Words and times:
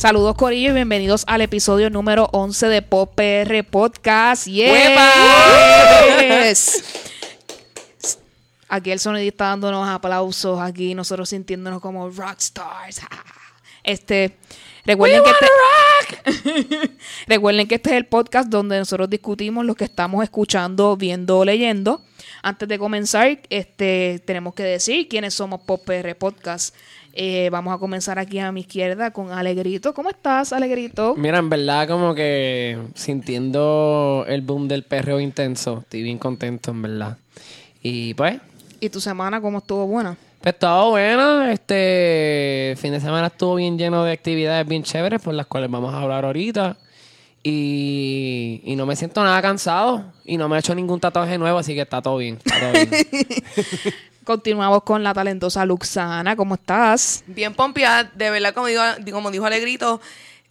Saludos 0.00 0.34
Corillo 0.34 0.70
y 0.70 0.72
bienvenidos 0.72 1.24
al 1.26 1.42
episodio 1.42 1.90
número 1.90 2.30
11 2.32 2.68
de 2.68 2.80
Pop 2.80 3.14
PR 3.14 3.62
Podcast. 3.70 4.46
Yes. 4.46 4.72
Aquí 8.66 8.92
el 8.92 8.98
sonidista 8.98 9.48
dándonos 9.48 9.86
aplausos, 9.86 10.58
aquí 10.58 10.94
nosotros 10.94 11.28
sintiéndonos 11.28 11.82
como 11.82 12.08
rockstars. 12.08 13.02
Este, 13.84 14.38
recuerden 14.86 15.22
que 15.22 15.32
este, 16.32 16.90
recuerden 17.26 17.68
que 17.68 17.74
este 17.74 17.90
es 17.90 17.96
el 17.96 18.06
podcast 18.06 18.48
donde 18.48 18.78
nosotros 18.78 19.10
discutimos 19.10 19.66
lo 19.66 19.74
que 19.74 19.84
estamos 19.84 20.24
escuchando, 20.24 20.96
viendo 20.96 21.40
o 21.40 21.44
leyendo. 21.44 22.00
Antes 22.42 22.66
de 22.70 22.78
comenzar, 22.78 23.38
este, 23.50 24.22
tenemos 24.24 24.54
que 24.54 24.62
decir 24.62 25.08
quiénes 25.08 25.34
somos 25.34 25.60
Pop 25.60 25.84
PR 25.84 26.14
Podcast. 26.16 26.74
Eh, 27.12 27.48
vamos 27.50 27.74
a 27.74 27.78
comenzar 27.78 28.18
aquí 28.18 28.38
a 28.38 28.52
mi 28.52 28.60
izquierda 28.60 29.10
con 29.10 29.32
Alegrito. 29.32 29.92
¿Cómo 29.94 30.10
estás, 30.10 30.52
Alegrito? 30.52 31.14
Mira, 31.16 31.38
en 31.38 31.48
verdad, 31.50 31.88
como 31.88 32.14
que 32.14 32.78
sintiendo 32.94 34.24
el 34.28 34.42
boom 34.42 34.68
del 34.68 34.84
perreo 34.84 35.18
intenso, 35.20 35.78
estoy 35.80 36.02
bien 36.02 36.18
contento, 36.18 36.70
en 36.70 36.82
verdad. 36.82 37.16
Y 37.82 38.14
pues, 38.14 38.38
¿Y 38.80 38.88
tu 38.88 39.00
semana 39.00 39.40
cómo 39.40 39.58
estuvo 39.58 39.86
buena? 39.86 40.16
pues 40.40 40.58
todo 40.58 40.90
bueno. 40.90 41.42
Este 41.44 42.74
fin 42.78 42.92
de 42.92 43.00
semana 43.00 43.26
estuvo 43.26 43.56
bien 43.56 43.76
lleno 43.76 44.04
de 44.04 44.12
actividades 44.12 44.66
bien 44.66 44.82
chéveres, 44.82 45.20
por 45.20 45.34
las 45.34 45.46
cuales 45.46 45.70
vamos 45.70 45.92
a 45.92 46.00
hablar 46.00 46.24
ahorita. 46.24 46.76
Y, 47.42 48.60
y 48.64 48.76
no 48.76 48.86
me 48.86 48.96
siento 48.96 49.22
nada 49.22 49.40
cansado. 49.42 50.04
Y 50.24 50.36
no 50.38 50.48
me 50.48 50.56
he 50.56 50.60
hecho 50.60 50.74
ningún 50.74 51.00
tatuaje 51.00 51.36
nuevo, 51.38 51.58
así 51.58 51.74
que 51.74 51.82
está 51.82 52.00
todo 52.00 52.16
bien. 52.18 52.38
Está 52.44 52.58
todo 52.60 52.72
bien. 52.72 52.90
Continuamos 54.30 54.84
con 54.84 55.02
la 55.02 55.12
talentosa 55.12 55.64
Luxana. 55.64 56.36
¿Cómo 56.36 56.54
estás? 56.54 57.24
bien 57.26 57.52
pompeada, 57.52 58.04
de 58.14 58.30
verdad, 58.30 58.54
como, 58.54 58.68
digo, 58.68 58.80
como 59.10 59.32
dijo 59.32 59.44
Alegrito, 59.44 60.00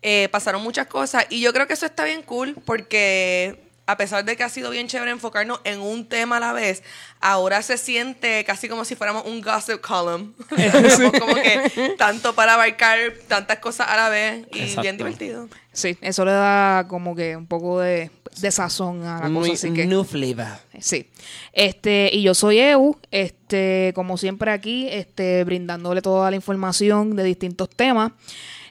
eh, 0.01 0.27
pasaron 0.33 0.61
muchas 0.61 0.87
cosas 0.87 1.25
y 1.29 1.39
yo 1.39 1.53
creo 1.53 1.65
que 1.65 1.75
eso 1.75 1.85
está 1.85 2.03
bien 2.03 2.21
cool 2.23 2.57
porque 2.65 3.57
a 3.85 3.95
pesar 3.95 4.25
de 4.25 4.35
que 4.35 4.43
ha 4.43 4.49
sido 4.49 4.69
bien 4.69 4.89
chévere 4.89 5.11
enfocarnos 5.11 5.61
en 5.63 5.79
un 5.79 6.09
tema 6.09 6.37
a 6.37 6.39
la 6.41 6.51
vez, 6.51 6.83
ahora 7.21 7.61
se 7.61 7.77
siente 7.77 8.43
casi 8.43 8.67
como 8.67 8.83
si 8.83 8.95
fuéramos 8.95 9.25
un 9.25 9.39
gossip 9.39 9.79
column. 9.79 10.35
Como 11.19 11.35
que 11.35 11.95
tanto 11.97 12.35
para 12.35 12.55
abarcar 12.55 13.13
tantas 13.29 13.59
cosas 13.59 13.87
a 13.87 13.95
la 13.95 14.09
vez 14.09 14.45
y 14.51 14.59
Exacto. 14.59 14.81
bien 14.81 14.97
divertido. 14.97 15.47
Sí, 15.71 15.97
eso 16.01 16.25
le 16.25 16.33
da 16.33 16.85
como 16.89 17.15
que 17.15 17.37
un 17.37 17.47
poco 17.47 17.79
de, 17.79 18.11
de 18.39 18.51
sazón 18.51 19.03
a 19.05 19.27
la 19.27 19.33
cosa. 19.33 19.53
Así 19.53 19.71
que, 19.73 19.85
new 19.85 20.03
flavor. 20.03 20.47
sí. 20.79 21.07
Este, 21.53 22.09
y 22.13 22.21
yo 22.21 22.33
soy 22.33 22.59
Eu, 22.59 22.97
este, 23.11 23.91
como 23.95 24.17
siempre 24.17 24.51
aquí, 24.51 24.87
este, 24.89 25.43
brindándole 25.43 26.01
toda 26.01 26.29
la 26.29 26.35
información 26.35 27.15
de 27.15 27.23
distintos 27.23 27.69
temas. 27.69 28.11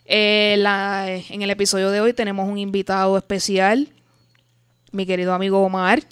Eh, 0.07 0.55
la- 0.59 1.07
en 1.09 1.43
el 1.43 1.51
episodio 1.51 1.91
de 1.91 2.01
hoy 2.01 2.15
tenemos 2.15 2.49
un 2.49 2.57
invitado 2.59 3.19
especial, 3.19 3.89
mi 4.91 5.05
querido 5.05 5.35
amigo 5.35 5.61
Omar, 5.63 6.03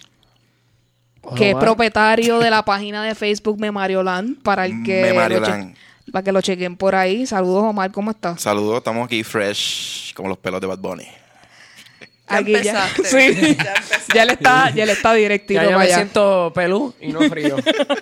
que 1.35 1.51
es 1.51 1.57
propietario 1.57 2.39
de 2.39 2.51
la 2.51 2.63
página 2.65 3.03
de 3.03 3.15
Facebook 3.15 3.59
Memarioland, 3.59 4.43
para 4.43 4.67
el 4.67 4.83
que 4.85 5.01
para 6.13 6.23
que 6.23 6.31
lo 6.31 6.41
chequen 6.41 6.77
por 6.77 6.95
ahí. 6.95 7.27
Saludos 7.27 7.65
Omar, 7.65 7.91
¿cómo 7.91 8.11
estás? 8.13 8.41
Saludos, 8.41 8.77
estamos 8.79 9.07
aquí 9.07 9.25
fresh, 9.25 10.15
como 10.15 10.29
los 10.29 10.39
pelos 10.39 10.61
de 10.61 10.67
Bad 10.67 10.79
Bunny. 10.79 11.07
Ya 12.29 12.37
Aquí 12.39 12.53
ya. 12.63 12.89
Sí. 13.05 13.57
Ya. 13.57 13.75
Ya 14.15 14.25
le 14.25 14.33
está, 14.33 14.71
ya 14.71 14.87
le 14.87 14.93
está 14.93 15.13
directito 15.15 15.61
Ya 15.61 15.71
yo 15.71 15.79
me 15.79 15.87
siento 15.89 16.51
pelú 16.55 16.95
y 17.01 17.09
no 17.13 17.21
frío. 17.29 17.57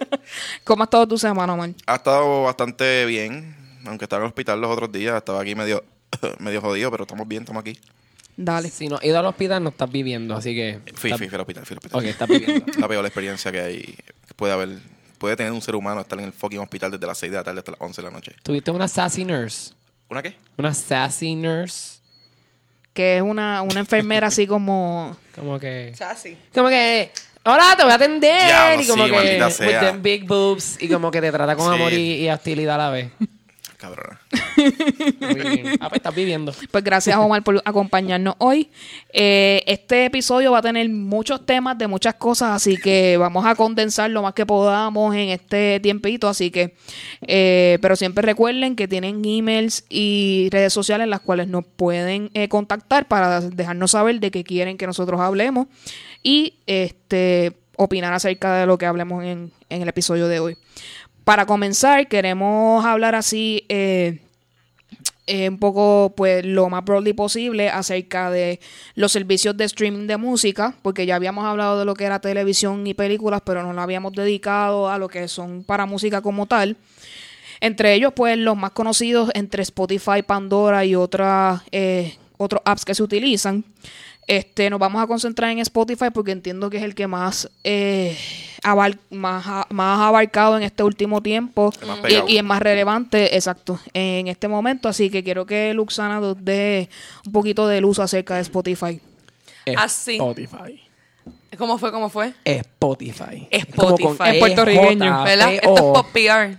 ¿Cómo 0.64 0.82
ha 0.82 0.84
estado 0.84 1.08
tu 1.08 1.18
semana, 1.18 1.54
Omar? 1.54 1.70
Ha 1.86 1.96
estado 1.96 2.42
bastante 2.44 3.04
bien, 3.06 3.56
aunque 3.86 4.04
estaba 4.04 4.20
en 4.20 4.24
el 4.26 4.28
hospital 4.28 4.60
los 4.60 4.70
otros 4.70 4.92
días, 4.92 5.16
estaba 5.16 5.40
aquí 5.40 5.54
medio, 5.54 5.82
medio 6.38 6.60
jodido, 6.60 6.90
pero 6.90 7.04
estamos 7.04 7.26
bien, 7.26 7.42
estamos 7.42 7.60
aquí. 7.62 7.78
Dale. 8.36 8.68
si 8.68 8.88
no 8.88 8.96
has 8.96 9.04
ido 9.04 9.18
al 9.18 9.26
hospital, 9.26 9.62
no 9.62 9.70
estás 9.70 9.90
viviendo, 9.90 10.34
así 10.36 10.54
que... 10.54 10.80
Fui, 10.94 11.10
estás- 11.10 11.18
fui, 11.18 11.28
fui 11.28 11.34
al 11.34 11.40
hospital, 11.40 11.66
fui 11.66 11.74
al 11.74 11.78
hospital. 11.78 12.00
Ok, 12.00 12.06
estás 12.06 12.28
viviendo. 12.28 12.66
La 12.78 12.88
peor 12.88 13.04
experiencia 13.06 13.50
que 13.52 13.60
hay, 13.60 13.80
que 13.82 14.34
puede 14.36 14.52
haber, 14.52 14.68
puede 15.18 15.36
tener 15.36 15.52
un 15.52 15.62
ser 15.62 15.74
humano 15.74 16.00
estar 16.00 16.18
en 16.18 16.26
el 16.26 16.32
fucking 16.32 16.58
hospital 16.60 16.90
desde 16.92 17.06
las 17.06 17.18
6 17.18 17.32
de 17.32 17.38
la 17.38 17.44
tarde 17.44 17.58
hasta 17.60 17.72
las 17.72 17.80
11 17.80 18.02
de 18.02 18.06
la 18.08 18.12
noche. 18.12 18.32
Tuviste 18.42 18.70
una 18.70 18.88
sassy 18.88 19.24
nurse. 19.24 19.72
¿Una 20.08 20.22
qué? 20.22 20.36
Una 20.58 20.72
sassy 20.74 21.34
nurse. 21.34 21.93
Que 22.94 23.16
es 23.16 23.22
una, 23.22 23.60
una 23.62 23.80
enfermera 23.80 24.28
así 24.28 24.46
como... 24.46 25.14
Como 25.34 25.58
que... 25.58 25.92
Sí. 26.16 26.38
Como 26.54 26.68
que... 26.68 27.10
Hola, 27.44 27.74
te 27.76 27.82
voy 27.82 27.92
a 27.92 27.96
atender. 27.96 28.46
Diablo, 28.46 28.82
y 28.82 28.86
como 28.86 29.04
sí, 29.04 29.10
que... 29.10 29.42
With 29.42 29.50
sea. 29.52 29.80
them 29.80 30.02
big 30.02 30.26
boobs. 30.26 30.80
Y 30.80 30.88
como 30.88 31.10
que 31.10 31.20
te 31.20 31.30
trata 31.30 31.56
con 31.56 31.74
Sí. 31.74 31.80
amor 31.80 31.92
y, 31.92 32.24
y 32.24 32.30
hostilidad 32.30 32.76
a 32.76 32.78
la 32.78 32.90
vez. 32.90 33.10
Cabrona. 33.84 34.18
Muy 35.20 35.56
bien. 35.56 35.76
Ah, 35.80 35.88
pues 35.90 35.98
estás 35.98 36.14
viviendo. 36.14 36.52
Pues 36.70 36.82
gracias, 36.82 37.16
Omar, 37.18 37.42
por 37.42 37.60
acompañarnos 37.66 38.34
hoy. 38.38 38.70
Eh, 39.12 39.62
este 39.66 40.06
episodio 40.06 40.52
va 40.52 40.58
a 40.58 40.62
tener 40.62 40.88
muchos 40.88 41.44
temas 41.44 41.76
de 41.76 41.86
muchas 41.86 42.14
cosas, 42.14 42.50
así 42.50 42.78
que 42.78 43.18
vamos 43.18 43.44
a 43.44 43.54
condensar 43.54 44.10
lo 44.10 44.22
más 44.22 44.32
que 44.32 44.46
podamos 44.46 45.14
en 45.14 45.28
este 45.28 45.80
tiempito. 45.80 46.28
Así 46.28 46.50
que, 46.50 46.74
eh, 47.26 47.78
pero 47.82 47.94
siempre 47.94 48.22
recuerden 48.22 48.74
que 48.74 48.88
tienen 48.88 49.22
emails 49.22 49.84
y 49.90 50.48
redes 50.50 50.72
sociales 50.72 51.04
en 51.04 51.10
las 51.10 51.20
cuales 51.20 51.48
nos 51.48 51.66
pueden 51.66 52.30
eh, 52.32 52.48
contactar 52.48 53.06
para 53.06 53.42
dejarnos 53.42 53.90
saber 53.90 54.18
de 54.18 54.30
qué 54.30 54.44
quieren 54.44 54.78
que 54.78 54.86
nosotros 54.86 55.20
hablemos 55.20 55.66
y 56.22 56.54
este 56.66 57.52
opinar 57.76 58.14
acerca 58.14 58.54
de 58.54 58.66
lo 58.66 58.78
que 58.78 58.86
hablemos 58.86 59.24
en, 59.24 59.50
en 59.68 59.82
el 59.82 59.88
episodio 59.88 60.28
de 60.28 60.40
hoy. 60.40 60.56
Para 61.24 61.46
comenzar, 61.46 62.06
queremos 62.08 62.84
hablar 62.84 63.14
así. 63.14 63.64
eh, 63.68 64.20
eh, 65.26 65.48
un 65.48 65.58
poco, 65.58 66.12
pues, 66.14 66.44
lo 66.44 66.68
más 66.68 66.84
broadly 66.84 67.14
posible 67.14 67.70
acerca 67.70 68.30
de 68.30 68.60
los 68.94 69.10
servicios 69.10 69.56
de 69.56 69.64
streaming 69.64 70.06
de 70.06 70.18
música, 70.18 70.74
porque 70.82 71.06
ya 71.06 71.16
habíamos 71.16 71.46
hablado 71.46 71.78
de 71.78 71.86
lo 71.86 71.94
que 71.94 72.04
era 72.04 72.18
televisión 72.20 72.86
y 72.86 72.92
películas, 72.92 73.40
pero 73.42 73.62
no 73.62 73.72
lo 73.72 73.80
habíamos 73.80 74.12
dedicado 74.12 74.90
a 74.90 74.98
lo 74.98 75.08
que 75.08 75.26
son 75.28 75.64
para 75.64 75.86
música 75.86 76.20
como 76.20 76.44
tal. 76.44 76.76
Entre 77.60 77.94
ellos, 77.94 78.12
pues, 78.14 78.36
los 78.36 78.56
más 78.56 78.72
conocidos 78.72 79.30
entre 79.32 79.62
Spotify, 79.62 80.22
Pandora 80.26 80.84
y 80.84 80.94
otras 80.94 81.62
eh, 81.72 82.18
otros 82.36 82.60
apps 82.66 82.84
que 82.84 82.94
se 82.94 83.02
utilizan. 83.02 83.64
Este, 84.26 84.70
nos 84.70 84.78
vamos 84.80 85.02
a 85.02 85.06
concentrar 85.06 85.50
en 85.50 85.58
Spotify 85.58 86.06
porque 86.12 86.32
entiendo 86.32 86.70
que 86.70 86.78
es 86.78 86.82
el 86.82 86.94
que 86.94 87.06
más, 87.06 87.50
eh, 87.62 88.16
abal- 88.62 88.98
más, 89.10 89.44
ha- 89.46 89.66
más 89.70 90.00
abarcado 90.00 90.56
en 90.56 90.62
este 90.62 90.82
último 90.82 91.22
tiempo 91.22 91.72
y, 92.28 92.32
y 92.34 92.36
es 92.38 92.44
más 92.44 92.60
relevante, 92.62 93.36
exacto, 93.36 93.78
en 93.92 94.28
este 94.28 94.48
momento. 94.48 94.88
Así 94.88 95.10
que 95.10 95.22
quiero 95.22 95.44
que 95.44 95.74
Luxana 95.74 96.20
nos 96.20 96.42
dé 96.42 96.88
un 97.26 97.32
poquito 97.32 97.66
de 97.68 97.80
luz 97.82 97.98
acerca 97.98 98.36
de 98.36 98.40
Spotify. 98.42 99.00
Así. 99.76 100.12
Spotify. 100.14 100.80
¿Cómo 101.58 101.78
fue? 101.78 101.92
¿Cómo 101.92 102.08
fue? 102.10 102.32
Spotify. 102.44 103.46
Spotify. 103.50 104.16
Con 104.16 104.26
En 104.26 104.38
puertorriqueño, 104.40 105.04
E-J-P-O. 105.04 105.24
¿Verdad? 105.24 105.54
Esto 105.54 105.74
es 105.74 105.80
pop 105.80 106.06
PR. 106.12 106.56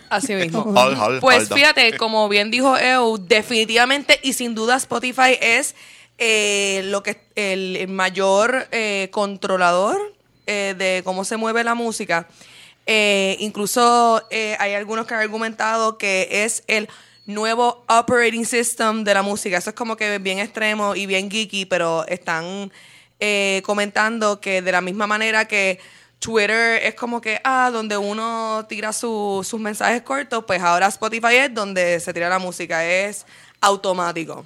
Así 0.09 0.33
mismo. 0.35 0.73
Pues 1.21 1.49
fíjate, 1.49 1.97
como 1.97 2.29
bien 2.29 2.51
dijo 2.51 2.77
Eu, 2.77 3.17
definitivamente 3.17 4.19
y 4.23 4.33
sin 4.33 4.55
duda 4.55 4.75
Spotify 4.75 5.37
es 5.39 5.75
eh, 6.17 6.81
lo 6.85 7.03
que 7.03 7.19
el, 7.35 7.87
mayor 7.87 8.67
eh, 8.71 9.09
controlador 9.11 9.97
eh, 10.47 10.75
de 10.77 11.01
cómo 11.03 11.25
se 11.25 11.37
mueve 11.37 11.63
la 11.63 11.75
música. 11.75 12.27
Eh, 12.87 13.37
incluso 13.39 14.21
hay 14.59 14.73
algunos 14.73 15.07
que 15.07 15.15
han 15.15 15.21
argumentado 15.21 15.97
que 15.97 16.27
es 16.43 16.63
el 16.67 16.87
nuevo 17.25 17.83
operating 17.87 18.45
system 18.45 19.03
de 19.03 19.13
la 19.13 19.23
música. 19.23 19.57
Eso 19.57 19.71
es 19.71 19.75
como 19.75 19.97
que 19.97 20.19
bien 20.19 20.39
extremo 20.39 20.95
y 20.95 21.05
bien 21.05 21.29
geeky, 21.29 21.65
pero 21.65 22.05
están 22.07 22.71
eh, 23.19 23.61
comentando 23.65 24.39
que 24.39 24.61
de 24.61 24.71
la 24.71 24.81
misma 24.81 25.07
manera 25.07 25.45
que 25.45 25.79
Twitter 26.25 26.81
es 26.83 26.95
como 26.95 27.21
que, 27.21 27.39
ah, 27.43 27.69
donde 27.71 27.95
uno 27.97 28.65
tira 28.67 28.91
su- 28.91 29.45
sus 29.47 29.59
mensajes 29.59 30.01
cortos, 30.01 30.43
pues 30.45 30.59
ahora 30.61 30.87
Spotify 30.87 31.35
es 31.35 31.53
donde 31.53 31.99
se 31.99 32.13
tira 32.13 32.29
la 32.29 32.39
música, 32.39 32.83
es 32.83 33.25
automático 33.61 34.43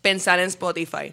pensar 0.00 0.38
en 0.40 0.48
Spotify. 0.48 1.12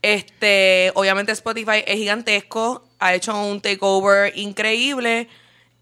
Este, 0.00 0.92
obviamente 0.94 1.32
Spotify 1.32 1.82
es 1.86 1.96
gigantesco, 1.96 2.84
ha 3.00 3.14
hecho 3.14 3.36
un 3.44 3.60
takeover 3.60 4.32
increíble. 4.38 5.28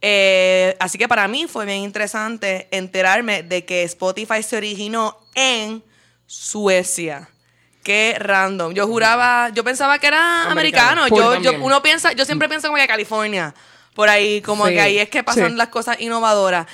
eh, 0.06 0.76
así 0.80 0.96
que 0.98 1.08
para 1.08 1.26
mí 1.28 1.46
fue 1.46 1.64
bien 1.66 1.78
interesante 1.78 2.68
enterarme 2.70 3.42
de 3.42 3.64
que 3.64 3.82
Spotify 3.84 4.42
se 4.42 4.56
originó 4.56 5.16
en 5.34 5.82
Suecia. 6.26 7.28
Qué 7.84 8.16
random. 8.18 8.72
Yo 8.72 8.86
juraba, 8.86 9.50
yo 9.50 9.62
pensaba 9.62 9.98
que 9.98 10.08
era 10.08 10.50
Americano. 10.50 11.06
Yo, 11.06 11.36
yo, 11.40 11.52
uno 11.60 11.82
piensa, 11.82 12.12
yo 12.12 12.24
siempre 12.24 12.48
pienso 12.48 12.68
como 12.68 12.78
que 12.80 12.86
California. 12.88 13.54
Por 13.94 14.08
ahí, 14.08 14.40
como 14.42 14.66
Sí, 14.66 14.72
que 14.72 14.80
ahí 14.80 14.98
es 14.98 15.08
que 15.10 15.22
pasan 15.22 15.50
sí. 15.50 15.56
las 15.56 15.68
cosas 15.68 16.00
innovadoras. 16.00 16.66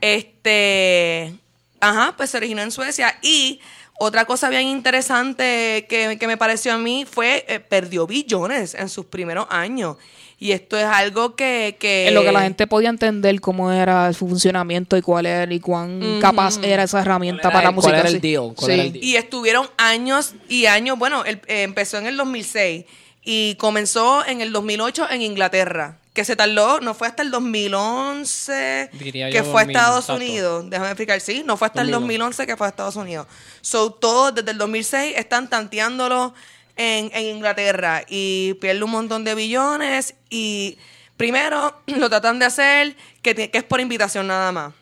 Este, 0.00 1.34
ajá, 1.80 2.14
pues 2.16 2.30
se 2.30 2.36
originó 2.38 2.62
en 2.62 2.70
Suecia 2.70 3.18
y 3.22 3.60
Otra 3.98 4.24
cosa 4.24 4.48
bien 4.48 4.66
interesante 4.66 5.86
que, 5.88 6.16
que 6.18 6.26
me 6.26 6.36
pareció 6.36 6.72
a 6.72 6.78
mí 6.78 7.06
fue, 7.08 7.44
eh, 7.46 7.60
perdió 7.60 8.04
billones 8.06 8.74
en 8.74 8.88
sus 8.88 9.06
primeros 9.06 9.46
años. 9.50 9.96
Y 10.42 10.50
esto 10.50 10.76
es 10.76 10.84
algo 10.86 11.36
que... 11.36 11.76
que 11.78 12.08
En 12.08 12.14
lo 12.14 12.22
que 12.24 12.32
la 12.32 12.40
gente 12.42 12.66
podía 12.66 12.88
entender 12.88 13.40
cómo 13.40 13.70
era 13.70 14.12
su 14.12 14.26
funcionamiento 14.28 14.96
y 14.96 15.00
cuál 15.02 15.26
era 15.26 15.54
y 15.54 15.60
cuán 15.60 16.18
capaz 16.20 16.58
era 16.64 16.82
esa 16.82 17.00
herramienta 17.00 17.42
¿Cuál 17.42 17.52
para 17.54 17.68
el- 17.68 17.74
música. 17.76 17.90
cuál 17.92 18.00
era 18.00 18.08
el 18.08 18.14
sí. 18.16 18.20
deal? 18.20 18.52
¿Cuál 18.56 18.66
Sí. 18.66 18.72
era 18.74 18.82
el 18.82 18.92
deal? 18.92 19.04
Y 19.04 19.16
estuvieron 19.16 19.68
años 19.76 20.34
y 20.48 20.66
años. 20.66 20.98
Bueno, 20.98 21.24
el- 21.24 21.40
eh, 21.46 21.62
empezó 21.62 21.98
en 21.98 22.06
el 22.06 22.16
2006 22.16 22.86
y 23.22 23.54
comenzó 23.54 24.26
en 24.26 24.40
el 24.40 24.50
2008 24.52 25.06
en 25.10 25.22
Inglaterra. 25.22 25.98
Que 26.12 26.24
se 26.24 26.34
tardó, 26.34 26.80
no 26.80 26.92
fue 26.92 27.06
hasta 27.06 27.22
el 27.22 27.30
2011 27.30 28.90
Diría 28.92 29.30
que 29.30 29.42
fue 29.44 29.62
a 29.62 29.64
2000, 29.64 29.76
Estados. 29.76 30.08
Unidos. 30.08 30.68
Déjame 30.70 30.88
explicar, 30.90 31.20
sí, 31.20 31.42
no 31.46 31.56
fue 31.56 31.66
hasta 31.68 31.82
el 31.82 31.90
2011. 31.90 32.18
2011 32.42 32.46
que 32.46 32.56
fue 32.56 32.66
a 32.66 32.70
Estados 32.70 32.96
Unidos. 32.96 33.26
So, 33.60 33.92
todos 33.92 34.34
desde 34.34 34.50
el 34.50 34.58
2006 34.58 35.14
están 35.16 35.48
tanteándolo 35.48 36.34
en, 36.76 37.10
en 37.14 37.36
Inglaterra 37.36 38.04
y 38.08 38.54
pierde 38.54 38.82
un 38.82 38.90
montón 38.90 39.24
de 39.24 39.34
billones 39.34 40.14
y 40.30 40.78
primero 41.16 41.80
lo 41.86 42.08
tratan 42.08 42.38
de 42.38 42.46
hacer 42.46 42.96
que, 43.22 43.34
que 43.34 43.58
es 43.58 43.64
por 43.64 43.80
invitación 43.80 44.26
nada 44.26 44.52
más 44.52 44.72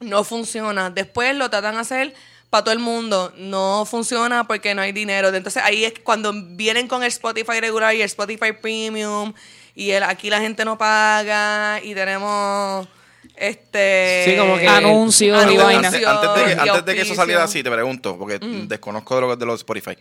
no 0.00 0.24
funciona. 0.24 0.90
Después 0.90 1.34
lo 1.36 1.48
tratan 1.48 1.74
de 1.76 1.80
hacer 1.80 2.14
para 2.50 2.64
todo 2.64 2.72
el 2.74 2.80
mundo. 2.80 3.32
No 3.36 3.86
funciona 3.88 4.48
porque 4.48 4.74
no 4.74 4.82
hay 4.82 4.90
dinero. 4.90 5.28
Entonces 5.28 5.62
ahí 5.64 5.84
es 5.84 5.94
cuando 6.02 6.32
vienen 6.34 6.88
con 6.88 7.02
el 7.02 7.08
Spotify 7.08 7.60
regular 7.60 7.94
y 7.94 8.00
el 8.00 8.06
Spotify 8.06 8.52
Premium. 8.60 9.32
Y 9.76 9.92
el, 9.92 10.02
aquí 10.02 10.28
la 10.28 10.40
gente 10.40 10.64
no 10.64 10.76
paga. 10.76 11.80
Y 11.82 11.94
tenemos 11.94 12.88
este 13.36 14.24
Sí, 14.26 14.36
como 14.36 14.58
que- 14.58 14.66
Anuncios 14.68 15.52
y 15.52 15.56
vainas. 15.56 15.94
Antes, 15.94 16.06
antes 16.06 16.34
de, 16.34 16.44
que- 16.44 16.66
y 16.66 16.68
antes 16.68 16.84
de 16.84 16.94
que 16.94 17.00
eso 17.02 17.14
saliera 17.14 17.44
así, 17.44 17.62
te 17.62 17.70
pregunto, 17.70 18.18
porque 18.18 18.38
desconozco 18.40 19.14
de 19.14 19.20
lo 19.20 19.36
de 19.36 19.46
los 19.46 19.60
Spotify. 19.60 19.96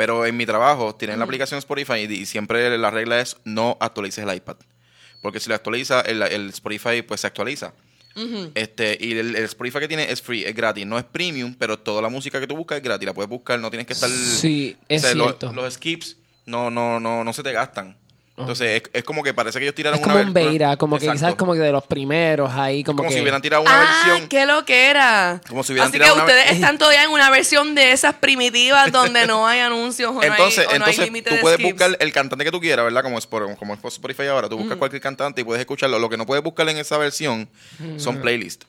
Pero 0.00 0.24
en 0.24 0.34
mi 0.34 0.46
trabajo 0.46 0.94
tienen 0.94 1.18
la 1.18 1.24
aplicación 1.26 1.58
Spotify 1.58 2.06
y, 2.08 2.12
y 2.22 2.24
siempre 2.24 2.78
la 2.78 2.90
regla 2.90 3.20
es 3.20 3.36
no 3.44 3.76
actualices 3.80 4.24
el 4.26 4.34
iPad. 4.34 4.56
Porque 5.20 5.40
si 5.40 5.50
lo 5.50 5.54
actualiza, 5.54 6.00
el, 6.00 6.22
el 6.22 6.48
Spotify 6.48 7.02
pues 7.02 7.20
se 7.20 7.26
actualiza. 7.26 7.74
este 8.54 8.96
Y 8.98 9.12
el, 9.18 9.36
el 9.36 9.44
Spotify 9.44 9.78
que 9.80 9.88
tiene 9.88 10.10
es 10.10 10.22
free, 10.22 10.42
es 10.46 10.54
gratis. 10.54 10.86
No 10.86 10.96
es 10.98 11.04
premium, 11.04 11.54
pero 11.54 11.78
toda 11.78 12.00
la 12.00 12.08
música 12.08 12.40
que 12.40 12.46
tú 12.46 12.56
buscas 12.56 12.78
es 12.78 12.82
gratis. 12.82 13.04
La 13.06 13.12
puedes 13.12 13.28
buscar, 13.28 13.60
no 13.60 13.68
tienes 13.68 13.86
que 13.86 13.92
estar... 13.92 14.08
Sí, 14.08 14.74
es 14.88 15.14
lo- 15.14 15.24
cierto. 15.26 15.52
Los, 15.52 15.74
skips 15.74 16.16
no, 16.46 16.70
no, 16.70 16.98
no, 16.98 17.22
no 17.22 17.32
se 17.34 17.42
te 17.42 17.52
gastan. 17.52 17.94
Entonces 18.40 18.82
es, 18.82 18.90
es 18.92 19.04
como 19.04 19.22
que 19.22 19.32
parece 19.34 19.58
que 19.58 19.64
ellos 19.66 19.74
tiraron 19.74 19.98
Es 19.98 20.02
como 20.02 20.16
una 20.16 20.24
un 20.26 20.32
beta, 20.32 20.76
como 20.76 20.98
que 20.98 21.04
Exacto. 21.04 21.26
quizás 21.26 21.34
como 21.36 21.52
que 21.54 21.60
de 21.60 21.72
los 21.72 21.84
primeros 21.86 22.50
ahí, 22.52 22.82
como, 22.84 22.98
como 22.98 23.08
que... 23.10 23.14
si 23.16 23.20
hubieran 23.20 23.40
tirado 23.42 23.62
una 23.62 23.82
ah, 23.82 24.04
versión. 24.06 24.28
qué 24.28 24.46
lo 24.46 24.64
que 24.64 24.86
era. 24.90 25.40
Como 25.48 25.62
si 25.62 25.72
hubieran 25.72 25.88
Así 25.88 25.92
que 25.98 25.98
tirado 26.04 26.14
una 26.16 26.24
ustedes 26.24 26.44
ver- 26.46 26.54
están 26.54 26.78
todavía 26.78 27.04
en 27.04 27.10
una 27.10 27.30
versión 27.30 27.74
de 27.74 27.92
esas 27.92 28.14
primitivas 28.14 28.90
donde 28.92 29.26
no 29.26 29.46
hay 29.46 29.60
anuncios 29.60 30.10
o 30.14 30.22
Entonces, 30.22 30.64
no 30.66 30.70
hay, 30.72 30.76
o 30.76 30.78
no 30.78 30.84
hay 30.86 30.90
entonces 30.90 31.04
límite 31.04 31.30
tú 31.30 31.36
de 31.36 31.42
puedes 31.42 31.58
skips. 31.58 31.72
buscar 31.72 31.96
el 32.00 32.12
cantante 32.12 32.44
que 32.44 32.50
tú 32.50 32.60
quieras, 32.60 32.84
¿verdad? 32.84 33.02
Como 33.02 33.18
es 33.18 33.26
por, 33.26 33.56
como 33.56 33.74
es 33.74 33.80
por 33.80 33.92
Spotify 33.92 34.26
ahora, 34.26 34.48
tú 34.48 34.56
buscas 34.58 34.76
cualquier 34.78 35.02
cantante 35.02 35.40
y 35.40 35.44
puedes 35.44 35.60
escucharlo. 35.60 35.98
Lo 35.98 36.08
que 36.08 36.16
no 36.16 36.26
puedes 36.26 36.42
buscar 36.42 36.68
en 36.68 36.78
esa 36.78 36.98
versión 36.98 37.48
son 37.96 38.20
playlists. 38.20 38.66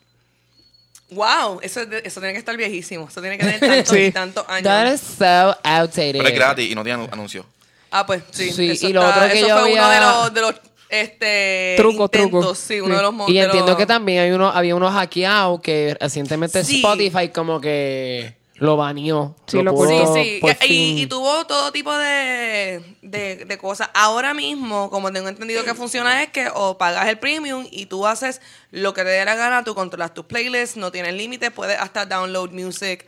Wow, 1.14 1.60
eso, 1.62 1.82
es 1.82 1.90
de- 1.90 2.02
eso 2.06 2.22
tiene 2.22 2.32
que 2.34 2.40
estar 2.40 2.56
viejísimo. 2.56 3.08
Eso 3.10 3.20
tiene 3.22 3.38
que 3.38 3.44
tener 3.46 3.60
tantos 3.60 3.98
y 3.98 4.12
tantos 4.12 4.46
años. 4.48 4.64
That 4.64 4.94
is 4.94 5.02
so 5.02 5.58
outdated. 5.64 6.14
Pero 6.20 6.28
es 6.30 6.34
gratis 6.36 6.72
y 6.72 6.76
no 6.76 6.84
tiene 6.86 7.04
anu- 7.04 7.10
anuncios. 7.12 7.46
Ah, 7.92 8.06
pues 8.06 8.24
sí. 8.32 8.52
Sí, 8.52 8.70
eso 8.72 8.88
y 8.90 8.94
lo 8.94 9.02
está- 9.02 9.18
otro 9.18 9.30
que 9.32 9.40
eso 9.40 9.48
yo 9.50 9.60
fue 9.60 9.74
uno 9.74 9.84
había- 9.84 10.00
de 10.00 10.06
los, 10.06 10.34
de 10.34 10.42
los 10.42 10.56
este, 10.90 11.74
Truco, 11.78 12.04
intentos, 12.06 12.30
truco. 12.42 12.56
Sí, 12.56 12.82
uno 12.82 12.96
Sí. 12.96 12.98
de 12.98 13.02
los 13.02 13.30
Y 13.30 13.34
de 13.34 13.40
entiendo 13.44 13.68
los- 13.72 13.78
que 13.78 13.86
también 13.86 14.24
hay 14.24 14.32
uno, 14.32 14.50
había 14.50 14.76
unos 14.76 14.94
hackeados 14.94 15.62
que 15.62 15.96
recientemente 16.00 16.64
Sí. 16.64 16.78
Spotify 16.78 17.30
como 17.30 17.62
que 17.62 18.36
lo 18.56 18.78
baneó. 18.78 19.36
Sí, 19.48 19.62
lo 19.64 19.74
pudo. 19.74 20.14
Sí, 20.14 20.22
sí, 20.24 20.38
por 20.42 20.52
y, 20.52 20.56
fin. 20.56 20.98
y 21.00 21.08
tuvo 21.08 21.46
todo 21.48 21.72
tipo 21.72 21.98
de, 21.98 22.84
de, 23.02 23.46
de 23.46 23.58
cosas. 23.58 23.90
Ahora 23.94 24.34
mismo, 24.34 24.90
como 24.90 25.12
tengo 25.12 25.30
entendido 25.30 25.64
que 25.64 25.74
funciona, 25.74 26.22
es 26.24 26.30
que 26.30 26.48
o 26.54 26.78
pagas 26.78 27.08
el 27.08 27.18
premium 27.18 27.66
y 27.72 27.86
tú 27.88 28.06
haces 28.06 28.40
lo 28.72 28.94
que 28.94 29.04
te 29.04 29.10
dé 29.10 29.26
la 29.26 29.36
gana, 29.36 29.64
tú 29.64 29.74
controlas 29.74 30.14
tus 30.14 30.26
playlists, 30.26 30.78
no 30.78 30.92
tienes 30.92 31.14
límites, 31.16 31.52
puedes 31.52 31.80
hasta 31.80 32.06
download 32.06 32.52
music 32.52 33.06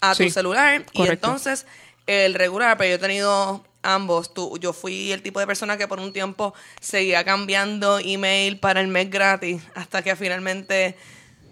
a 0.00 0.14
tu 0.14 0.28
celular. 0.30 0.84
Y 0.94 1.06
entonces, 1.06 1.66
el 2.06 2.34
regular, 2.34 2.76
pero 2.78 2.88
yo 2.90 2.96
he 2.96 2.98
tenido 2.98 3.64
ambos. 3.94 4.32
Tú, 4.34 4.58
yo 4.58 4.72
fui 4.72 5.12
el 5.12 5.22
tipo 5.22 5.40
de 5.40 5.46
persona 5.46 5.76
que 5.76 5.88
por 5.88 5.98
un 6.00 6.12
tiempo 6.12 6.54
seguía 6.80 7.24
cambiando 7.24 7.98
email 7.98 8.58
para 8.58 8.80
el 8.80 8.88
mes 8.88 9.10
gratis, 9.10 9.62
hasta 9.74 10.02
que 10.02 10.14
finalmente... 10.16 10.96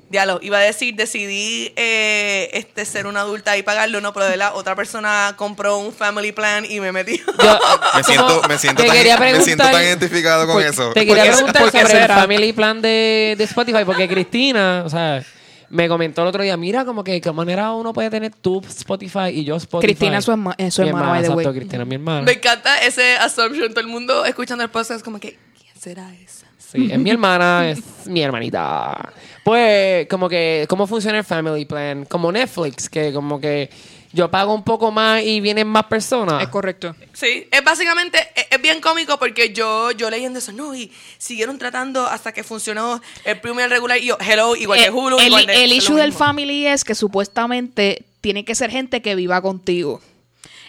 Diablo, 0.09 0.39
iba 0.41 0.59
a 0.59 0.61
decir, 0.61 0.95
decidí 0.95 1.73
eh, 1.75 2.49
este 2.53 2.85
ser 2.85 3.09
una 3.09 3.23
adulta 3.23 3.57
y 3.57 3.65
pagarlo, 3.65 4.01
no, 4.01 4.13
pero 4.13 4.27
de 4.27 4.37
la 4.37 4.55
otra 4.55 4.77
persona 4.77 5.35
compró 5.37 5.79
un 5.79 5.93
family 5.93 6.31
plan 6.31 6.65
y 6.65 6.79
me 6.79 6.93
metió. 6.93 7.17
Yo- 7.43 7.59
Me 7.97 8.05
siento, 8.05 8.43
me 8.49 8.57
siento, 8.57 8.83
te 8.85 8.89
tan, 8.89 9.21
me 9.21 9.41
siento 9.43 9.65
tan 9.65 9.83
identificado 9.83 10.47
con 10.47 10.55
Por- 10.55 10.63
eso. 10.65 10.93
Te 10.93 11.01
quería 11.05 11.25
Porque- 11.25 11.33
preguntar 11.33 11.63
porque 11.65 11.81
sobre 11.81 12.03
el 12.03 12.07
family 12.07 12.53
plan 12.53 12.81
de, 12.81 13.35
de 13.37 13.45
Spotify, 13.45 13.83
porque 13.85 14.07
Cristina, 14.07 14.85
o 14.87 14.89
sea, 14.89 15.25
me 15.71 15.89
comentó 15.89 16.23
el 16.23 16.29
otro 16.29 16.43
día, 16.43 16.57
mira, 16.57 16.85
como 16.85 17.03
que 17.05 17.13
de 17.13 17.21
qué 17.21 17.33
manera 17.33 17.73
uno 17.73 17.93
puede 17.93 18.11
tener 18.11 18.33
tu 18.35 18.61
Spotify 18.61 19.29
y 19.33 19.45
yo 19.45 19.57
Spotify. 19.57 19.87
Cristina 19.95 20.19
es 20.19 20.25
su 20.25 20.33
herma- 20.33 20.55
es 20.59 20.75
su 20.75 20.83
Mi 20.83 20.89
hermana, 20.89 21.09
by 21.09 21.21
the 21.21 21.27
exacto, 21.29 21.49
way. 21.51 21.57
Cristina 21.59 21.83
es 21.83 21.89
mi 21.89 21.95
hermana. 21.97 22.23
me 22.23 22.33
encanta 22.33 22.79
ese 22.83 23.17
assumption, 23.17 23.71
todo 23.71 23.81
el 23.81 23.87
mundo 23.89 24.25
escuchando 24.25 24.65
el 24.65 24.71
podcast 24.71 25.05
como 25.05 25.19
que, 25.19 25.39
¿quién 25.61 25.75
será 25.79 26.15
esa? 26.15 26.47
Sí, 26.59 26.89
es 26.91 26.99
mi 26.99 27.11
hermana, 27.11 27.71
es 27.71 28.07
mi 28.07 28.23
hermanita. 28.23 29.13
Pues, 29.45 30.09
como 30.09 30.29
que, 30.29 30.67
¿cómo 30.69 30.87
funciona 30.89 31.19
el 31.19 31.25
Family 31.25 31.65
Plan? 31.65 32.05
Como 32.07 32.33
Netflix, 32.33 32.89
que 32.91 33.13
como 33.13 33.41
que 33.41 33.71
yo 34.17 34.31
pago 34.31 34.55
un 34.55 34.65
poco 34.65 34.91
más 34.91 35.23
y 35.23 35.41
vienen 35.41 35.67
más 35.69 35.85
personas. 35.85 36.43
Es 36.43 36.49
correcto. 36.49 36.97
Sí, 37.13 37.47
es 37.51 37.63
básicamente, 37.63 38.19
es, 38.35 38.47
es 38.51 38.61
bien 38.63 38.81
cómico 38.81 39.19
porque 39.19 39.53
yo, 39.53 39.91
yo 39.93 40.11
leyendo 40.11 40.39
eso, 40.39 40.53
no, 40.53 40.75
y 40.75 40.91
siguieron 41.19 41.59
tratando 41.59 42.07
hasta 42.07 42.33
que 42.33 42.43
funcionó 42.43 43.01
el 43.25 43.39
premium 43.41 43.69
regular 43.69 43.99
y 43.99 44.07
yo, 44.07 44.17
hello, 44.21 44.57
igual 44.57 44.79
que 44.81 44.87
Eh, 44.87 44.91
Hulu, 44.91 45.19
el, 45.19 45.27
igual 45.27 45.47
de- 45.47 45.65
el 45.65 45.73
issue 45.73 45.97
del 45.97 46.13
family 46.13 46.67
es 46.67 46.83
que 46.83 46.95
supuestamente 46.95 48.05
tiene 48.21 48.45
que 48.45 48.55
ser 48.55 48.71
gente 48.71 49.03
que 49.03 49.15
viva 49.15 49.41
contigo. 49.43 50.01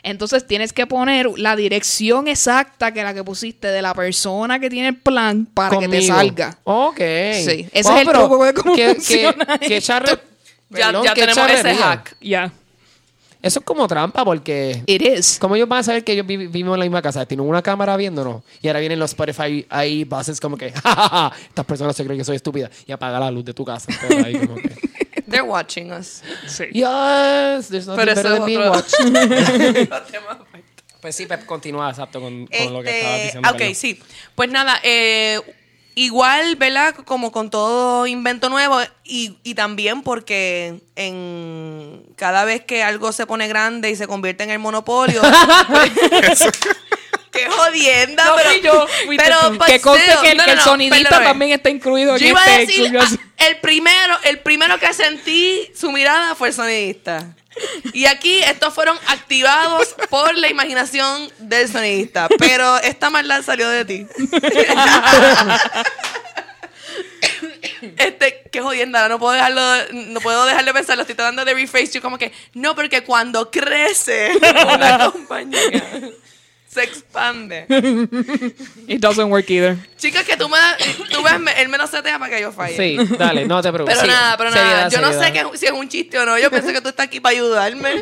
Entonces 0.03 0.45
tienes 0.45 0.73
que 0.73 0.85
poner 0.85 1.27
la 1.38 1.55
dirección 1.55 2.27
exacta 2.27 2.93
que 2.93 3.03
la 3.03 3.13
que 3.13 3.23
pusiste 3.23 3.67
de 3.67 3.81
la 3.81 3.93
persona 3.93 4.59
que 4.59 4.69
tiene 4.69 4.89
el 4.89 4.97
plan 4.97 5.45
para 5.45 5.79
que 5.79 5.88
te 5.88 6.01
salga. 6.03 6.59
Ok. 6.63 6.98
Sí, 6.98 7.67
ese 7.74 7.89
Wow, 7.89 7.98
es 7.98 8.01
el 8.07 8.13
truco 8.13 8.45
de 8.45 8.53
cómo 8.53 8.75
qué- 8.75 8.93
funciona 8.95 9.45
charre- 9.81 10.19
Ya, 10.69 10.86
perdón, 10.88 11.03
ya 11.05 11.13
qué 11.13 11.22
tenemos 11.22 11.51
ese 11.51 11.75
hack. 11.75 12.15
Ya. 12.22 12.51
Eso 13.48 13.60
es 13.60 13.66
como 13.66 13.88
trampa 13.88 14.24
porque... 14.25 14.84
It 14.86 15.01
is. 15.01 15.38
¿Cómo 15.39 15.56
ellos 15.56 15.68
van 15.70 15.80
a 15.80 15.84
saber 15.84 16.04
que 16.04 16.12
ellos 16.13 16.27
vi- 16.27 16.38
vivimos 16.38 16.74
en 16.75 16.80
la 16.80 16.86
misma 16.86 17.01
casa? 17.01 17.25
Tienen 17.25 17.48
una 17.48 17.62
cámara 17.62 17.96
viéndonos. 17.98 18.44
Y 18.62 18.68
ahora 18.68 18.80
vienen 18.80 19.00
los 19.00 19.12
Spotify 19.12 19.66
ahí, 19.70 20.04
bases 20.04 20.39
como 20.39 20.58
que, 20.58 20.72
"Ja, 20.84 20.96
ja, 20.96 21.10
ja, 21.10 21.32
estas 21.48 21.66
personas 21.66 21.96
se 21.96 22.04
creen 22.04 22.20
que 22.20 22.25
soy 22.25 22.36
estúpida. 22.36 22.70
Y 22.86 22.92
apaga 22.92 23.20
la 23.20 23.32
luz 23.32 23.46
de 23.46 23.54
tu 23.54 23.63
casa. 23.66 23.88
Todo 24.08 24.25
ahí 24.25 24.36
como 24.38 24.56
que, 24.56 24.70
They're 25.30 25.42
watching 25.42 25.92
us. 25.92 26.22
Sí. 26.48 26.66
yes, 26.72 27.68
there's 27.70 27.86
nothing 27.88 27.96
Pero 28.06 28.16
better 28.16 28.25
eso 28.25 28.34
es 28.34 28.39
than 28.39 28.46
being 28.46 28.60
watched. 28.70 28.94
Pues 31.01 31.16
sí, 31.16 31.25
Pep, 31.27 31.46
continúa, 31.46 31.89
exacto, 31.92 32.20
con, 32.20 32.48
con 32.48 32.74
lo 32.74 32.82
que 32.82 32.98
estabas 32.98 33.20
Este, 33.20 33.38
diciendo. 33.38 33.50
ok, 33.51 33.62
sí. 33.75 34.00
Pues 34.34 34.50
nada, 34.50 34.80
eh, 34.84 35.39
igual, 35.98 36.56
¿verdad? 36.58 36.94
Como 36.94 37.32
con 37.32 37.50
todo 37.50 38.06
invento 38.06 38.50
nuevo 38.50 38.80
y, 39.04 39.38
y 39.44 39.56
también 39.56 40.04
porque 40.04 40.80
en 40.96 42.04
cada 42.16 42.46
vez 42.46 42.63
que 42.63 42.84
algo 42.84 43.12
se 43.12 43.25
pone 43.25 43.48
grande 43.48 43.89
y 43.89 43.96
se 43.96 44.08
convierte 44.08 44.44
en 44.44 44.51
el 44.51 44.60
monopolio... 44.60 45.22
pues, 45.68 46.50
¡Qué 47.50 47.56
jodienda! 47.56 48.25
No 48.25 48.36
pero, 48.36 48.50
fui 48.50 48.62
yo, 48.62 48.88
fuiste 49.06 49.24
pero, 49.25 49.39
tú. 49.42 49.58
but 49.58 49.66
que 49.68 49.82
conste 49.82 50.06
que 50.22 50.32
el, 50.32 50.38
no, 50.38 50.44
que 50.46 50.51
no, 50.56 50.58
el 50.58 50.60
sonidista 50.62 50.98
perdóname. 50.98 51.25
también 51.25 51.51
está 51.51 51.70
incluido 51.70 52.18
Yo 52.18 52.24
en 52.25 52.30
iba 52.32 52.42
a 52.42 52.46
este. 52.46 52.60
decir, 52.60 52.86
incluyo 52.86 53.01
así. 53.06 53.18
ah, 53.22 53.46
el 53.48 53.58
primero, 53.58 54.18
el 54.24 54.39
primero 54.39 54.80
que 54.80 54.94
sentí 54.94 55.70
su 55.75 55.92
mirada 55.92 56.36
fue 56.36 56.50
el 56.50 56.54
sonidista. 56.54 57.36
Y 57.92 58.06
aquí 58.06 58.39
estos 58.44 58.72
fueron 58.74 58.98
activados 59.08 59.96
por 60.10 60.36
la 60.38 60.48
imaginación 60.48 61.32
del 61.39 61.68
sonidista. 61.68 62.27
Pero 62.38 62.77
esta 62.77 63.10
maldad 63.10 63.42
salió 63.44 63.68
de 63.70 63.86
ti. 63.86 64.06
Este, 67.98 68.44
qué 68.51 68.62
jodienda, 68.62 69.08
no 69.08 69.20
puedo 69.20 69.34
dejarlo, 69.34 69.62
no 69.94 70.20
puedo 70.22 70.46
dejar 70.46 70.66
de 70.66 70.74
pensarlo, 70.74 71.01
estoy 71.01 71.16
tratando 71.16 71.46
de 71.46 71.54
reface 71.54 71.92
yo 71.92 72.01
como 72.01 72.18
que, 72.18 72.32
no, 72.54 72.75
porque 72.75 73.04
cuando 73.04 73.51
crece 73.51 74.32
una 74.74 75.12
compañía. 75.12 75.84
Se 76.77 76.84
expande. 76.84 77.65
It 78.88 79.01
doesn't 79.01 79.29
work 79.31 79.50
either. 79.50 79.77
Chicas, 79.98 80.24
que 80.25 80.38
tú 80.38 80.48
me 80.48 80.57
das, 80.57 80.77
tú 81.10 81.24
ves 81.24 81.34
el 81.57 81.69
menos 81.69 81.89
setea 81.89 82.19
para 82.19 82.36
que 82.36 82.41
yo 82.41 82.51
falle. 82.51 82.77
Sí, 82.77 82.98
dale, 83.17 83.46
no 83.46 83.62
te 83.62 83.74
preocupes. 83.74 83.98
Pero 83.98 84.12
Sí, 84.12 84.15
nada, 84.15 84.38
pero 84.38 84.51
seriedad, 84.51 84.75
nada. 84.75 84.89
Yo 84.89 85.01
no 85.01 85.12
sé 85.12 85.34
que, 85.34 85.57
si 85.57 85.65
es 85.65 85.72
un 85.72 85.89
chiste 85.89 86.19
o 86.19 86.25
no. 86.25 86.38
Yo 86.38 86.51
pensé 86.51 86.72
que 86.74 86.81
tú 86.81 86.89
estás 86.89 87.07
aquí 87.07 87.19
para 87.19 87.34
ayudarme. 87.34 88.00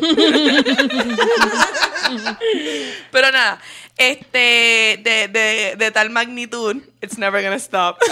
pero 3.10 3.32
nada. 3.32 3.60
Este, 3.96 5.00
de, 5.02 5.28
de, 5.32 5.74
de 5.78 5.90
tal 5.90 6.10
magnitud, 6.10 6.76
it's 7.00 7.16
never 7.16 7.42
gonna 7.42 7.56
stop. 7.56 7.96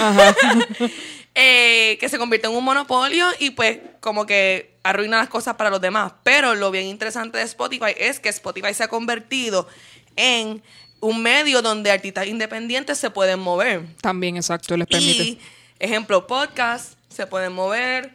Eh, 1.36 1.98
que 1.98 2.08
se 2.08 2.16
convierte 2.16 2.46
en 2.46 2.54
un 2.54 2.62
monopolio 2.62 3.26
y 3.40 3.50
pues 3.50 3.80
como 3.98 4.24
que 4.24 4.76
arruina 4.84 5.16
las 5.16 5.28
cosas 5.28 5.56
para 5.56 5.68
los 5.68 5.80
demás. 5.80 6.12
Pero 6.22 6.54
lo 6.54 6.70
bien 6.70 6.86
interesante 6.86 7.38
de 7.38 7.44
Spotify 7.44 7.92
es 7.96 8.20
que 8.20 8.28
Spotify 8.28 8.72
se 8.72 8.84
ha 8.84 8.88
convertido 8.88 9.66
en 10.16 10.62
un 11.00 11.22
medio 11.22 11.62
donde 11.62 11.90
artistas 11.90 12.26
independientes 12.26 12.98
se 12.98 13.10
pueden 13.10 13.40
mover. 13.40 13.82
También, 14.00 14.36
exacto, 14.36 14.76
les 14.76 14.86
permite. 14.86 15.22
Y, 15.22 15.38
ejemplo, 15.78 16.26
podcast, 16.26 16.94
se 17.08 17.26
pueden 17.26 17.52
mover. 17.52 18.12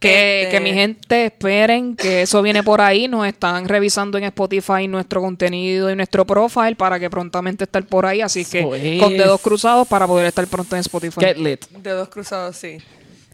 Que, 0.00 0.42
Este, 0.42 0.50
que 0.50 0.60
mi 0.60 0.74
gente 0.74 1.26
esperen 1.26 1.96
que 1.96 2.22
eso 2.22 2.42
viene 2.42 2.62
por 2.62 2.80
ahí. 2.80 3.08
Nos 3.08 3.26
están 3.26 3.66
revisando 3.68 4.18
en 4.18 4.24
Spotify 4.24 4.86
nuestro 4.88 5.22
contenido 5.22 5.90
y 5.90 5.96
nuestro 5.96 6.26
profile 6.26 6.74
para 6.76 6.98
que 6.98 7.08
prontamente 7.08 7.64
estar 7.64 7.86
por 7.86 8.04
ahí. 8.04 8.20
Así 8.20 8.44
que 8.44 8.98
con 8.98 9.16
dedos 9.16 9.40
cruzados 9.40 9.88
para 9.88 10.06
poder 10.06 10.26
estar 10.26 10.46
pronto 10.46 10.76
en 10.76 10.80
Spotify. 10.80 11.20
Get 11.20 11.38
lit. 11.38 11.64
Dedos 11.70 12.08
cruzados, 12.08 12.56
sí. 12.56 12.78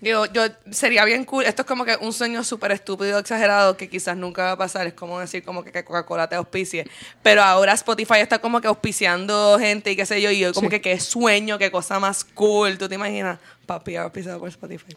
Digo, 0.00 0.25
yo 0.26 0.42
sería 0.71 1.04
bien 1.04 1.25
cool. 1.25 1.45
Esto 1.45 1.62
es 1.62 1.69
como 1.69 1.85
que 1.85 1.97
un 2.00 2.12
sueño 2.12 2.42
súper 2.42 2.73
estúpido, 2.73 3.19
exagerado, 3.19 3.76
que 3.76 3.88
quizás 3.90 4.16
nunca 4.16 4.45
va 4.45 4.52
a 4.52 4.57
pasar. 4.57 4.87
Es 4.87 4.95
como 4.95 5.21
decir 5.21 5.42
como 5.45 5.62
que, 5.62 5.73
que 5.73 5.85
Coca-Cola 5.85 6.26
te 6.28 6.37
auspicie. 6.37 6.87
Pero 7.23 7.42
ahora 7.42 7.75
Spotify 7.75 8.14
está 8.21 8.38
como 8.38 8.61
que 8.61 8.69
auspiciando 8.69 9.59
gente 9.59 9.90
y 9.92 9.97
qué 9.97 10.07
sé 10.07 10.23
yo. 10.23 10.30
Y 10.30 10.38
yo 10.38 10.52
como 10.54 10.69
Sí. 10.69 10.71
que 10.71 10.80
qué 10.80 10.99
sueño, 11.00 11.59
qué 11.59 11.71
cosa 11.71 12.00
más 12.00 12.25
cool. 12.25 12.78
¿Tú 12.78 12.88
te 12.88 12.95
imaginas? 12.95 13.38
Papi 13.66 13.97
auspiciado 13.97 14.40
por 14.40 14.49
Spotify. 14.49 14.97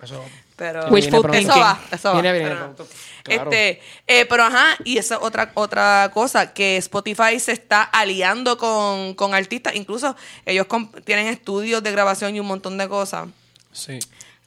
Pero 0.55 0.87
Wishful 0.87 1.35
eso 1.35 1.59
va, 1.59 1.79
eso 1.91 2.09
va. 2.13 2.21
Viene, 2.21 2.39
viene 2.39 2.49
Pero. 2.55 2.87
Claro. 3.23 3.51
Este, 3.51 3.81
eh, 4.07 4.25
pero 4.25 4.43
ajá, 4.43 4.77
y 4.83 4.97
esa 4.97 5.19
otra 5.19 5.51
otra 5.53 6.09
cosa, 6.13 6.53
que 6.53 6.77
Spotify 6.77 7.39
se 7.39 7.51
está 7.51 7.83
aliando 7.83 8.57
con, 8.57 9.13
con 9.15 9.33
artistas, 9.35 9.75
incluso 9.75 10.15
ellos 10.45 10.65
comp- 10.67 11.03
tienen 11.03 11.27
estudios 11.27 11.83
de 11.83 11.91
grabación 11.91 12.35
y 12.35 12.39
un 12.39 12.47
montón 12.47 12.77
de 12.77 12.87
cosas. 12.89 13.27
Sí. 13.71 13.99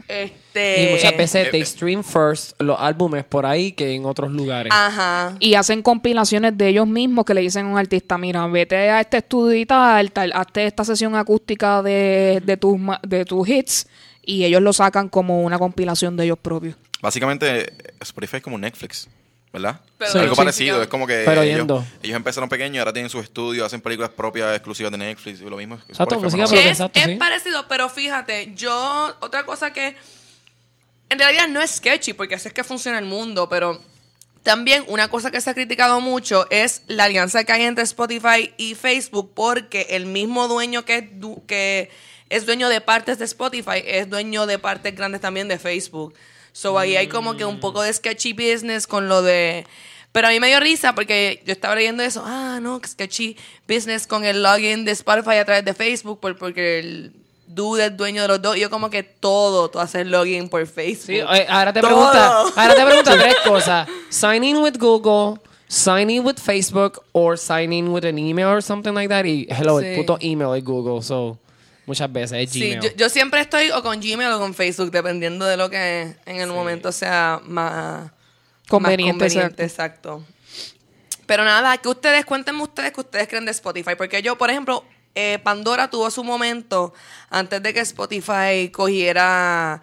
Este, 0.08 0.84
Y 0.84 0.92
muchas 0.92 1.16
veces 1.16 1.48
eh, 1.48 1.50
they 1.50 1.64
stream 1.64 2.04
first 2.04 2.52
los 2.62 2.78
álbumes 2.78 3.24
por 3.24 3.44
ahí 3.44 3.72
que 3.72 3.92
en 3.92 4.04
otros 4.04 4.30
lugares. 4.30 4.72
Ajá. 4.74 5.34
Y 5.40 5.54
hacen 5.54 5.82
compilaciones 5.82 6.56
de 6.56 6.68
ellos 6.68 6.86
mismos 6.86 7.24
que 7.24 7.34
le 7.34 7.40
dicen 7.40 7.66
a 7.66 7.68
un 7.70 7.78
artista, 7.78 8.16
mira, 8.16 8.46
vete 8.46 8.76
a 8.76 9.00
este 9.00 9.16
estudio 9.16 9.56
y 9.58 9.66
tal, 9.66 10.12
tal 10.12 10.32
hazte 10.32 10.66
esta 10.66 10.84
sesión 10.84 11.16
acústica 11.16 11.82
de, 11.82 12.40
de, 12.44 12.56
tus, 12.56 12.78
ma- 12.78 13.00
de 13.02 13.24
tus 13.24 13.48
hits 13.48 13.88
y 14.24 14.44
ellos 14.44 14.62
lo 14.62 14.72
sacan 14.72 15.08
como 15.08 15.42
una 15.42 15.58
compilación 15.58 16.16
de 16.16 16.24
ellos 16.24 16.38
propios. 16.38 16.76
Básicamente, 17.02 17.72
Spotify 18.00 18.36
es 18.36 18.42
como 18.42 18.58
Netflix, 18.58 19.08
¿verdad? 19.52 19.80
Pero. 19.98 20.20
Algo 20.20 20.34
sí. 20.34 20.38
parecido, 20.38 20.82
es 20.82 20.88
como 20.88 21.06
que 21.06 21.22
Pero 21.24 21.42
ellos, 21.42 21.66
empezaron 22.02 22.48
pequeños 22.48 22.76
y 22.76 22.78
ahora 22.78 22.92
tienen 22.92 23.08
sus 23.10 23.22
estudios, 23.24 23.66
hacen 23.66 23.80
películas 23.80 24.10
propias 24.10 24.54
exclusivas 24.54 24.92
de 24.92 24.98
Netflix 24.98 25.40
y 25.40 25.44
lo 25.44 25.56
mismo. 25.56 25.76
es 25.76 25.82
Exacto, 25.88 26.16
es, 26.16 26.34
exacto, 26.34 26.98
es 27.00 27.06
sí. 27.06 27.14
parecido, 27.16 27.66
pero 27.68 27.88
fíjate, 27.88 28.52
yo, 28.54 29.16
otra 29.20 29.46
cosa 29.46 29.72
que 29.72 29.96
en 31.08 31.18
realidad 31.18 31.48
no 31.48 31.62
es 31.62 31.70
sketchy, 31.76 32.12
porque 32.12 32.34
así 32.34 32.48
es 32.48 32.54
que 32.54 32.64
funciona 32.64 32.98
el 32.98 33.04
mundo, 33.06 33.48
pero 33.48 33.80
también 34.42 34.84
una 34.88 35.08
cosa 35.08 35.30
que 35.30 35.40
se 35.40 35.50
ha 35.50 35.54
criticado 35.54 36.00
mucho 36.00 36.46
es 36.50 36.82
la 36.86 37.04
alianza 37.04 37.44
que 37.44 37.52
hay 37.52 37.62
entre 37.62 37.84
Spotify 37.84 38.52
y 38.56 38.74
Facebook, 38.74 39.32
porque 39.34 39.86
el 39.90 40.06
mismo 40.06 40.48
dueño 40.48 40.84
que 40.84 40.96
es, 40.98 41.20
du- 41.20 41.44
que 41.46 41.90
es 42.28 42.44
dueño 42.46 42.68
de 42.68 42.80
partes 42.80 43.18
de 43.18 43.24
Spotify 43.24 43.82
es 43.84 44.10
dueño 44.10 44.46
de 44.46 44.58
partes 44.58 44.94
grandes 44.94 45.20
también 45.20 45.48
de 45.48 45.58
Facebook. 45.58 46.14
So 46.56 46.78
ahí 46.78 46.96
hay 46.96 47.06
como 47.06 47.36
que 47.36 47.44
un 47.44 47.60
poco 47.60 47.82
de 47.82 47.92
sketchy 47.92 48.32
business 48.32 48.86
con 48.86 49.10
lo 49.10 49.20
de... 49.20 49.66
Pero 50.12 50.28
a 50.28 50.30
mí 50.30 50.40
me 50.40 50.46
dio 50.48 50.58
risa 50.58 50.94
porque 50.94 51.42
yo 51.44 51.52
estaba 51.52 51.74
leyendo 51.74 52.02
eso. 52.02 52.22
Ah, 52.24 52.60
no, 52.62 52.80
sketchy 52.86 53.36
business 53.68 54.06
con 54.06 54.24
el 54.24 54.42
login 54.42 54.86
de 54.86 54.92
Spotify 54.92 55.34
a 55.36 55.44
través 55.44 55.66
de 55.66 55.74
Facebook 55.74 56.18
por- 56.18 56.38
porque 56.38 56.78
el 56.78 57.12
dude 57.46 57.84
es 57.84 57.96
dueño 57.98 58.22
de 58.22 58.28
los 58.28 58.40
dos. 58.40 58.56
Y 58.56 58.60
yo 58.60 58.70
como 58.70 58.88
que 58.88 59.02
todo, 59.02 59.68
tú 59.68 59.78
haces 59.80 60.06
login 60.06 60.48
por 60.48 60.66
Facebook. 60.66 61.04
Sí, 61.16 61.20
oye, 61.20 61.46
ahora 61.46 61.74
te 61.74 61.82
pregunta, 61.82 62.40
ahora 62.56 62.74
te 62.74 62.86
pregunta 62.86 63.12
tres 63.18 63.36
cosas. 63.44 63.86
Sign 64.08 64.42
in 64.42 64.56
with 64.56 64.78
Google, 64.78 65.38
sign 65.68 66.08
in 66.08 66.24
with 66.24 66.36
Facebook, 66.38 67.02
or 67.12 67.36
sign 67.36 67.74
in 67.74 67.88
with 67.92 68.06
an 68.06 68.18
email 68.18 68.48
or 68.48 68.62
something 68.62 68.94
like 68.94 69.10
that. 69.10 69.26
Y 69.26 69.46
hello, 69.50 69.80
Sí. 69.82 69.88
el 69.88 69.96
puto 69.96 70.16
email 70.22 70.56
es 70.56 70.64
Google, 70.64 71.02
so 71.02 71.38
muchas 71.86 72.12
veces 72.12 72.38
es 72.44 72.50
Sí, 72.50 72.60
Gmail. 72.74 72.80
yo, 72.82 72.96
yo 72.96 73.08
siempre 73.08 73.40
estoy 73.40 73.70
o 73.70 73.82
con 73.82 74.00
Gmail 74.00 74.30
o 74.32 74.38
con 74.38 74.54
Facebook, 74.54 74.90
dependiendo 74.90 75.46
de 75.46 75.56
lo 75.56 75.70
que 75.70 76.14
en 76.26 76.36
el 76.36 76.48
momento 76.48 76.92
sea 76.92 77.40
más 77.44 78.10
Conveniente, 78.68 79.24
más 79.24 79.32
conveniente, 79.32 79.64
exacto. 79.64 80.24
Pero 81.26 81.44
nada, 81.44 81.76
que 81.78 81.88
ustedes, 81.88 82.24
cuéntenme 82.24 82.62
ustedes 82.62 82.92
que 82.92 83.00
ustedes 83.00 83.28
creen 83.28 83.44
de 83.44 83.50
Spotify. 83.52 83.92
Porque 83.96 84.22
yo, 84.22 84.36
por 84.38 84.50
ejemplo, 84.50 84.84
eh, 85.14 85.38
Pandora 85.42 85.88
tuvo 85.90 86.10
su 86.10 86.22
momento 86.22 86.92
antes 87.30 87.62
de 87.62 87.72
que 87.74 87.80
Spotify 87.80 88.68
cogiera 88.72 89.82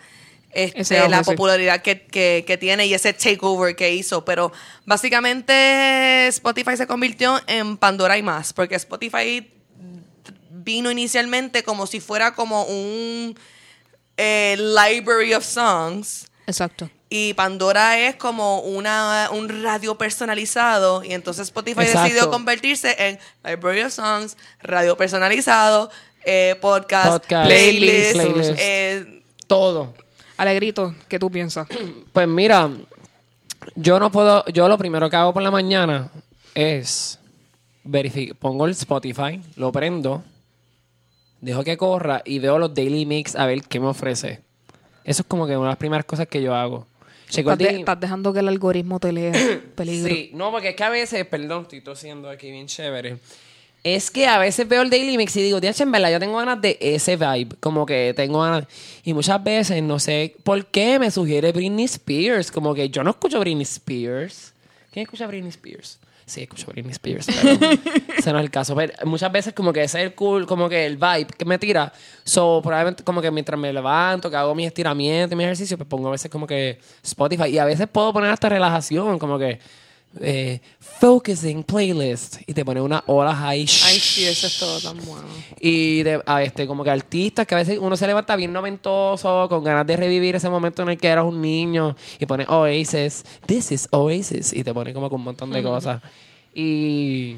este, 0.51 0.97
auge, 0.99 1.09
la 1.09 1.23
sí. 1.23 1.31
popularidad 1.31 1.81
que, 1.81 2.01
que- 2.05 2.43
que 2.47 2.57
tiene 2.57 2.85
y 2.85 2.93
ese 2.93 3.11
takeover 3.13 3.75
que 3.75 3.93
hizo. 3.93 4.23
Pero 4.23 4.51
básicamente 4.85 6.27
Spotify 6.27 6.77
se 6.77 6.87
convirtió 6.87 7.41
en 7.47 7.77
Pandora 7.77 8.17
y 8.17 8.23
más. 8.23 8.53
Porque 8.53 8.75
Spotify 8.75 9.49
vino 10.63 10.89
inicialmente 10.91 11.63
como 11.63 11.87
si 11.87 11.99
fuera 11.99 12.33
como 12.33 12.63
un 12.63 13.37
eh, 14.17 14.55
library 14.57 15.33
of 15.33 15.43
songs. 15.45 16.27
Exacto. 16.47 16.89
Y 17.09 17.33
Pandora 17.35 17.99
es 17.99 18.15
como 18.15 18.59
una, 18.61 19.29
un 19.31 19.47
radio 19.63 19.95
personalizado. 19.97 21.03
Y 21.03 21.13
entonces 21.13 21.47
Spotify 21.47 21.81
Exacto. 21.81 22.01
decidió 22.03 22.29
convertirse 22.31 22.95
en 22.97 23.19
Library 23.43 23.81
of 23.81 23.93
Songs, 23.93 24.35
radio 24.61 24.97
personalizado, 24.97 25.91
eh, 26.25 26.55
podcast, 26.59 27.23
Podcast, 27.23 27.45
playlist. 27.47 28.13
playlist. 28.13 28.51
eh, 28.57 29.21
Todo. 29.45 29.93
Alegrito, 30.37 30.95
¿qué 31.07 31.19
tú 31.19 31.29
piensas? 31.29 31.67
Pues 32.13 32.27
mira, 32.27 32.69
yo 33.75 33.99
no 33.99 34.11
puedo, 34.11 34.43
yo 34.47 34.67
lo 34.67 34.77
primero 34.77 35.09
que 35.09 35.15
hago 35.15 35.33
por 35.33 35.43
la 35.43 35.51
mañana 35.51 36.09
es 36.55 37.19
verificar, 37.83 38.35
pongo 38.37 38.65
el 38.65 38.71
Spotify, 38.71 39.39
lo 39.55 39.71
prendo, 39.71 40.23
dejo 41.43 41.63
que 41.63 41.77
corra 41.77 42.21
y 42.25 42.39
veo 42.39 42.57
los 42.57 42.73
daily 42.73 43.05
mix 43.05 43.35
a 43.35 43.45
ver 43.45 43.61
qué 43.63 43.79
me 43.79 43.87
ofrece. 43.87 44.41
Eso 45.03 45.21
es 45.21 45.27
como 45.27 45.45
que 45.45 45.55
una 45.57 45.67
de 45.67 45.71
las 45.71 45.77
primeras 45.77 46.05
cosas 46.05 46.27
que 46.27 46.41
yo 46.41 46.55
hago. 46.55 46.87
Estás, 47.29 47.57
de- 47.57 47.79
estás 47.79 47.99
dejando 47.99 48.31
que 48.31 48.39
el 48.39 48.47
algoritmo 48.47 48.99
te 48.99 49.11
lea. 49.11 49.31
Peligro. 49.75 50.07
Sí, 50.13 50.31
no, 50.33 50.51
porque 50.51 50.69
es 50.69 50.75
que 50.75 50.83
a 50.83 50.89
veces, 50.89 51.25
perdón, 51.25 51.63
estoy 51.63 51.81
tosiendo 51.81 52.29
aquí 52.29 52.51
bien 52.51 52.67
chévere. 52.67 53.17
Es 53.83 54.09
que 54.11 54.27
a 54.27 54.37
veces 54.37 54.65
veo 54.69 54.81
el 54.81 54.89
Daily 54.89 55.17
Mix 55.17 55.35
y 55.35 55.41
digo, 55.41 55.59
tía, 55.59 55.73
en 55.77 55.91
verdad, 55.91 56.09
yo 56.11 56.19
tengo 56.19 56.37
ganas 56.37 56.61
de 56.61 56.77
ese 56.79 57.17
vibe. 57.17 57.57
Como 57.59 57.85
que 57.85 58.13
tengo 58.15 58.39
ganas. 58.41 58.65
Y 59.03 59.13
muchas 59.13 59.43
veces, 59.43 59.83
no 59.83 59.99
sé 59.99 60.35
por 60.43 60.65
qué 60.67 60.99
me 60.99 61.11
sugiere 61.11 61.51
Britney 61.51 61.83
Spears. 61.85 62.49
Como 62.49 62.73
que 62.73 62.89
yo 62.89 63.03
no 63.03 63.09
escucho 63.09 63.41
Britney 63.41 63.63
Spears. 63.63 64.53
¿Quién 64.91 65.03
escucha 65.03 65.27
Britney 65.27 65.49
Spears? 65.49 65.99
Sí, 66.25 66.43
escucho 66.43 66.67
Britney 66.67 66.91
Spears, 66.91 67.27
pero 67.27 67.73
ese 68.17 68.31
no 68.31 68.39
es 68.39 68.45
el 68.45 68.51
caso. 68.51 68.75
Pero 68.75 68.93
muchas 69.05 69.31
veces 69.31 69.53
como 69.53 69.73
que 69.73 69.83
ese 69.83 69.99
es 69.99 70.05
el 70.05 70.15
cool, 70.15 70.45
como 70.45 70.69
que 70.69 70.85
el 70.85 70.97
vibe 70.97 71.27
que 71.37 71.45
me 71.45 71.59
tira. 71.59 71.91
So, 72.23 72.61
probablemente 72.61 73.03
como 73.03 73.21
que 73.21 73.29
mientras 73.29 73.59
me 73.59 73.73
levanto, 73.73 74.29
que 74.29 74.37
hago 74.37 74.55
mis 74.55 74.67
estiramientos 74.67 75.33
y 75.33 75.35
mi 75.35 75.43
ejercicio, 75.43 75.77
pues 75.77 75.87
pongo 75.87 76.07
a 76.07 76.11
veces 76.11 76.31
como 76.31 76.47
que 76.47 76.79
Spotify. 77.03 77.49
Y 77.49 77.57
a 77.57 77.65
veces 77.65 77.87
puedo 77.91 78.13
poner 78.13 78.31
hasta 78.31 78.49
relajación, 78.49 79.19
como 79.19 79.37
que 79.37 79.59
eh, 80.19 80.59
focusing 80.79 81.63
playlist. 81.63 82.37
Y 82.47 82.53
te 82.53 82.63
pone 82.63 82.81
una 82.81 83.03
hora 83.07 83.33
high. 83.33 83.59
ay, 83.59 83.67
sí, 83.67 84.25
eso 84.25 84.47
es 84.47 84.59
todo 84.59 84.79
tan 84.79 84.97
bueno. 85.05 85.27
Y 85.59 86.03
de, 86.03 86.21
a 86.25 86.43
este, 86.43 86.67
como 86.67 86.83
que 86.83 86.89
artistas 86.89 87.47
que 87.47 87.55
a 87.55 87.57
veces 87.57 87.79
uno 87.79 87.95
se 87.97 88.07
levanta 88.07 88.35
bien 88.35 88.53
noventoso, 88.53 89.47
con 89.49 89.63
ganas 89.63 89.87
de 89.87 89.97
revivir 89.97 90.35
ese 90.35 90.49
momento 90.49 90.83
en 90.83 90.89
el 90.89 90.97
que 90.97 91.07
eras 91.07 91.25
un 91.25 91.41
niño, 91.41 91.95
y 92.19 92.25
pone 92.25 92.45
Oasis, 92.47 93.23
this 93.45 93.71
is 93.71 93.87
Oasis, 93.91 94.53
y 94.53 94.63
te 94.63 94.73
pone 94.73 94.93
como 94.93 95.09
con 95.09 95.19
un 95.19 95.25
montón 95.25 95.51
de 95.51 95.63
cosas. 95.63 96.01
Y 96.53 97.37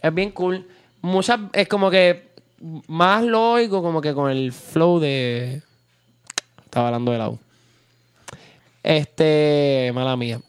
es 0.00 0.14
bien 0.14 0.30
cool. 0.30 0.66
Muchas, 1.02 1.40
es 1.52 1.68
como 1.68 1.90
que 1.90 2.32
más 2.86 3.24
lo 3.24 3.52
oigo 3.52 3.82
como 3.82 4.00
que 4.00 4.14
con 4.14 4.30
el 4.30 4.52
flow 4.52 5.00
de. 5.00 5.62
Estaba 6.64 6.88
hablando 6.88 7.12
de 7.12 7.18
la 7.18 7.28
U. 7.28 7.38
Este, 8.82 9.90
mala 9.94 10.16
mía. 10.16 10.40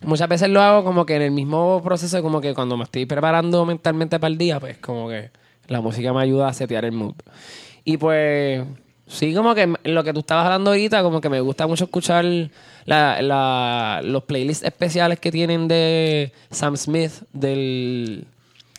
Muchas 0.00 0.28
veces 0.28 0.48
lo 0.48 0.62
hago 0.62 0.84
como 0.84 1.04
que 1.04 1.16
en 1.16 1.22
el 1.22 1.30
mismo 1.32 1.82
proceso, 1.82 2.22
como 2.22 2.40
que 2.40 2.54
cuando 2.54 2.76
me 2.76 2.84
estoy 2.84 3.04
preparando 3.06 3.64
mentalmente 3.66 4.18
para 4.20 4.30
el 4.30 4.38
día, 4.38 4.60
pues 4.60 4.78
como 4.78 5.08
que 5.08 5.30
la 5.66 5.80
música 5.80 6.12
me 6.12 6.20
ayuda 6.22 6.48
a 6.48 6.52
setear 6.52 6.84
el 6.84 6.92
mood. 6.92 7.14
Y 7.84 7.96
pues, 7.96 8.64
sí, 9.06 9.34
como 9.34 9.54
que 9.54 9.72
lo 9.84 10.04
que 10.04 10.12
tú 10.12 10.20
estabas 10.20 10.44
hablando 10.46 10.70
ahorita, 10.70 11.02
como 11.02 11.20
que 11.20 11.28
me 11.28 11.40
gusta 11.40 11.66
mucho 11.66 11.84
escuchar 11.84 12.24
la- 12.84 13.20
la- 13.22 14.00
los 14.04 14.22
playlists 14.24 14.64
especiales 14.64 15.18
que 15.18 15.32
tienen 15.32 15.66
de 15.68 16.32
Sam 16.50 16.76
Smith, 16.76 17.12
del 17.32 18.26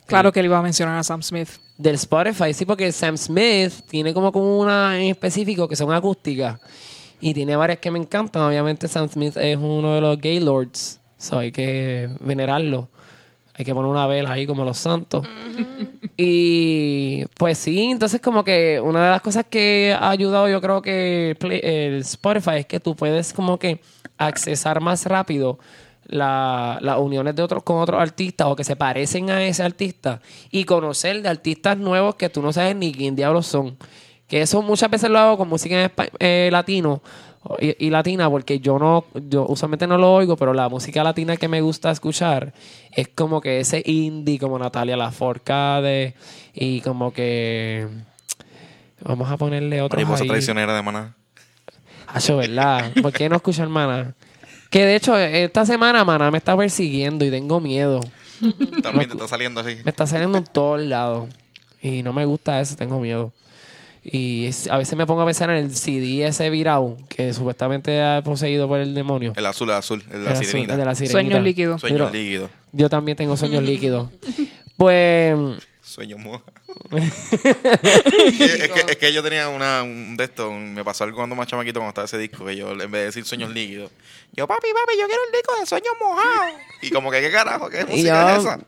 Claro 0.06 0.32
que 0.32 0.42
le 0.42 0.48
iba 0.48 0.58
a 0.58 0.64
mencionar 0.64 0.98
a 0.98 1.04
Sam 1.04 1.22
Smith. 1.22 1.50
Del 1.78 1.96
Spotify, 1.96 2.52
sí, 2.54 2.66
porque 2.66 2.92
Sam 2.92 3.16
Smith 3.18 3.72
tiene 3.88 4.12
como, 4.14 4.32
como 4.32 4.58
una 4.60 5.00
en 5.00 5.10
específico 5.12 5.68
que 5.68 5.76
son 5.76 5.92
acústicas. 5.94 6.60
Y 7.22 7.34
tiene 7.34 7.56
varias 7.56 7.78
que 7.80 7.92
me 7.92 8.00
encantan. 8.00 8.42
Obviamente 8.44 8.88
Sam 8.88 9.08
Smith 9.10 9.38
es 9.38 9.58
uno 9.58 9.94
de 9.96 10.02
los 10.02 10.18
Gaylords. 10.18 10.99
So 11.20 11.38
hay 11.38 11.52
que 11.52 12.10
venerarlo. 12.22 12.90
Hay 13.54 13.66
que 13.66 13.76
poner 13.76 13.92
una 13.92 14.08
vela 14.08 14.32
ahí 14.32 14.48
como 14.48 14.66
los 14.66 14.78
santos. 14.80 15.28
Y 16.22 17.24
pues 17.38 17.58
sí, 17.58 17.86
entonces 17.92 18.20
como 18.20 18.44
que 18.44 18.82
una 18.84 19.06
de 19.06 19.10
las 19.12 19.22
cosas 19.22 19.46
que 19.50 19.96
ha 19.98 20.10
ayudado 20.10 20.50
yo 20.50 20.60
creo 20.60 20.82
que 20.82 21.38
Play- 21.40 21.62
el 21.64 21.96
Spotify 22.02 22.58
es 22.58 22.66
que 22.66 22.82
tú 22.82 22.94
puedes 22.94 23.32
como 23.32 23.58
que 23.58 23.80
accesar 24.18 24.82
más 24.82 25.06
rápido 25.06 25.60
la- 26.08 26.78
las 26.82 26.98
uniones 26.98 27.36
de 27.38 27.42
otros 27.44 27.64
con 27.64 27.78
otros 27.78 28.02
artistas 28.02 28.48
o 28.48 28.56
que 28.58 28.66
se 28.66 28.76
parecen 28.76 29.30
a 29.30 29.42
ese 29.46 29.64
artista 29.64 30.20
y 30.52 30.66
conocer 30.66 31.22
de 31.22 31.30
artistas 31.30 31.78
nuevos 31.78 32.16
que 32.16 32.28
tú 32.28 32.42
no 32.42 32.52
sabes 32.52 32.76
ni 32.76 32.92
quién 32.92 33.16
diablos 33.16 33.48
son. 33.48 33.78
Que 34.28 34.42
eso 34.42 34.62
muchas 34.62 34.90
veces 34.92 35.10
lo 35.10 35.20
hago 35.20 35.38
con 35.38 35.48
música 35.48 35.82
en 35.82 35.90
espa- 35.90 36.10
eh, 36.20 36.50
latino 36.52 37.02
y, 37.60 37.86
y 37.86 37.90
latina 37.90 38.30
porque 38.30 38.60
yo 38.60 38.80
no, 38.80 39.06
yo 39.14 39.46
usualmente 39.48 39.88
no 39.88 39.98
lo 39.98 40.14
oigo, 40.14 40.36
pero 40.36 40.54
la 40.54 40.70
música 40.70 41.04
latina 41.04 41.38
que 41.38 41.48
me 41.48 41.62
gusta 41.62 41.92
escuchar 41.92 42.54
es 42.92 43.08
como 43.10 43.42
que 43.42 43.60
ese 43.60 43.82
indie 43.86 44.40
como 44.40 44.60
Natalia 44.60 44.98
Laforcade 44.98 46.16
y 46.54 46.82
como 46.82 47.14
que 47.14 47.88
vamos 49.02 49.32
a 49.32 49.38
ponerle 49.38 49.82
otros 49.82 50.04
Mariposa 50.04 50.26
traicionera 50.26 50.76
de 50.76 50.82
maná. 50.82 51.16
Acho, 52.08 52.38
¿verdad? 52.38 52.92
¿Por 53.02 53.14
qué 53.14 53.30
no 53.30 53.36
escuchar 53.36 53.70
Mana? 53.70 54.16
Que 54.70 54.86
de 54.86 54.96
hecho, 54.96 55.18
esta 55.18 55.66
semana 55.66 56.04
Mana 56.04 56.32
me 56.32 56.40
está 56.40 56.58
persiguiendo 56.58 57.26
y 57.26 57.30
tengo 57.30 57.60
miedo. 57.60 58.00
También 58.82 59.08
te 59.08 59.14
está 59.14 59.28
saliendo 59.28 59.62
así. 59.62 59.78
Me 59.84 59.92
está 59.92 60.08
saliendo 60.08 60.38
en 60.38 60.44
todos 60.46 60.82
lados. 60.82 61.30
Y 61.82 62.04
no 62.04 62.14
me 62.14 62.26
gusta 62.26 62.60
eso, 62.60 62.76
tengo 62.76 63.00
miedo. 63.00 63.32
Y 64.12 64.46
es- 64.48 64.68
a 64.68 64.78
veces 64.78 64.98
me 64.98 65.06
pongo 65.06 65.22
a 65.22 65.26
pensar 65.26 65.50
en 65.52 65.58
el 65.58 65.76
CD 65.76 66.26
ese 66.26 66.50
virado, 66.50 66.98
que 67.10 67.34
supuestamente 67.34 68.02
ha 68.02 68.22
poseído 68.24 68.68
por 68.68 68.80
el 68.80 68.94
demonio. 68.96 69.34
El 69.36 69.46
azul, 69.46 69.70
el 69.70 69.76
azul, 69.76 70.02
el 70.06 70.10
de 70.12 70.18
El 70.18 70.24
la 70.26 70.32
azul, 70.32 70.46
sirenita. 70.46 70.74
el 70.74 70.80
de 70.80 70.86
la 70.86 70.96
sirenita. 70.96 71.12
Sueños 71.12 71.44
líquidos. 71.44 71.82
Sueño 71.82 71.98
Pero- 71.98 72.10
líquido. 72.12 72.50
Yo 72.72 72.90
también 72.90 73.18
tengo 73.18 73.36
sueños 73.38 73.64
líquidos. 73.64 74.10
Pues, 74.78 75.36
Sueño 75.90 76.20
moja. 76.20 76.44
es, 76.96 78.70
que, 78.70 78.86
es 78.92 78.98
que 78.98 79.12
yo 79.12 79.24
tenía 79.24 79.50
una, 79.50 79.82
un 79.82 80.16
de 80.16 80.26
estos, 80.26 80.48
un- 80.48 80.76
me 80.76 80.84
pasó 80.84 81.04
algo 81.04 81.18
cuando 81.18 81.36
más 81.36 81.48
chamaquito 81.48 81.80
cuando 81.80 81.90
estaba 81.90 82.06
ese 82.06 82.20
disco, 82.20 82.46
que 82.46 82.56
yo 82.56 82.70
en 82.72 82.78
vez 82.78 82.92
de 82.92 83.06
decir 83.06 83.26
sueños 83.26 83.50
líquidos, 83.50 83.90
yo 84.34 84.46
papi, 84.48 84.68
papi, 84.72 85.00
yo 85.00 85.08
quiero 85.08 85.22
el 85.26 85.32
disco 85.32 85.60
de 85.60 85.66
sueños 85.66 85.94
mojados. 86.00 86.54
Y 86.84 86.92
como 86.92 87.10
que, 87.10 87.22
¿qué 87.22 87.32
carajo? 87.32 87.70
¿Qué 87.72 87.86
música 87.86 88.36
es 88.38 88.44
yo, 88.44 88.52
esa? 88.52 88.60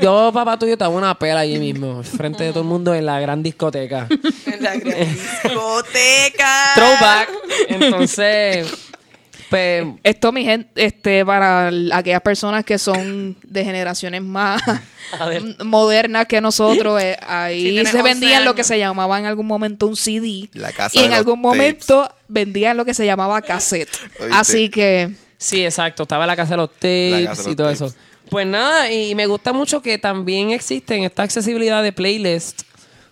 yo, 0.00 0.30
papá 0.34 0.58
tuyo, 0.58 0.72
estaba 0.74 0.94
una 0.94 1.18
pela 1.18 1.40
allí 1.40 1.58
mismo, 1.58 2.02
frente 2.02 2.44
de 2.44 2.50
todo 2.50 2.60
el 2.60 2.68
mundo 2.68 2.94
en 2.94 3.06
la 3.06 3.18
gran 3.20 3.42
discoteca. 3.42 4.06
En 4.44 4.62
la 4.62 4.76
gran 4.76 5.14
discoteca. 5.14 6.72
Throwback. 6.74 7.30
Entonces, 7.68 8.90
pues, 9.50 9.86
Esto, 10.02 10.32
mi 10.32 10.44
gente, 10.44 10.70
este, 10.84 11.24
para 11.24 11.70
aquellas 11.92 12.20
personas 12.22 12.64
que 12.64 12.78
son 12.78 13.36
de 13.42 13.64
generaciones 13.64 14.22
más 14.22 14.62
modernas 15.64 16.26
que 16.26 16.40
nosotros, 16.40 17.00
eh, 17.02 17.16
ahí 17.26 17.78
Sí, 17.78 17.86
se 17.86 17.98
11 17.98 18.02
vendía 18.02 18.40
lo 18.40 18.54
que 18.54 18.64
se 18.64 18.78
llamaba 18.78 19.18
en 19.18 19.26
algún 19.26 19.46
momento 19.46 19.86
un 19.86 19.96
CD. 19.96 20.48
La 20.52 20.72
casa 20.72 20.98
y 20.98 21.04
en 21.04 21.12
algún 21.12 21.42
tapes. 21.42 21.58
momento 21.58 22.10
vendían 22.28 22.76
lo 22.76 22.84
que 22.84 22.94
se 22.94 23.06
llamaba 23.06 23.40
cassette. 23.42 23.90
¿Oíste? 24.20 24.36
Así 24.36 24.68
que 24.68 25.10
Sí, 25.38 25.64
exacto. 25.64 26.04
Estaba 26.04 26.24
en 26.24 26.28
la 26.28 26.36
casa 26.36 26.52
de 26.52 26.56
los 26.56 26.70
tapes 26.72 27.20
y 27.20 27.24
los 27.24 27.42
todo 27.44 27.54
tapes. 27.56 27.80
eso. 27.82 27.94
Pues 28.30 28.46
nada, 28.46 28.90
y 28.90 29.14
me 29.14 29.26
gusta 29.26 29.52
mucho 29.52 29.80
que 29.82 29.98
también 29.98 30.50
existen 30.50 31.04
esta 31.04 31.22
accesibilidad 31.22 31.82
de 31.82 31.92
playlist 31.92 32.62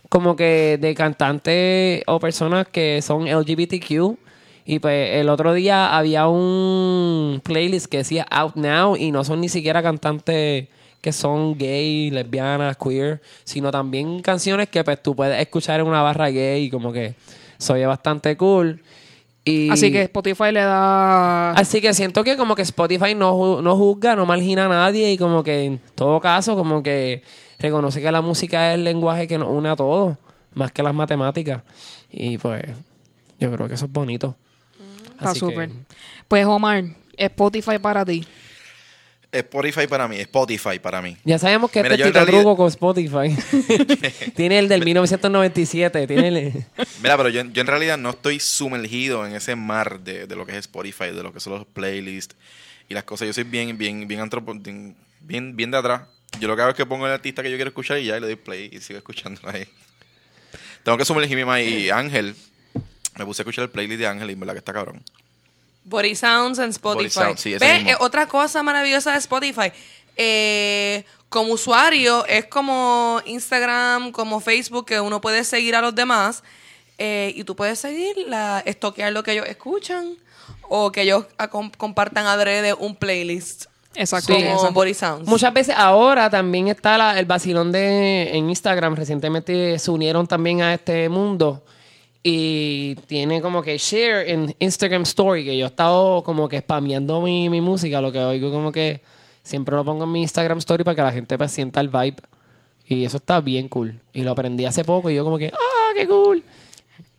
como 0.09 0.35
que 0.37 0.79
de 0.81 0.95
cantantes 0.95 2.03
o 2.07 2.19
personas 2.21 2.67
que 2.69 3.01
son 3.03 3.27
LGBTQ. 3.29 4.19
Y 4.67 4.79
pues 4.79 5.17
el 5.17 5.29
otro 5.29 5.53
día 5.53 5.97
había 5.97 6.27
un 6.27 7.41
playlist 7.45 7.87
que 7.87 7.99
decía 7.99 8.27
Out 8.31 8.57
Now 8.57 8.97
y 8.97 9.11
no 9.11 9.23
son 9.25 9.41
ni 9.41 9.49
siquiera 9.49 9.83
cantantes 9.83 10.69
que 11.03 11.13
son 11.13 11.59
gay, 11.59 12.11
lesbianas, 12.11 12.79
queer, 12.79 13.21
sino 13.45 13.71
también 13.71 14.23
canciones 14.23 14.71
que 14.71 14.83
pues 14.83 15.03
tú 15.03 15.15
puedes 15.15 15.39
escuchar 15.39 15.81
en 15.81 15.87
una 15.87 16.01
barra 16.01 16.31
gay 16.31 16.65
y 16.65 16.71
como 16.71 16.95
que 16.95 17.15
se 17.59 17.75
oye 17.75 17.85
bastante 17.85 18.39
cool. 18.39 18.83
Y 19.45 19.69
Así 19.69 19.93
que 19.93 20.01
Spotify 20.05 20.51
le 20.53 20.63
da. 20.63 21.51
Así 21.51 21.83
que 21.83 21.93
siento 21.93 22.25
que 22.25 22.39
como 22.39 22.55
que 22.55 22.63
Spotify 22.63 23.15
no, 23.15 23.61
no 23.61 23.77
juzga, 23.77 24.17
no 24.17 24.25
margina 24.25 24.65
a 24.65 24.69
nadie 24.69 25.13
y 25.13 25.19
como 25.19 25.43
que 25.45 25.65
en 25.65 25.81
todo 25.95 26.19
caso 26.21 26.57
como 26.57 26.83
que 26.83 27.23
reconoce 27.59 28.01
que 28.01 28.11
la 28.11 28.23
música 28.23 28.71
es 28.71 28.77
el 28.77 28.85
lenguaje 28.85 29.29
que 29.29 29.37
nos 29.37 29.51
une 29.51 29.69
a 29.69 29.77
todos, 29.77 30.17
más 30.55 30.73
que 30.73 30.83
las 30.83 30.95
matemáticas. 30.95 31.63
Y 32.11 32.39
pues 32.39 32.65
yo 33.39 33.53
creo 33.53 33.69
que 33.69 33.75
eso 33.75 33.85
es 33.85 33.93
bonito. 33.93 34.37
Está 35.15 35.33
que- 35.33 35.39
súper. 35.39 35.71
Pues 36.29 36.45
Omar, 36.47 36.85
Spotify 37.17 37.79
para 37.79 38.05
ti. 38.05 38.27
Spotify 39.33 39.89
para 39.89 40.07
mí, 40.07 40.17
Spotify 40.21 40.79
para 40.79 41.03
mí. 41.03 41.17
Ya 41.25 41.41
sabemos 41.41 41.69
que 41.69 41.83
Mira, 41.83 41.97
este 41.97 42.07
Tito 42.07 42.21
realidad- 42.21 42.41
Truco 42.43 42.57
con 42.57 42.69
Spotify. 42.69 43.37
tiene 44.37 44.61
el 44.61 44.69
del 44.69 44.85
1997, 44.85 46.07
tiene 46.07 46.29
el... 46.29 46.65
Mira, 47.03 47.17
pero 47.17 47.29
yo, 47.31 47.43
yo 47.43 47.61
en 47.61 47.67
realidad 47.67 47.99
no 47.99 48.11
estoy 48.11 48.39
sumergido 48.39 49.27
en 49.27 49.35
ese 49.35 49.57
mar 49.57 49.99
de, 50.01 50.29
de 50.29 50.37
lo 50.37 50.47
que 50.47 50.53
es 50.53 50.59
Spotify, 50.59 51.07
de 51.07 51.25
lo 51.25 51.33
que 51.33 51.41
son 51.41 51.55
los 51.55 51.67
playlists 51.67 52.37
y 52.89 52.95
las 52.95 53.03
cosas. 53.03 53.27
Yo 53.27 53.33
soy 53.33 53.43
bien, 53.43 53.77
bien, 53.77 54.07
bien 54.07 54.21
antropo- 54.21 54.57
bien, 54.63 54.95
bien, 55.21 55.57
bien 55.57 55.71
de 55.73 55.79
atrás. 55.79 56.03
Yo 56.39 56.47
lo 56.47 56.55
que 56.55 56.63
hago 56.63 56.71
es 56.71 56.77
que 56.77 56.87
pongo 56.87 57.05
el 57.09 57.13
artista 57.13 57.43
que 57.43 57.51
yo 57.51 57.57
quiero 57.57 57.71
escuchar 57.71 57.99
y 57.99 58.05
ya 58.05 58.17
y 58.17 58.21
le 58.21 58.27
doy 58.29 58.37
play 58.37 58.71
y 58.73 58.79
sigo 58.81 58.99
escuchándolo 58.99 59.51
ahí. 59.51 59.67
Tengo 60.85 60.97
que 60.97 61.05
sumergirme 61.05 61.45
más 61.45 61.61
y 61.61 61.91
Ángel, 61.91 62.37
me 63.17 63.25
puse 63.25 63.41
a 63.41 63.45
escuchar 63.45 63.65
el 63.65 63.71
playlist 63.71 64.01
de 64.01 64.07
Ángel 64.07 64.31
y 64.31 64.33
en 64.35 64.41
verdad 64.41 64.55
que 64.55 64.59
está 64.59 64.73
cabrón. 64.73 65.03
Body 65.85 66.15
Sounds 66.15 66.59
en 66.59 66.71
Spotify. 66.71 66.99
Body 67.05 67.11
Sounds, 67.11 67.41
sí, 67.41 67.55
ese 67.55 67.65
Ve, 67.65 67.75
mismo. 67.75 67.91
eh, 67.91 67.97
otra 68.01 68.27
cosa 68.27 68.63
maravillosa 68.63 69.13
de 69.13 69.19
Spotify. 69.19 69.71
Eh, 70.17 71.05
como 71.29 71.53
usuario, 71.53 72.25
es 72.27 72.47
como 72.47 73.21
Instagram, 73.27 74.13
como 74.13 74.41
Facebook, 74.41 74.87
que 74.87 75.01
uno 75.01 75.21
puede 75.21 75.45
seguir 75.45 75.75
a 75.75 75.81
los 75.81 75.95
demás 75.95 76.43
eh, 76.99 77.33
y 77.35 77.43
tú 77.45 77.57
puedes 77.57 77.79
seguir, 77.81 78.17
la, 78.29 78.63
estoquear 78.65 79.13
lo 79.13 79.23
que 79.25 79.33
ellos 79.33 79.47
escuchan 79.49 80.15
o 80.69 80.93
que 80.93 81.03
ellos 81.03 81.27
com- 81.51 81.73
compartan 81.77 82.27
adrede 82.27 82.73
un 82.73 82.95
playlist. 82.97 83.67
Exacto. 83.97 84.33
Como. 84.35 84.73
Body 84.73 84.95
Sounds. 84.95 85.29
Muchas 85.29 85.53
veces 85.53 85.75
ahora 85.77 86.31
también 86.31 86.69
está 86.69 86.97
la- 86.99 87.19
el 87.19 87.27
vacilón 87.27 87.73
de 87.73 88.37
en 88.37 88.49
Instagram. 88.49 88.95
Recientemente 88.97 89.79
se 89.79 89.91
unieron 89.91 90.27
también 90.27 90.63
a 90.63 90.73
este 90.75 91.09
mundo. 91.09 91.65
Y 92.27 92.95
tiene 93.07 93.43
como 93.43 93.61
que 93.63 93.77
share 93.77 94.31
en 94.31 94.57
Instagram 94.59 95.03
Story, 95.03 95.45
que 95.45 95.59
yo 95.59 95.67
he 95.67 95.69
estado 95.69 96.23
como 96.23 96.49
que 96.49 96.59
spameando 96.59 97.21
mi, 97.21 97.51
mi 97.51 97.61
música, 97.61 98.01
lo 98.01 98.11
que 98.11 98.19
oigo 98.19 98.51
como 98.51 98.73
que 98.73 99.03
siempre 99.43 99.77
lo 99.77 99.85
pongo 99.85 100.05
en 100.05 100.13
mi 100.13 100.23
Instagram 100.23 100.57
Story 100.57 100.85
para 100.85 100.95
que 100.95 101.03
la 101.03 101.13
gente 101.13 101.37
pues, 101.37 101.53
sienta 101.53 101.83
el 101.83 101.89
vibe. 101.89 102.17
Y 102.87 103.05
eso 103.05 103.19
está 103.19 103.43
bien 103.43 103.69
cool. 103.69 104.01
Y 104.15 104.23
lo 104.23 104.31
aprendí 104.31 104.65
hace 104.65 104.85
poco 104.85 105.11
y 105.11 105.17
yo 105.17 105.23
como 105.23 105.37
que, 105.37 105.53
¡ah, 105.53 105.93
qué 105.95 106.07
cool! 106.09 106.43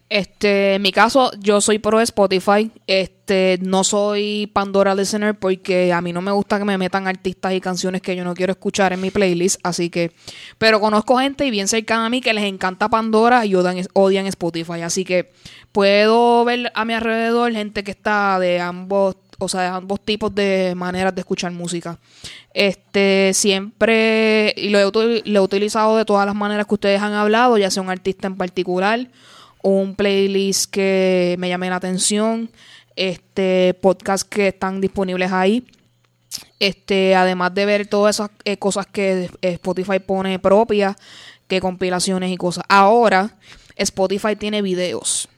Este, 0.08 0.76
en 0.76 0.84
mi 0.84 0.92
caso, 0.92 1.32
yo 1.40 1.62
soy 1.62 1.80
pro 1.80 2.00
Spotify. 2.00 2.72
Este, 2.86 3.58
no 3.64 3.84
soy 3.84 4.46
Pandora 4.54 4.94
listener 4.94 5.34
porque 5.34 5.92
a 5.92 6.00
mí 6.02 6.14
no 6.14 6.22
me 6.22 6.32
gusta 6.32 6.60
que 6.60 6.66
me 6.66 6.78
metan 6.78 7.08
artistas 7.08 7.54
y 7.54 7.62
canciones 7.62 8.04
que 8.04 8.16
yo 8.16 8.24
no 8.24 8.36
quiero 8.36 8.52
escuchar 8.52 8.94
en 8.94 9.02
mi 9.02 9.10
playlist. 9.10 9.60
Así 9.64 9.90
que, 9.90 10.12
pero 10.60 10.80
conozco 10.80 11.18
gente 11.18 11.46
y 11.48 11.52
bien 11.52 11.68
cercana 11.68 12.06
a 12.06 12.10
mí 12.10 12.22
que 12.22 12.34
les 12.34 12.44
encanta 12.44 12.88
Pandora 12.88 13.48
y 13.48 13.56
odian, 13.56 13.84
odian 13.94 14.28
Spotify. 14.28 14.82
Así 14.84 15.04
que 15.06 15.32
puedo 15.72 16.46
ver 16.46 16.72
a 16.76 16.86
mi 16.86 16.94
alrededor 16.94 17.52
gente 17.54 17.84
que 17.84 17.92
está 17.92 18.38
de 18.38 18.60
ambos, 18.60 19.16
o 19.40 19.50
sea, 19.50 19.62
de 19.62 19.68
ambos 19.70 20.02
tipos 20.06 20.36
de 20.36 20.74
maneras 20.76 21.16
de 21.16 21.22
escuchar 21.22 21.52
música. 21.52 21.98
Este, 22.54 23.32
siempre, 23.34 24.54
y 24.56 24.70
lo 24.70 24.78
he, 24.78 25.24
lo 25.26 25.40
he 25.40 25.44
utilizado 25.44 25.98
de 25.98 26.06
todas 26.06 26.28
las 26.28 26.36
maneras 26.36 26.68
que 26.68 26.76
ustedes 26.76 27.02
han 27.02 27.14
hablado, 27.14 27.58
ya 27.58 27.72
sea 27.72 27.82
un 27.82 27.90
artista 27.90 28.28
en 28.28 28.38
particular 28.38 29.10
un 29.66 29.96
playlist 29.96 30.70
que 30.70 31.36
me 31.40 31.50
llame 31.50 31.72
la 31.72 31.78
atención, 31.78 32.52
este 32.96 33.74
podcast 33.82 34.30
que 34.30 34.50
están 34.50 34.80
disponibles 34.80 35.32
ahí. 35.32 35.66
Este, 36.60 37.16
además 37.16 37.56
de 37.56 37.66
ver 37.66 37.88
todas 37.88 38.18
esas 38.18 38.30
eh, 38.44 38.58
cosas 38.58 38.86
que 38.86 39.28
Spotify 39.42 39.98
pone 39.98 40.38
propias, 40.38 40.96
que 41.48 41.62
compilaciones 41.62 42.32
y 42.32 42.38
cosas. 42.38 42.64
Ahora, 42.70 43.38
Spotify 43.76 44.36
tiene 44.36 44.62
videos. 44.62 45.30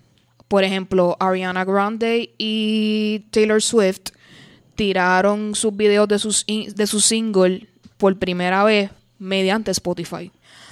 Por 0.50 0.66
ejemplo, 0.66 1.16
Ariana 1.22 1.64
Grande 1.64 2.34
y 2.38 3.28
Taylor 3.32 3.62
Swift 3.62 4.12
tiraron 4.76 5.56
sus 5.56 5.76
videos 5.76 6.08
de 6.10 6.20
sus 6.20 6.46
de 6.46 6.88
su 6.88 7.00
single 7.00 7.68
por 7.96 8.20
primera 8.20 8.66
vez 8.66 8.92
mediante 9.20 9.72
Spotify. 9.72 10.32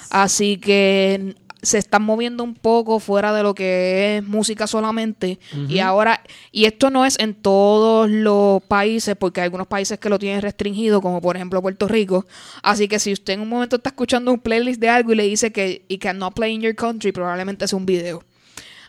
Así 0.09 0.57
que 0.57 1.35
se 1.65 1.77
están 1.77 2.03
moviendo 2.03 2.43
un 2.43 2.53
poco 2.53 2.99
fuera 2.99 3.33
de 3.33 3.43
lo 3.43 3.55
que 3.55 4.17
es 4.17 4.23
música 4.27 4.67
solamente. 4.67 5.39
Y 5.67 5.79
ahora, 5.79 6.21
y 6.51 6.65
esto 6.65 6.89
no 6.89 7.05
es 7.05 7.19
en 7.19 7.33
todos 7.33 8.09
los 8.09 8.63
países, 8.63 9.15
porque 9.15 9.41
hay 9.41 9.45
algunos 9.45 9.67
países 9.67 9.99
que 9.99 10.09
lo 10.09 10.19
tienen 10.19 10.41
restringido, 10.41 11.01
como 11.01 11.21
por 11.21 11.35
ejemplo 11.35 11.61
Puerto 11.61 11.87
Rico. 11.87 12.25
Así 12.63 12.87
que 12.87 12.99
si 12.99 13.11
usted 13.11 13.33
en 13.33 13.41
un 13.41 13.49
momento 13.49 13.77
está 13.77 13.89
escuchando 13.89 14.31
un 14.31 14.39
playlist 14.39 14.79
de 14.79 14.89
algo 14.89 15.11
y 15.11 15.15
le 15.15 15.23
dice 15.23 15.51
que 15.51 15.83
y 15.87 15.97
cannot 15.97 16.33
play 16.33 16.53
in 16.53 16.61
your 16.61 16.75
country, 16.75 17.11
probablemente 17.11 17.65
es 17.65 17.73
un 17.73 17.85
video. 17.85 18.23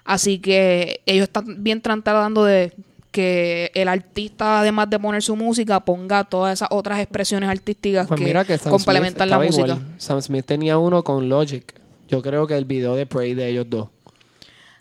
Así 0.05 0.39
que 0.39 1.01
ellos 1.07 1.25
están 1.25 1.63
bien 1.65 1.81
tratando 1.81 2.45
de 2.45 2.73
que 3.11 3.71
el 3.75 3.89
artista, 3.89 4.61
además 4.61 4.91
de 4.91 4.99
poner 4.99 5.23
su 5.23 5.37
música, 5.37 5.81
ponga 5.81 6.25
todas 6.25 6.53
esas 6.53 6.69
otras 6.71 7.01
expresiones 7.01 7.49
artísticas 7.49 8.07
Pues 8.07 8.21
que, 8.21 8.45
que 8.47 8.59
complementan 8.59 9.31
la 9.31 9.39
música. 9.39 9.67
igual. 9.67 9.95
Sam 9.97 10.21
Smith 10.21 10.45
tenía 10.45 10.77
uno 10.77 11.03
con 11.03 11.29
Logic. 11.29 11.65
Yo 12.09 12.23
creo 12.23 12.47
que 12.47 12.57
el 12.57 12.65
video 12.65 12.95
de 12.95 13.07
Prey 13.07 13.35
de 13.35 13.49
ellos 13.49 13.67
dos. 13.69 13.89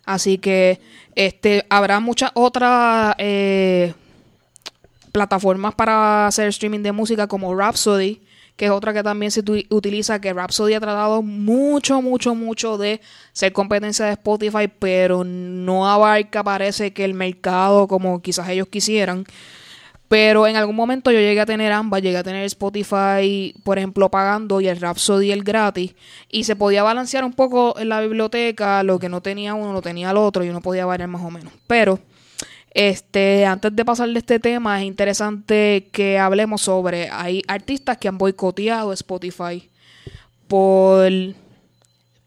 Así 0.04 0.38
que 0.38 0.80
este 1.14 1.66
habrá 1.68 1.98
muchas 1.98 2.30
otras 2.34 3.14
eh, 3.18 3.92
plataformas 5.10 5.74
para 5.74 6.28
hacer 6.28 6.48
streaming 6.48 6.82
de 6.82 6.92
música 6.92 7.26
como 7.26 7.54
Rhapsody, 7.54 8.20
que 8.56 8.66
es 8.66 8.70
otra 8.70 8.92
que 8.92 9.02
también 9.02 9.30
se 9.30 9.42
utiliza, 9.70 10.20
que 10.20 10.32
Rhapsody 10.32 10.74
ha 10.74 10.80
tratado 10.80 11.22
mucho, 11.22 12.00
mucho, 12.00 12.34
mucho 12.34 12.78
de 12.78 13.00
ser 13.32 13.52
competencia 13.52 14.06
de 14.06 14.12
Spotify, 14.12 14.68
pero 14.78 15.24
no 15.24 15.88
abarca, 15.88 16.44
parece 16.44 16.92
que 16.92 17.04
el 17.04 17.14
mercado 17.14 17.88
como 17.88 18.22
quizás 18.22 18.48
ellos 18.48 18.68
quisieran. 18.68 19.24
Pero 20.08 20.46
en 20.46 20.56
algún 20.56 20.76
momento 20.76 21.10
yo 21.10 21.18
llegué 21.18 21.40
a 21.40 21.46
tener 21.46 21.72
ambas, 21.72 22.00
llegué 22.00 22.18
a 22.18 22.22
tener 22.22 22.44
Spotify, 22.44 23.54
por 23.64 23.78
ejemplo, 23.78 24.08
pagando 24.08 24.60
y 24.60 24.68
el 24.68 24.80
Rhapsody 24.80 25.32
el 25.32 25.42
gratis. 25.42 25.94
Y 26.30 26.44
se 26.44 26.54
podía 26.54 26.84
balancear 26.84 27.24
un 27.24 27.32
poco 27.32 27.78
en 27.78 27.88
la 27.88 28.00
biblioteca, 28.00 28.82
lo 28.84 28.98
que 28.98 29.08
no 29.08 29.20
tenía 29.20 29.54
uno 29.54 29.72
lo 29.72 29.82
tenía 29.82 30.10
el 30.10 30.16
otro 30.16 30.44
y 30.44 30.48
uno 30.48 30.60
podía 30.60 30.86
variar 30.86 31.08
más 31.08 31.22
o 31.22 31.30
menos. 31.30 31.52
Pero, 31.66 31.98
este, 32.72 33.46
antes 33.46 33.74
de 33.74 33.84
pasar 33.84 34.08
de 34.08 34.18
este 34.18 34.38
tema, 34.38 34.80
es 34.80 34.86
interesante 34.86 35.88
que 35.90 36.18
hablemos 36.18 36.62
sobre, 36.62 37.08
hay 37.10 37.42
artistas 37.48 37.98
que 37.98 38.06
han 38.06 38.18
boicoteado 38.18 38.92
Spotify 38.92 39.68
por 40.46 41.10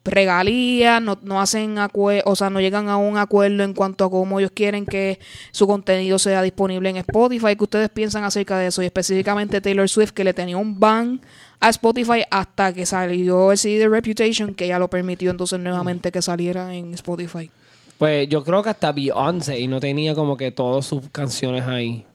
regalías, 0.09 1.01
no, 1.01 1.17
no 1.21 1.41
hacen 1.41 1.77
o 2.25 2.35
sea, 2.35 2.49
no 2.49 2.59
llegan 2.59 2.89
a 2.89 2.97
un 2.97 3.17
acuerdo 3.17 3.63
en 3.63 3.73
cuanto 3.73 4.05
a 4.05 4.09
cómo 4.09 4.39
ellos 4.39 4.51
quieren 4.53 4.85
que 4.85 5.19
su 5.51 5.67
contenido 5.67 6.19
sea 6.19 6.41
disponible 6.41 6.89
en 6.89 6.97
Spotify. 6.97 7.55
¿Qué 7.55 7.63
ustedes 7.63 7.89
piensan 7.89 8.23
acerca 8.23 8.57
de 8.57 8.67
eso? 8.67 8.81
Y 8.81 8.85
específicamente 8.85 9.61
Taylor 9.61 9.87
Swift, 9.87 10.11
que 10.11 10.23
le 10.23 10.33
tenía 10.33 10.57
un 10.57 10.79
ban 10.79 11.21
a 11.59 11.69
Spotify 11.69 12.23
hasta 12.29 12.73
que 12.73 12.85
salió 12.85 13.51
el 13.51 13.57
CD 13.57 13.79
de 13.79 13.89
Reputation, 13.89 14.53
que 14.53 14.67
ya 14.67 14.79
lo 14.79 14.89
permitió 14.89 15.31
entonces 15.31 15.59
nuevamente 15.59 16.11
que 16.11 16.21
saliera 16.21 16.73
en 16.73 16.93
Spotify. 16.93 17.49
Pues 17.97 18.29
yo 18.29 18.43
creo 18.43 18.63
que 18.63 18.69
hasta 18.69 18.93
Beyoncé 18.93 19.59
y 19.59 19.67
no 19.67 19.79
tenía 19.79 20.15
como 20.15 20.37
que 20.37 20.51
todas 20.51 20.85
sus 20.85 21.09
canciones 21.09 21.63
ahí. 21.63 22.05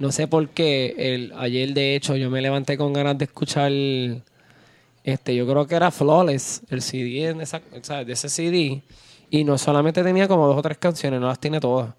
No 0.00 0.10
sé 0.10 0.26
por 0.26 0.48
qué. 0.48 0.94
El, 0.96 1.32
ayer, 1.36 1.72
de 1.72 1.94
hecho, 1.94 2.16
yo 2.16 2.30
me 2.30 2.40
levanté 2.40 2.76
con 2.76 2.92
ganas 2.92 3.16
de 3.18 3.26
escuchar. 3.26 3.70
Este, 5.04 5.34
yo 5.34 5.46
creo 5.46 5.66
que 5.66 5.74
era 5.74 5.90
Flawless, 5.90 6.62
el 6.68 6.82
CD 6.82 7.28
en 7.30 7.40
esa- 7.40 7.62
sea, 7.82 8.04
de 8.04 8.12
ese 8.12 8.28
CD. 8.28 8.82
Y 9.30 9.44
no 9.44 9.56
solamente 9.58 10.02
tenía 10.02 10.26
como 10.28 10.46
dos 10.46 10.56
o 10.58 10.62
tres 10.62 10.78
canciones, 10.78 11.20
no 11.20 11.28
las 11.28 11.38
tiene 11.38 11.60
todas. 11.60 11.94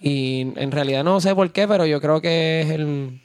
Y 0.00 0.40
en 0.56 0.70
realidad 0.72 1.02
no 1.04 1.20
sé 1.20 1.34
por 1.34 1.50
qué, 1.52 1.66
pero 1.66 1.86
yo 1.86 2.00
creo 2.00 2.20
que 2.20 2.60
es 2.62 2.70
el 2.70 3.20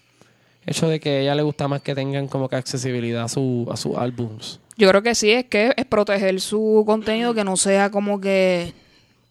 hecho 0.65 0.87
de 0.87 0.99
que 0.99 1.09
a 1.09 1.19
ella 1.21 1.35
le 1.35 1.41
gusta 1.41 1.67
más 1.67 1.81
que 1.81 1.93
tengan 1.95 2.27
como 2.27 2.47
que 2.47 2.55
accesibilidad 2.55 3.23
a, 3.23 3.27
su, 3.27 3.67
a 3.71 3.75
sus 3.77 3.97
álbums. 3.97 4.59
Yo 4.77 4.87
creo 4.89 5.01
que 5.01 5.13
sí, 5.15 5.31
es 5.31 5.45
que 5.45 5.73
es 5.75 5.85
proteger 5.85 6.39
su 6.39 6.83
contenido, 6.85 7.33
que 7.33 7.43
no 7.43 7.57
sea 7.57 7.89
como 7.91 8.21
que, 8.21 8.73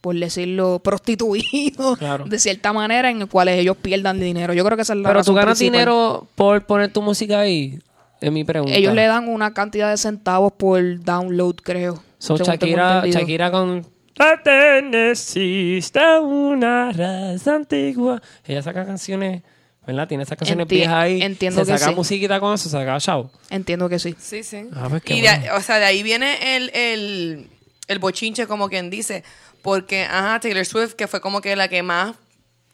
por 0.01 0.15
decirlo, 0.19 0.79
prostituido 0.85 1.97
Claro. 1.97 2.25
de 2.27 2.39
cierta 2.39 2.73
manera 2.73 3.11
en 3.11 3.23
el 3.23 3.29
cual 3.29 3.49
ellos 3.49 3.77
pierdan 3.81 4.21
dinero. 4.21 4.53
Yo 4.53 4.65
creo 4.65 4.77
que 4.77 4.83
esa 4.83 4.93
es 4.93 4.99
la 4.99 5.09
Pero 5.09 5.21
tú 5.21 5.31
razón 5.31 5.35
ganas 5.37 5.59
principal. 5.59 5.73
dinero 5.81 6.27
por 6.35 6.67
poner 6.67 6.93
tu 6.93 7.01
música 7.01 7.41
ahí, 7.41 7.79
es 8.21 8.33
mi 8.33 8.45
pregunta. 8.45 8.75
Ellos 8.77 8.95
le 8.95 9.07
dan 9.07 9.29
una 9.29 9.53
cantidad 9.55 9.91
de 9.91 9.97
centavos 9.97 10.53
por 10.53 11.01
download, 11.03 11.57
creo. 11.57 12.03
Tengo 12.25 12.43
Shakira. 12.45 13.03
Shakira 13.07 13.51
con 13.51 13.87
Perteneciste 14.15 15.99
a 15.99 16.21
una 16.21 16.93
raza 16.93 17.55
antigua. 17.55 18.21
Ella 18.45 18.63
saca 18.63 18.85
canciones, 18.85 19.43
¿verdad? 19.87 20.07
Tiene 20.09 20.25
esas 20.25 20.37
canciones 20.37 20.67
Enti- 20.67 20.71
viejas 20.71 20.95
ahí. 20.95 21.23
entiendo 21.23 21.65
se 21.65 21.73
que 21.73 21.79
saca 21.79 21.91
sí. 21.91 21.97
musiquita 21.97 22.41
con 22.41 22.55
eso, 22.55 22.65
se 22.65 22.71
saca 22.71 22.99
chao. 23.01 23.31
Entiendo 23.49 23.89
que 23.89 23.99
sí. 23.99 24.15
Sí, 24.19 24.43
sí. 24.43 24.69
Ah, 24.75 24.89
pues 24.91 25.03
qué 25.03 25.15
y 25.15 25.21
de, 25.23 25.51
o 25.57 25.61
sea, 25.63 25.79
de 25.79 25.87
ahí 25.87 26.03
viene 26.03 26.57
el, 26.57 26.71
el, 26.75 27.47
el 27.89 27.99
bochinche, 27.99 28.47
como 28.47 28.69
quien 28.69 28.91
dice. 28.91 29.25
Porque, 29.63 30.03
ajá, 30.05 30.41
Taylor 30.41 30.65
Swift, 30.67 30.93
que 30.95 31.07
fue 31.07 31.21
como 31.21 31.41
que 31.41 31.55
la 31.57 31.69
que 31.69 31.83
más 31.83 32.15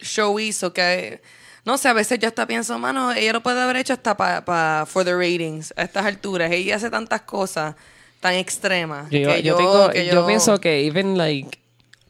show 0.00 0.38
hizo, 0.40 0.72
que 0.72 1.20
no 1.66 1.76
sé, 1.76 1.88
a 1.88 1.92
veces 1.92 2.18
yo 2.18 2.28
hasta 2.28 2.46
pienso, 2.46 2.78
mano, 2.78 3.12
ella 3.12 3.32
lo 3.34 3.42
puede 3.42 3.60
haber 3.60 3.76
hecho 3.76 3.92
hasta 3.92 4.16
para 4.16 4.86
for 4.86 5.04
the 5.04 5.12
ratings, 5.14 5.74
a 5.76 5.82
estas 5.82 6.06
alturas. 6.06 6.50
Ella 6.50 6.76
hace 6.76 6.88
tantas 6.88 7.20
cosas 7.22 7.74
tan 8.20 8.34
extremas. 8.34 9.10
Yo, 9.10 9.28
que 9.34 9.42
yo 9.42 9.56
tengo- 9.56 9.90
que 9.90 10.06
yo 10.06 10.26
pienso 10.26 10.58
que 10.60 10.86
even 10.86 11.18
like 11.18 11.58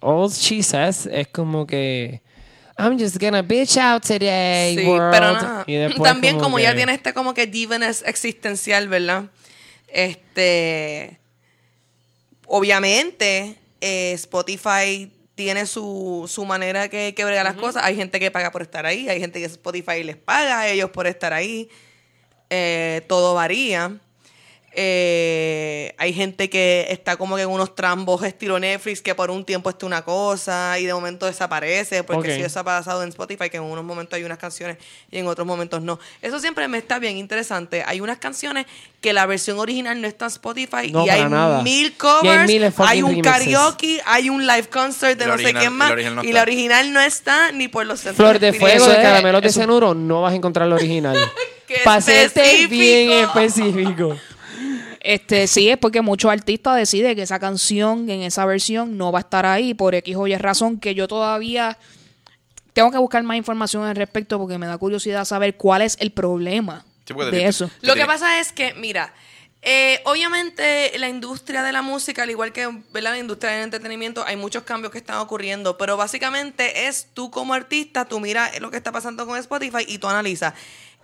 all 0.01 0.31
she 0.31 0.63
says 0.63 1.07
es 1.11 1.27
como 1.29 1.67
que 1.67 2.21
I'm 2.79 2.99
just 2.99 3.17
gonna 3.19 3.41
bitch 3.43 3.79
out 3.79 4.03
today, 4.03 4.77
Sí, 4.77 4.85
world. 4.87 5.11
pero 5.11 5.33
nada. 5.33 5.65
Y 5.67 5.75
después 5.77 6.03
También 6.13 6.39
como, 6.39 6.59
que- 6.59 6.63
ya 6.65 6.75
tiene 6.75 6.93
este 6.93 7.15
como 7.15 7.33
que 7.33 7.47
diviness 7.47 8.03
existencial, 8.07 8.87
¿verdad? 8.89 9.25
Este, 9.89 11.19
obviamente 12.47 13.57
eh, 13.81 14.13
Spotify 14.15 15.11
tiene 15.37 15.67
su, 15.67 16.25
su 16.27 16.45
manera 16.45 16.89
que, 16.89 17.15
que 17.15 17.25
brega 17.25 17.45
las 17.45 17.55
cosas. 17.55 17.85
Hay 17.85 17.95
gente 17.95 18.19
que 18.19 18.33
paga 18.33 18.51
por 18.51 18.63
estar 18.63 18.87
ahí, 18.87 19.09
hay 19.09 19.21
gente 19.21 19.39
que 19.39 19.45
Spotify 19.45 20.03
les 20.03 20.17
paga 20.17 20.61
a 20.61 20.69
ellos 20.69 20.91
por 20.91 21.07
estar 21.07 21.33
ahí. 21.33 21.69
Eh, 22.51 23.03
todo 23.07 23.35
varía. 23.35 23.99
Eh, 24.79 25.95
hay 25.97 26.13
gente 26.13 26.51
que 26.51 26.87
está 26.91 27.17
como 27.17 27.37
que 27.37 27.43
en 27.43 27.49
unos 27.49 27.75
trambos 27.75 28.23
estilo 28.23 28.59
Netflix 28.59 29.01
que 29.01 29.15
por 29.15 29.31
un 29.31 29.43
tiempo 29.43 29.71
está 29.71 29.87
una 29.87 30.03
cosa 30.05 30.79
y 30.79 30.85
de 30.85 30.93
momento 30.93 31.25
desaparece, 31.25 32.05
porque 32.05 32.29
Ok. 32.33 32.37
si 32.37 32.43
eso 32.43 32.61
ha 32.61 32.65
pasado 32.65 33.03
en 33.03 33.09
Spotify, 33.09 33.49
que 33.49 33.57
en 33.57 33.63
unos 33.63 33.83
momentos 33.85 34.15
hay 34.19 34.25
unas 34.25 34.37
canciones 34.37 34.77
y 35.11 35.17
en 35.17 35.27
otros 35.29 35.47
momentos 35.47 35.81
no. 35.81 35.99
Eso 36.21 36.39
siempre 36.41 36.69
me 36.69 36.77
está 36.77 36.99
bien 36.99 37.17
interesante. 37.17 37.85
Hay 37.87 38.03
unas 38.03 38.19
canciones 38.19 38.67
que 39.01 39.15
la 39.15 39.25
versión 39.25 39.59
original 39.59 39.99
no 39.99 40.07
está 40.07 40.27
en 40.27 40.31
Spotify 40.33 40.91
No, 40.93 41.07
y 41.07 41.09
hay 41.09 41.25
nada. 41.25 41.63
mil 41.63 41.87
Y 41.87 41.91
covers, 41.93 42.51
hay 42.79 43.03
un 43.03 43.11
remixes. 43.23 43.33
karaoke, 43.33 44.03
hay 44.05 44.29
un 44.29 44.47
live 44.47 44.69
concert 44.69 45.19
de 45.19 45.25
no 45.27 45.39
sé 45.39 45.45
original- 45.45 45.61
quién 45.63 45.73
más 45.73 45.91
no 45.91 45.99
y 46.23 46.27
está. 46.27 46.33
la 46.35 46.43
original 46.43 46.93
no 46.93 47.01
está 47.01 47.51
ni 47.53 47.69
por 47.69 47.87
los 47.87 48.01
centros 48.01 48.17
Flor 48.17 48.39
de 48.39 48.53
fuego 48.53 48.87
de 48.89 48.97
caramelos 48.97 49.41
de 49.41 49.49
cenuro, 49.51 49.95
no 49.95 50.21
vas 50.21 50.33
a 50.35 50.37
encontrar 50.37 50.69
la 50.69 50.75
original. 50.75 51.17
¡Qué 51.67 51.79
Para 51.83 52.01
bien 52.69 53.11
específico. 53.11 54.17
Este, 55.07 55.47
sí, 55.47 55.69
es 55.69 55.79
porque 55.79 56.01
muchos 56.01 56.33
artistas 56.33 56.77
deciden 56.77 57.15
que 57.15 57.23
esa 57.23 57.39
canción 57.39 58.11
en 58.11 58.23
esa 58.23 58.45
versión 58.45 58.99
no 58.99 59.13
va 59.13 59.21
a 59.21 59.23
estar 59.23 59.47
ahí 59.47 59.73
por 59.73 59.95
X 59.95 60.17
o 60.17 60.27
Y 60.27 60.35
razón 60.37 60.81
que 60.81 60.97
yo 60.97 61.07
todavía 61.07 61.79
tengo 62.73 62.91
que 62.91 62.99
buscar 62.99 63.23
más 63.23 63.37
información 63.37 63.85
al 63.85 63.95
respecto 63.95 64.37
porque 64.37 64.59
me 64.59 64.67
da 64.67 64.77
curiosidad 64.79 65.25
saber 65.25 65.57
cuál 65.57 65.83
es 65.83 65.97
el 66.01 66.11
problema 66.11 66.85
Sí, 67.07 67.15
de 67.15 67.47
eso. 67.47 67.71
Lo 67.83 67.95
que 67.95 68.05
pasa 68.05 68.41
es 68.41 68.51
que, 68.51 68.75
mira, 68.75 69.15
eh, 69.63 70.01
obviamente 70.07 70.99
la 70.99 71.09
industria 71.09 71.63
de 71.63 71.71
la 71.71 71.83
música, 71.83 72.25
al 72.25 72.31
igual 72.31 72.53
que 72.53 72.67
¿verdad? 72.93 73.13
la 73.13 73.19
industria 73.19 73.53
del 73.53 73.63
entretenimiento, 73.63 74.25
hay 74.27 74.35
muchos 74.35 74.65
cambios 74.65 74.91
que 74.91 74.99
están 74.99 75.19
ocurriendo, 75.19 75.79
pero 75.79 75.97
básicamente 75.97 76.89
es 76.89 77.09
tú 77.15 77.31
como 77.31 77.55
artista, 77.55 78.07
tú 78.07 78.19
miras 78.19 78.61
lo 78.61 78.73
que 78.73 78.77
está 78.77 78.91
pasando 78.91 79.25
con 79.25 79.39
Spotify 79.39 79.85
y 79.87 79.99
tú 79.99 80.09
analizas. 80.09 80.55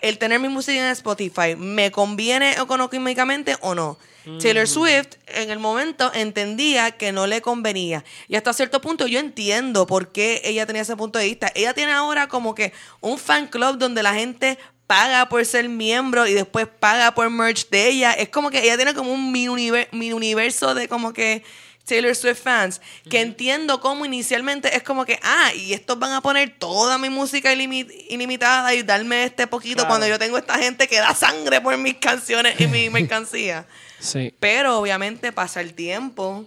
El 0.03 0.19
tener 0.19 0.41
mi 0.41 0.49
música 0.49 0.79
en 0.79 0.87
Spotify, 0.93 1.57
¿me 1.57 1.91
conviene 1.91 2.53
económicamente 2.53 3.57
o 3.61 3.75
no? 3.75 3.99
Taylor 4.41 4.69
Swift 4.69 5.17
en 5.27 5.51
el 5.51 5.59
momento 5.59 6.13
entendía 6.15 6.93
que 6.93 7.11
no 7.11 7.27
le 7.27 7.41
convenía. 7.43 8.05
Y 8.29 8.37
hasta 8.37 8.53
cierto 8.53 8.81
punto 8.81 9.09
yo 9.09 9.19
entiendo 9.19 9.85
por 9.87 10.13
qué 10.13 10.41
ella 10.45 10.65
tenía 10.65 10.83
ese 10.83 10.95
punto 10.97 11.19
de 11.19 11.25
vista. 11.25 11.51
Ella 11.57 11.75
tiene 11.75 11.91
ahora 11.93 12.29
como 12.29 12.55
que 12.55 12.73
un 13.01 13.19
fan 13.19 13.49
club 13.49 13.79
donde 13.79 14.03
la 14.03 14.15
gente 14.15 14.59
paga 14.87 15.29
por 15.29 15.45
ser 15.45 15.69
miembro 15.69 16.27
y 16.29 16.35
después 16.35 16.69
paga 16.69 17.15
por 17.15 17.31
merch 17.31 17.69
de 17.71 17.89
ella. 17.89 18.13
Es 18.13 18.29
como 18.29 18.51
que 18.51 18.63
ella 18.63 18.77
tiene 18.77 18.95
como 18.95 19.13
un 19.13 19.33
mini, 19.33 19.49
univer- 19.49 19.89
mini 19.91 20.13
universo 20.13 20.75
de 20.75 20.87
como 20.87 21.13
que 21.13 21.43
Taylor 21.85 22.15
Swift 22.15 22.41
fans, 22.43 22.81
que 23.11 23.21
entiendo 23.21 23.81
cómo 23.81 24.05
inicialmente 24.05 24.77
es 24.77 24.83
como 24.85 25.05
que, 25.05 25.19
ah, 25.23 25.53
y 25.55 25.73
estos 25.73 25.99
van 25.99 26.13
a 26.13 26.21
poner 26.21 26.57
toda 26.59 26.97
mi 26.97 27.11
música 27.11 27.53
ilimi- 27.53 27.87
ilimitada 28.09 28.73
y 28.75 28.83
darme 28.83 29.25
este 29.25 29.47
poquito 29.49 29.77
Claro. 29.79 29.89
cuando 29.89 30.07
yo 30.07 30.19
tengo 30.19 30.39
esta 30.39 30.59
gente 30.59 30.87
que 30.87 30.99
da 30.99 31.15
sangre 31.15 31.61
por 31.61 31.77
mis 31.79 31.95
canciones 31.97 32.59
y 32.61 32.67
mi 32.69 32.89
mercancía. 32.91 33.67
Sí. 33.99 34.33
Pero 34.39 34.79
obviamente 34.79 35.33
pasa 35.33 35.61
el 35.61 35.75
tiempo. 35.75 36.45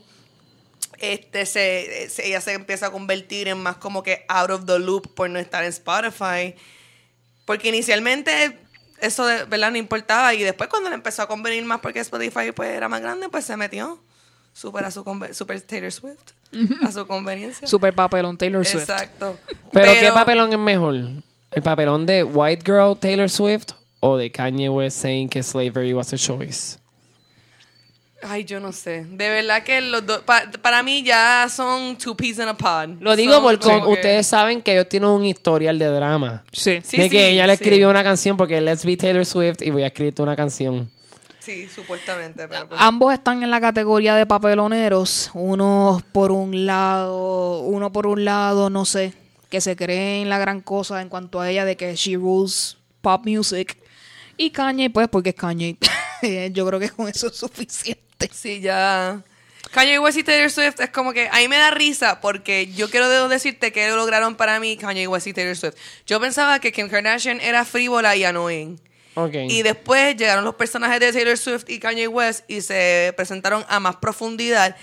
Este 1.00 1.46
se, 1.46 2.10
se- 2.10 2.26
ella 2.28 2.40
se 2.40 2.54
empieza 2.54 2.88
a 2.88 2.92
convertir 2.92 3.50
en 3.50 3.58
más 3.62 3.76
como 3.78 4.02
que 4.04 4.26
out 4.30 4.50
of 4.52 4.66
the 4.66 4.80
loop 4.80 5.14
por 5.14 5.30
no 5.30 5.40
estar 5.40 5.64
en 5.64 5.70
Spotify. 5.70 6.56
Porque 7.44 7.68
inicialmente 7.68 8.58
eso 9.02 9.26
de 9.26 9.44
verdad 9.44 9.72
no 9.72 9.78
importaba. 9.78 10.34
Y 10.34 10.44
después 10.44 10.70
cuando 10.70 10.90
le 10.90 10.96
empezó 10.96 11.22
a 11.24 11.28
convenir 11.28 11.64
más 11.66 11.82
porque 11.82 12.00
Spotify 12.00 12.52
pues 12.56 12.70
era 12.70 12.88
más 12.88 13.02
grande, 13.02 13.28
pues 13.28 13.44
se 13.46 13.58
metió. 13.58 14.02
Super 14.56 14.86
a 14.86 14.90
su 14.92 15.04
conve- 15.04 15.34
super 15.34 15.60
Taylor 15.62 15.92
Swift, 15.92 16.32
a 16.82 16.92
su 16.92 17.06
conveniencia. 17.06 17.68
Super 17.68 17.94
papelón 17.94 18.38
Taylor 18.38 18.66
Swift. 18.66 18.90
Exacto. 18.90 19.38
Pero, 19.74 19.92
¿qué 20.00 20.10
papelón 20.14 20.54
es 20.54 20.58
mejor? 20.60 20.96
¿El 21.52 21.62
papelón 21.62 22.06
de 22.06 22.24
White 22.24 22.64
Girl 22.66 22.98
Taylor 22.98 23.30
Swift 23.30 23.74
o 24.00 24.16
de 24.18 24.32
Kanye 24.32 24.70
West 24.70 24.98
saying 25.02 25.28
que 25.28 25.44
slavery 25.44 25.94
was 25.94 26.14
a 26.14 26.18
choice? 26.18 26.78
Ay, 28.28 28.44
yo 28.46 28.60
no 28.60 28.72
sé. 28.72 29.06
De 29.08 29.30
verdad 29.30 29.62
que 29.64 29.82
los 29.82 30.04
dos, 30.06 30.22
pa- 30.22 30.50
para 30.62 30.82
mí 30.82 31.04
ya 31.04 31.48
son 31.50 31.96
two 31.98 32.16
peas 32.16 32.38
in 32.40 32.48
a 32.48 32.58
pod. 32.58 32.90
Lo 33.02 33.16
digo 33.16 33.34
Son 33.34 33.44
porque 33.44 33.70
ustedes 33.92 34.26
saben 34.26 34.62
que 34.64 34.72
ellos 34.74 34.90
tienen 34.90 35.10
un 35.10 35.26
historial 35.26 35.78
de 35.78 35.86
drama. 35.88 36.44
Sí. 36.52 36.80
Sí, 36.84 36.98
de 36.98 37.04
sí, 37.04 37.10
que 37.10 37.30
ella 37.30 37.46
le 37.46 37.56
sí. 37.58 37.64
escribió 37.64 37.90
una 37.90 38.04
canción 38.04 38.36
porque 38.36 38.60
let's 38.62 38.84
be 38.86 38.98
Taylor 38.98 39.26
Swift 39.26 39.62
y 39.62 39.70
voy 39.70 39.84
a 39.84 39.88
escribirte 39.88 40.22
una 40.24 40.36
canción. 40.36 40.90
Sí, 41.46 41.68
supuestamente. 41.74 42.48
Pero 42.48 42.68
pues- 42.70 42.82
Ambos 42.82 43.14
están 43.14 43.44
en 43.44 43.52
la 43.52 43.62
categoría 43.62 44.16
de 44.16 44.26
papeloneros. 44.26 45.30
Uno 45.34 46.02
por 46.12 46.32
un 46.32 46.66
lado, 46.66 47.60
uno 47.60 47.92
por 47.92 48.08
un 48.08 48.26
lado, 48.26 48.70
no 48.70 48.84
sé, 48.86 49.14
que 49.50 49.62
se 49.62 49.76
creen 49.76 50.28
la 50.30 50.40
gran 50.40 50.62
cosa 50.62 51.02
en 51.02 51.10
cuanto 51.10 51.40
a 51.40 51.50
ella 51.50 51.66
de 51.66 51.78
que 51.78 51.96
she 51.96 52.16
rules 52.16 52.78
pop 53.02 53.26
music. 53.26 53.78
Y 54.38 54.50
Kanye, 54.50 54.90
pues, 54.90 55.08
porque 55.08 55.30
es 55.30 55.36
Kanye. 55.36 55.78
Yo 56.52 56.66
creo 56.68 56.80
que 56.80 56.90
con 56.90 57.08
eso 57.08 57.28
es 57.28 57.36
suficiente. 57.38 58.30
Sí, 58.34 58.60
ya. 58.62 59.22
Kanye 59.72 60.00
West 60.00 60.18
y 60.18 60.24
Taylor 60.24 60.50
Swift 60.50 60.80
es 60.80 60.90
como 60.90 61.12
que 61.14 61.28
a 61.30 61.38
mí 61.40 61.48
me 61.48 61.58
da 61.58 61.70
risa 61.72 62.22
porque 62.22 62.68
yo 62.74 62.90
quiero 62.90 63.10
de- 63.10 63.28
decirte 63.28 63.74
que 63.74 63.90
lograron 63.90 64.36
para 64.36 64.60
mí 64.60 64.78
Kanye 64.78 65.08
West 65.08 65.28
y 65.28 65.34
Taylor 65.34 65.56
Swift. 65.58 65.76
Yo 66.08 66.20
pensaba 66.22 66.60
que 66.60 66.72
Kim 66.72 66.88
Kardashian 66.88 67.42
era 67.42 67.66
frívola 67.66 68.16
y 68.16 68.24
annoying. 68.24 68.80
Ok. 69.16 69.34
Y 69.50 69.64
después 69.64 70.16
llegaron 70.16 70.44
los 70.44 70.56
personajes 70.56 71.00
de 71.00 71.12
Taylor 71.12 71.38
Swift 71.38 71.66
y 71.70 71.80
Kanye 71.80 72.08
West 72.08 72.44
y 72.50 72.62
se 72.62 73.14
presentaron 73.16 73.66
a 73.68 73.80
más 73.80 73.96
profundidad. 73.98 74.76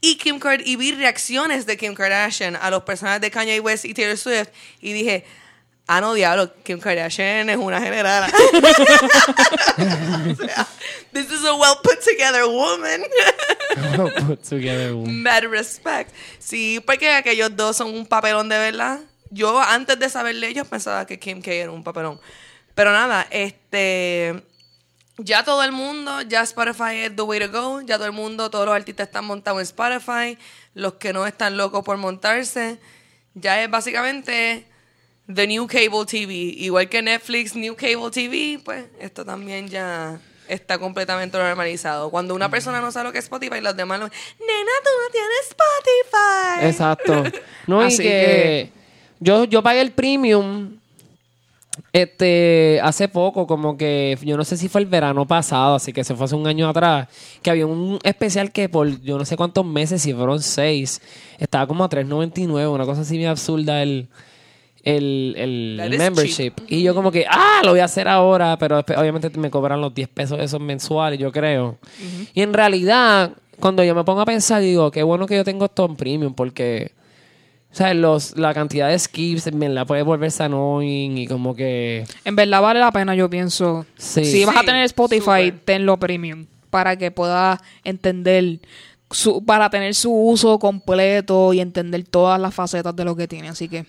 Y 0.00 0.16
Kim 0.16 0.38
Kard 0.38 0.62
y 0.64 0.76
vi 0.76 0.92
reacciones 0.92 1.66
de 1.66 1.76
Kim 1.76 1.94
Kardashian 1.94 2.56
a 2.56 2.70
los 2.70 2.84
personajes 2.84 3.20
de 3.20 3.30
Kanye 3.30 3.60
West 3.60 3.84
y 3.84 3.92
Taylor 3.92 4.16
Swift 4.16 4.48
y 4.80 4.92
dije, 4.92 5.24
ah 5.86 6.00
no 6.00 6.14
diablo, 6.14 6.54
Kim 6.62 6.78
Kardashian 6.78 7.50
es 7.50 7.56
una 7.56 7.80
general. 7.80 8.32
O 9.80 10.34
sea, 10.34 10.66
this 11.12 11.30
is 11.30 11.44
a 11.44 11.54
well 11.54 11.76
put 11.82 12.00
together 12.04 12.44
woman. 12.46 13.02
Put 14.26 14.42
together 14.42 14.94
one. 14.94 15.10
Mad 15.22 15.44
respect. 15.44 16.12
Sí, 16.38 16.80
porque 16.84 17.10
aquellos 17.10 17.54
dos 17.56 17.76
son 17.76 17.94
un 17.94 18.06
papelón 18.06 18.48
de 18.48 18.58
verdad. 18.58 19.00
Yo 19.30 19.60
antes 19.60 19.98
de 19.98 20.08
saberle 20.08 20.48
ellos 20.48 20.66
pensaba 20.66 21.06
que 21.06 21.18
Kim 21.18 21.40
K 21.40 21.52
era 21.52 21.70
un 21.70 21.82
papelón. 21.84 22.20
Pero 22.80 22.92
nada, 22.92 23.26
este 23.30 24.42
ya 25.18 25.44
todo 25.44 25.62
el 25.64 25.70
mundo, 25.70 26.22
ya 26.22 26.40
Spotify 26.40 26.94
es 27.04 27.14
the 27.14 27.20
way 27.20 27.38
to 27.38 27.50
go. 27.50 27.82
Ya 27.82 27.96
todo 27.98 28.06
el 28.06 28.12
mundo, 28.12 28.48
todos 28.48 28.64
los 28.64 28.74
artistas 28.74 29.08
están 29.08 29.26
montados 29.26 29.58
en 29.58 29.64
Spotify. 29.64 30.38
Los 30.72 30.94
que 30.94 31.12
no 31.12 31.26
están 31.26 31.58
locos 31.58 31.84
por 31.84 31.98
montarse. 31.98 32.78
Ya 33.34 33.62
es 33.62 33.70
básicamente 33.70 34.64
the 35.30 35.46
new 35.46 35.66
cable 35.66 36.06
TV. 36.06 36.32
Igual 36.32 36.88
que 36.88 37.02
Netflix, 37.02 37.54
new 37.54 37.76
cable 37.76 38.10
TV, 38.10 38.58
pues 38.64 38.86
esto 38.98 39.26
también 39.26 39.68
ya 39.68 40.18
está 40.48 40.78
completamente 40.78 41.36
normalizado. 41.36 42.10
Cuando 42.10 42.34
una 42.34 42.48
persona 42.48 42.80
no 42.80 42.90
sabe 42.92 43.08
lo 43.08 43.12
que 43.12 43.18
es 43.18 43.24
Spotify, 43.24 43.60
los 43.60 43.76
demás 43.76 44.00
lo... 44.00 44.06
Nena, 44.06 44.72
tú 44.82 44.90
no 45.02 45.12
tienes 45.12 45.50
Spotify. 45.50 46.66
Exacto. 46.66 47.40
No, 47.66 47.82
y 47.82 47.86
Así 47.88 47.98
que, 47.98 48.02
que- 48.04 48.72
yo, 49.20 49.44
yo 49.44 49.62
pagué 49.62 49.82
el 49.82 49.92
premium 49.92 50.79
este 51.92 52.80
hace 52.82 53.08
poco, 53.08 53.46
como 53.46 53.76
que 53.76 54.18
yo 54.22 54.36
no 54.36 54.44
sé 54.44 54.56
si 54.56 54.68
fue 54.68 54.80
el 54.80 54.86
verano 54.86 55.26
pasado, 55.26 55.74
así 55.74 55.92
que 55.92 56.04
se 56.04 56.14
fue 56.14 56.26
hace 56.26 56.36
un 56.36 56.46
año 56.46 56.68
atrás, 56.68 57.08
que 57.42 57.50
había 57.50 57.66
un 57.66 57.98
especial 58.02 58.52
que 58.52 58.68
por 58.68 59.00
yo 59.00 59.18
no 59.18 59.24
sé 59.24 59.36
cuántos 59.36 59.64
meses, 59.64 60.02
si 60.02 60.14
fueron 60.14 60.40
seis, 60.40 61.00
estaba 61.38 61.66
como 61.66 61.84
a 61.84 61.88
3.99, 61.88 62.72
una 62.72 62.84
cosa 62.84 63.02
así 63.02 63.16
bien 63.16 63.30
absurda 63.30 63.82
el 63.82 64.08
el, 64.82 65.34
el 65.78 65.98
membership. 65.98 66.52
Y 66.68 66.82
yo 66.82 66.94
como 66.94 67.10
que, 67.10 67.26
ah, 67.28 67.60
lo 67.64 67.70
voy 67.72 67.80
a 67.80 67.84
hacer 67.84 68.08
ahora, 68.08 68.56
pero 68.58 68.78
obviamente 68.78 69.30
me 69.38 69.50
cobran 69.50 69.80
los 69.80 69.94
10 69.94 70.08
pesos 70.08 70.38
esos 70.40 70.60
mensuales, 70.60 71.18
yo 71.18 71.32
creo. 71.32 71.78
Y 72.34 72.42
en 72.42 72.52
realidad, 72.52 73.32
cuando 73.58 73.84
yo 73.84 73.94
me 73.94 74.04
pongo 74.04 74.20
a 74.20 74.26
pensar, 74.26 74.62
digo, 74.62 74.90
qué 74.90 75.02
bueno 75.02 75.26
que 75.26 75.36
yo 75.36 75.44
tengo 75.44 75.66
esto 75.66 75.84
en 75.86 75.96
premium, 75.96 76.34
porque, 76.34 76.92
o 77.72 77.74
sea, 77.74 77.94
los, 77.94 78.36
la 78.36 78.52
cantidad 78.52 78.88
de 78.88 78.98
skips 78.98 79.52
me 79.52 79.68
la 79.68 79.84
puede 79.84 80.02
volverse 80.02 80.42
annoying 80.42 81.18
y 81.18 81.26
como 81.28 81.54
que... 81.54 82.04
En 82.24 82.34
verdad 82.34 82.60
vale 82.60 82.80
la 82.80 82.90
pena, 82.90 83.14
yo 83.14 83.30
pienso. 83.30 83.86
Sí. 83.96 84.24
Si 84.24 84.44
vas 84.44 84.56
a 84.56 84.64
tener 84.64 84.84
Spotify, 84.86 85.20
súper. 85.20 85.60
tenlo 85.64 85.96
premium 85.96 86.46
para 86.70 86.96
que 86.96 87.12
puedas 87.12 87.60
entender 87.84 88.58
su, 89.10 89.44
para 89.44 89.70
tener 89.70 89.94
su 89.94 90.12
uso 90.12 90.58
completo 90.58 91.52
y 91.52 91.60
entender 91.60 92.04
todas 92.04 92.40
las 92.40 92.54
facetas 92.54 92.94
de 92.96 93.04
lo 93.04 93.14
que 93.14 93.28
tiene. 93.28 93.48
Así 93.48 93.68
que 93.68 93.86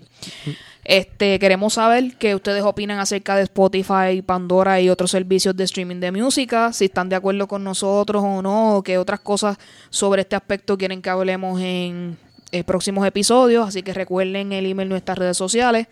este 0.84 1.40
queremos 1.40 1.74
saber 1.74 2.18
qué 2.18 2.36
ustedes 2.36 2.64
opinan 2.64 3.00
acerca 3.00 3.36
de 3.36 3.44
Spotify, 3.44 4.22
Pandora 4.26 4.82
y 4.82 4.90
otros 4.90 5.12
servicios 5.12 5.56
de 5.56 5.64
streaming 5.64 6.00
de 6.00 6.12
música, 6.12 6.74
si 6.74 6.86
están 6.86 7.10
de 7.10 7.16
acuerdo 7.16 7.48
con 7.48 7.64
nosotros 7.64 8.24
o 8.24 8.42
no, 8.42 8.78
o 8.78 8.84
qué 8.84 8.98
otras 8.98 9.20
cosas 9.20 9.58
sobre 9.90 10.22
este 10.22 10.36
aspecto 10.36 10.78
quieren 10.78 11.02
que 11.02 11.10
hablemos 11.10 11.60
en 11.62 12.18
eh, 12.52 12.64
próximos 12.64 13.06
episodios. 13.08 13.68
Así 13.68 13.84
que 13.84 13.94
recuerden 13.94 14.52
el 14.54 14.66
email 14.66 14.86
en 14.86 14.90
nuestras 14.90 15.18
redes 15.18 15.38
sociales 15.38 15.88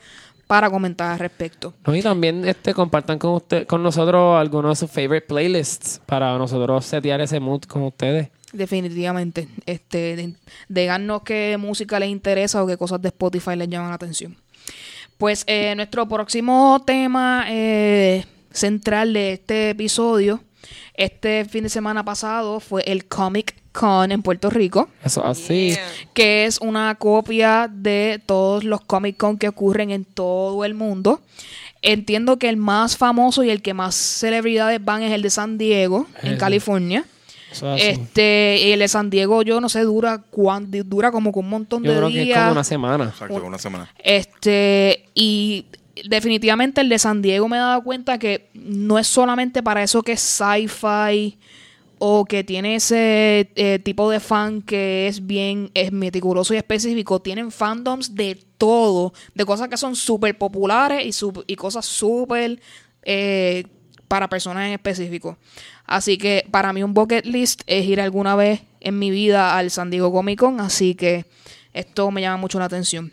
para 0.47 0.69
comentar 0.69 1.11
al 1.11 1.19
respecto. 1.19 1.73
No, 1.85 1.95
y 1.95 2.01
también 2.01 2.47
este, 2.47 2.73
compartan 2.73 3.19
con, 3.19 3.31
usted, 3.35 3.67
con 3.67 3.83
nosotros 3.83 4.39
algunos 4.39 4.79
de 4.79 4.87
sus 4.87 4.91
favorite 4.93 5.27
playlists 5.27 6.01
para 6.05 6.37
nosotros 6.37 6.85
setear 6.85 7.21
ese 7.21 7.39
mood 7.39 7.61
con 7.63 7.83
ustedes. 7.83 8.29
Definitivamente. 8.51 9.47
Este, 9.67 10.15
de- 10.15 10.33
díganos 10.67 11.21
qué 11.21 11.55
música 11.59 11.99
les 11.99 12.09
interesa 12.09 12.63
o 12.63 12.67
qué 12.67 12.77
cosas 12.77 12.99
de 13.01 13.09
Spotify 13.09 13.55
les 13.55 13.69
llaman 13.69 13.89
la 13.89 13.95
atención. 13.95 14.35
Pues 15.19 15.43
eh, 15.47 15.75
nuestro 15.75 16.07
próximo 16.07 16.81
tema 16.85 17.45
eh, 17.49 18.25
central 18.51 19.13
de 19.13 19.33
este 19.33 19.69
episodio, 19.71 20.39
este 20.93 21.45
fin 21.45 21.63
de 21.63 21.69
semana 21.69 22.03
pasado, 22.03 22.59
fue 22.59 22.83
el 22.83 23.05
Comic 23.05 23.55
Con 23.71 24.11
en 24.11 24.21
Puerto 24.21 24.49
Rico, 24.49 24.89
Eso 25.03 25.23
así. 25.25 25.69
Yeah. 25.71 25.87
que 26.13 26.45
es 26.45 26.59
una 26.59 26.95
copia 26.95 27.69
de 27.71 28.21
todos 28.25 28.63
los 28.63 28.81
Comic 28.81 29.17
Con 29.17 29.37
que 29.37 29.47
ocurren 29.47 29.91
en 29.91 30.05
todo 30.05 30.65
el 30.65 30.73
mundo. 30.73 31.21
Entiendo 31.81 32.37
que 32.37 32.49
el 32.49 32.57
más 32.57 32.97
famoso 32.97 33.43
y 33.43 33.49
el 33.51 33.61
que 33.61 33.73
más 33.73 33.95
celebridades 33.95 34.83
van 34.83 35.01
es 35.03 35.13
el 35.13 35.21
de 35.21 35.29
San 35.29 35.57
Diego, 35.57 36.07
en. 36.23 36.37
California. 36.37 37.05
Eso 37.51 37.71
así. 37.71 37.83
Este, 37.87 38.59
y 38.63 38.71
el 38.73 38.79
de 38.79 38.87
San 38.89 39.09
Diego, 39.09 39.41
yo 39.43 39.59
no 39.61 39.69
sé, 39.69 39.81
dura 39.81 40.21
cuán, 40.29 40.69
dura 40.69 41.11
como 41.11 41.31
que 41.31 41.39
un 41.39 41.49
montón 41.49 41.83
yo 41.83 41.91
de 41.91 41.97
creo 41.97 42.09
que 42.09 42.19
es 42.19 42.25
días. 42.25 42.39
como 42.39 42.51
una 42.51 42.63
semana. 42.63 43.05
Exacto, 43.05 43.43
una 43.43 43.57
semana. 43.57 43.89
Este, 44.03 45.05
y 45.15 45.65
definitivamente 46.07 46.81
el 46.81 46.89
de 46.89 46.99
San 46.99 47.21
Diego 47.21 47.47
me 47.49 47.57
he 47.57 47.59
dado 47.59 47.83
cuenta 47.83 48.17
que 48.17 48.49
no 48.53 48.99
es 48.99 49.07
solamente 49.07 49.63
para 49.63 49.83
eso 49.83 50.01
que 50.03 50.13
es 50.13 50.21
sci-fi 50.21 51.37
o 51.97 52.23
que 52.25 52.43
tiene 52.43 52.75
ese 52.75 53.51
eh, 53.55 53.79
tipo 53.83 54.09
de 54.09 54.19
fan 54.19 54.61
que 54.61 55.07
es 55.07 55.25
bien 55.27 55.69
es 55.73 55.91
meticuloso 55.91 56.53
y 56.53 56.57
específico. 56.57 57.21
Tienen 57.21 57.51
fandoms 57.51 58.15
de 58.15 58.35
todo, 58.57 59.13
de 59.35 59.45
cosas 59.45 59.67
que 59.67 59.77
son 59.77 59.95
súper 59.95 60.37
populares 60.37 61.05
y, 61.05 61.09
sup- 61.09 61.43
y 61.45 61.55
cosas 61.55 61.85
súper 61.85 62.61
eh, 63.03 63.65
para 64.07 64.29
personas 64.29 64.67
en 64.67 64.73
específico. 64.73 65.37
Así 65.85 66.17
que 66.17 66.45
para 66.49 66.71
mí 66.71 66.83
un 66.83 66.93
bucket 66.93 67.25
list 67.25 67.61
es 67.67 67.85
ir 67.85 67.99
alguna 67.99 68.35
vez 68.35 68.61
en 68.79 68.97
mi 68.97 69.11
vida 69.11 69.57
al 69.57 69.69
San 69.69 69.89
Diego 69.89 70.11
Comic 70.11 70.39
Con, 70.39 70.61
así 70.61 70.95
que 70.95 71.25
esto 71.73 72.11
me 72.11 72.21
llama 72.21 72.37
mucho 72.37 72.59
la 72.59 72.65
atención. 72.65 73.11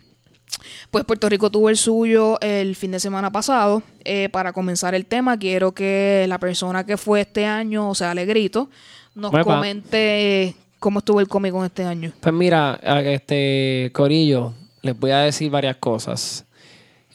Pues 0.90 1.04
Puerto 1.04 1.28
Rico 1.28 1.50
tuvo 1.50 1.68
el 1.70 1.76
suyo 1.76 2.38
el 2.40 2.74
fin 2.76 2.90
de 2.90 3.00
semana 3.00 3.30
pasado. 3.30 3.82
Eh, 4.04 4.28
para 4.30 4.52
comenzar 4.52 4.94
el 4.94 5.06
tema, 5.06 5.38
quiero 5.38 5.72
que 5.72 6.24
la 6.28 6.38
persona 6.38 6.84
que 6.86 6.96
fue 6.96 7.20
este 7.22 7.44
año, 7.44 7.90
o 7.90 7.94
sea, 7.94 8.12
Alegrito, 8.12 8.68
nos 9.14 9.32
comente 9.44 10.54
cómo 10.78 11.00
estuvo 11.00 11.20
el 11.20 11.28
Comic 11.28 11.52
Con 11.52 11.64
este 11.64 11.84
año. 11.84 12.12
Pues 12.20 12.34
mira, 12.34 12.78
a- 12.82 13.00
este 13.02 13.90
Corillo, 13.92 14.54
les 14.82 14.98
voy 14.98 15.10
a 15.10 15.18
decir 15.20 15.50
varias 15.50 15.76
cosas. 15.76 16.44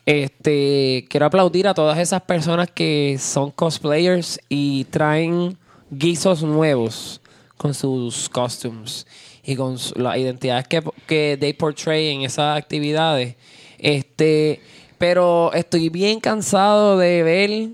Este, 0.05 1.05
quiero 1.09 1.27
aplaudir 1.27 1.67
a 1.67 1.73
todas 1.73 1.97
esas 1.99 2.21
personas 2.23 2.69
que 2.71 3.17
son 3.19 3.51
cosplayers 3.51 4.39
y 4.49 4.85
traen 4.85 5.57
guisos 5.91 6.41
nuevos 6.43 7.21
con 7.57 7.73
sus 7.73 8.27
costumes 8.29 9.05
y 9.43 9.55
con 9.55 9.77
las 9.95 10.17
identidades 10.17 10.67
que, 10.67 10.83
que 11.07 11.37
they 11.39 11.53
portray 11.53 12.09
en 12.09 12.21
esas 12.21 12.57
actividades. 12.57 13.35
Este, 13.77 14.61
pero 14.97 15.51
estoy 15.53 15.89
bien 15.89 16.19
cansado 16.19 16.97
de 16.97 17.23
ver 17.23 17.69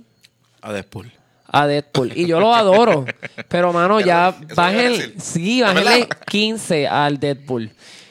A 0.62 0.72
Deadpool. 0.72 1.12
a 1.48 1.68
Deadpool. 1.68 2.14
Y 2.16 2.26
yo 2.26 2.40
lo 2.40 2.56
adoro. 2.56 3.06
Pero, 3.50 3.74
mano, 3.74 4.00
ya 4.00 4.34
bájenle, 4.56 5.14
sí, 5.20 5.60
¿Es 5.60 5.68
bájenle 5.68 6.00
verdad? 6.00 6.18
15 6.30 6.88
al 6.88 7.20
Deadpool. 7.20 7.70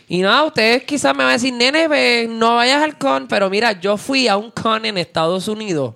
Y 0.09 0.19
nada, 0.19 0.45
ustedes 0.45 0.85
quizás 0.85 1.15
me 1.17 1.25
van 1.25 1.31
a 1.31 1.33
decir, 1.33 1.53
nene, 1.53 2.29
no 2.29 2.57
vayas 2.57 2.83
al 2.83 2.97
con, 2.97 3.27
pero 3.27 3.51
mira, 3.51 3.73
yo 3.73 3.97
fui 3.97 4.29
a 4.29 4.37
un 4.37 4.51
con 4.51 4.85
en 4.85 4.99
Estados 4.99 5.49
Unidos 5.49 5.95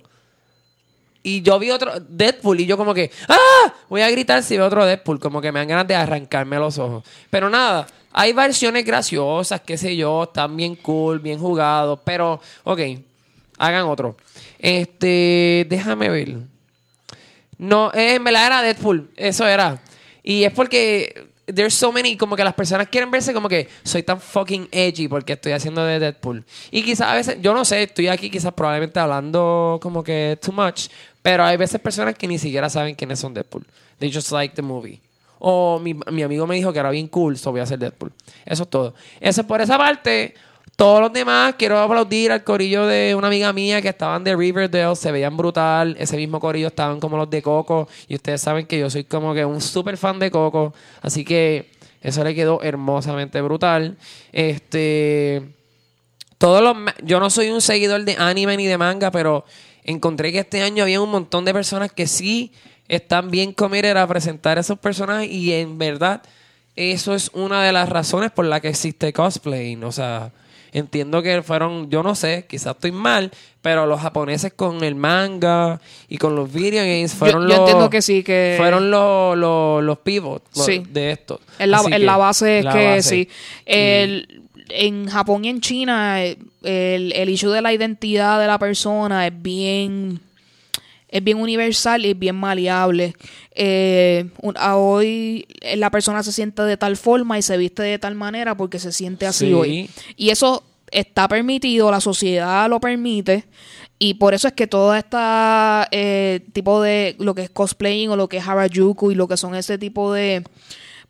Y 1.23 1.41
yo 1.41 1.59
vi 1.59 1.71
otro 1.71 1.99
Deadpool 1.99 2.61
y 2.61 2.65
yo 2.65 2.77
como 2.77 2.93
que, 2.93 3.11
¡ah! 3.27 3.73
Voy 3.89 4.01
a 4.01 4.09
gritar 4.09 4.41
si 4.43 4.57
veo 4.57 4.65
otro 4.65 4.85
Deadpool, 4.85 5.19
como 5.19 5.39
que 5.41 5.51
me 5.51 5.59
dan 5.59 5.67
ganas 5.67 5.87
de 5.87 5.95
arrancarme 5.95 6.57
los 6.57 6.77
ojos. 6.79 7.03
Pero 7.29 7.49
nada, 7.49 7.85
hay 8.11 8.33
versiones 8.33 8.85
graciosas, 8.85 9.61
qué 9.61 9.77
sé 9.77 9.95
yo, 9.95 10.23
están 10.23 10.57
bien 10.57 10.75
cool, 10.75 11.19
bien 11.19 11.39
jugados, 11.39 11.99
pero, 12.03 12.41
ok, 12.63 12.79
hagan 13.57 13.85
otro. 13.85 14.17
Este, 14.57 15.65
déjame 15.69 16.09
ver. 16.09 16.37
No, 17.57 17.91
eh, 17.93 18.15
en 18.15 18.23
verdad 18.23 18.47
era 18.47 18.61
Deadpool, 18.63 19.11
eso 19.15 19.47
era. 19.47 19.81
Y 20.23 20.43
es 20.43 20.51
porque 20.51 21.30
there's 21.45 21.73
so 21.73 21.91
many, 21.91 22.17
como 22.17 22.35
que 22.35 22.43
las 22.43 22.53
personas 22.53 22.87
quieren 22.87 23.11
verse 23.11 23.33
como 23.33 23.49
que 23.49 23.67
soy 23.83 24.03
tan 24.03 24.19
fucking 24.19 24.67
edgy 24.71 25.07
porque 25.07 25.33
estoy 25.33 25.51
haciendo 25.53 25.83
de 25.83 25.99
Deadpool. 25.99 26.43
Y 26.71 26.83
quizás 26.83 27.07
a 27.07 27.15
veces, 27.15 27.37
yo 27.41 27.53
no 27.53 27.65
sé, 27.65 27.83
estoy 27.83 28.07
aquí 28.07 28.29
quizás 28.29 28.53
probablemente 28.53 28.99
hablando 28.99 29.79
como 29.81 30.03
que 30.03 30.37
too 30.41 30.51
much, 30.51 30.87
pero 31.21 31.43
hay 31.43 31.57
veces 31.57 31.79
personas 31.81 32.15
que 32.15 32.27
ni 32.27 32.37
siquiera 32.37 32.69
saben 32.69 32.95
quiénes 32.95 33.19
son 33.19 33.33
Deadpool. 33.33 33.65
They 33.99 34.11
just 34.11 34.31
like 34.31 34.55
the 34.55 34.61
movie. 34.61 34.99
O 35.39 35.79
mi, 35.79 35.93
mi 35.93 36.21
amigo 36.21 36.45
me 36.45 36.55
dijo 36.55 36.71
que 36.71 36.79
era 36.79 36.91
bien 36.91 37.07
cool, 37.07 37.37
so 37.37 37.51
voy 37.51 37.59
a 37.59 37.63
hacer 37.63 37.79
Deadpool. 37.79 38.11
Eso 38.45 38.63
es 38.63 38.69
todo. 38.69 38.93
Eso 39.19 39.41
es 39.41 39.47
por 39.47 39.59
esa 39.61 39.77
parte. 39.77 40.35
Todos 40.75 40.99
los 40.99 41.13
demás, 41.13 41.55
quiero 41.59 41.77
aplaudir 41.77 42.31
al 42.31 42.43
corillo 42.43 42.87
de 42.87 43.13
una 43.13 43.27
amiga 43.27 43.53
mía 43.53 43.81
que 43.81 43.89
estaban 43.89 44.23
de 44.23 44.35
Riverdale, 44.35 44.95
se 44.95 45.11
veían 45.11 45.37
brutal. 45.37 45.95
Ese 45.99 46.17
mismo 46.17 46.39
corillo 46.39 46.67
estaban 46.67 46.99
como 46.99 47.17
los 47.17 47.29
de 47.29 47.41
Coco. 47.41 47.87
Y 48.07 48.15
ustedes 48.15 48.41
saben 48.41 48.65
que 48.65 48.79
yo 48.79 48.89
soy 48.89 49.03
como 49.03 49.33
que 49.33 49.45
un 49.45 49.61
súper 49.61 49.97
fan 49.97 50.17
de 50.17 50.31
Coco. 50.31 50.73
Así 51.03 51.23
que 51.23 51.69
eso 52.01 52.23
le 52.23 52.33
quedó 52.33 52.61
hermosamente 52.63 53.41
brutal. 53.41 53.97
Este. 54.31 55.43
Todos 56.39 56.63
los. 56.63 56.75
Yo 57.03 57.19
no 57.19 57.29
soy 57.29 57.51
un 57.51 57.61
seguidor 57.61 58.03
de 58.03 58.15
anime 58.17 58.57
ni 58.57 58.65
de 58.65 58.77
manga, 58.77 59.11
pero 59.11 59.45
encontré 59.83 60.31
que 60.31 60.39
este 60.39 60.63
año 60.63 60.83
había 60.83 60.99
un 60.99 61.11
montón 61.11 61.45
de 61.45 61.53
personas 61.53 61.91
que 61.91 62.07
sí 62.07 62.51
están 62.87 63.29
bien 63.29 63.53
committed 63.53 63.95
a 63.97 64.07
presentar 64.07 64.57
a 64.57 64.61
esos 64.61 64.79
personajes. 64.79 65.29
Y 65.29 65.53
en 65.53 65.77
verdad, 65.77 66.23
eso 66.75 67.13
es 67.13 67.29
una 67.33 67.63
de 67.63 67.71
las 67.71 67.87
razones 67.87 68.31
por 68.31 68.45
la 68.45 68.59
que 68.59 68.69
existe 68.69 69.13
cosplaying. 69.13 69.83
O 69.83 69.91
sea. 69.91 70.31
Entiendo 70.73 71.21
que 71.21 71.41
fueron, 71.41 71.89
yo 71.89 72.01
no 72.01 72.15
sé, 72.15 72.45
quizás 72.49 72.75
estoy 72.75 72.93
mal, 72.93 73.29
pero 73.61 73.85
los 73.85 73.99
japoneses 73.99 74.53
con 74.53 74.83
el 74.85 74.95
manga 74.95 75.81
y 76.07 76.17
con 76.17 76.33
los 76.35 76.51
video 76.51 76.83
games 76.83 77.13
fueron 77.13 77.41
yo 77.43 77.47
los. 77.49 77.59
entiendo 77.59 77.89
que 77.89 78.01
sí, 78.01 78.23
que- 78.23 78.55
Fueron 78.57 78.89
los, 78.89 79.37
los, 79.37 79.83
los 79.83 79.97
pivots 79.99 80.45
Sí. 80.65 80.81
de 80.89 81.11
esto. 81.11 81.41
En 81.59 81.71
la, 81.71 81.81
en 81.91 82.05
base 82.05 82.59
es 82.59 82.65
la 82.65 82.73
que 82.73 82.85
base. 82.95 83.01
sí. 83.09 83.29
El- 83.65 84.41
en 84.73 85.07
Japón 85.09 85.43
y 85.43 85.49
en 85.49 85.59
China, 85.59 86.23
el, 86.23 86.37
el 86.63 87.29
issue 87.29 87.51
de 87.51 87.61
la 87.61 87.73
identidad 87.73 88.39
de 88.39 88.47
la 88.47 88.57
persona 88.57 89.27
es 89.27 89.33
bien 89.41 90.21
es 91.11 91.23
bien 91.23 91.37
universal 91.37 92.05
y 92.05 92.11
es 92.11 92.17
bien 92.19 92.35
maleable. 92.35 93.13
Eh, 93.53 94.29
a 94.55 94.77
hoy 94.77 95.45
eh, 95.59 95.75
la 95.75 95.91
persona 95.91 96.23
se 96.23 96.31
siente 96.31 96.61
de 96.63 96.77
tal 96.77 96.97
forma 96.97 97.37
y 97.37 97.41
se 97.41 97.57
viste 97.57 97.83
de 97.83 97.99
tal 97.99 98.15
manera 98.15 98.55
porque 98.55 98.79
se 98.79 98.91
siente 98.91 99.27
así 99.27 99.47
Sí. 99.47 99.53
hoy. 99.53 99.89
Y 100.15 100.29
eso 100.29 100.63
está 100.89 101.27
permitido, 101.27 101.91
la 101.91 102.01
sociedad 102.01 102.69
lo 102.69 102.79
permite. 102.79 103.45
Y 103.99 104.15
por 104.15 104.33
eso 104.33 104.47
es 104.47 104.53
que 104.53 104.65
todo 104.65 104.95
este 104.95 106.41
tipo 106.53 106.81
de 106.81 107.15
lo 107.19 107.35
que 107.35 107.43
es 107.43 107.49
cosplaying 107.51 108.09
o 108.09 108.15
lo 108.15 108.27
que 108.27 108.37
es 108.37 108.47
Harajuku 108.47 109.11
y 109.11 109.15
lo 109.15 109.27
que 109.27 109.37
son 109.37 109.53
ese 109.53 109.77
tipo 109.77 110.11
de 110.11 110.43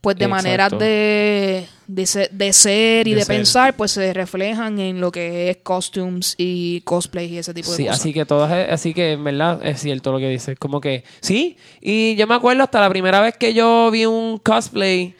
pues 0.02 0.18
de 0.18 0.26
Exacto. 0.26 0.44
maneras 0.44 0.72
de, 0.80 1.68
de, 1.88 2.06
ser, 2.08 2.30
de 2.32 2.54
ser 2.54 3.08
y 3.08 3.12
De 3.12 3.18
de, 3.18 3.26
ser. 3.26 3.36
pensar, 3.38 3.76
pues 3.76 3.92
se 3.92 4.12
reflejan 4.14 4.80
en 4.80 5.00
lo 5.00 5.12
que 5.12 5.52
es 5.52 5.58
costumes 5.58 6.34
y 6.40 6.82
cosplay 6.82 7.32
y 7.34 7.38
ese 7.38 7.54
tipo 7.54 7.70
de 7.70 7.78
Sí, 7.78 7.84
cosas. 7.86 8.00
así 8.00 8.12
que 8.14 8.26
todas, 8.26 8.70
así 8.70 8.94
que 8.96 9.12
en 9.12 9.24
verdad 9.24 9.60
es 9.64 9.80
cierto 9.80 10.12
lo 10.12 10.18
que 10.18 10.28
dices. 10.30 10.58
Como 10.58 10.82
que, 10.82 11.04
sí, 11.20 11.56
y 11.80 12.16
yo 12.16 12.26
me 12.26 12.34
acuerdo 12.36 12.64
hasta 12.64 12.82
la 12.82 12.90
primera 12.90 13.22
vez 13.22 13.38
que 13.38 13.54
yo 13.54 13.92
vi 13.92 14.06
un 14.08 14.40
cosplay, 14.40 15.14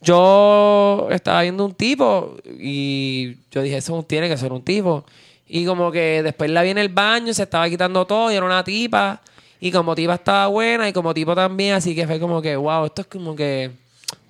yo 0.00 1.08
estaba 1.10 1.42
viendo 1.42 1.64
un 1.64 1.74
tipo 1.74 2.36
y 2.58 3.36
yo 3.50 3.62
dije, 3.62 3.76
eso 3.78 4.02
tiene 4.04 4.28
que 4.28 4.36
ser 4.36 4.52
un 4.52 4.62
tipo. 4.62 5.04
Y 5.48 5.64
como 5.64 5.90
que 5.90 6.22
después 6.22 6.50
la 6.50 6.62
vi 6.62 6.70
en 6.70 6.78
el 6.78 6.88
baño, 6.90 7.32
se 7.34 7.42
estaba 7.42 7.68
quitando 7.68 8.06
todo 8.06 8.30
y 8.30 8.36
era 8.36 8.44
una 8.46 8.62
tipa. 8.62 9.20
Y 9.60 9.72
como 9.72 9.94
tipa 9.96 10.14
estaba 10.14 10.46
buena 10.46 10.88
y 10.88 10.92
como 10.92 11.12
tipo 11.12 11.34
también, 11.34 11.74
así 11.74 11.94
que 11.94 12.06
fue 12.06 12.20
como 12.20 12.40
que, 12.40 12.54
wow, 12.54 12.84
esto 12.86 13.00
es 13.02 13.08
como 13.08 13.34
que 13.34 13.70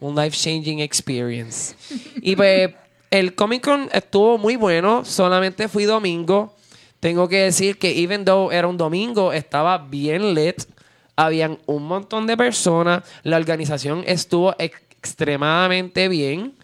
un 0.01 0.15
life-changing 0.15 0.81
experience. 0.81 1.75
y 2.23 2.37
pues 2.37 2.71
el 3.11 3.35
Comic 3.35 3.65
Con 3.65 3.89
estuvo 3.93 4.39
muy 4.39 4.57
bueno, 4.57 5.05
solamente 5.05 5.69
fui 5.69 5.85
domingo. 5.85 6.55
Tengo 7.01 7.29
que 7.29 7.39
decir 7.39 7.79
que 7.79 8.03
even 8.03 8.25
though 8.25 8.51
era 8.53 8.67
un 8.67 8.77
domingo, 8.77 9.33
estaba 9.33 9.79
bien 9.79 10.35
lit. 10.35 10.63
Habían 11.17 11.59
un 11.67 11.85
montón 11.85 12.27
de 12.27 12.37
personas. 12.37 13.03
La 13.23 13.37
organización 13.37 14.05
estuvo 14.07 14.55
ex- 14.59 14.81
extremadamente 14.99 16.09
bien. 16.09 16.55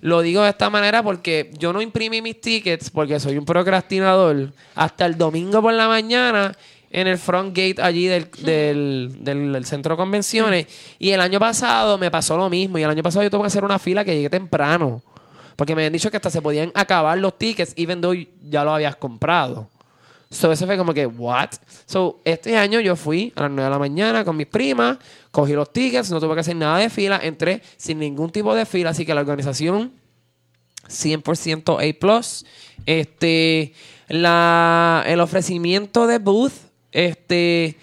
Lo 0.00 0.22
digo 0.22 0.42
de 0.42 0.50
esta 0.50 0.70
manera 0.70 1.02
porque 1.02 1.50
yo 1.58 1.72
no 1.72 1.82
imprimí 1.82 2.22
mis 2.22 2.40
tickets 2.40 2.88
porque 2.90 3.20
soy 3.20 3.36
un 3.36 3.44
procrastinador 3.44 4.52
hasta 4.74 5.04
el 5.04 5.18
domingo 5.18 5.60
por 5.60 5.74
la 5.74 5.88
mañana 5.88 6.56
en 6.90 7.06
el 7.06 7.18
front 7.18 7.56
gate 7.56 7.76
allí 7.80 8.06
del, 8.06 8.30
del, 8.42 9.16
del- 9.20 9.52
del 9.52 9.64
centro 9.64 9.94
de 9.94 9.96
convenciones. 9.98 10.66
Y 10.98 11.10
el 11.10 11.20
año 11.20 11.38
pasado 11.38 11.96
me 11.98 12.10
pasó 12.10 12.36
lo 12.36 12.50
mismo. 12.50 12.78
Y 12.78 12.82
el 12.82 12.90
año 12.90 13.02
pasado 13.02 13.22
yo 13.22 13.30
tuve 13.30 13.42
que 13.42 13.46
hacer 13.46 13.64
una 13.64 13.78
fila 13.78 14.04
que 14.04 14.14
llegué 14.14 14.28
temprano. 14.30 15.02
Porque 15.56 15.74
me 15.74 15.82
habían 15.82 15.92
dicho 15.92 16.10
que 16.10 16.16
hasta 16.16 16.30
se 16.30 16.40
podían 16.42 16.72
acabar 16.74 17.16
los 17.18 17.36
tickets 17.38 17.72
even 17.76 18.00
though 18.00 18.14
ya 18.42 18.64
los 18.64 18.74
habías 18.74 18.96
comprado. 18.96 19.68
So, 20.32 20.52
eso 20.52 20.64
fue 20.64 20.76
como 20.76 20.94
que, 20.94 21.06
what? 21.06 21.50
So, 21.86 22.20
este 22.24 22.56
año 22.56 22.78
yo 22.80 22.94
fui 22.96 23.32
a 23.34 23.42
las 23.42 23.50
9 23.50 23.64
de 23.64 23.70
la 23.70 23.78
mañana 23.80 24.24
con 24.24 24.36
mis 24.36 24.46
primas, 24.46 24.96
cogí 25.32 25.54
los 25.54 25.72
tickets, 25.72 26.08
no 26.12 26.20
tuve 26.20 26.34
que 26.34 26.40
hacer 26.40 26.54
nada 26.54 26.78
de 26.78 26.88
fila, 26.88 27.18
entré 27.22 27.60
sin 27.76 27.98
ningún 27.98 28.30
tipo 28.30 28.54
de 28.54 28.64
fila, 28.64 28.90
así 28.90 29.04
que 29.04 29.12
la 29.12 29.22
organización 29.22 29.92
100% 30.88 31.78
A+. 31.80 32.22
Este, 32.86 33.74
la, 34.08 35.02
el 35.06 35.20
ofrecimiento 35.20 36.06
de 36.06 36.18
booth, 36.18 36.52
este, 36.92 37.76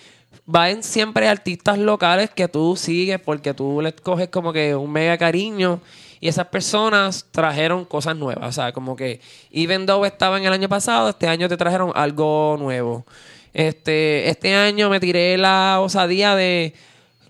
van 0.45 0.83
siempre 0.83 1.27
artistas 1.27 1.77
locales 1.77 2.29
que 2.29 2.47
tú 2.47 2.75
sigues 2.75 3.19
porque 3.19 3.53
tú 3.53 3.81
les 3.81 3.93
coges 3.93 4.29
como 4.29 4.53
que 4.53 4.75
un 4.75 4.91
mega 4.91 5.17
cariño 5.17 5.81
y 6.19 6.27
esas 6.27 6.47
personas 6.47 7.27
trajeron 7.31 7.85
cosas 7.85 8.15
nuevas. 8.15 8.49
O 8.49 8.51
sea, 8.51 8.71
como 8.71 8.95
que 8.95 9.19
even 9.51 9.85
though 9.85 10.05
estaban 10.05 10.43
el 10.43 10.53
año 10.53 10.67
pasado, 10.69 11.09
este 11.09 11.27
año 11.27 11.47
te 11.47 11.57
trajeron 11.57 11.91
algo 11.95 12.55
nuevo. 12.59 13.05
Este, 13.53 14.29
este 14.29 14.55
año 14.55 14.89
me 14.89 14.99
tiré 14.99 15.37
la 15.37 15.79
osadía 15.81 16.35
de 16.35 16.73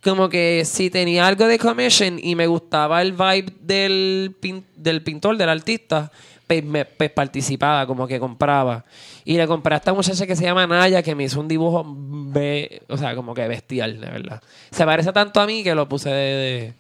como 0.04 0.30
que 0.30 0.64
si 0.66 0.90
tenía 0.90 1.28
algo 1.28 1.48
de 1.48 1.58
commission 1.60 2.20
y 2.22 2.36
me 2.36 2.48
gustaba 2.48 3.02
el 3.02 3.12
vibe 3.14 3.54
del, 3.62 4.36
pin- 4.42 4.64
del 4.76 5.02
pintor, 5.04 5.38
del 5.38 5.50
artista, 5.50 6.12
pues, 6.48 6.64
me, 6.64 6.86
pues 6.86 7.12
participaba, 7.12 7.86
como 7.86 8.08
que 8.08 8.20
compraba. 8.20 8.86
Y 9.26 9.36
le 9.38 9.46
compré 9.46 9.76
a 9.76 9.78
esta 9.78 9.94
muchacha 9.94 10.26
que 10.26 10.36
se 10.36 10.44
llama 10.46 10.66
Naya, 10.66 11.04
que 11.04 11.14
me 11.14 11.26
hizo 11.26 11.40
un 11.40 11.48
dibujo, 11.48 11.86
be- 11.88 12.82
o 12.88 12.98
sea, 12.98 13.14
como 13.16 13.34
que 13.34 13.48
bestial, 13.48 14.00
de 14.00 14.08
verdad. 14.10 14.42
Se 14.72 14.86
parece 14.86 15.12
tanto 15.12 15.40
a 15.42 15.46
mí 15.46 15.64
que 15.64 15.76
lo 15.76 15.88
puse 15.90 16.10
de, 16.10 16.16
de, 16.16 16.74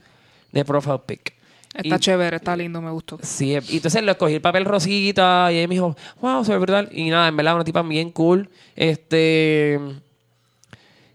de 0.53 0.65
profile 0.65 0.99
pic. 1.05 1.33
Está 1.73 1.97
Y- 1.97 1.99
chévere, 1.99 2.37
está 2.37 2.55
lindo, 2.55 2.81
me 2.81 2.89
gustó. 2.89 3.19
Sí, 3.21 3.51
y 3.69 3.75
entonces 3.75 4.01
lo 4.01 4.11
escogí 4.11 4.35
el 4.35 4.41
papel 4.41 4.65
rosita 4.65 5.51
y 5.51 5.57
ella 5.57 5.67
me 5.67 5.75
dijo, 5.75 5.95
wow, 6.21 6.43
se 6.45 6.53
ve 6.53 6.57
brutal. 6.57 6.89
Y 6.91 7.09
nada, 7.09 7.27
en 7.27 7.35
verdad, 7.37 7.55
una 7.55 7.63
tipa 7.65 7.81
bien 7.83 8.09
cool. 8.11 8.49
Este. 8.75 9.79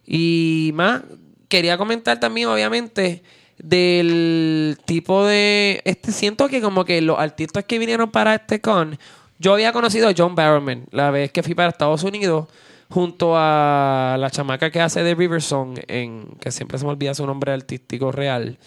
Y 0.06 0.70
más, 0.74 1.02
quería 1.48 1.76
comentar 1.78 2.18
también, 2.20 2.48
obviamente, 2.48 3.22
del 3.62 4.76
tipo 4.84 5.24
de. 5.24 5.80
Este, 5.84 6.12
siento 6.12 6.48
que 6.48 6.60
como 6.60 6.84
que 6.84 7.00
los 7.00 7.18
artistas 7.18 7.64
que 7.64 7.78
vinieron 7.78 8.10
para 8.10 8.34
este 8.34 8.60
con. 8.60 8.98
Yo 9.38 9.54
había 9.54 9.72
conocido 9.72 10.08
a 10.08 10.14
John 10.16 10.34
Barrowman 10.34 10.84
la 10.90 11.10
vez 11.10 11.32
que 11.32 11.42
fui 11.42 11.54
para 11.54 11.70
Estados 11.70 12.02
Unidos 12.04 12.48
junto 12.90 13.32
a 13.34 14.16
la 14.18 14.30
chamaca 14.30 14.70
que 14.70 14.80
hace 14.80 15.02
de 15.02 15.14
Riversong, 15.14 15.80
en, 15.88 16.26
que 16.38 16.52
siempre 16.52 16.78
se 16.78 16.84
me 16.84 16.90
olvida 16.90 17.14
su 17.14 17.26
nombre 17.26 17.52
artístico 17.52 18.12
real, 18.12 18.58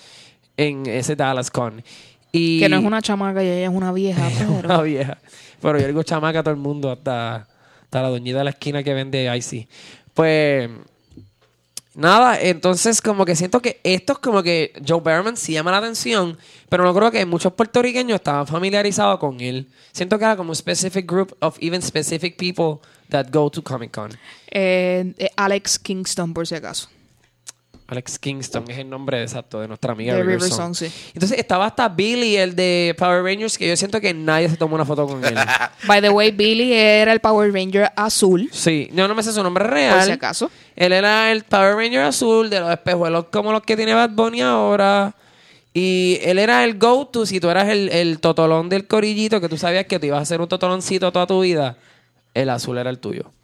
en 0.58 0.86
ese 0.88 1.15
Dallas 1.15 1.51
Con. 1.51 1.84
Y 2.31 2.60
Que 2.60 2.67
no 2.67 2.77
es 2.77 2.84
una 2.84 3.01
chamaca 3.01 3.43
y 3.43 3.47
ella 3.47 3.65
es 3.65 3.73
una 3.73 3.93
vieja, 3.93 4.27
una 4.49 4.62
pero... 4.62 4.81
vieja. 4.84 5.17
Pero 5.62 5.79
yo 5.79 5.88
digo 5.88 6.03
chamaca 6.03 6.39
a 6.39 6.43
todo 6.43 6.53
el 6.53 6.60
mundo, 6.60 6.91
hasta, 6.91 7.47
hasta 7.84 8.01
la 8.01 8.10
doñita 8.10 8.39
de 8.39 8.43
la 8.45 8.49
esquina 8.49 8.84
que 8.84 8.93
vende 8.93 9.34
Icy. 9.38 9.67
Pues 10.13 10.69
nada, 11.95 12.39
entonces 12.39 13.01
como 13.01 13.25
que 13.25 13.36
siento 13.36 13.62
que 13.62 13.79
esto 13.84 14.13
es 14.13 14.19
como 14.19 14.43
que 14.43 14.73
Joe 14.88 15.01
Berman 15.01 15.38
sí 15.38 15.53
llama 15.53 15.71
la 15.71 15.77
atención, 15.77 16.38
pero 16.69 16.84
no 16.84 16.93
creo 16.93 17.12
que 17.12 17.25
muchos 17.25 17.53
puertorriqueños 17.53 18.15
estaban 18.15 18.47
familiarizados 18.47 19.19
con 19.19 19.39
él. 19.41 19.67
Siento 19.91 20.17
que 20.17 20.25
era 20.25 20.36
como 20.36 20.49
un 20.49 20.55
specific 20.55 21.10
group 21.10 21.36
of 21.39 21.58
even 21.62 21.81
specific 21.81 22.38
people 22.38 22.86
that 23.10 23.27
go 23.31 23.49
to 23.49 23.63
Comic 23.63 23.91
Con. 23.91 24.12
Eh, 24.51 25.13
eh, 25.17 25.29
Alex 25.36 25.79
Kingston, 25.79 26.34
por 26.34 26.45
si 26.47 26.55
acaso. 26.55 26.89
Alex 27.88 28.18
Kingston 28.18 28.66
es 28.68 28.80
el 28.80 28.89
nombre 28.89 29.22
exacto 29.22 29.59
de 29.59 29.68
nuestra 29.68 29.91
amiga 29.91 30.14
De 30.16 30.22
River 30.22 30.38
River 30.38 30.49
Song. 30.49 30.74
Song, 30.74 30.89
sí. 30.91 31.12
Entonces 31.14 31.38
estaba 31.38 31.68
hasta 31.68 31.88
Billy, 31.88 32.36
el 32.36 32.55
de 32.55 32.95
Power 32.97 33.24
Rangers, 33.24 33.57
que 33.57 33.68
yo 33.68 33.78
siento 33.78 34.01
que 34.01 34.14
nadie 34.14 34.49
se 34.49 34.57
tomó 34.57 34.76
una 34.76 34.86
foto 34.86 35.05
con 35.05 35.24
él. 35.24 35.36
By 35.88 36.01
the 36.01 36.09
way, 36.09 36.32
Billy 36.32 36.74
era 36.74 37.14
el 37.14 37.20
Power 37.20 37.53
Ranger 37.53 37.91
azul, 37.95 38.49
sí, 38.51 38.89
yo 38.91 39.07
no 39.07 39.14
me 39.14 39.22
sé 39.22 39.32
su 39.32 39.43
nombre 39.43 39.66
real. 39.66 39.95
por 39.97 40.03
si 40.03 40.12
acaso. 40.12 40.51
Él 40.76 40.93
era 40.93 41.32
el 41.32 41.43
Power 41.43 41.76
Ranger 41.76 42.01
azul 42.01 42.49
de 42.49 42.59
los 42.59 42.72
espejuelos 42.72 43.26
como 43.32 43.51
los 43.51 43.62
que 43.62 43.76
tiene 43.76 43.93
Bad 43.93 44.12
Bunny 44.12 44.41
ahora. 44.41 45.16
Y 45.74 46.20
él 46.24 46.39
era 46.39 46.64
el 46.64 46.80
go-to 46.80 47.26
si 47.26 47.41
tú 47.41 47.49
eras 47.49 47.68
el, 47.68 47.89
el 47.89 48.20
totolón 48.20 48.70
del 48.70 48.88
corillito, 48.88 49.41
que 49.41 49.49
tú 49.49 49.57
sabías 49.57 49.86
que 49.86 49.99
te 49.99 50.07
ibas 50.07 50.20
a 50.20 50.22
hacer 50.22 50.39
un 50.39 50.47
totoloncito 50.47 51.12
toda 51.12 51.28
tu 51.28 51.41
vida. 51.41 51.78
El 52.34 52.49
azul 52.49 52.78
era 52.78 52.89
el 52.89 52.97
tuyo. 52.99 53.34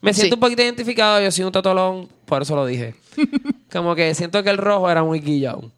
Me 0.00 0.12
siento 0.14 0.34
Sí. 0.34 0.36
un 0.36 0.40
poquito 0.40 0.62
identificado, 0.62 1.20
yo 1.20 1.30
soy 1.30 1.44
un 1.44 1.52
totolón, 1.52 2.08
por 2.24 2.42
eso 2.42 2.54
lo 2.54 2.64
dije. 2.66 2.94
como 3.72 3.94
que 3.94 4.14
siento 4.14 4.42
que 4.42 4.50
el 4.50 4.58
rojo 4.58 4.88
era 4.90 5.02
muy 5.02 5.20
guillado. 5.20 5.70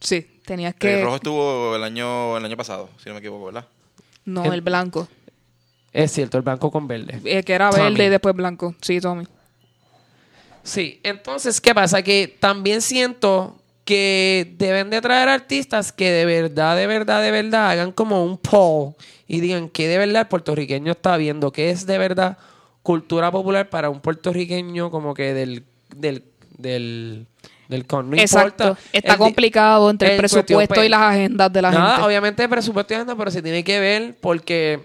Sí, 0.00 0.26
tenías 0.44 0.74
El 0.74 0.78
que... 0.78 1.02
rojo 1.02 1.16
estuvo 1.16 1.76
el 1.76 1.82
año, 1.82 2.36
el 2.36 2.44
año 2.44 2.56
pasado, 2.56 2.90
si 3.02 3.08
no 3.08 3.14
me 3.14 3.20
equivoco, 3.20 3.46
¿verdad? 3.46 3.66
No, 4.24 4.44
El- 4.44 4.52
el 4.54 4.60
blanco. 4.60 5.08
Es 5.92 6.12
cierto, 6.12 6.36
el 6.36 6.42
blanco 6.42 6.70
con 6.70 6.86
verde. 6.86 7.20
Eh, 7.24 7.42
que 7.42 7.54
era 7.54 7.70
Tommy. 7.70 7.82
verde 7.84 8.04
y 8.04 8.08
después 8.10 8.34
blanco. 8.34 8.74
Sí, 8.82 9.00
Tommy. 9.00 9.24
Sí, 10.62 11.00
entonces, 11.02 11.60
¿qué 11.60 11.74
pasa? 11.74 12.02
Que 12.02 12.36
también 12.40 12.82
siento 12.82 13.56
que 13.84 14.52
deben 14.58 14.90
de 14.90 15.00
traer 15.00 15.28
artistas 15.28 15.92
que 15.92 16.10
de 16.10 16.26
verdad, 16.26 16.76
de 16.76 16.86
verdad, 16.88 17.22
de 17.22 17.30
verdad 17.30 17.70
hagan 17.70 17.92
como 17.92 18.24
un 18.24 18.36
poll 18.36 18.94
y 19.28 19.40
digan 19.40 19.68
que 19.68 19.86
de 19.86 19.96
verdad 19.98 20.22
el 20.22 20.26
puertorriqueño 20.28 20.92
está 20.92 21.16
viendo, 21.16 21.52
que 21.52 21.70
es 21.70 21.86
de 21.86 21.96
verdad 21.98 22.36
cultura 22.86 23.32
popular 23.32 23.68
para 23.68 23.90
un 23.90 23.98
puertorriqueño 24.00 24.92
como 24.92 25.12
que 25.12 25.34
del 25.34 25.64
del 25.96 26.22
del 26.56 27.26
del 27.68 27.84
con. 27.84 28.10
No 28.10 28.16
Exacto. 28.16 28.62
importa. 28.62 28.88
Está 28.92 29.12
El 29.14 29.18
complicado 29.18 29.90
entre 29.90 30.12
el, 30.12 30.18
presupuesto 30.18 30.74
pues, 30.76 30.86
y 30.86 30.88
las 30.88 31.00
agendas 31.00 31.52
de 31.52 31.62
la 31.62 31.72
Nada, 31.72 31.90
gente. 31.94 32.06
obviamente 32.06 32.42
el 32.44 32.48
presupuesto 32.48 32.94
y 32.94 32.96
agenda, 32.96 33.16
pero 33.16 33.32
se 33.32 33.42
tiene 33.42 33.64
que 33.64 33.80
ver 33.80 34.14
porque 34.20 34.84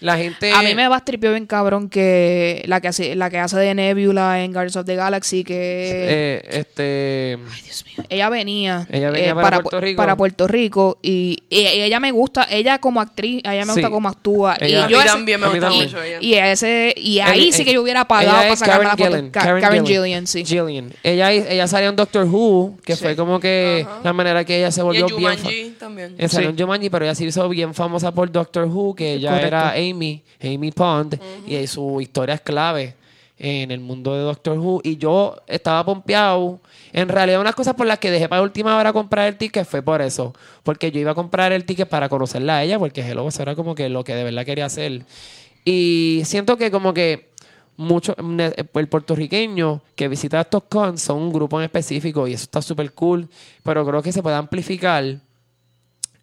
la 0.00 0.16
gente 0.16 0.52
A 0.52 0.62
mí 0.62 0.74
me 0.74 0.88
va 0.88 1.04
tripió 1.04 1.30
bien 1.32 1.46
cabrón 1.46 1.88
que 1.88 2.62
la 2.66 2.80
que 2.80 2.88
hace, 2.88 3.14
la 3.16 3.30
que 3.30 3.38
hace 3.38 3.56
de 3.58 3.74
Nebula 3.74 4.42
en 4.42 4.52
Guardians 4.52 4.76
of 4.76 4.86
the 4.86 4.96
Galaxy, 4.96 5.44
que 5.44 5.54
eh, 5.58 6.42
este 6.50 7.38
Ay, 7.52 7.62
Dios 7.62 7.84
mío. 7.86 8.04
Ella 8.08 8.28
venía, 8.28 8.86
Ella 8.90 9.10
venía 9.10 9.30
eh, 9.30 9.34
para 9.34 9.58
pu- 9.58 9.62
Puerto 9.62 9.80
Rico. 9.80 9.96
para 9.96 10.16
Puerto 10.16 10.46
Rico 10.48 10.98
y, 11.02 11.42
y- 11.48 11.60
y 11.60 11.82
ella 11.82 12.00
me 12.00 12.10
gusta, 12.12 12.46
ella 12.50 12.78
como 12.78 13.00
actriz, 13.00 13.42
a 13.44 13.54
ella 13.54 13.64
me 13.64 13.72
Sí. 13.72 13.80
gusta 13.80 13.90
cómo 13.90 14.08
actúa. 14.08 14.56
Ella- 14.60 14.68
y 14.68 14.82
A 14.82 14.88
yo 14.88 14.96
mí 14.98 15.02
ese- 15.04 15.12
también 15.12 15.40
me 15.40 15.46
a 15.46 15.50
gusta 15.50 15.70
mucho 15.70 16.02
ella. 16.02 16.18
y 16.20 16.34
ese 16.34 16.94
y 16.96 17.18
ahí 17.20 17.46
El- 17.48 17.52
sí 17.52 17.64
que 17.64 17.72
yo 17.72 17.82
hubiera 17.82 18.06
pagado 18.06 18.36
para 18.38 18.52
es 18.52 18.58
sacarme 18.58 18.84
la 18.84 18.96
Karen 18.96 19.32
foto. 19.32 19.60
Karen. 19.60 19.86
Gillian, 19.86 20.26
sí. 20.26 20.44
Gillian. 20.44 20.92
Ella, 21.02 21.32
ella 21.32 21.66
salió 21.68 21.88
en 21.90 21.96
Doctor 21.96 22.24
Who, 22.24 22.76
que 22.84 22.96
Sí. 22.96 23.02
fue 23.02 23.16
como 23.16 23.40
que 23.40 23.86
la 24.04 24.12
manera 24.12 24.44
que 24.44 24.58
ella 24.58 24.70
se 24.70 24.80
Y 24.80 24.84
volvió 24.84 25.08
en 25.08 25.16
bien 25.16 25.32
fa- 25.32 25.38
Jumanji 25.38 25.70
también. 25.78 26.14
Eh, 26.18 26.28
salió 26.28 26.50
Sí. 26.50 26.54
en 26.56 26.58
Jumanji, 26.62 26.90
pero 26.90 27.04
ella 27.04 27.14
se 27.14 27.24
hizo 27.24 27.48
bien 27.48 27.74
famosa 27.74 28.12
por 28.12 28.30
Doctor 28.30 28.64
Who, 28.64 28.94
que 28.94 29.14
ella 29.14 29.30
Correcto. 29.30 29.46
era 29.48 29.78
Amy, 29.90 30.22
Amy 30.42 30.70
Pond, 30.72 31.18
y 31.46 31.66
su 31.66 32.00
historia 32.00 32.36
es 32.36 32.40
clave 32.40 32.94
en 33.38 33.70
el 33.70 33.80
mundo 33.80 34.14
de 34.14 34.20
Doctor 34.20 34.58
Who. 34.58 34.80
Y 34.82 34.96
yo 34.96 35.36
estaba 35.46 35.84
pompeado. 35.84 36.60
En 36.92 37.08
realidad, 37.08 37.40
unas 37.40 37.54
cosas 37.54 37.74
por 37.74 37.86
las 37.86 37.98
que 37.98 38.10
dejé 38.10 38.28
para 38.28 38.42
última 38.42 38.76
hora 38.76 38.92
comprar 38.92 39.28
el 39.28 39.36
ticket 39.36 39.66
fue 39.66 39.82
por 39.82 40.00
eso. 40.00 40.34
Porque 40.62 40.90
yo 40.90 41.00
iba 41.00 41.10
a 41.10 41.14
comprar 41.14 41.52
el 41.52 41.64
ticket 41.64 41.88
para 41.88 42.08
conocerla 42.08 42.58
a 42.58 42.64
ella, 42.64 42.78
porque 42.78 43.02
Hello, 43.02 43.28
eso 43.28 43.42
era 43.42 43.54
como 43.54 43.74
que 43.74 43.88
lo 43.88 44.04
que 44.04 44.14
de 44.14 44.24
verdad 44.24 44.44
quería 44.44 44.66
hacer. 44.66 45.04
Y 45.64 46.22
siento 46.24 46.56
que 46.56 46.70
como 46.70 46.94
que 46.94 47.30
mucho 47.76 48.16
el 48.16 48.86
puertorriqueño 48.88 49.82
que 49.94 50.08
visita 50.08 50.40
estos 50.40 50.62
cons 50.68 51.02
son 51.02 51.18
un 51.18 51.32
grupo 51.32 51.60
en 51.60 51.64
específico 51.64 52.26
y 52.26 52.32
eso 52.32 52.44
está 52.44 52.62
súper 52.62 52.92
cool, 52.94 53.28
pero 53.62 53.84
creo 53.86 54.02
que 54.02 54.12
se 54.12 54.22
puede 54.22 54.36
amplificar 54.36 55.18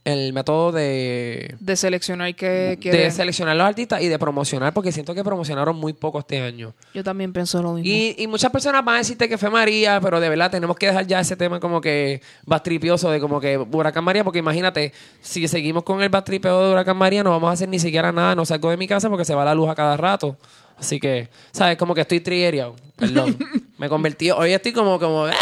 el 0.06 0.34
método 0.34 0.72
de, 0.72 1.56
De 1.60 1.76
seleccionar 1.78 2.36
que 2.36 2.47
de 2.49 2.78
quiere. 2.78 3.10
seleccionar 3.12 3.56
los 3.56 3.66
artistas 3.66 4.01
y 4.01 4.08
de 4.10 4.20
promocionar, 4.20 4.74
porque 4.74 4.91
siento 4.91 5.16
que 5.16 5.24
promocionaron 5.24 5.76
muy 5.78 5.93
poco 5.93 6.20
este 6.20 6.41
año. 6.41 6.74
Yo 6.93 7.04
también 7.04 7.32
pienso 7.32 7.62
lo 7.62 7.74
mismo. 7.74 7.89
Y, 7.89 8.16
y 8.18 8.28
muchas 8.28 8.51
personas 8.51 8.84
van 8.84 8.95
a 8.95 8.97
decirte 8.99 9.30
que 9.30 9.38
fue 9.38 9.49
María, 9.49 10.01
pero 10.01 10.20
de 10.20 10.28
verdad 10.28 10.51
tenemos 10.51 10.76
que 10.76 10.88
dejar 10.88 11.08
ya 11.08 11.22
ese 11.22 11.38
tema 11.38 11.60
como 11.60 11.80
que 11.80 12.22
bastripioso 12.45 13.10
de 13.12 13.20
como 13.22 13.39
que 13.39 13.58
Huracán 13.58 14.04
María, 14.04 14.24
porque 14.24 14.39
imagínate, 14.39 14.91
si 15.22 15.47
seguimos 15.47 15.84
con 15.84 16.01
el 16.01 16.10
bastripeo 16.10 16.66
de 16.68 16.72
Huracán 16.74 16.97
María, 16.97 17.24
no 17.24 17.30
vamos 17.30 17.49
a 17.49 17.54
hacer 17.54 17.70
ni 17.70 17.80
siquiera 17.80 18.12
nada, 18.12 18.36
no 18.36 18.45
salgo 18.45 18.70
de 18.72 18.78
mi 18.78 18.88
casa 18.88 19.10
porque 19.10 19.24
se 19.26 19.34
va 19.34 19.45
la 19.45 19.56
luz 19.56 19.70
a 19.70 19.76
cada 19.76 19.95
rato. 19.95 20.38
Así 20.78 20.99
que, 20.99 21.30
¿sabes? 21.51 21.78
Como 21.78 21.93
que 21.95 22.01
estoy 22.01 22.20
triggerado. 22.20 22.76
Perdón. 22.97 23.38
Me 23.78 23.88
convertí, 23.88 24.32
hoy 24.32 24.51
estoy 24.51 24.74
como, 24.74 24.99
como, 24.99 25.26
¡ah! 25.26 25.34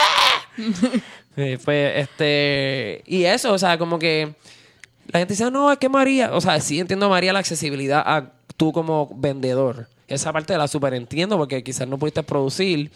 Eh, 1.37 1.57
pues, 1.63 1.93
este, 1.95 3.03
y 3.05 3.23
eso, 3.23 3.53
o 3.53 3.57
sea, 3.57 3.77
como 3.77 3.97
que 3.97 4.33
la 5.07 5.19
gente 5.19 5.33
dice, 5.33 5.49
no, 5.51 5.71
es 5.71 5.77
que 5.77 5.89
María, 5.89 6.33
o 6.33 6.41
sea, 6.41 6.59
sí 6.59 6.79
entiendo 6.79 7.09
María 7.09 7.33
la 7.33 7.39
accesibilidad 7.39 8.03
a 8.05 8.31
tú 8.57 8.71
como 8.71 9.09
vendedor. 9.15 9.87
Esa 10.07 10.33
parte 10.33 10.57
la 10.57 10.67
super 10.67 10.93
entiendo 10.93 11.37
porque 11.37 11.63
quizás 11.63 11.87
no 11.87 11.97
pudiste 11.97 12.23
producir, 12.23 12.91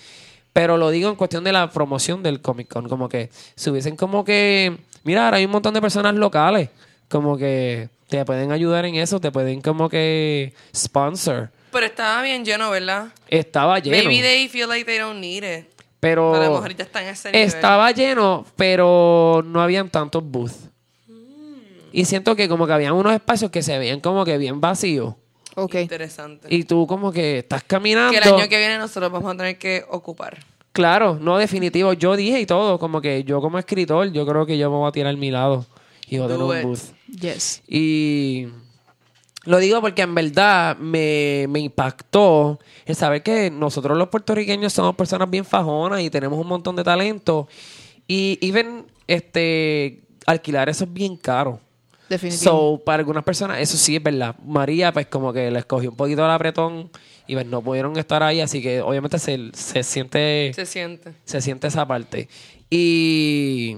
pero 0.53 0.77
lo 0.77 0.89
digo 0.89 1.09
en 1.09 1.15
cuestión 1.15 1.43
de 1.43 1.51
la 1.51 1.69
promoción 1.71 2.23
del 2.23 2.41
Comic 2.41 2.67
Con, 2.67 2.89
como 2.89 3.09
que 3.09 3.29
si 3.55 3.69
hubiesen 3.69 3.95
como 3.95 4.23
que, 4.25 4.77
mira, 5.03 5.25
ahora 5.25 5.37
hay 5.37 5.45
un 5.45 5.51
montón 5.51 5.73
de 5.73 5.81
personas 5.81 6.15
locales, 6.15 6.69
como 7.09 7.37
que 7.37 7.89
te 8.09 8.23
pueden 8.25 8.51
ayudar 8.51 8.85
en 8.85 8.95
eso, 8.95 9.19
te 9.19 9.31
pueden 9.31 9.61
como 9.61 9.89
que 9.89 10.53
sponsor. 10.75 11.49
Pero 11.71 11.85
estaba 11.85 12.21
bien 12.21 12.45
lleno, 12.45 12.69
¿verdad? 12.69 13.07
Estaba 13.27 13.79
lleno. 13.79 13.97
Maybe 13.97 14.21
they 14.21 14.47
feel 14.47 14.69
like 14.69 14.85
they 14.85 14.97
don't 14.97 15.19
need 15.19 15.43
it. 15.43 15.74
Pero 15.99 16.35
A 16.35 16.45
lo 16.45 16.53
mejor 16.53 16.75
ya 16.75 16.83
está 16.83 17.01
en 17.01 17.09
ese 17.09 17.31
nivel. 17.31 17.47
estaba 17.47 17.91
lleno, 17.91 18.45
pero 18.55 19.43
no 19.45 19.61
habían 19.61 19.89
tantos 19.89 20.23
booths. 20.23 20.69
Y 21.91 22.05
siento 22.05 22.35
que 22.35 22.49
como 22.49 22.67
que 22.67 22.73
habían 22.73 22.93
unos 22.93 23.13
espacios 23.13 23.49
que 23.51 23.63
se 23.63 23.77
veían 23.77 24.01
como 24.01 24.25
que 24.25 24.37
bien 24.37 24.59
vacíos. 24.59 25.15
ok. 25.55 25.75
Interesante. 25.75 26.47
Y 26.53 26.63
tú 26.63 26.85
como 26.87 27.11
que 27.11 27.39
estás 27.39 27.63
caminando. 27.63 28.11
que 28.11 28.17
el 28.17 28.33
año 28.33 28.49
que 28.49 28.57
viene 28.57 28.77
nosotros 28.77 29.11
vamos 29.11 29.33
a 29.33 29.37
tener 29.37 29.57
que 29.57 29.83
ocupar. 29.89 30.37
Claro, 30.73 31.17
no 31.21 31.37
definitivo. 31.37 31.93
Yo 31.93 32.17
dije 32.17 32.41
y 32.41 32.45
todo, 32.45 32.77
como 32.79 32.99
que 32.99 33.23
yo 33.23 33.39
como 33.39 33.57
escritor, 33.57 34.11
yo 34.11 34.25
creo 34.27 34.45
que 34.45 34.57
yo 34.57 34.69
me 34.69 34.75
voy 34.75 34.89
a 34.89 34.91
tirar 34.91 35.15
mi 35.15 35.31
lado. 35.31 35.65
Y 36.07 36.17
voy 36.17 36.25
a 36.25 36.29
tener 36.37 36.43
un 36.43 36.61
booth. 36.69 36.81
Yes. 37.07 37.63
Y 37.67 38.47
lo 39.45 39.57
digo 39.59 39.81
porque 39.81 40.01
en 40.01 40.15
verdad 40.15 40.77
me, 40.77 41.45
me 41.49 41.59
impactó 41.59 42.59
el 42.85 42.95
saber 42.95 43.23
que 43.23 43.49
nosotros 43.51 43.97
los 43.97 44.09
puertorriqueños 44.09 44.73
somos 44.73 44.95
personas 44.95 45.29
bien 45.29 45.45
fajonas 45.45 46.01
y 46.01 46.09
tenemos 46.09 46.39
un 46.39 46.47
montón 46.47 46.75
de 46.75 46.83
talento. 46.83 47.47
Y 48.07 48.37
even 48.41 48.85
este 49.07 50.01
alquilar 50.25 50.69
eso 50.69 50.85
es 50.85 50.93
bien 50.93 51.15
caro. 51.17 51.59
Definitivo. 52.09 52.43
So, 52.77 52.83
para 52.83 52.99
algunas 52.99 53.23
personas, 53.23 53.59
eso 53.59 53.77
sí 53.77 53.95
es 53.95 54.03
verdad. 54.03 54.35
María, 54.45 54.91
pues 54.93 55.07
como 55.07 55.33
que 55.33 55.49
le 55.49 55.59
escogió 55.59 55.89
un 55.89 55.95
poquito 55.95 56.23
el 56.23 56.31
apretón 56.31 56.91
y 57.27 57.33
pues 57.33 57.47
no 57.47 57.61
pudieron 57.61 57.97
estar 57.97 58.21
ahí, 58.21 58.41
así 58.41 58.61
que 58.61 58.81
obviamente 58.81 59.17
se, 59.17 59.49
se 59.53 59.81
siente 59.81 60.51
Se 60.53 60.65
siente. 60.67 61.13
se 61.23 61.41
siente 61.41 61.67
esa 61.67 61.87
parte. 61.87 62.29
Y 62.69 63.77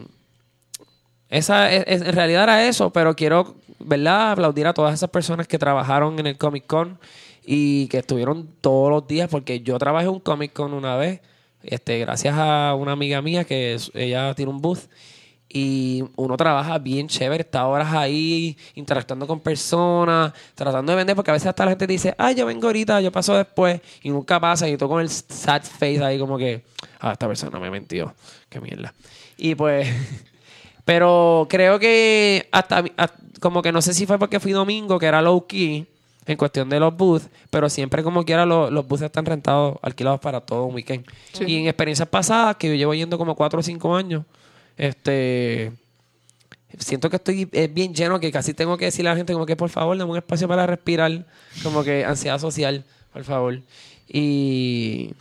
esa 1.30 1.72
es- 1.72 2.02
en 2.02 2.14
realidad 2.14 2.44
era 2.44 2.68
eso, 2.68 2.92
pero 2.92 3.16
quiero, 3.16 3.56
¿verdad? 3.80 4.32
Aplaudir 4.32 4.68
a 4.68 4.74
todas 4.74 4.94
esas 4.94 5.10
personas 5.10 5.48
que 5.48 5.58
trabajaron 5.60 6.20
en 6.20 6.28
el 6.28 6.38
Comic 6.38 6.66
Con 6.68 7.00
y 7.46 7.88
que 7.88 8.00
estuvieron 8.00 8.50
todos 8.62 8.90
los 8.90 9.08
días, 9.08 9.30
porque 9.30 9.62
yo 9.62 9.78
trabajé 9.78 10.08
un 10.08 10.20
Comic 10.20 10.54
Con 10.54 10.74
una 10.74 10.96
vez, 10.96 11.22
este, 11.64 12.00
gracias 12.00 12.36
a 12.38 12.76
una 12.76 12.94
amiga 12.94 13.22
mía 13.22 13.44
que 13.44 13.78
ella 13.94 14.34
tiene 14.36 14.52
un 14.52 14.62
booth. 14.62 14.90
Y 15.50 16.04
uno 16.18 16.36
trabaja 16.36 16.78
bien 16.78 17.08
chévere, 17.08 17.42
está 17.44 17.66
horas 17.68 17.94
ahí 17.94 18.58
interactuando 18.76 19.26
con 19.26 19.40
personas, 19.40 20.34
tratando 20.56 20.92
de 20.92 20.98
vender, 20.98 21.16
porque 21.16 21.32
a 21.32 21.36
veces 21.36 21.48
hasta 21.48 21.64
la 21.64 21.72
gente 21.72 21.88
dice, 21.88 22.14
ah, 22.18 22.34
yo 22.34 22.46
vengo 22.46 22.68
ahorita, 22.68 23.00
yo 23.00 23.14
paso 23.14 23.34
después, 23.34 23.80
y 24.04 24.10
nunca 24.10 24.42
pasa, 24.42 24.68
y 24.68 24.76
tú 24.76 24.90
con 24.90 25.00
el 25.00 25.10
sad 25.10 25.64
face 25.64 26.04
ahí 26.04 26.20
como 26.20 26.38
que, 26.38 26.66
ah, 27.00 27.14
esta 27.14 27.28
persona 27.30 27.60
me 27.60 27.72
mentió, 27.72 28.14
qué 28.50 28.60
mierda. 28.60 28.94
Y 29.38 29.56
pues, 29.56 29.88
pero 30.88 31.48
creo 31.50 31.80
que 31.80 32.48
hasta, 32.54 32.86
hasta- 32.96 33.20
como 33.42 33.62
que 33.62 33.74
no 33.74 33.82
sé 33.82 33.94
si 33.94 34.06
fue 34.06 34.18
porque 34.18 34.40
fui 34.40 34.54
domingo, 34.54 34.98
que 34.98 35.06
era 35.06 35.22
low 35.22 35.46
key, 35.46 35.86
en 36.26 36.38
cuestión 36.38 36.70
de 36.70 36.80
los 36.80 36.96
booths, 36.96 37.28
pero 37.50 37.70
siempre 37.70 38.04
como 38.04 38.24
quiera 38.24 38.46
los, 38.46 38.72
los 38.72 38.88
booths 38.88 39.04
están 39.04 39.26
rentados, 39.26 39.78
alquilados 39.82 40.22
para 40.22 40.40
todo 40.40 40.64
un 40.64 40.76
weekend. 40.76 41.06
Y 41.46 41.58
en 41.58 41.68
experiencias 41.68 42.08
pasadas, 42.08 42.56
que 42.56 42.70
yo 42.70 42.76
llevo 42.76 42.94
yendo 42.94 43.18
como 43.18 43.36
4 43.36 43.60
o 43.60 43.64
5 43.64 43.96
años, 43.98 44.24
este 44.78 45.74
siento 46.80 47.10
que 47.10 47.16
estoy 47.18 47.50
es 47.52 47.74
bien 47.74 47.94
lleno 47.94 48.20
que 48.20 48.32
casi 48.32 48.54
tengo 48.54 48.78
que 48.78 48.86
decirle 48.86 49.10
a 49.10 49.14
la 49.14 49.18
gente 49.18 49.34
como 49.34 49.46
que 49.46 49.56
por 49.56 49.70
favor 49.70 49.98
dame 49.98 50.12
un 50.12 50.18
espacio 50.18 50.48
para 50.48 50.66
respirar 50.68 51.26
como 51.64 51.84
que 51.84 52.06
ansiedad 52.06 52.40
social 52.40 52.84
por 53.14 53.24
favor 53.24 53.60
y 54.08 55.12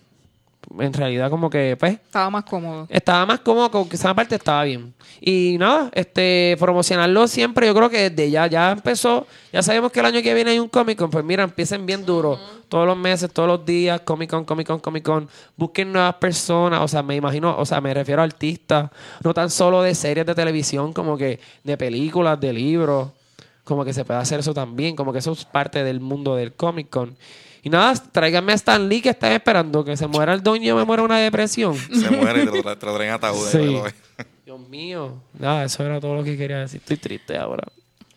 en 0.79 0.93
realidad 0.93 1.31
como 1.31 1.51
que, 1.51 1.77
pues, 1.79 1.95
Estaba 1.95 2.31
más 2.31 2.45
cómodo. 2.45 2.87
estaba 2.89 3.27
más 3.27 3.41
cómodo, 3.41 3.71
con 3.71 3.89
que 3.89 3.97
esa 3.97 4.15
parte 4.15 4.35
estaba 4.35 4.65
bien. 4.65 4.95
Y 5.21 5.57
nada, 5.59 5.91
este, 5.95 6.57
promocionarlo 6.59 7.27
siempre, 7.29 7.67
yo 7.67 7.75
creo 7.75 7.91
que 7.91 8.11
desde 8.11 8.31
ya, 8.31 8.47
ya 8.47 8.73
empezó, 8.73 9.27
ya 9.53 9.63
sabemos 9.63 9.93
que 9.93 10.01
el 10.01 10.07
año 10.07 10.23
que 10.23 10.35
viene 10.35 10.51
hay 10.51 10.59
un 10.59 10.69
Comic 10.69 10.99
Con, 10.99 11.11
pues 11.11 11.25
mira, 11.25 11.45
empiecen 11.45 11.87
bien 11.87 12.05
duro, 12.05 12.39
todos 12.69 12.87
los 12.87 12.97
meses, 12.97 13.31
todos 13.33 13.49
los 13.49 13.65
días, 13.65 14.01
Comic 14.01 14.31
Con, 14.31 14.45
Comic 14.45 14.67
Con, 14.67 14.81
Comic 14.81 15.05
Con, 15.05 15.29
busquen 15.57 15.93
nuevas 15.93 16.15
personas, 16.17 16.81
o 16.81 16.89
sea, 16.89 17.03
me 17.03 17.17
imagino, 17.17 17.57
o 17.57 17.65
sea, 17.65 17.81
me 17.81 17.93
refiero 17.95 18.21
a 18.21 18.25
artistas, 18.25 18.91
no 19.23 19.33
tan 19.33 19.51
solo 19.51 19.83
de 19.83 19.95
series 19.95 20.27
de 20.27 20.35
televisión, 20.35 20.93
como 20.93 21.17
que 21.17 21.41
de 21.65 21.77
películas, 21.77 22.39
de 22.41 22.53
libros, 22.53 23.09
como 23.65 23.85
que 23.85 23.93
se 23.93 24.05
puede 24.05 24.21
hacer 24.21 24.41
eso 24.41 24.55
también, 24.55 24.95
como 24.95 25.13
que 25.13 25.19
eso 25.19 25.33
es 25.33 25.45
parte 25.45 25.83
del 25.83 26.01
mundo 26.01 26.37
del 26.37 26.53
Comic 26.55 26.89
Con. 26.89 27.17
Y 27.67 27.69
nada, 27.69 27.95
tráiganme 28.13 28.53
a 28.53 28.55
Stan 28.55 28.89
Lee 28.89 29.03
que 29.03 29.09
están 29.11 29.33
esperando 29.33 29.85
que 29.85 29.97
se 29.97 30.07
muera 30.07 30.33
el 30.35 30.41
dueño 30.41 30.63
y 30.63 30.69
yo 30.69 30.77
me 30.77 30.85
muera 30.85 31.03
una 31.03 31.19
depresión. 31.19 31.75
Se 31.77 32.09
muere 32.13 32.45
y 32.45 32.47
te 32.47 32.53
lo, 32.53 32.63
tra- 32.63 32.77
te 32.79 32.87
lo 32.87 32.95
traen 32.95 33.11
ataúd. 33.13 33.45
Sí. 33.51 33.77
Dios 34.45 34.61
mío. 34.69 35.21
Nada, 35.37 35.65
eso 35.65 35.85
era 35.85 35.99
todo 36.01 36.15
lo 36.15 36.23
que 36.23 36.37
quería 36.37 36.59
decir. 36.61 36.79
Estoy 36.81 36.97
triste 36.99 37.37
ahora. 37.37 37.65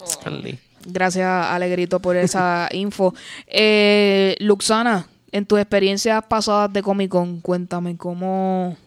Stan 0.05 0.39
Lee. 0.39 0.59
Gracias, 0.85 1.27
Alegrito, 1.47 1.99
por 1.99 2.15
esa 2.15 2.69
info. 2.73 3.15
Eh, 3.47 4.35
Luxana, 4.39 5.07
en 5.31 5.47
tus 5.47 5.57
experiencias 5.59 6.23
pasadas 6.29 6.71
de 6.71 6.83
Comic 6.83 7.09
Con, 7.09 7.41
cuéntame 7.41 7.97
cómo, 7.97 8.77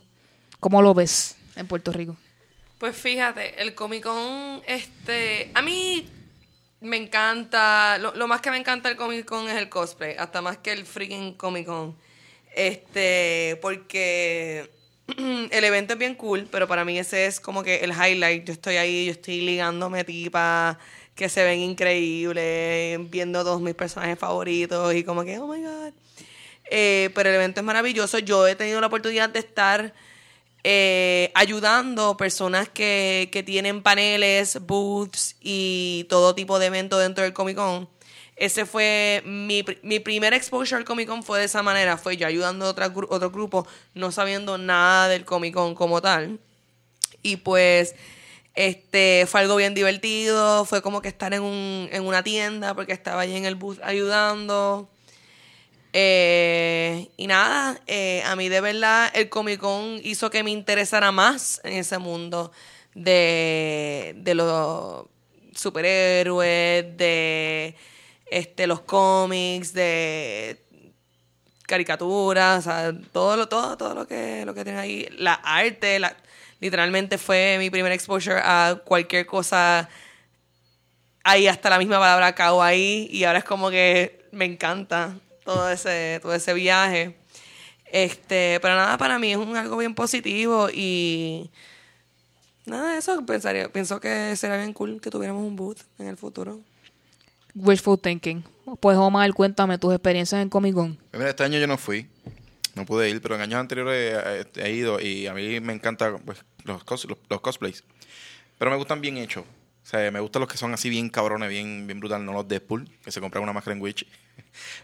cómo 0.60 0.80
lo 0.80 0.94
ves 0.94 1.34
en 1.56 1.66
Puerto 1.66 1.90
Rico. 1.92 2.14
Pues 2.78 2.94
fíjate, 2.96 3.60
el 3.60 3.74
Comic 3.74 4.04
Con, 4.04 4.62
este, 4.64 5.50
a 5.54 5.60
mí 5.60 6.06
me 6.82 6.96
encanta, 6.96 7.98
lo, 7.98 8.14
lo 8.14 8.28
más 8.28 8.40
que 8.40 8.50
me 8.50 8.56
encanta 8.56 8.90
el 8.90 8.96
Comic 8.96 9.24
Con 9.24 9.48
es 9.48 9.56
el 9.56 9.68
cosplay, 9.68 10.16
hasta 10.18 10.42
más 10.42 10.58
que 10.58 10.72
el 10.72 10.84
freaking 10.84 11.34
Comic 11.34 11.66
Con. 11.66 11.96
Este, 12.54 13.58
porque 13.62 14.70
el 15.16 15.64
evento 15.64 15.94
es 15.94 15.98
bien 15.98 16.14
cool, 16.14 16.48
pero 16.50 16.68
para 16.68 16.84
mí 16.84 16.98
ese 16.98 17.26
es 17.26 17.40
como 17.40 17.62
que 17.62 17.76
el 17.76 17.92
highlight. 17.92 18.44
Yo 18.44 18.52
estoy 18.52 18.76
ahí, 18.76 19.06
yo 19.06 19.12
estoy 19.12 19.40
ligándome 19.40 20.04
tipas 20.04 20.76
que 21.14 21.28
se 21.28 21.44
ven 21.44 21.60
increíbles, 21.60 22.98
viendo 23.10 23.44
todos 23.44 23.60
mis 23.60 23.74
personajes 23.74 24.18
favoritos 24.18 24.94
y 24.94 25.04
como 25.04 25.24
que, 25.24 25.38
oh 25.38 25.46
my 25.46 25.62
god. 25.62 25.92
Eh, 26.70 27.10
pero 27.14 27.28
el 27.28 27.36
evento 27.36 27.60
es 27.60 27.66
maravilloso. 27.66 28.18
Yo 28.18 28.46
he 28.46 28.54
tenido 28.54 28.80
la 28.80 28.86
oportunidad 28.86 29.28
de 29.28 29.40
estar 29.40 29.92
eh, 30.64 31.32
ayudando 31.34 32.16
personas 32.16 32.68
que, 32.68 33.28
que 33.32 33.42
tienen 33.42 33.82
paneles, 33.82 34.58
booths 34.60 35.36
y 35.40 36.06
todo 36.08 36.34
tipo 36.34 36.58
de 36.58 36.66
eventos 36.66 37.00
dentro 37.00 37.24
del 37.24 37.32
Comic 37.32 37.56
Con. 37.56 37.88
Ese 38.36 38.64
fue 38.64 39.22
mi, 39.24 39.64
mi 39.82 39.98
primer 40.00 40.34
exposure 40.34 40.76
al 40.78 40.84
Comic 40.84 41.08
Con 41.08 41.22
fue 41.22 41.40
de 41.40 41.46
esa 41.46 41.62
manera, 41.62 41.96
fue 41.96 42.16
yo 42.16 42.26
ayudando 42.26 42.66
a 42.66 42.70
otra 42.70 42.92
otro 43.08 43.30
grupo, 43.30 43.66
no 43.94 44.12
sabiendo 44.12 44.56
nada 44.58 45.08
del 45.08 45.24
Comic 45.24 45.54
Con 45.54 45.74
como 45.74 46.00
tal. 46.00 46.38
Y 47.22 47.36
pues 47.36 47.94
este 48.54 49.26
fue 49.26 49.40
algo 49.40 49.56
bien 49.56 49.74
divertido, 49.74 50.64
fue 50.64 50.82
como 50.82 51.02
que 51.02 51.08
estar 51.08 51.32
en, 51.34 51.42
un, 51.42 51.88
en 51.90 52.06
una 52.06 52.22
tienda 52.22 52.74
porque 52.74 52.92
estaba 52.92 53.22
allí 53.22 53.36
en 53.36 53.46
el 53.46 53.56
booth 53.56 53.80
ayudando. 53.82 54.88
Eh, 55.92 57.10
y 57.16 57.26
nada, 57.26 57.78
eh, 57.86 58.22
a 58.24 58.34
mí 58.34 58.48
de 58.48 58.62
verdad 58.62 59.10
el 59.14 59.28
Comic 59.28 59.60
Con 59.60 60.00
hizo 60.02 60.30
que 60.30 60.42
me 60.42 60.50
interesara 60.50 61.12
más 61.12 61.60
en 61.64 61.74
ese 61.74 61.98
mundo 61.98 62.50
de, 62.94 64.14
de 64.16 64.34
los 64.34 65.04
superhéroes, 65.54 66.96
de 66.96 67.76
este, 68.30 68.66
los 68.66 68.80
cómics, 68.80 69.74
de 69.74 70.58
caricaturas, 71.66 72.68
todo 73.12 73.36
lo, 73.36 73.48
todo, 73.48 73.76
todo 73.76 73.94
lo 73.94 74.06
que, 74.06 74.44
lo 74.44 74.54
que 74.54 74.64
tiene 74.64 74.78
ahí, 74.78 75.08
la 75.16 75.34
arte, 75.34 76.00
literalmente 76.60 77.18
fue 77.18 77.56
mi 77.58 77.70
primer 77.70 77.92
exposure 77.92 78.40
a 78.42 78.80
cualquier 78.84 79.26
cosa 79.26 79.88
ahí 81.24 81.46
hasta 81.46 81.70
la 81.70 81.78
misma 81.78 81.98
palabra 81.98 82.34
kawaii 82.34 83.08
y 83.10 83.24
ahora 83.24 83.38
es 83.38 83.44
como 83.44 83.70
que 83.70 84.26
me 84.32 84.44
encanta 84.44 85.16
todo 85.44 85.70
ese 85.70 86.18
todo 86.22 86.34
ese 86.34 86.54
viaje 86.54 87.16
este 87.86 88.58
pero 88.62 88.74
nada 88.76 88.96
para 88.98 89.18
mí 89.18 89.32
es 89.32 89.38
un 89.38 89.56
algo 89.56 89.76
bien 89.76 89.94
positivo 89.94 90.68
y 90.72 91.50
nada 92.66 92.92
de 92.92 92.98
eso 92.98 93.24
pensaría 93.26 93.70
pienso 93.72 94.00
que 94.00 94.34
sería 94.36 94.56
bien 94.56 94.72
cool 94.72 95.00
que 95.00 95.10
tuviéramos 95.10 95.42
un 95.42 95.56
booth 95.56 95.78
en 95.98 96.06
el 96.08 96.16
futuro 96.16 96.60
Wishful 97.54 97.98
thinking. 98.00 98.42
Pues 98.80 98.96
Omar, 98.96 99.30
cuéntame 99.34 99.76
tus 99.76 99.92
experiencias 99.92 100.40
en 100.40 100.48
Comic 100.48 100.72
Con. 100.74 100.96
Pues 100.96 101.18
Mira, 101.18 101.28
este 101.28 101.44
año 101.44 101.58
yo 101.58 101.66
no 101.66 101.76
fui, 101.76 102.08
no 102.74 102.86
pude 102.86 103.10
ir, 103.10 103.20
pero 103.20 103.34
en 103.34 103.42
años 103.42 103.60
anteriores 103.60 104.46
he, 104.56 104.62
he 104.64 104.72
ido 104.72 104.98
y 104.98 105.26
a 105.26 105.34
mí 105.34 105.60
me 105.60 105.74
encantan 105.74 106.18
pues, 106.24 106.38
los, 106.64 106.82
cos- 106.82 107.04
los, 107.06 107.18
los 107.28 107.40
cosplays. 107.42 107.84
Pero 108.58 108.70
me 108.70 108.78
gustan 108.78 109.02
bien 109.02 109.18
hechos. 109.18 109.44
O 109.44 109.86
sea, 109.86 110.10
me 110.10 110.20
gustan 110.20 110.40
los 110.40 110.50
que 110.50 110.56
son 110.56 110.72
así 110.72 110.88
bien 110.88 111.10
cabrones, 111.10 111.50
bien, 111.50 111.86
bien 111.86 112.00
brutal, 112.00 112.24
no 112.24 112.32
los 112.32 112.48
Deadpool, 112.48 112.88
que 113.04 113.12
se 113.12 113.20
compran 113.20 113.42
una 113.44 113.52
máscara 113.52 113.76
en 113.76 113.82
Witch. 113.82 114.06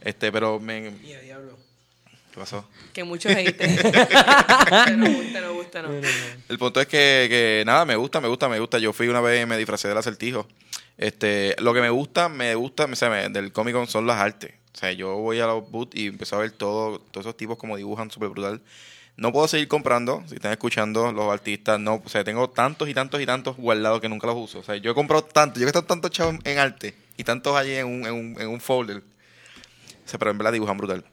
Este, 0.02 0.30
pero 0.32 0.58
me... 0.60 0.92
¿Qué 1.02 2.40
pasó? 2.40 2.68
que 2.92 3.04
muchos 3.04 3.32
hate 3.32 3.56
te 3.56 3.66
no 4.96 5.06
gusta 5.12 5.40
no 5.40 5.54
gusta 5.54 5.82
no 5.82 5.90
El 6.48 6.58
punto 6.58 6.80
es 6.80 6.86
que, 6.86 7.26
que, 7.28 7.62
nada, 7.66 7.84
me 7.84 7.96
gusta, 7.96 8.20
me 8.20 8.28
gusta, 8.28 8.48
me 8.48 8.60
gusta. 8.60 8.78
Yo 8.78 8.92
fui 8.92 9.08
una 9.08 9.20
vez 9.20 9.42
y 9.42 9.46
me 9.46 9.56
disfracé 9.56 9.88
del 9.88 9.98
acertijo. 9.98 10.46
Este, 10.96 11.54
lo 11.58 11.72
que 11.74 11.80
me 11.80 11.90
gusta, 11.90 12.28
me 12.28 12.54
gusta, 12.54 12.84
o 12.84 12.94
sea, 12.96 13.08
me- 13.08 13.28
del 13.28 13.52
Comic 13.52 13.74
Con 13.74 13.86
son 13.86 14.06
las 14.06 14.18
artes. 14.18 14.52
O 14.74 14.78
sea, 14.78 14.92
yo 14.92 15.16
voy 15.16 15.40
a 15.40 15.46
los 15.46 15.68
booths 15.70 15.96
y 15.96 16.06
empiezo 16.08 16.36
a 16.36 16.40
ver 16.40 16.52
todo, 16.52 16.98
todos 17.00 17.26
esos 17.26 17.36
tipos 17.36 17.56
como 17.56 17.76
dibujan 17.76 18.10
súper 18.10 18.28
brutal. 18.28 18.60
No 19.16 19.32
puedo 19.32 19.48
seguir 19.48 19.66
comprando, 19.66 20.22
si 20.28 20.36
están 20.36 20.52
escuchando 20.52 21.10
los 21.10 21.32
artistas, 21.32 21.80
no, 21.80 22.00
o 22.04 22.08
sea, 22.08 22.22
tengo 22.22 22.50
tantos 22.50 22.88
y 22.88 22.94
tantos 22.94 23.20
y 23.20 23.26
tantos 23.26 23.56
guardados 23.56 24.00
que 24.00 24.08
nunca 24.08 24.28
los 24.28 24.36
uso. 24.36 24.60
O 24.60 24.62
sea, 24.62 24.76
yo 24.76 24.92
he 24.92 24.94
comprado 24.94 25.24
tanto, 25.24 25.58
yo 25.58 25.64
he 25.64 25.66
gastado 25.66 25.86
tantos 25.86 26.12
chavos 26.12 26.34
en, 26.34 26.40
en 26.44 26.58
arte 26.58 26.94
y 27.16 27.24
tantos 27.24 27.56
allí 27.56 27.72
en 27.74 27.86
un, 27.86 28.06
en 28.06 28.12
un, 28.14 28.40
en 28.40 28.48
un 28.48 28.60
folder. 28.60 29.02
O 30.08 30.10
sea, 30.10 30.18
pero 30.18 30.30
en 30.30 30.38
verdad 30.38 30.52
dibujan 30.52 30.78
brutal. 30.78 31.04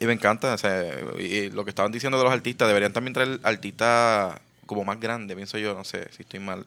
Y 0.00 0.06
me 0.06 0.14
encanta, 0.14 0.54
o 0.54 0.56
sea, 0.56 0.82
y, 1.18 1.50
lo 1.50 1.62
que 1.62 1.70
estaban 1.70 1.92
diciendo 1.92 2.16
de 2.16 2.24
los 2.24 2.32
artistas, 2.32 2.66
deberían 2.66 2.94
también 2.94 3.12
traer 3.12 3.38
artistas 3.42 4.40
como 4.64 4.82
más 4.82 4.98
grandes, 4.98 5.36
pienso 5.36 5.58
yo, 5.58 5.74
no 5.74 5.84
sé 5.84 6.08
si 6.16 6.22
estoy 6.22 6.40
mal. 6.40 6.64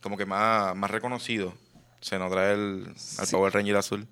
Como 0.00 0.16
que 0.16 0.26
más, 0.26 0.74
más 0.74 0.90
reconocido. 0.90 1.54
Se 2.00 2.18
nos 2.18 2.32
trae 2.32 2.54
el, 2.54 2.92
al 3.18 3.28
Power 3.28 3.54
Ranger 3.54 3.76
azul. 3.76 4.08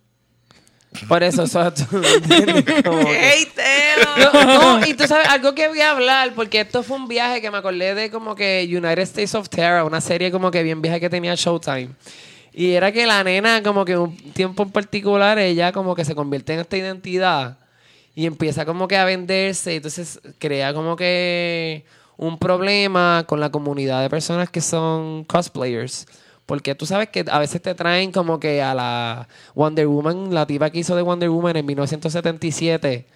Por 1.09 1.25
eso, 1.25 1.43
eso 1.43 1.73
tú 1.73 1.99
me 1.99 2.09
entiendes, 2.09 2.83
como 2.85 3.05
que- 3.05 3.33
¡Ey, 3.33 3.47
Teo! 3.47 4.33
No, 4.33 4.79
no, 4.79 4.87
y 4.87 4.95
tú 4.95 5.09
sabes, 5.09 5.27
algo 5.27 5.57
que 5.57 5.67
voy 5.67 5.81
a 5.81 5.91
hablar, 5.91 6.35
porque 6.37 6.61
esto 6.61 6.85
fue 6.85 6.99
un 6.99 7.09
viaje 7.09 7.41
que 7.41 7.51
me 7.51 7.59
acordé 7.59 7.97
de 7.97 8.13
como 8.13 8.37
que 8.37 8.65
United 8.71 9.01
States 9.01 9.35
of 9.35 9.49
Terror, 9.49 9.85
una 9.85 10.01
serie 10.01 10.31
como 10.31 10.53
que 10.53 10.63
bien 10.63 10.81
vieja 10.81 11.01
que 11.01 11.11
tenía 11.11 11.35
Showtime. 11.35 11.91
Y 12.53 12.73
era 12.73 12.93
que 12.93 13.07
la 13.07 13.23
nena, 13.23 13.63
como 13.63 13.85
que 13.85 13.97
un 13.97 14.17
tiempo 14.33 14.63
en 14.63 14.71
particular, 14.71 15.39
ella 15.39 15.73
como 15.73 15.95
que 15.95 16.05
se 16.05 16.15
convierte 16.15 16.55
en 16.55 16.61
esta 16.61 16.77
identidad 16.77 17.59
y 18.15 18.27
empieza 18.27 18.65
como 18.65 18.89
que 18.89 18.97
a 18.97 19.05
venderse. 19.05 19.77
Entonces 19.77 20.21
crea 20.39 20.75
como 20.75 20.97
que 20.97 21.85
un 22.17 22.39
problema 22.39 23.25
con 23.27 23.41
la 23.41 23.51
comunidad 23.51 24.03
de 24.03 24.11
personas 24.11 24.51
que 24.51 24.61
son 24.61 25.25
cosplayers. 25.25 26.07
Porque 26.47 26.75
tú 26.75 26.85
sabes 26.85 27.09
que 27.11 27.25
a 27.31 27.39
veces 27.39 27.63
te 27.63 27.75
traen 27.75 28.11
como 28.11 28.41
que 28.41 28.61
a 28.61 28.75
la 28.75 29.29
Wonder 29.55 29.87
Woman, 29.87 30.35
la 30.35 30.47
tipa 30.47 30.69
que 30.71 30.81
hizo 30.81 30.97
de 30.97 31.03
Wonder 31.03 31.31
Woman 31.31 31.57
en 31.57 31.65
1977. 31.65 33.07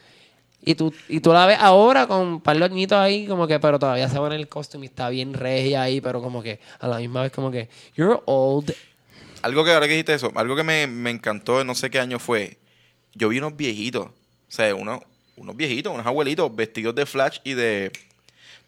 Y 0.64 0.76
tú, 0.76 0.95
y 1.09 1.20
tú 1.20 1.32
la 1.32 1.45
ves 1.45 1.59
ahora 1.61 2.07
con 2.07 2.20
un 2.20 2.41
par 2.41 2.57
de 2.57 2.64
añitos 2.64 2.97
ahí, 2.97 3.26
como 3.26 3.47
que, 3.47 3.61
pero 3.61 3.78
todavía 3.78 4.09
se 4.09 4.16
pone 4.16 4.37
el 4.37 4.49
costume 4.49 4.87
y 4.87 4.89
está 4.89 5.11
bien 5.11 5.35
regia 5.35 5.82
ahí, 5.82 6.01
pero 6.01 6.22
como 6.22 6.43
que 6.43 6.61
a 6.78 6.89
la 6.89 6.99
misma 6.99 7.22
vez 7.22 7.32
como 7.32 7.51
que, 7.51 7.68
you're 7.97 8.20
old. 8.24 8.72
Algo 9.45 9.64
que 9.64 9.72
ahora 9.72 9.86
que 9.86 9.92
dijiste 9.92 10.14
eso, 10.14 10.32
algo 10.36 10.57
que 10.57 10.62
me, 10.62 10.86
me 10.86 11.11
encantó, 11.11 11.62
no 11.64 11.74
sé 11.74 11.90
qué 11.90 11.99
año 12.01 12.18
fue. 12.18 12.57
Yo 13.14 13.28
vi 13.28 13.38
unos 13.38 13.57
viejitos, 13.57 14.07
o 14.07 14.12
sea, 14.49 14.74
unos, 14.74 15.01
unos 15.36 15.55
viejitos, 15.57 15.92
unos 15.92 16.07
abuelitos 16.07 16.55
vestidos 16.57 16.95
de 16.95 17.05
Flash 17.07 17.38
y 17.45 17.53
de. 17.55 17.92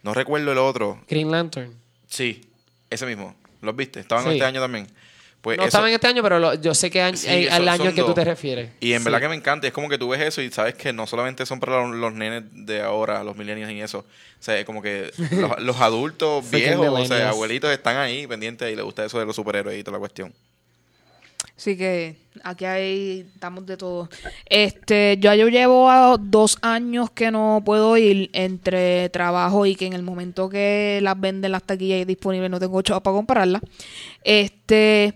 No 0.02 0.12
recuerdo 0.14 0.52
el 0.52 0.58
otro. 0.58 1.00
Green 1.08 1.30
Lantern. 1.30 1.72
Sí, 2.08 2.42
ese 2.90 3.06
mismo. 3.06 3.34
¿Los 3.62 3.74
viste? 3.74 4.00
Estaban 4.00 4.24
Sí. 4.24 4.30
este 4.32 4.44
año 4.44 4.60
también. 4.60 4.86
Pues 5.40 5.56
no 5.58 5.62
eso- 5.64 5.68
estaba 5.68 5.88
en 5.88 5.94
este 5.94 6.06
año, 6.08 6.22
pero 6.22 6.38
lo- 6.40 6.54
yo 6.54 6.74
sé 6.74 6.90
que 6.90 7.00
año- 7.00 7.16
Sí, 7.16 7.26
eh, 7.28 7.48
al 7.50 7.66
año 7.68 7.84
al 7.84 7.94
que 7.94 8.00
tú 8.02 8.06
dos. 8.08 8.14
te 8.14 8.24
refieres. 8.24 8.70
Y 8.80 8.92
en 8.92 8.98
Sí. 8.98 9.04
verdad 9.04 9.20
que 9.20 9.28
me 9.28 9.34
encanta, 9.36 9.66
es 9.66 9.72
como 9.72 9.88
que 9.88 9.96
tú 9.96 10.08
ves 10.08 10.20
eso 10.20 10.42
y 10.42 10.50
sabes 10.50 10.74
que 10.74 10.92
no 10.92 11.06
solamente 11.06 11.46
son 11.46 11.58
para 11.60 11.80
los, 11.86 11.94
los 11.96 12.12
nenes 12.12 12.42
de 12.52 12.82
ahora, 12.82 13.22
los 13.24 13.36
millennials 13.36 13.72
y 13.72 13.80
eso. 13.80 14.00
O 14.00 14.42
sea, 14.42 14.58
es 14.58 14.64
como 14.66 14.82
que 14.82 15.10
los, 15.56 15.58
los 15.62 15.80
adultos 15.80 16.48
viejos, 16.50 16.86
o 16.88 17.06
sea, 17.06 17.30
abuelitos 17.30 17.70
están 17.70 17.96
ahí 17.96 18.26
pendientes 18.26 18.70
y 18.72 18.76
les 18.76 18.84
gusta 18.84 19.04
eso 19.04 19.18
de 19.18 19.24
los 19.26 19.34
superhéroes 19.36 19.78
y 19.78 19.82
toda 19.84 19.94
la 19.94 20.00
cuestión. 20.00 20.34
Así 21.56 21.76
que 21.76 22.16
aquí 22.44 22.66
hay, 22.66 23.26
estamos 23.34 23.64
de 23.64 23.76
todo. 23.78 24.10
Este, 24.44 25.16
yo, 25.18 25.32
yo 25.34 25.48
llevo 25.48 26.18
dos 26.18 26.58
años 26.60 27.10
que 27.10 27.30
no 27.30 27.62
puedo 27.64 27.96
ir 27.96 28.28
entre 28.34 29.08
trabajo 29.08 29.64
y 29.64 29.74
que 29.74 29.86
en 29.86 29.94
el 29.94 30.02
momento 30.02 30.50
que 30.50 31.00
las 31.02 31.18
venden 31.18 31.52
las 31.52 31.62
taquillas 31.62 32.06
disponibles 32.06 32.50
no 32.50 32.60
tengo 32.60 32.82
chavos 32.82 33.02
para 33.02 33.16
comprarlas. 33.16 33.62
Este, 34.22 35.14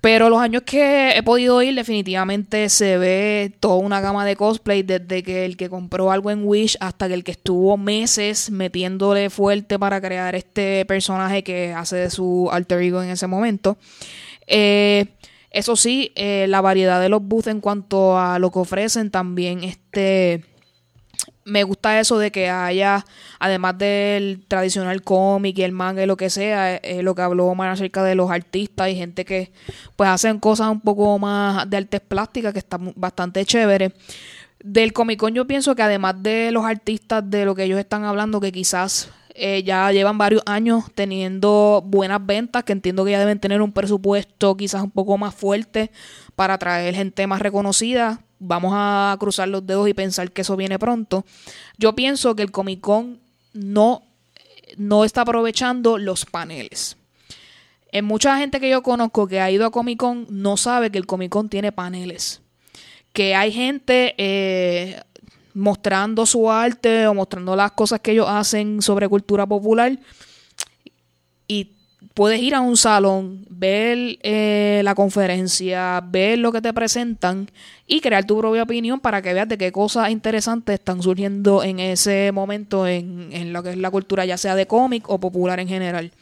Pero 0.00 0.30
los 0.30 0.40
años 0.40 0.62
que 0.62 1.16
he 1.16 1.22
podido 1.22 1.62
ir, 1.62 1.74
definitivamente 1.74 2.68
se 2.68 2.96
ve 2.96 3.52
toda 3.58 3.76
una 3.76 4.00
gama 4.00 4.24
de 4.24 4.36
cosplay, 4.36 4.82
desde 4.82 5.22
que 5.24 5.44
el 5.44 5.56
que 5.56 5.68
compró 5.68 6.12
algo 6.12 6.30
en 6.30 6.44
Wish 6.44 6.76
hasta 6.80 7.08
que 7.08 7.14
el 7.14 7.24
que 7.24 7.32
estuvo 7.32 7.76
meses 7.76 8.50
metiéndole 8.50 9.30
fuerte 9.30 9.78
para 9.78 10.00
crear 10.00 10.36
este 10.36 10.84
personaje 10.86 11.42
que 11.42 11.72
hace 11.72 11.96
de 11.96 12.10
su 12.10 12.48
alter 12.52 12.82
ego 12.82 13.02
en 13.02 13.10
ese 13.10 13.26
momento. 13.26 13.78
Eh, 14.46 15.06
eso 15.58 15.76
sí, 15.76 16.12
eh, 16.16 16.46
la 16.48 16.60
variedad 16.60 17.00
de 17.00 17.08
los 17.08 17.22
booths 17.22 17.48
en 17.48 17.60
cuanto 17.60 18.18
a 18.18 18.38
lo 18.38 18.50
que 18.50 18.58
ofrecen 18.58 19.10
también 19.10 19.64
este 19.64 20.44
me 21.44 21.62
gusta 21.62 21.98
eso 22.00 22.18
de 22.18 22.30
que 22.30 22.50
haya, 22.50 23.04
además 23.38 23.78
del 23.78 24.44
tradicional 24.48 25.02
cómic 25.02 25.56
y 25.58 25.62
el 25.62 25.72
manga 25.72 26.02
y 26.02 26.06
lo 26.06 26.16
que 26.16 26.28
sea, 26.28 26.76
eh, 26.76 27.02
lo 27.02 27.14
que 27.14 27.22
habló 27.22 27.46
Omar 27.46 27.70
acerca 27.70 28.02
de 28.02 28.14
los 28.16 28.30
artistas 28.30 28.88
y 28.90 28.96
gente 28.96 29.24
que 29.24 29.52
pues 29.94 30.10
hacen 30.10 30.40
cosas 30.40 30.68
un 30.70 30.80
poco 30.80 31.18
más 31.18 31.70
de 31.70 31.76
artes 31.76 32.00
plásticas 32.00 32.52
que 32.52 32.58
está 32.58 32.78
mu- 32.78 32.92
bastante 32.96 33.44
chévere. 33.44 33.92
Del 34.62 34.92
Comic 34.92 35.24
yo 35.32 35.46
pienso 35.46 35.74
que 35.76 35.82
además 35.82 36.16
de 36.22 36.50
los 36.50 36.64
artistas 36.64 37.22
de 37.30 37.44
lo 37.44 37.54
que 37.54 37.64
ellos 37.64 37.78
están 37.78 38.04
hablando, 38.04 38.40
que 38.40 38.50
quizás 38.50 39.10
eh, 39.38 39.62
ya 39.62 39.92
llevan 39.92 40.16
varios 40.16 40.42
años 40.46 40.84
teniendo 40.94 41.82
buenas 41.84 42.24
ventas, 42.24 42.64
que 42.64 42.72
entiendo 42.72 43.04
que 43.04 43.10
ya 43.10 43.18
deben 43.18 43.38
tener 43.38 43.60
un 43.60 43.72
presupuesto 43.72 44.56
quizás 44.56 44.82
un 44.82 44.90
poco 44.90 45.18
más 45.18 45.34
fuerte 45.34 45.90
para 46.34 46.54
atraer 46.54 46.94
gente 46.94 47.26
más 47.26 47.42
reconocida. 47.42 48.22
Vamos 48.38 48.72
a 48.74 49.14
cruzar 49.20 49.48
los 49.48 49.66
dedos 49.66 49.88
y 49.88 49.94
pensar 49.94 50.32
que 50.32 50.40
eso 50.40 50.56
viene 50.56 50.78
pronto. 50.78 51.26
Yo 51.76 51.94
pienso 51.94 52.34
que 52.34 52.42
el 52.42 52.50
Comic 52.50 52.80
Con 52.80 53.20
no, 53.52 54.02
no 54.78 55.04
está 55.04 55.20
aprovechando 55.22 55.98
los 55.98 56.24
paneles. 56.24 56.96
En 57.92 58.06
mucha 58.06 58.38
gente 58.38 58.58
que 58.58 58.70
yo 58.70 58.82
conozco 58.82 59.26
que 59.26 59.40
ha 59.40 59.50
ido 59.50 59.66
a 59.66 59.70
Comic 59.70 59.98
Con 59.98 60.26
no 60.30 60.56
sabe 60.56 60.90
que 60.90 60.98
el 60.98 61.06
Comic 61.06 61.30
Con 61.30 61.50
tiene 61.50 61.72
paneles. 61.72 62.40
Que 63.12 63.34
hay 63.34 63.52
gente 63.52 64.14
eh, 64.16 65.02
mostrando 65.56 66.26
su 66.26 66.50
arte 66.50 67.06
o 67.06 67.14
mostrando 67.14 67.56
las 67.56 67.72
cosas 67.72 68.00
que 68.00 68.12
ellos 68.12 68.26
hacen 68.28 68.82
sobre 68.82 69.08
cultura 69.08 69.46
popular. 69.46 69.98
Y 71.48 71.72
puedes 72.12 72.42
ir 72.42 72.54
a 72.54 72.60
un 72.60 72.76
salón, 72.76 73.46
ver 73.48 74.18
eh, 74.22 74.82
la 74.84 74.94
conferencia, 74.94 76.02
ver 76.06 76.38
lo 76.38 76.52
que 76.52 76.60
te 76.60 76.74
presentan 76.74 77.50
y 77.86 78.00
crear 78.00 78.26
tu 78.26 78.38
propia 78.38 78.64
opinión 78.64 79.00
para 79.00 79.22
que 79.22 79.32
veas 79.32 79.48
de 79.48 79.56
qué 79.56 79.72
cosas 79.72 80.10
interesantes 80.10 80.74
están 80.74 81.02
surgiendo 81.02 81.62
en 81.62 81.80
ese 81.80 82.32
momento 82.32 82.86
en, 82.86 83.28
en 83.32 83.54
lo 83.54 83.62
que 83.62 83.70
es 83.70 83.76
la 83.78 83.90
cultura, 83.90 84.26
ya 84.26 84.36
sea 84.36 84.54
de 84.56 84.66
cómic 84.66 85.08
o 85.08 85.18
popular 85.18 85.58
en 85.58 85.68
general. 85.68 86.12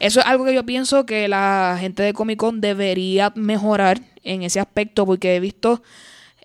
Eso 0.00 0.20
es 0.20 0.26
algo 0.26 0.44
que 0.44 0.54
yo 0.54 0.66
pienso 0.66 1.06
que 1.06 1.28
la 1.28 1.78
gente 1.80 2.02
de 2.02 2.12
Comic 2.12 2.38
Con 2.38 2.60
debería 2.60 3.32
mejorar 3.36 4.02
en 4.22 4.42
ese 4.42 4.60
aspecto 4.60 5.06
porque 5.06 5.36
he 5.36 5.40
visto 5.40 5.82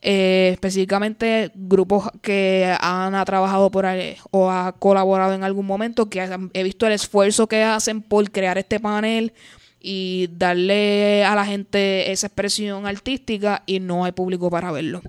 eh, 0.04 0.50
específicamente 0.54 1.52
grupos 1.54 2.10
que 2.24 2.76
han 2.80 3.14
ha 3.14 3.24
trabajado 3.24 3.70
por 3.70 3.86
ahí 3.86 4.18
o 4.32 4.50
ha 4.50 4.72
colaborado 4.74 5.34
en 5.34 5.44
algún 5.44 5.68
momento 5.68 6.10
que 6.10 6.28
he 6.54 6.64
visto 6.64 6.88
el 6.88 6.94
esfuerzo 6.94 7.48
que 7.48 7.62
hacen 7.64 8.02
por 8.02 8.32
crear 8.32 8.58
este 8.58 8.80
panel 8.80 9.32
y 9.80 10.28
darle 10.36 11.24
a 11.24 11.36
la 11.36 11.46
gente 11.46 12.12
esa 12.12 12.28
expresión 12.28 12.88
artística 12.88 13.62
y 13.68 13.80
no 13.80 14.04
hay 14.06 14.12
público 14.12 14.50
para 14.50 14.72
verlo. 14.72 15.02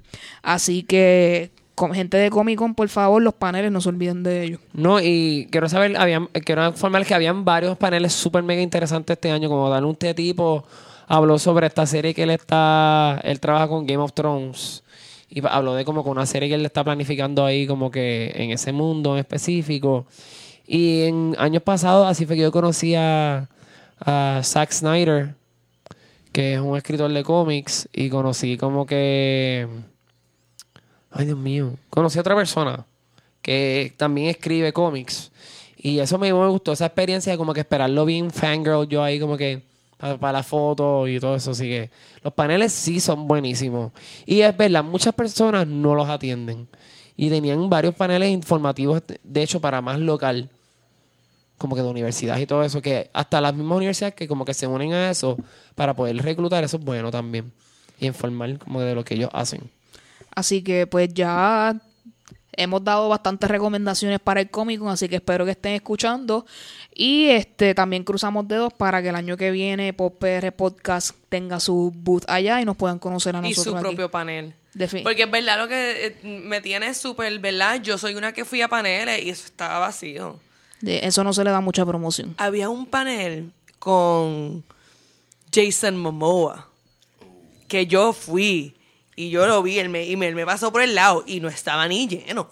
Así 0.42 0.82
que 0.82 1.50
gente 1.94 2.16
de 2.16 2.30
Comic 2.30 2.58
Con, 2.58 2.74
por 2.74 2.88
favor, 2.88 3.22
los 3.22 3.34
paneles 3.34 3.72
no 3.72 3.80
se 3.80 3.88
olviden 3.88 4.22
de 4.22 4.44
ellos. 4.44 4.60
No, 4.72 5.00
y 5.00 5.48
quiero 5.50 5.68
saber, 5.68 5.96
habían, 5.96 6.26
quiero 6.44 6.66
informar 6.66 7.04
que 7.04 7.14
habían 7.14 7.44
varios 7.44 7.76
paneles 7.76 8.12
súper 8.12 8.42
mega 8.42 8.62
interesantes 8.62 9.14
este 9.14 9.30
año, 9.30 9.48
como 9.48 9.68
dar 9.68 9.84
un 9.84 9.96
tipo 9.96 10.64
habló 11.08 11.38
sobre 11.38 11.66
esta 11.66 11.84
serie 11.86 12.14
que 12.14 12.22
él 12.22 12.30
está, 12.30 13.20
él 13.24 13.40
trabaja 13.40 13.68
con 13.68 13.86
Game 13.86 14.02
of 14.02 14.12
Thrones 14.12 14.81
y 15.34 15.40
habló 15.46 15.74
de 15.74 15.86
como 15.86 16.02
con 16.02 16.12
una 16.12 16.26
serie 16.26 16.50
que 16.50 16.56
él 16.56 16.66
está 16.66 16.84
planificando 16.84 17.46
ahí 17.46 17.66
como 17.66 17.90
que 17.90 18.32
en 18.34 18.50
ese 18.50 18.70
mundo 18.70 19.14
en 19.14 19.20
específico. 19.20 20.06
Y 20.66 21.04
en 21.04 21.34
años 21.38 21.62
pasados 21.62 22.06
así 22.06 22.26
fue 22.26 22.36
que 22.36 22.42
yo 22.42 22.52
conocí 22.52 22.94
a, 22.94 23.48
a 24.00 24.40
Zack 24.44 24.72
Snyder, 24.72 25.34
que 26.32 26.54
es 26.54 26.60
un 26.60 26.76
escritor 26.76 27.10
de 27.10 27.22
cómics, 27.22 27.88
y 27.94 28.10
conocí 28.10 28.58
como 28.58 28.84
que... 28.84 29.66
Ay, 31.10 31.24
Dios 31.24 31.38
mío. 31.38 31.76
Conocí 31.88 32.18
a 32.18 32.20
otra 32.20 32.36
persona 32.36 32.84
que 33.40 33.94
también 33.96 34.28
escribe 34.28 34.72
cómics. 34.74 35.32
Y 35.78 35.98
eso 35.98 36.18
me, 36.18 36.32
me 36.32 36.48
gustó, 36.48 36.72
esa 36.72 36.86
experiencia 36.86 37.32
de 37.32 37.38
como 37.38 37.54
que 37.54 37.60
esperarlo 37.60 38.04
bien 38.04 38.30
fangirl, 38.30 38.86
yo 38.86 39.02
ahí 39.02 39.18
como 39.18 39.38
que 39.38 39.62
para, 40.02 40.32
la 40.32 40.42
foto 40.42 41.06
y 41.06 41.20
todo 41.20 41.36
eso. 41.36 41.52
Así 41.52 41.64
que 41.64 41.90
los 42.22 42.32
paneles 42.32 42.72
sí 42.72 43.00
son 43.00 43.28
buenísimos. 43.28 43.92
Y 44.26 44.40
es 44.40 44.56
verdad, 44.56 44.82
muchas 44.82 45.14
personas 45.14 45.66
no 45.66 45.94
los 45.94 46.08
atienden. 46.08 46.68
Y 47.16 47.30
tenían 47.30 47.68
varios 47.70 47.94
paneles 47.94 48.30
informativos, 48.30 49.02
de 49.22 49.42
hecho, 49.42 49.60
para 49.60 49.80
más 49.80 49.98
local. 49.98 50.50
Como 51.58 51.76
que 51.76 51.82
de 51.82 51.88
universidad 51.88 52.38
y 52.38 52.46
todo 52.46 52.64
eso, 52.64 52.82
que 52.82 53.10
hasta 53.12 53.40
las 53.40 53.54
mismas 53.54 53.76
universidades 53.76 54.16
que 54.16 54.26
como 54.26 54.44
que 54.44 54.52
se 54.52 54.66
unen 54.66 54.92
a 54.94 55.10
eso 55.10 55.36
para 55.76 55.94
poder 55.94 56.16
reclutar, 56.16 56.64
eso 56.64 56.78
es 56.78 56.84
bueno 56.84 57.12
también. 57.12 57.52
Y 58.00 58.06
informar 58.06 58.58
como 58.58 58.80
de 58.80 58.96
lo 58.96 59.04
que 59.04 59.14
ellos 59.14 59.30
hacen. 59.32 59.70
Así 60.34 60.62
que 60.62 60.88
pues 60.88 61.14
ya 61.14 61.80
hemos 62.52 62.84
dado 62.84 63.08
bastantes 63.08 63.50
recomendaciones 63.50 64.20
para 64.20 64.40
el 64.40 64.50
Comic 64.50 64.80
Con, 64.80 64.88
así 64.88 65.08
que 65.08 65.16
espero 65.16 65.44
que 65.44 65.52
estén 65.52 65.74
escuchando. 65.74 66.46
Y 66.94 67.28
este 67.28 67.74
también 67.74 68.04
cruzamos 68.04 68.46
dedos 68.48 68.72
para 68.72 69.02
que 69.02 69.08
el 69.08 69.14
año 69.14 69.36
que 69.36 69.50
viene 69.50 69.92
Pop 69.92 70.18
PR 70.18 70.52
Podcast 70.52 71.16
tenga 71.28 71.60
su 71.60 71.92
booth 71.94 72.24
allá 72.28 72.60
y 72.60 72.64
nos 72.64 72.76
puedan 72.76 72.98
conocer 72.98 73.34
a 73.36 73.38
y 73.40 73.50
nosotros 73.50 73.64
su 73.64 73.76
aquí. 73.76 73.82
propio 73.82 74.10
panel. 74.10 74.54
Porque 75.02 75.24
es 75.24 75.30
verdad 75.30 75.58
lo 75.58 75.68
que 75.68 76.06
eh, 76.06 76.16
me 76.24 76.62
tiene 76.62 76.94
súper, 76.94 77.38
¿verdad? 77.40 77.82
Yo 77.82 77.98
soy 77.98 78.14
una 78.14 78.32
que 78.32 78.44
fui 78.44 78.62
a 78.62 78.68
paneles 78.68 79.22
y 79.22 79.28
eso 79.28 79.44
estaba 79.44 79.78
vacío. 79.78 80.40
De 80.80 81.06
eso 81.06 81.22
no 81.24 81.32
se 81.32 81.44
le 81.44 81.50
da 81.50 81.60
mucha 81.60 81.84
promoción. 81.84 82.34
Había 82.38 82.70
un 82.70 82.86
panel 82.86 83.52
con 83.78 84.64
Jason 85.52 85.96
Momoa 85.98 86.68
que 87.68 87.86
yo 87.86 88.12
fui 88.12 88.74
y 89.16 89.30
yo 89.30 89.46
lo 89.46 89.62
vi 89.62 89.78
él 89.78 89.88
me, 89.88 90.06
y 90.06 90.16
me, 90.16 90.28
él 90.28 90.34
me 90.34 90.46
pasó 90.46 90.72
por 90.72 90.82
el 90.82 90.94
lado 90.94 91.24
y 91.26 91.40
no 91.40 91.48
estaba 91.48 91.86
ni 91.88 92.08
lleno. 92.08 92.48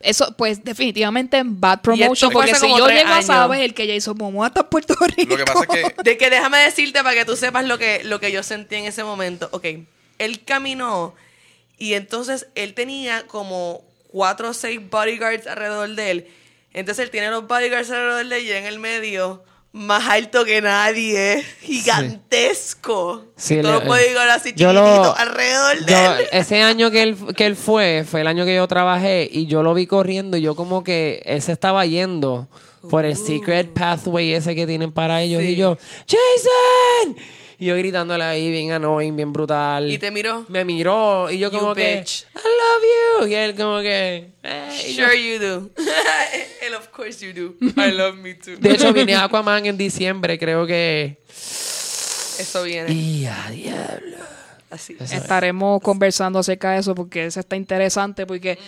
Eso, 0.00 0.32
pues, 0.36 0.62
definitivamente 0.62 1.42
bad 1.44 1.80
Y 1.94 2.02
esto 2.02 2.28
promotion. 2.28 2.32
Porque 2.32 2.54
si 2.54 2.68
yo 2.68 2.88
llego 2.88 3.10
a 3.10 3.22
saber 3.22 3.74
que 3.74 3.92
Jason 3.92 4.16
Momoa 4.16 4.48
está 4.48 4.60
en 4.60 4.66
Puerto 4.68 4.94
Rico. 5.16 5.36
Lo 5.36 5.36
que 5.36 5.44
pasa 5.44 5.64
es 5.64 5.68
que 5.68 6.02
De 6.04 6.16
que 6.16 6.30
déjame 6.30 6.58
decirte 6.58 7.02
para 7.02 7.14
que 7.14 7.24
tú 7.24 7.34
sepas 7.36 7.64
lo 7.64 7.78
que, 7.78 8.04
lo 8.04 8.20
que 8.20 8.30
yo 8.30 8.42
sentí 8.42 8.76
en 8.76 8.84
ese 8.84 9.02
momento. 9.02 9.48
Ok, 9.50 9.66
él 10.18 10.44
caminó 10.44 11.14
y 11.78 11.94
entonces 11.94 12.46
él 12.54 12.74
tenía 12.74 13.26
como 13.26 13.82
cuatro 14.08 14.50
o 14.50 14.54
seis 14.54 14.80
bodyguards 14.88 15.46
alrededor 15.46 15.88
de 15.94 16.10
él. 16.10 16.26
Entonces 16.74 17.04
él 17.04 17.10
tiene 17.10 17.30
los 17.30 17.48
bodyguards 17.48 17.90
alrededor 17.90 18.26
de 18.26 18.38
él 18.38 18.44
y 18.44 18.52
en 18.52 18.66
el 18.66 18.78
medio, 18.78 19.42
más 19.72 20.08
alto 20.08 20.44
que 20.44 20.60
nadie, 20.62 21.44
gigantesco. 21.60 23.24
Sí, 23.36 23.60
todos 23.60 23.64
le- 23.64 23.72
los 23.72 23.84
bodyguards 23.98 24.32
así 24.32 24.52
yo 24.56 24.72
lo- 24.72 25.14
alrededor 25.16 25.84
de 25.84 25.92
Yo, 25.92 26.14
él. 26.16 26.26
ese 26.32 26.62
año 26.62 26.90
que 26.90 27.02
él, 27.02 27.16
que 27.36 27.46
él 27.46 27.56
fue, 27.56 28.04
fue 28.08 28.22
el 28.22 28.26
año 28.26 28.44
que 28.44 28.54
yo 28.56 28.66
trabajé 28.66 29.28
y 29.30 29.46
yo 29.46 29.62
lo 29.62 29.74
vi 29.74 29.86
corriendo 29.86 30.36
y 30.36 30.42
yo 30.42 30.54
como 30.54 30.82
que 30.84 31.22
él 31.24 31.42
se 31.42 31.52
estaba 31.52 31.84
yendo 31.86 32.48
por 32.90 33.04
el 33.04 33.16
secret 33.16 33.72
pathway 33.72 34.32
ese 34.32 34.54
que 34.54 34.66
tienen 34.66 34.92
para 34.92 35.20
ellos 35.22 35.42
Sí. 35.42 35.48
y 35.50 35.56
yo, 35.56 35.76
¡Jason! 36.06 37.16
Y 37.60 37.66
yo 37.66 37.76
gritándole 37.76 38.22
ahí 38.22 38.50
bien 38.50 38.70
annoying, 38.70 39.16
bien 39.16 39.32
brutal. 39.32 39.90
Y 39.90 39.98
te 39.98 40.10
miró. 40.12 40.46
Me 40.48 40.64
miró 40.64 41.28
y 41.30 41.38
yo 41.38 41.50
You 41.50 41.58
como 41.58 41.74
que, 41.74 41.96
bitch. 41.98 42.24
I 42.34 42.38
love 42.38 43.22
you. 43.22 43.26
Y 43.28 43.34
él 43.34 43.54
como 43.56 43.80
que, 43.80 44.30
eh, 44.44 44.94
yo- 44.96 45.04
Sure 45.06 45.16
you 45.20 45.38
do. 45.40 45.70
And 46.66 46.74
of 46.76 46.88
course 46.90 47.24
you 47.24 47.32
do. 47.32 47.54
I 47.82 47.90
love 47.90 48.16
me 48.16 48.34
too. 48.34 48.56
De 48.60 48.70
hecho, 48.72 48.92
vine 48.92 49.14
a 49.16 49.24
Aquaman 49.24 49.66
en 49.66 49.76
diciembre, 49.76 50.38
creo 50.38 50.66
que... 50.66 51.18
Eso 52.38 52.62
viene. 52.62 52.92
Y 52.92 53.26
a 53.26 53.50
diablo. 53.50 54.16
Así. 54.70 54.96
Estaremos 55.00 55.80
conversando 55.82 56.38
acerca 56.38 56.72
de 56.72 56.78
eso 56.80 56.94
porque 56.94 57.26
ese 57.26 57.40
está 57.40 57.56
interesante 57.56 58.26
porque 58.26 58.58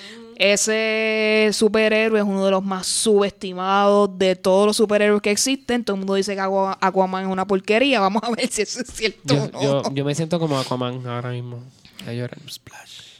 ese 0.42 1.50
superhéroe 1.52 2.18
es 2.18 2.24
uno 2.24 2.46
de 2.46 2.50
los 2.50 2.64
más 2.64 2.86
subestimados 2.86 4.16
de 4.18 4.36
todos 4.36 4.66
los 4.66 4.76
superhéroes 4.78 5.20
que 5.20 5.30
existen. 5.30 5.84
Todo 5.84 5.96
el 5.96 5.98
mundo 6.00 6.14
dice 6.14 6.34
que 6.34 6.40
Aqua- 6.40 6.78
Aquaman 6.80 7.24
es 7.26 7.30
una 7.30 7.46
porquería. 7.46 8.00
Vamos 8.00 8.22
a 8.24 8.30
ver 8.30 8.48
si 8.48 8.62
eso 8.62 8.80
es 8.80 8.88
cierto 8.90 9.34
Yo, 9.34 9.42
o 9.44 9.48
no. 9.50 9.62
yo, 9.62 9.94
yo 9.94 10.04
me 10.04 10.14
siento 10.14 10.40
como 10.40 10.58
Aquaman 10.58 11.06
ahora 11.06 11.30
mismo. 11.30 11.62
A 12.06 12.12
llorar. 12.14 12.38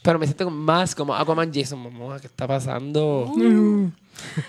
Pero 0.02 0.18
me 0.18 0.26
siento 0.26 0.48
más 0.48 0.94
como 0.94 1.14
Aquaman 1.14 1.52
Jason 1.52 1.78
Momoa. 1.78 2.20
¿Qué 2.20 2.26
está 2.26 2.46
pasando? 2.46 3.32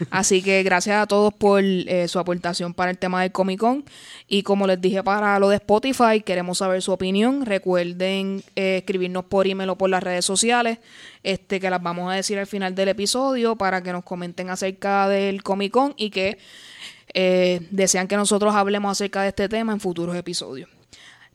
Así 0.10 0.42
que 0.42 0.64
gracias 0.64 1.02
a 1.02 1.08
todos 1.08 1.34
por 1.34 1.62
eh, 1.64 2.08
su 2.08 2.20
aportación 2.20 2.74
para 2.74 2.92
el 2.92 2.98
tema 2.98 3.22
del 3.22 3.32
Comic 3.32 3.60
Con. 3.60 3.84
Y 4.28 4.44
como 4.44 4.66
les 4.68 4.80
dije 4.80 5.04
para 5.04 5.38
lo 5.40 5.50
de 5.50 5.58
Spotify, 5.58 6.22
queremos 6.26 6.60
saber 6.60 6.82
su 6.82 6.92
opinión. 6.92 7.46
Recuerden 7.46 8.44
eh, 8.56 8.78
escribirnos 8.78 9.26
por 9.26 9.48
email 9.48 9.70
o 9.70 9.78
por 9.78 9.90
las 9.90 10.04
redes 10.04 10.26
sociales, 10.26 10.80
este 11.24 11.60
que 11.60 11.70
las 11.70 11.82
vamos 11.82 12.12
a 12.12 12.16
decir 12.16 12.40
al 12.40 12.48
final 12.48 12.74
del 12.74 12.90
episodio 12.90 13.56
para 13.56 13.82
que 13.82 13.92
nos 13.92 14.04
comenten 14.04 14.50
acerca 14.50 15.08
del 15.08 15.44
Comic 15.44 15.72
Con 15.72 15.94
y 15.98 16.10
que 16.10 16.38
eh, 17.14 17.68
desean 17.72 18.08
que 18.08 18.16
nosotros 18.16 18.56
hablemos 18.56 18.92
acerca 18.92 19.22
de 19.24 19.30
este 19.30 19.50
tema 19.50 19.74
en 19.74 19.80
futuros 19.80 20.16
episodios. 20.16 20.70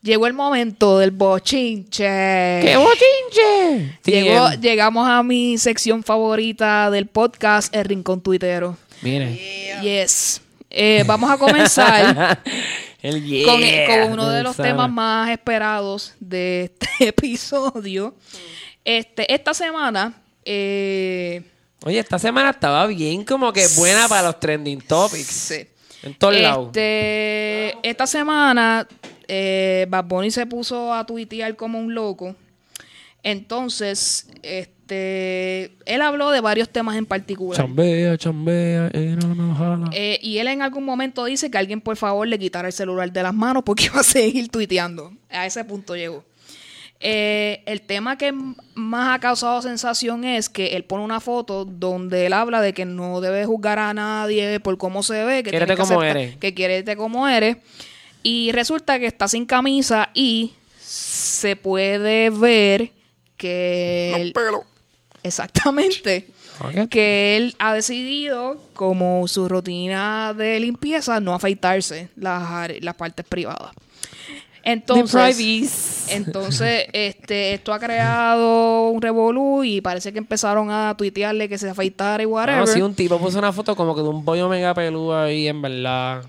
Llegó 0.06 0.28
el 0.28 0.34
momento 0.34 0.98
del 0.98 1.10
bochinche. 1.10 2.04
¡Qué 2.04 2.76
bochinche! 2.76 3.98
Llegó- 4.04 4.52
llegamos 4.60 5.08
a 5.08 5.20
mi 5.24 5.58
sección 5.58 6.04
favorita 6.04 6.92
del 6.92 7.06
podcast, 7.06 7.74
El 7.74 7.86
Rincón 7.86 8.20
Tuitero. 8.20 8.76
Mire. 9.02 9.36
Yes. 9.82 10.40
Eh, 10.70 11.02
vamos 11.08 11.28
a 11.28 11.36
comenzar 11.36 12.40
El 13.02 13.14
con, 13.44 13.58
yeah. 13.60 14.02
con 14.04 14.12
uno 14.12 14.30
de 14.30 14.44
los 14.44 14.54
temas 14.56 14.88
más 14.88 15.28
esperados 15.30 16.14
de 16.20 16.70
este 16.72 16.88
episodio. 17.08 18.14
Este, 18.84 19.34
esta 19.34 19.54
semana, 19.54 20.12
eh, 20.44 21.42
Oye, 21.84 21.98
esta 21.98 22.20
semana 22.20 22.50
estaba 22.50 22.86
bien 22.86 23.24
como 23.24 23.52
que 23.52 23.66
buena 23.76 24.06
para 24.08 24.22
los 24.28 24.38
trending 24.38 24.80
topics. 24.82 25.26
sí. 25.26 25.66
En 26.02 26.14
todos 26.14 26.36
lados. 26.36 26.66
Este, 26.68 27.76
esta 27.82 28.06
semana, 28.06 28.86
eh, 29.28 29.86
Bad 29.88 30.04
Bunny 30.04 30.30
se 30.30 30.46
puso 30.46 30.92
a 30.94 31.04
tuitear 31.06 31.56
como 31.56 31.78
un 31.78 31.94
loco. 31.94 32.34
Entonces, 33.22 34.28
este, 34.42 35.72
él 35.84 36.00
habló 36.02 36.30
de 36.30 36.40
varios 36.40 36.68
temas 36.68 36.96
en 36.96 37.06
particular. 37.06 37.56
Chambea, 37.60 38.16
chambea, 38.16 38.90
y 38.94 39.16
no 39.16 39.34
me 39.34 39.54
jala. 39.54 39.90
Eh, 39.92 40.18
y 40.22 40.38
él 40.38 40.46
en 40.46 40.62
algún 40.62 40.84
momento 40.84 41.24
dice 41.24 41.50
que 41.50 41.58
alguien 41.58 41.80
por 41.80 41.96
favor 41.96 42.28
le 42.28 42.38
quitara 42.38 42.68
el 42.68 42.72
celular 42.72 43.10
de 43.12 43.22
las 43.22 43.34
manos 43.34 43.62
porque 43.64 43.84
iba 43.86 44.00
a 44.00 44.04
seguir 44.04 44.48
tuiteando. 44.48 45.12
A 45.28 45.44
ese 45.46 45.64
punto 45.64 45.96
llegó. 45.96 46.24
Eh, 47.00 47.62
el 47.66 47.82
tema 47.82 48.16
que 48.16 48.32
más 48.74 49.14
ha 49.14 49.18
causado 49.18 49.60
sensación 49.60 50.24
es 50.24 50.48
que 50.48 50.68
él 50.76 50.84
pone 50.84 51.04
una 51.04 51.20
foto 51.20 51.64
donde 51.66 52.24
él 52.26 52.32
habla 52.32 52.62
de 52.62 52.72
que 52.72 52.86
no 52.86 53.20
debe 53.20 53.44
juzgar 53.44 53.78
a 53.78 53.92
nadie 53.92 54.60
por 54.60 54.78
cómo 54.78 55.02
se 55.02 55.22
ve, 55.24 55.42
que 55.42 55.50
Quiérete 55.50 55.74
que 55.74 55.80
como 55.82 56.00
aceptar- 56.00 56.16
eres. 56.16 56.36
que 56.38 56.54
quiérete 56.54 56.96
como 56.96 57.28
eres. 57.28 57.56
Y 58.28 58.50
resulta 58.50 58.98
que 58.98 59.06
está 59.06 59.28
sin 59.28 59.46
camisa 59.46 60.10
y 60.14 60.52
se 60.80 61.54
puede 61.54 62.30
ver 62.30 62.90
que 63.36 64.12
él- 64.16 64.32
pelo. 64.32 64.64
exactamente 65.22 66.26
Ok. 66.60 66.88
que 66.90 67.36
él 67.36 67.54
ha 67.60 67.72
decidido, 67.72 68.60
como 68.74 69.28
su 69.28 69.48
rutina 69.48 70.34
de 70.36 70.58
limpieza, 70.58 71.20
no 71.20 71.34
afeitarse 71.34 72.08
las, 72.16 72.70
las 72.80 72.94
partes 72.96 73.24
privadas. 73.28 73.70
Entonces, 74.64 75.12
privacy. 75.36 75.68
entonces 76.08 76.86
este, 76.92 77.54
esto 77.54 77.72
ha 77.72 77.78
creado 77.78 78.88
un 78.88 79.00
revolú 79.00 79.62
y 79.62 79.80
parece 79.80 80.12
que 80.12 80.18
empezaron 80.18 80.70
a 80.72 80.96
tuitearle 80.96 81.48
que 81.48 81.58
se 81.58 81.70
afeitara 81.70 82.24
y 82.24 82.26
whatever. 82.26 82.60
No, 82.60 82.66
sí, 82.66 82.82
un 82.82 82.94
tipo 82.94 83.18
puso 83.20 83.38
una 83.38 83.52
foto 83.52 83.76
como 83.76 83.94
que 83.94 84.02
de 84.02 84.08
un 84.08 84.24
bollo 84.24 84.48
mega 84.48 84.74
peludo 84.74 85.16
ahí, 85.16 85.46
en 85.46 85.62
verdad. 85.62 86.24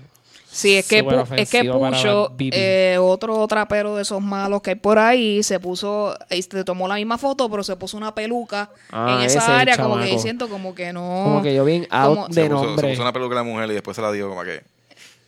Sí, 0.58 0.76
es 0.76 0.88
que, 0.88 1.04
pu- 1.04 1.24
es 1.38 1.48
que 1.48 1.62
Pucho, 1.70 2.32
eh, 2.40 2.96
otro 3.00 3.46
trapero 3.46 3.94
de 3.94 4.02
esos 4.02 4.20
malos 4.20 4.60
que 4.60 4.70
hay 4.70 4.76
por 4.76 4.98
ahí, 4.98 5.40
se 5.44 5.60
puso, 5.60 6.16
y 6.30 6.42
se 6.42 6.64
tomó 6.64 6.88
la 6.88 6.96
misma 6.96 7.16
foto, 7.16 7.48
pero 7.48 7.62
se 7.62 7.76
puso 7.76 7.96
una 7.96 8.12
peluca 8.12 8.68
Ah, 8.90 9.18
en 9.20 9.26
esa 9.26 9.56
área, 9.56 9.76
como 9.76 9.98
que 10.00 10.06
diciendo 10.06 10.48
como 10.48 10.74
que 10.74 10.92
no. 10.92 11.00
Como 11.24 11.42
que 11.42 11.54
yo 11.54 11.64
bien 11.64 11.86
out 11.90 12.14
como- 12.16 12.26
de 12.28 12.34
Se 12.34 12.48
puso, 12.48 12.60
se 12.62 12.66
nombre. 12.66 12.88
puso 12.90 13.02
una 13.02 13.12
peluca 13.12 13.34
a 13.34 13.38
la 13.38 13.42
mujer 13.44 13.70
y 13.70 13.74
después 13.74 13.94
se 13.94 14.02
la 14.02 14.10
dio 14.10 14.28
como 14.28 14.42
que... 14.42 14.62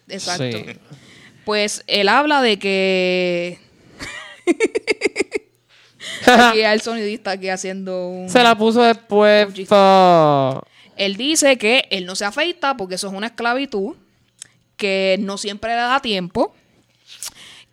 Exacto. 0.08 0.42
Sí. 0.44 0.64
Pues 1.44 1.84
él 1.86 2.08
habla 2.08 2.42
de 2.42 2.58
que. 2.58 3.58
aquí 6.26 6.60
el 6.60 6.80
sonidista 6.80 7.32
aquí 7.32 7.48
haciendo 7.48 8.08
un. 8.08 8.28
Se 8.28 8.42
la 8.42 8.56
puso 8.56 8.82
después. 8.82 9.48
Fa- 9.68 10.60
Él 10.96 11.16
dice 11.16 11.56
que 11.56 11.86
él 11.90 12.04
no 12.06 12.14
se 12.16 12.24
afeita 12.24 12.76
porque 12.76 12.96
eso 12.96 13.06
es 13.08 13.12
una 13.14 13.28
esclavitud, 13.28 13.94
que 14.80 15.18
no 15.20 15.36
siempre 15.36 15.72
le 15.72 15.76
da 15.76 16.00
tiempo, 16.00 16.54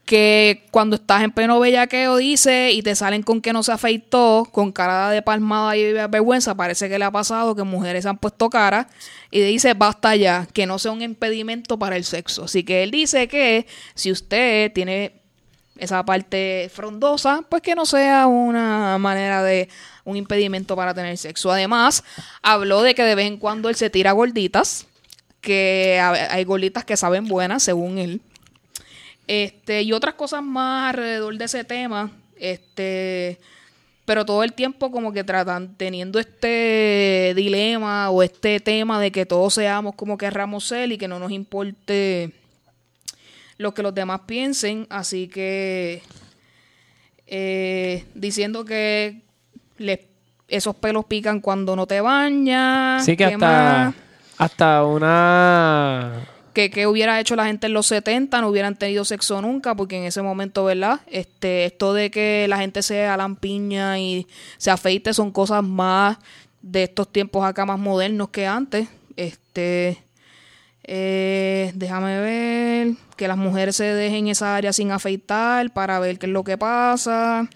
que 0.04 0.66
cuando 0.72 0.98
estás 0.98 1.24
en 1.24 1.32
pleno 1.32 1.58
bellaqueo 1.60 2.18
dice 2.18 2.72
y 2.72 2.82
te 2.82 2.96
salen 2.96 3.24
con 3.24 3.42
que 3.42 3.54
no 3.54 3.64
se 3.64 3.72
afeitó, 3.72 4.48
con 4.52 4.74
cara 4.74 5.10
de 5.10 5.22
palmada 5.22 5.78
y 5.78 5.94
vergüenza, 5.94 6.54
parece 6.54 6.90
que 6.90 7.00
le 7.00 7.06
ha 7.06 7.12
pasado 7.12 7.56
que 7.56 7.64
mujeres 7.64 8.06
han 8.06 8.18
puesto 8.18 8.50
cara 8.50 8.90
y 9.32 9.40
dice 9.40 9.74
basta 9.74 10.16
ya, 10.18 10.48
que 10.52 10.66
no 10.66 10.80
sea 10.80 10.92
un 10.92 11.02
impedimento 11.02 11.80
para 11.80 11.96
el 11.96 12.04
sexo. 12.04 12.44
Así 12.44 12.64
que 12.64 12.84
él 12.84 12.92
dice 12.92 13.30
que 13.30 13.68
si 13.96 14.12
usted 14.12 14.74
tiene 14.74 15.14
esa 15.78 16.04
parte 16.04 16.70
frondosa, 16.74 17.44
pues 17.48 17.62
que 17.62 17.76
no 17.76 17.86
sea 17.86 18.28
una 18.28 18.98
manera 18.98 19.44
de 19.44 19.70
un 20.04 20.18
impedimento 20.18 20.76
para 20.76 20.94
tener 20.94 21.18
sexo. 21.18 21.52
Además, 21.52 22.04
habló 22.42 22.82
de 22.82 22.96
que 22.96 23.04
de 23.04 23.16
vez 23.16 23.28
en 23.28 23.38
cuando 23.38 23.70
él 23.70 23.76
se 23.76 23.90
tira 23.90 24.12
gorditas, 24.12 24.87
que 25.48 25.98
ha- 26.02 26.34
hay 26.34 26.44
gorditas 26.44 26.84
que 26.84 26.98
saben 26.98 27.26
buenas, 27.26 27.64
según 27.64 27.98
él. 28.00 28.20
Este, 29.28 29.82
y 29.84 29.94
otras 29.94 30.16
cosas 30.16 30.44
más 30.44 30.90
alrededor 30.90 31.38
de 31.38 31.46
ese 31.46 31.64
tema. 31.64 32.12
Este, 32.38 33.40
pero 34.04 34.26
todo 34.26 34.44
el 34.44 34.52
tiempo 34.52 34.92
como 34.92 35.14
que 35.14 35.24
tratan, 35.24 35.74
teniendo 35.78 36.20
este 36.20 37.32
dilema 37.36 38.10
o 38.10 38.24
este 38.24 38.60
tema 38.60 39.00
de 39.00 39.12
que 39.12 39.26
todos 39.26 39.54
seamos 39.54 39.96
como 39.96 40.18
querramos 40.18 40.66
ser 40.66 40.92
y 40.92 40.98
que 40.98 41.08
no 41.08 41.18
nos 41.18 41.32
importe 41.32 42.32
lo 43.58 43.74
que 43.74 43.84
los 43.84 43.96
demás 43.96 44.22
piensen. 44.28 44.86
Así 44.90 45.28
que 45.30 46.02
eh, 47.26 48.04
diciendo 48.16 48.66
que 48.66 49.22
les- 49.78 50.00
esos 50.50 50.76
pelos 50.76 51.06
pican 51.06 51.42
cuando 51.42 51.76
no 51.76 51.86
te 51.88 52.00
bañas. 52.02 53.04
Sí, 53.06 53.12
que 53.12 53.18
¿qué 53.18 53.34
hasta. 53.34 53.38
más? 53.38 53.96
Hasta 54.38 54.84
una. 54.86 56.12
que, 56.54 56.70
que 56.70 56.88
hubiera 56.88 57.20
hecho 57.20 57.36
la 57.36 57.46
gente 57.46 57.68
en 57.68 57.74
los 57.74 57.88
70, 57.88 58.42
no 58.42 58.50
hubieran 58.50 58.76
tenido 58.76 59.06
sexo 59.06 59.42
nunca, 59.42 59.76
porque 59.76 59.98
en 59.98 60.04
ese 60.06 60.22
momento, 60.22 60.64
¿verdad? 60.66 61.02
Este, 61.08 61.66
esto 61.66 61.94
de 61.94 62.10
que 62.12 62.46
la 62.50 62.58
gente 62.58 62.82
se 62.84 63.06
alampiña 63.06 64.00
y 64.00 64.28
se 64.58 64.72
afeite 64.72 65.14
son 65.14 65.32
cosas 65.32 65.64
más 65.64 66.18
de 66.62 66.84
estos 66.84 67.12
tiempos 67.12 67.46
acá 67.46 67.66
más 67.66 67.80
modernos 67.80 68.30
que 68.30 68.46
antes. 68.48 68.88
Este, 69.16 69.98
eh, 70.84 71.72
déjame 71.76 72.20
ver, 72.20 72.94
que 73.16 73.28
las 73.28 73.38
mujeres 73.38 73.76
se 73.76 73.84
dejen 73.86 74.28
esa 74.28 74.56
área 74.56 74.72
sin 74.74 74.92
afeitar 74.92 75.72
para 75.72 76.00
ver 76.00 76.18
qué 76.20 76.28
es 76.28 76.32
lo 76.32 76.44
que 76.44 76.58
pasa. 76.58 77.48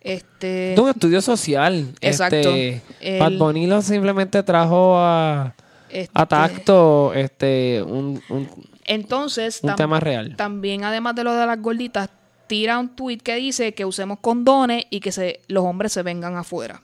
Este, 0.00 0.74
de 0.76 0.80
un 0.80 0.90
estudio 0.90 1.20
social. 1.20 1.92
Exacto. 2.00 2.36
Este, 2.36 2.82
El- 3.00 3.18
Bad 3.20 3.32
Bunny 3.38 3.66
lo 3.66 3.82
simplemente 3.82 4.42
trajo 4.42 4.96
a. 4.98 5.54
este, 6.00 6.10
A 6.14 6.26
tacto, 6.26 7.12
este, 7.14 7.82
un, 7.82 8.22
un- 8.28 8.48
Entonces, 8.84 9.60
Un 9.62 9.70
tam- 9.70 9.76
tema 9.76 10.00
real. 10.00 10.36
También, 10.36 10.84
además 10.84 11.14
de 11.14 11.24
lo 11.24 11.34
de 11.34 11.46
las 11.46 11.60
gorditas, 11.60 12.08
tira 12.46 12.78
un 12.78 12.94
tweet 12.94 13.18
que 13.18 13.34
dice 13.36 13.74
que 13.74 13.84
usemos 13.84 14.18
condones 14.20 14.84
y 14.90 15.00
que 15.00 15.10
se, 15.12 15.40
los 15.48 15.64
hombres 15.64 15.92
se 15.92 16.02
vengan 16.02 16.36
afuera. 16.36 16.82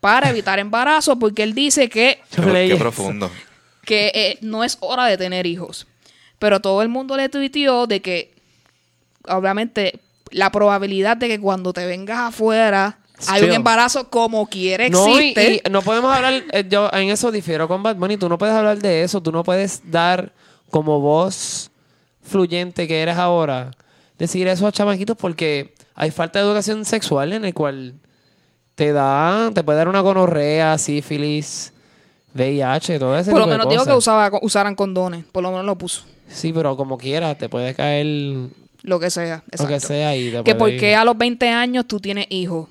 Para 0.00 0.30
evitar 0.30 0.58
embarazo, 0.58 1.18
porque 1.18 1.42
él 1.42 1.54
dice 1.54 1.88
que, 1.88 2.20
Qué, 2.34 2.76
profundo. 2.78 3.30
que 3.84 4.12
eh, 4.14 4.38
no 4.42 4.64
es 4.64 4.76
hora 4.80 5.06
de 5.06 5.16
tener 5.18 5.46
hijos. 5.46 5.86
Pero 6.38 6.60
todo 6.60 6.82
el 6.82 6.88
mundo 6.88 7.16
le 7.16 7.28
tuiteó 7.28 7.86
de 7.86 8.00
que, 8.00 8.32
obviamente, 9.28 10.00
la 10.30 10.50
probabilidad 10.50 11.16
de 11.16 11.28
que 11.28 11.40
cuando 11.40 11.72
te 11.72 11.84
vengas 11.86 12.18
afuera 12.20 12.98
hay 13.28 13.44
un 13.44 13.52
embarazo 13.52 14.08
como 14.08 14.46
quiere 14.46 14.90
No, 14.90 15.08
y, 15.08 15.30
existe. 15.30 15.62
y 15.66 15.70
no 15.70 15.82
podemos 15.82 16.14
hablar, 16.14 16.42
eh, 16.52 16.64
yo 16.68 16.88
en 16.92 17.10
eso 17.10 17.30
difiero 17.30 17.68
con 17.68 17.82
Bad 17.82 17.96
Bunny, 17.96 18.16
tú 18.16 18.28
no 18.28 18.38
puedes 18.38 18.54
hablar 18.54 18.78
de 18.78 19.02
eso, 19.02 19.20
tú 19.22 19.32
no 19.32 19.44
puedes 19.44 19.90
dar 19.90 20.32
como 20.70 21.00
voz 21.00 21.70
fluyente 22.22 22.86
que 22.86 23.02
eres 23.02 23.16
ahora, 23.16 23.72
decir 24.18 24.46
eso 24.48 24.66
a 24.66 24.72
chamaquitos 24.72 25.16
porque 25.16 25.74
hay 25.94 26.10
falta 26.10 26.38
de 26.38 26.46
educación 26.46 26.84
sexual 26.84 27.32
en 27.32 27.44
el 27.44 27.54
cual 27.54 27.94
te 28.74 28.92
da, 28.92 29.50
te 29.54 29.62
puede 29.62 29.78
dar 29.78 29.88
una 29.88 30.00
gonorrea, 30.00 30.78
sífilis, 30.78 31.72
VIH, 32.34 32.98
todo 32.98 33.18
ese 33.18 33.30
Por 33.30 33.40
lo 33.40 33.46
menos 33.46 33.68
digo 33.68 33.84
que 33.84 33.92
usaba, 33.92 34.30
usaran 34.42 34.74
condones. 34.74 35.24
Por 35.24 35.42
lo 35.42 35.50
menos 35.50 35.66
lo 35.66 35.76
puso. 35.76 36.04
Sí, 36.28 36.52
pero 36.52 36.76
como 36.76 36.96
quiera, 36.96 37.34
te 37.34 37.48
puede 37.48 37.74
caer 37.74 38.06
Lo 38.82 39.00
que 39.00 39.10
sea. 39.10 39.42
lo 39.50 39.66
que 39.66 39.74
exacto. 39.74 39.86
sea 39.88 40.16
y 40.16 40.30
te 40.30 40.44
que 40.44 40.54
porque 40.54 40.90
ir. 40.92 40.96
a 40.96 41.04
los 41.04 41.18
20 41.18 41.48
años 41.48 41.86
tú 41.86 42.00
tienes 42.00 42.26
hijos. 42.30 42.68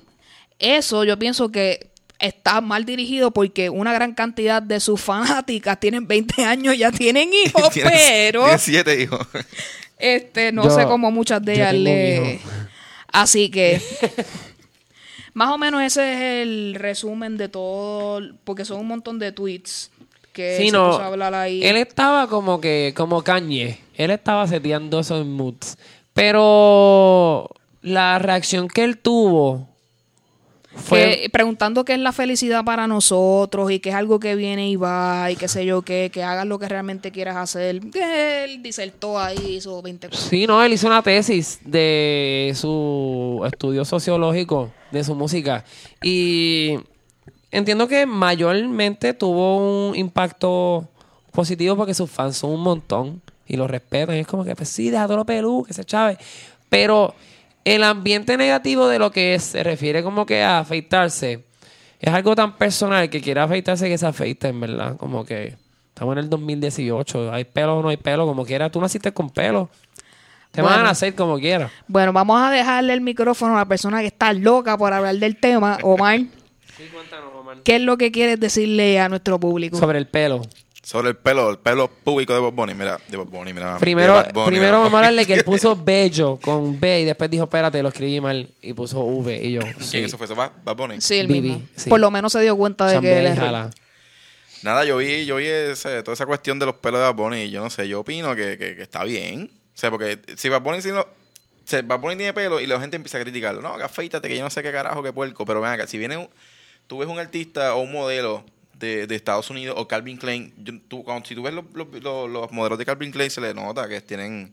Eso 0.60 1.04
yo 1.04 1.18
pienso 1.18 1.50
que 1.50 1.88
está 2.18 2.60
mal 2.60 2.84
dirigido 2.84 3.30
porque 3.32 3.70
una 3.70 3.92
gran 3.94 4.14
cantidad 4.14 4.60
de 4.62 4.78
sus 4.78 5.00
fanáticas 5.00 5.80
tienen 5.80 6.06
20 6.06 6.44
años, 6.44 6.76
ya 6.78 6.92
tienen 6.92 7.30
hijos, 7.46 7.70
Tienes- 7.72 7.92
pero 7.92 8.42
Tienes 8.44 8.62
siete 8.62 9.02
hijos. 9.02 9.26
este 9.98 10.52
no 10.52 10.64
Yo- 10.64 10.70
sé 10.70 10.84
cómo 10.84 11.10
muchas 11.10 11.42
de 11.42 11.54
ellas 11.54 11.74
le... 11.74 12.40
Así 13.12 13.50
que 13.50 13.80
más 15.34 15.50
o 15.50 15.58
menos 15.58 15.82
ese 15.82 16.12
es 16.12 16.46
el 16.46 16.74
resumen 16.76 17.36
de 17.36 17.48
todo, 17.48 18.20
porque 18.44 18.64
son 18.64 18.80
un 18.80 18.86
montón 18.88 19.18
de 19.18 19.32
tweets 19.32 19.90
que 20.32 20.56
Sí, 20.58 20.66
se 20.66 20.72
no, 20.72 20.90
puso 20.90 21.02
a 21.02 21.06
hablar 21.06 21.34
ahí. 21.34 21.62
Él 21.64 21.76
estaba 21.76 22.28
como 22.28 22.60
que, 22.60 22.92
como 22.96 23.22
Kanye. 23.22 23.78
Él 23.96 24.10
estaba 24.12 24.46
seteando 24.46 25.00
esos 25.00 25.26
moods. 25.26 25.76
Pero 26.12 27.50
la 27.82 28.18
reacción 28.20 28.68
que 28.68 28.84
él 28.84 28.98
tuvo 28.98 29.68
Fue- 30.74 31.18
que- 31.22 31.30
preguntando 31.30 31.84
qué 31.84 31.94
es 31.94 31.98
la 31.98 32.12
felicidad 32.12 32.64
para 32.64 32.86
nosotros 32.86 33.72
y 33.72 33.80
que 33.80 33.88
es 33.90 33.94
algo 33.96 34.20
que 34.20 34.36
viene 34.36 34.68
y 34.70 34.76
va 34.76 35.28
y 35.30 35.36
qué 35.36 35.48
sé 35.48 35.66
yo 35.66 35.82
qué, 35.82 36.10
que 36.12 36.22
hagas 36.22 36.46
lo 36.46 36.58
que 36.60 36.68
realmente 36.68 37.10
quieras 37.10 37.36
hacer. 37.36 37.80
Él 37.94 38.62
disertó 38.62 39.18
ahí, 39.18 39.56
hizo 39.56 39.82
20 39.82 40.08
cosas. 40.08 40.24
Sí, 40.26 40.46
no, 40.46 40.62
él 40.62 40.72
hizo 40.72 40.86
una 40.86 41.02
tesis 41.02 41.58
de 41.64 42.52
su 42.54 43.42
estudio 43.46 43.84
sociológico 43.84 44.70
de 44.92 45.02
su 45.02 45.14
música 45.16 45.64
y 46.02 46.76
entiendo 47.50 47.88
que 47.88 48.06
mayormente 48.06 49.12
tuvo 49.14 49.88
un 49.90 49.96
impacto 49.96 50.88
positivo 51.32 51.76
porque 51.76 51.94
sus 51.94 52.10
fans 52.10 52.36
son 52.36 52.50
un 52.52 52.60
montón 52.60 53.20
y 53.46 53.56
lo 53.56 53.66
respetan. 53.66 54.16
Y 54.16 54.20
es 54.20 54.26
como 54.26 54.44
que, 54.44 54.54
pues 54.54 54.68
sí, 54.68 54.90
deja 54.90 55.06
todo 55.06 55.16
lo 55.18 55.24
pelú, 55.26 55.64
que 55.66 55.72
se 55.74 55.84
chave. 55.84 56.16
Pero 56.68 57.14
el 57.64 57.84
ambiente 57.84 58.36
negativo 58.36 58.88
de 58.88 58.98
lo 58.98 59.10
que 59.10 59.34
es- 59.34 59.44
se 59.44 59.62
refiere 59.62 60.02
como 60.02 60.24
que 60.26 60.42
a 60.42 60.60
afeitarse 60.60 61.44
es 61.98 62.12
algo 62.12 62.34
tan 62.34 62.56
personal 62.56 63.08
que 63.10 63.20
quiera 63.20 63.44
afeitarse 63.44 63.88
que 63.88 63.98
se 63.98 64.06
afeite, 64.06 64.48
en 64.48 64.60
verdad. 64.60 64.96
Como 64.96 65.24
que 65.24 65.56
estamos 65.88 66.12
en 66.14 66.18
el 66.20 66.30
2018, 66.30 67.32
hay 67.32 67.44
pelo 67.44 67.78
o 67.78 67.82
no 67.82 67.88
hay 67.90 67.96
pelo, 67.98 68.26
como 68.26 68.44
quiera. 68.44 68.70
Tú 68.70 68.80
naciste 68.80 69.12
con 69.12 69.28
pelo. 69.30 69.68
Te 70.50 70.62
van 70.62 70.80
a 70.80 70.82
nacer 70.82 71.14
como 71.14 71.38
quiera. 71.38 71.70
Bueno, 71.86 72.12
vamos 72.12 72.40
a 72.42 72.50
dejarle 72.50 72.92
el 72.92 73.00
micrófono 73.02 73.54
a 73.54 73.58
la 73.58 73.64
persona 73.66 74.00
que 74.00 74.08
está 74.08 74.32
loca 74.32 74.76
por 74.76 74.92
hablar 74.92 75.14
del 75.16 75.36
tema, 75.36 75.78
Omar. 75.82 76.18
Sí, 76.18 76.84
cuéntanos, 76.92 77.30
Omar. 77.38 77.58
¿Qué 77.62 77.76
es 77.76 77.82
lo 77.82 77.96
que 77.96 78.10
quieres 78.10 78.40
decirle 78.40 78.98
a 78.98 79.08
nuestro 79.08 79.38
público? 79.38 79.78
Sobre 79.78 79.98
el 79.98 80.08
pelo. 80.08 80.42
Sobre 80.90 81.10
el 81.10 81.16
pelo, 81.16 81.50
el 81.50 81.58
pelo 81.58 81.86
público 81.88 82.34
de 82.34 82.40
Bob 82.40 82.52
Bunny. 82.52 82.74
Mira, 82.74 82.98
de 83.06 83.16
Bob 83.16 83.28
Bunny, 83.30 83.52
mira. 83.52 83.78
Primero, 83.78 84.14
de 84.16 84.22
Bad 84.24 84.32
Bunny, 84.32 84.46
primero 84.48 84.66
mira. 84.72 84.78
vamos 84.78 84.92
a 84.94 84.96
hablarle 84.96 85.24
que 85.24 85.34
él 85.34 85.44
puso 85.44 85.76
bello 85.76 86.36
con 86.42 86.80
B 86.80 87.02
y 87.02 87.04
después 87.04 87.30
dijo, 87.30 87.44
espérate, 87.44 87.80
lo 87.80 87.90
escribí 87.90 88.20
mal 88.20 88.48
y 88.60 88.72
puso 88.72 88.98
V 89.00 89.36
y 89.40 89.52
yo. 89.52 89.60
¿Quién 89.60 89.80
Sí. 89.82 89.98
eso 89.98 90.18
fue? 90.18 90.24
¿Eso 90.26 90.34
Bad 90.34 90.50
Bunny? 90.76 91.00
Sí, 91.00 91.14
el 91.18 91.28
Bibi, 91.28 91.50
mismo. 91.50 91.66
sí. 91.76 91.88
Por 91.88 92.00
lo 92.00 92.10
menos 92.10 92.32
se 92.32 92.40
dio 92.40 92.56
cuenta 92.56 92.86
de 92.86 92.94
que 92.94 92.96
Chambea 92.96 93.18
él 93.20 93.68
es. 93.68 94.64
Nada, 94.64 94.84
yo 94.84 94.96
vi, 94.96 95.24
yo 95.26 95.36
vi 95.36 95.46
ese- 95.46 96.02
toda 96.02 96.14
esa 96.14 96.26
cuestión 96.26 96.58
de 96.58 96.66
los 96.66 96.74
pelos 96.74 96.98
de 97.00 97.06
Bad 97.06 97.14
Bunny 97.14 97.42
y 97.42 97.50
yo 97.50 97.62
no 97.62 97.70
sé, 97.70 97.86
yo 97.86 98.00
opino 98.00 98.34
que, 98.34 98.58
que- 98.58 98.74
que 98.74 98.82
está 98.82 99.04
bien. 99.04 99.48
O 99.52 99.78
sea, 99.78 99.90
porque 99.92 100.18
si 100.36 100.48
Bad 100.48 100.60
Bunny, 100.62 100.82
si 100.82 100.90
no- 100.90 101.06
Bunny 102.00 102.16
tiene 102.16 102.32
pelo 102.32 102.58
y 102.60 102.66
la 102.66 102.80
gente 102.80 102.96
empieza 102.96 103.16
a 103.18 103.20
criticarlo, 103.22 103.62
no, 103.62 103.76
que 103.78 103.84
afeítate, 103.84 104.26
que 104.28 104.36
yo 104.36 104.42
no 104.42 104.50
sé 104.50 104.60
qué 104.62 104.72
carajo, 104.72 105.04
qué 105.04 105.12
puerco, 105.12 105.44
pero 105.46 105.60
ven 105.60 105.70
acá, 105.70 105.86
si 105.86 105.98
viene 105.98 106.16
un- 106.16 106.28
tú 106.88 106.98
ves 106.98 107.08
un 107.08 107.20
artista 107.20 107.74
o 107.76 107.80
un 107.82 107.92
modelo 107.92 108.44
de, 108.80 109.06
de 109.06 109.14
Estados 109.14 109.48
Unidos 109.50 109.76
o 109.78 109.86
Calvin 109.86 110.16
Klein, 110.16 110.52
yo- 110.58 110.72
tú, 110.88 111.04
cuando, 111.04 111.26
si 111.28 111.34
tú 111.36 111.42
ves 111.42 111.54
los, 111.54 111.64
los- 111.74 111.86
los- 112.02 112.28
los 112.30 112.50
modelos 112.52 112.78
de 112.78 112.84
Calvin 112.86 113.12
Klein 113.12 113.30
se 113.30 113.40
le 113.40 113.54
nota 113.54 113.88
que 113.88 114.00
tienen... 114.00 114.52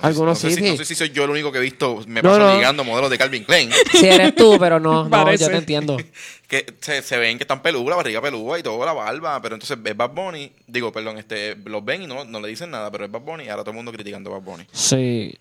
Algunos 0.00 0.42
no 0.44 0.48
sí, 0.48 0.54
sé, 0.54 0.60
si, 0.60 0.64
sí. 0.66 0.70
no 0.70 0.76
sé 0.76 0.84
si 0.84 0.94
soy 0.94 1.10
yo 1.10 1.24
el 1.24 1.30
único 1.30 1.50
que 1.50 1.58
he 1.58 1.60
visto, 1.60 2.04
me 2.06 2.22
No, 2.22 2.28
paso 2.30 2.38
no. 2.40 2.54
ligando 2.54 2.84
modelos 2.84 3.10
de 3.10 3.18
Calvin 3.18 3.42
Klein. 3.42 3.68
Si 3.90 4.06
eres 4.06 4.32
tú, 4.36 4.56
pero 4.58 4.78
no, 4.78 5.08
no, 5.08 5.34
yo 5.34 5.48
te 5.48 5.56
entiendo. 5.56 5.96
que 6.48 6.66
se, 6.80 7.02
se 7.02 7.16
ven 7.18 7.36
que 7.36 7.42
están 7.42 7.62
peludos, 7.62 7.88
la 7.88 7.96
barriga 7.96 8.22
pelúa 8.22 8.60
y 8.60 8.62
todo, 8.62 8.84
la 8.86 8.92
barba, 8.92 9.42
pero 9.42 9.56
entonces 9.56 9.76
es 9.84 9.96
Bad 9.96 10.10
Bunny, 10.10 10.52
digo, 10.68 10.92
perdón, 10.92 11.18
este, 11.18 11.56
los 11.64 11.84
ven 11.84 12.02
y 12.02 12.06
no, 12.06 12.24
no 12.24 12.40
le 12.40 12.46
dicen 12.48 12.70
nada, 12.70 12.92
pero 12.92 13.06
es 13.06 13.10
Bad 13.10 13.22
Bunny 13.22 13.44
y 13.44 13.48
ahora 13.48 13.62
todo 13.64 13.72
el 13.72 13.76
mundo 13.76 13.90
criticando 13.92 14.30
a 14.30 14.38
Bad 14.38 14.42
Bunny. 14.44 14.64
Sí. 14.70 15.36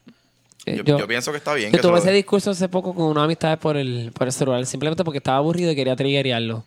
Eh, 0.66 0.82
Yo, 0.84 0.98
yo 0.98 1.08
pienso 1.08 1.32
que 1.32 1.38
está 1.38 1.54
bien. 1.54 1.72
Yo 1.72 1.78
que 1.78 1.82
tuve 1.84 1.92
lo- 1.92 1.98
ese 2.00 2.12
discurso 2.12 2.50
hace 2.50 2.68
poco 2.68 2.96
con 2.96 3.06
una 3.06 3.26
amistad 3.26 3.60
por 3.60 3.78
el, 3.78 4.12
por 4.12 4.26
el 4.26 4.34
celular, 4.34 4.66
simplemente 4.66 5.04
porque 5.04 5.20
estaba 5.20 5.38
aburrido 5.38 5.72
y 5.72 5.76
quería 5.76 5.96
triggerearlo 5.96 6.64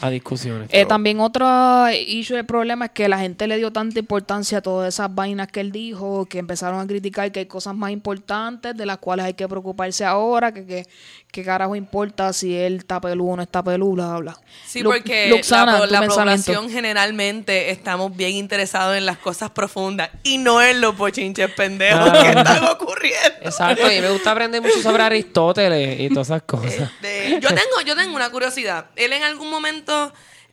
a 0.00 0.10
discusiones. 0.10 0.68
Eh, 0.72 0.86
también 0.86 1.20
otro 1.20 1.46
issue 1.90 2.36
del 2.36 2.46
problema 2.46 2.86
es 2.86 2.90
que 2.92 3.08
la 3.08 3.18
gente 3.18 3.46
le 3.46 3.56
dio 3.58 3.72
tanta 3.72 3.98
importancia 3.98 4.58
a 4.58 4.60
todas 4.62 4.92
esas 4.94 5.14
vainas 5.14 5.48
que 5.48 5.60
él 5.60 5.72
dijo, 5.72 6.26
que 6.26 6.38
empezaron 6.38 6.80
a 6.80 6.86
criticar 6.86 7.30
que 7.32 7.40
hay 7.40 7.46
cosas 7.46 7.74
más 7.74 7.90
importantes 7.90 8.76
de 8.76 8.86
las 8.86 8.98
cuales 8.98 9.26
hay 9.26 9.34
que 9.34 9.46
preocuparse 9.48 10.04
ahora, 10.04 10.52
que, 10.52 10.64
que, 10.66 10.86
que 11.30 11.44
carajo 11.44 11.76
importa 11.76 12.32
si 12.32 12.56
él 12.56 12.76
está 12.76 13.00
peludo 13.00 13.32
o 13.32 13.36
no 13.36 13.42
está 13.42 13.62
peludo, 13.62 13.92
bla, 13.94 14.06
bla, 14.08 14.18
bla. 14.18 14.36
Sí, 14.66 14.80
Lu- 14.82 14.90
porque 14.90 15.28
Luxana, 15.28 15.78
la, 15.80 15.86
la 16.00 16.06
población 16.06 16.68
generalmente 16.70 17.70
estamos 17.70 18.16
bien 18.16 18.32
interesados 18.32 18.96
en 18.96 19.06
las 19.06 19.18
cosas 19.18 19.50
profundas 19.50 20.10
y 20.22 20.38
no 20.38 20.62
en 20.62 20.80
los 20.80 20.96
bochinches 20.96 21.50
pendejos 21.52 22.10
Ah. 22.10 22.22
que 22.22 22.28
están 22.38 22.64
ocurriendo. 22.64 23.20
Exacto, 23.42 23.90
y 23.90 24.00
me 24.00 24.10
gusta 24.10 24.32
aprender 24.32 24.60
mucho 24.62 24.80
sobre 24.82 25.02
Aristóteles 25.02 26.00
y 26.00 26.08
todas 26.08 26.28
esas 26.28 26.42
cosas. 26.42 26.72
Este, 26.72 27.38
yo 27.40 27.48
tengo, 27.48 27.80
yo 27.86 27.96
tengo 27.96 28.14
una 28.16 28.30
curiosidad. 28.30 28.86
Él 28.96 29.12
en 29.12 29.22
algún 29.22 29.50
momento 29.50 29.79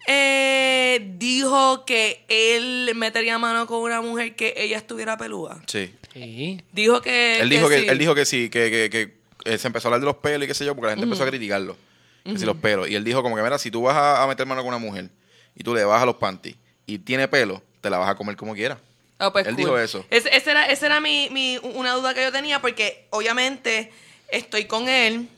eh, 0.08 1.00
dijo 1.18 1.86
que 1.86 2.24
él 2.28 2.92
metería 2.96 3.38
mano 3.38 3.68
con 3.68 3.80
una 3.82 4.02
mujer 4.02 4.36
que 4.36 4.54
ella 4.58 4.78
estuviera 4.78 5.18
pelúa. 5.18 5.62
Sí. 5.68 5.94
Sí. 6.14 6.62
Dijo 6.72 7.02
que. 7.02 7.40
Él 7.40 7.50
dijo 7.50 7.70
que, 7.70 7.80
sí. 7.82 7.88
él 7.90 7.98
dijo 7.98 8.16
que 8.16 8.26
sí, 8.26 8.50
que, 8.50 8.72
que, 8.72 8.90
que, 8.90 9.18
eh, 9.52 9.58
se 9.58 9.68
empezó 9.68 9.88
a 9.88 9.90
hablar 9.90 10.00
de 10.00 10.06
los 10.06 10.16
pelos 10.18 10.46
y 10.46 10.48
qué 10.48 10.54
sé 10.54 10.66
yo, 10.66 10.76
porque 10.76 10.88
la 10.88 10.92
gente 10.94 11.04
empezó 11.06 11.24
a 11.24 11.28
criticarlo. 11.28 11.76
Que 12.24 12.38
si 12.38 12.46
los 12.46 12.58
pelos. 12.58 12.90
Y 12.90 12.96
él 12.96 13.04
dijo 13.06 13.24
como 13.24 13.38
que, 13.38 13.42
mira, 13.42 13.58
si 13.58 13.72
tú 13.72 13.84
vas 13.84 13.96
a, 13.96 14.22
a 14.24 14.28
meter 14.28 14.46
mano 14.46 14.62
con 14.62 14.68
una 14.70 14.78
mujer 14.80 15.10
y 15.56 15.64
tú 15.64 15.74
le 15.74 15.86
bajas 15.86 16.06
los 16.06 16.16
panties 16.18 16.58
y 16.86 17.00
tiene 17.00 17.28
pelo, 17.30 17.62
te 17.80 17.90
la 17.90 17.98
vas 18.00 18.10
a 18.10 18.16
comer 18.16 18.36
como 18.36 18.54
quiera. 18.54 18.78
Ah, 19.20 19.32
pues 19.32 19.48
Él 19.48 19.56
cool. 19.56 19.64
dijo 19.64 19.80
eso. 19.80 20.06
Ese, 20.10 20.36
ese 20.36 20.52
era, 20.52 20.66
ese 20.66 20.86
era 20.88 21.00
mi, 21.00 21.30
mi- 21.32 21.58
una 21.74 21.94
duda 21.94 22.14
que 22.14 22.22
yo 22.24 22.32
tenía, 22.32 22.60
porque 22.62 23.08
obviamente 23.12 23.92
estoy 24.30 24.66
con 24.66 24.90
él. 24.90 25.30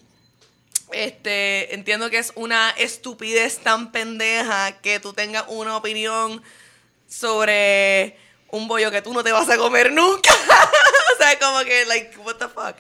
Este, 0.92 1.74
entiendo 1.76 2.10
que 2.10 2.18
es 2.18 2.32
una 2.36 2.72
estupidez 2.72 3.60
tan 3.60 3.92
pendeja 3.92 4.80
que 4.82 5.00
tú 5.00 5.14
tengas 5.14 5.46
una 5.48 5.78
opinión 5.78 6.42
sobre 7.08 8.18
un 8.50 8.68
bollo 8.68 8.90
que 8.92 9.02
tú 9.02 9.14
no 9.14 9.24
te 9.24 9.32
vas 9.32 9.50
a 9.50 9.58
comer 9.58 9.92
nunca. 9.94 10.34
o 11.14 11.18
sea, 11.18 11.38
como 11.40 11.60
que, 11.64 11.86
like, 11.86 12.18
what 12.20 12.36
the 12.36 12.48
fuck. 12.48 12.76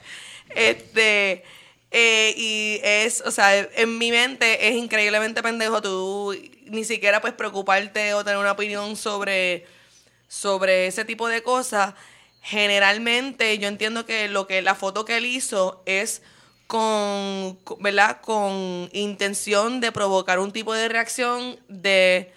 Este, 0.49 1.43
eh, 1.91 2.33
y 2.35 2.79
es, 2.83 3.21
o 3.21 3.31
sea, 3.31 3.57
en 3.57 3.97
mi 3.97 4.11
mente 4.11 4.67
es 4.67 4.75
increíblemente 4.75 5.43
pendejo 5.43 5.81
tú 5.81 6.35
ni 6.65 6.83
siquiera 6.83 7.21
pues 7.21 7.33
preocuparte 7.33 8.13
o 8.13 8.23
tener 8.23 8.39
una 8.39 8.51
opinión 8.51 8.95
sobre 8.95 9.65
sobre 10.29 10.87
ese 10.87 11.03
tipo 11.03 11.27
de 11.27 11.43
cosas, 11.43 11.95
generalmente 12.41 13.57
yo 13.57 13.67
entiendo 13.67 14.05
que 14.05 14.29
lo 14.29 14.47
que 14.47 14.61
la 14.61 14.75
foto 14.75 15.03
que 15.03 15.17
él 15.17 15.25
hizo 15.25 15.81
es 15.85 16.21
con, 16.69 17.57
¿verdad? 17.79 18.21
Con 18.21 18.91
intención 18.93 19.81
de 19.81 19.91
provocar 19.91 20.37
un 20.37 20.51
tipo 20.51 20.71
de 20.71 20.87
reacción 20.87 21.59
de 21.67 22.31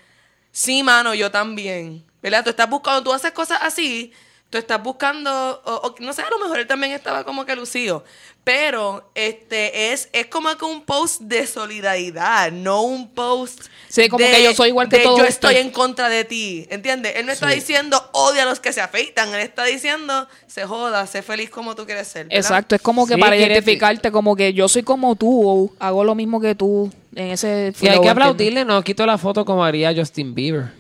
sí, 0.53 0.83
mano, 0.83 1.12
yo 1.12 1.30
también. 1.30 2.03
¿Verdad? 2.22 2.43
Tú 2.43 2.49
estás 2.49 2.70
buscando, 2.70 3.03
tú 3.03 3.12
haces 3.12 3.33
cosas 3.33 3.59
así, 3.61 4.11
tú 4.49 4.57
estás 4.57 4.83
buscando, 4.83 5.62
no 6.01 6.12
sé, 6.14 6.22
a 6.22 6.30
lo 6.30 6.39
mejor 6.39 6.61
él 6.61 6.66
también 6.66 6.93
estaba 6.95 7.24
como 7.24 7.45
que 7.45 7.55
lucido. 7.55 8.05
Pero 8.45 9.09
este 9.14 9.93
es, 9.93 10.09
es 10.12 10.26
como 10.26 10.57
que 10.57 10.64
un 10.64 10.84
post 10.84 11.20
de 11.20 11.47
solidaridad, 11.47 12.51
no 12.51 12.82
un 12.82 13.09
post. 13.14 13.66
Sí, 13.88 14.09
como 14.09 14.24
de- 14.24 14.32
que 14.32 14.43
yo 14.43 14.53
soy 14.53 14.70
igual 14.70 14.88
que 14.88 14.99
todos 14.99 15.18
Yo 15.20 15.24
estoy 15.26 15.57
en 15.57 15.70
contra 15.70 16.09
de 16.09 16.24
ti. 16.24 16.66
¿Entiendes? 16.70 17.14
Él 17.16 17.26
no 17.26 17.30
está 17.32 17.49
Sí. 17.51 17.55
diciendo 17.57 18.03
odia 18.12 18.43
a 18.43 18.47
los 18.47 18.59
que 18.59 18.72
se 18.72 18.80
afeitan. 18.80 19.32
Él 19.32 19.43
está 19.43 19.62
diciendo 19.64 20.26
se 20.49 20.64
joda, 20.66 21.07
sé 21.07 21.22
feliz 21.22 21.51
como 21.51 21.76
tú 21.76 21.86
quieres 21.86 22.09
ser. 22.09 22.26
¿verdad? 22.26 22.38
Exacto, 22.40 22.74
es 22.74 22.82
como 22.82 23.07
que 23.07 23.14
Sí, 23.14 23.20
para 23.20 23.36
identificarte, 23.36 24.11
como 24.11 24.34
que 24.34 24.53
yo 24.53 24.68
soy 24.68 24.82
como 24.82 25.14
tú, 25.14 25.49
o 25.49 25.72
hago 25.78 26.03
lo 26.03 26.16
mismo 26.16 26.40
que 26.40 26.57
tú 26.57 26.90
en 27.14 27.28
ese 27.30 27.72
Y 27.80 27.86
hay 27.88 28.01
que 28.01 28.09
aplaudirle, 28.09 28.64
no 28.64 28.82
quito 28.82 29.07
la 29.07 29.18
foto 29.18 29.45
como 29.45 29.64
haría 29.64 29.95
Justin 29.95 30.34
Bieber. 30.34 30.72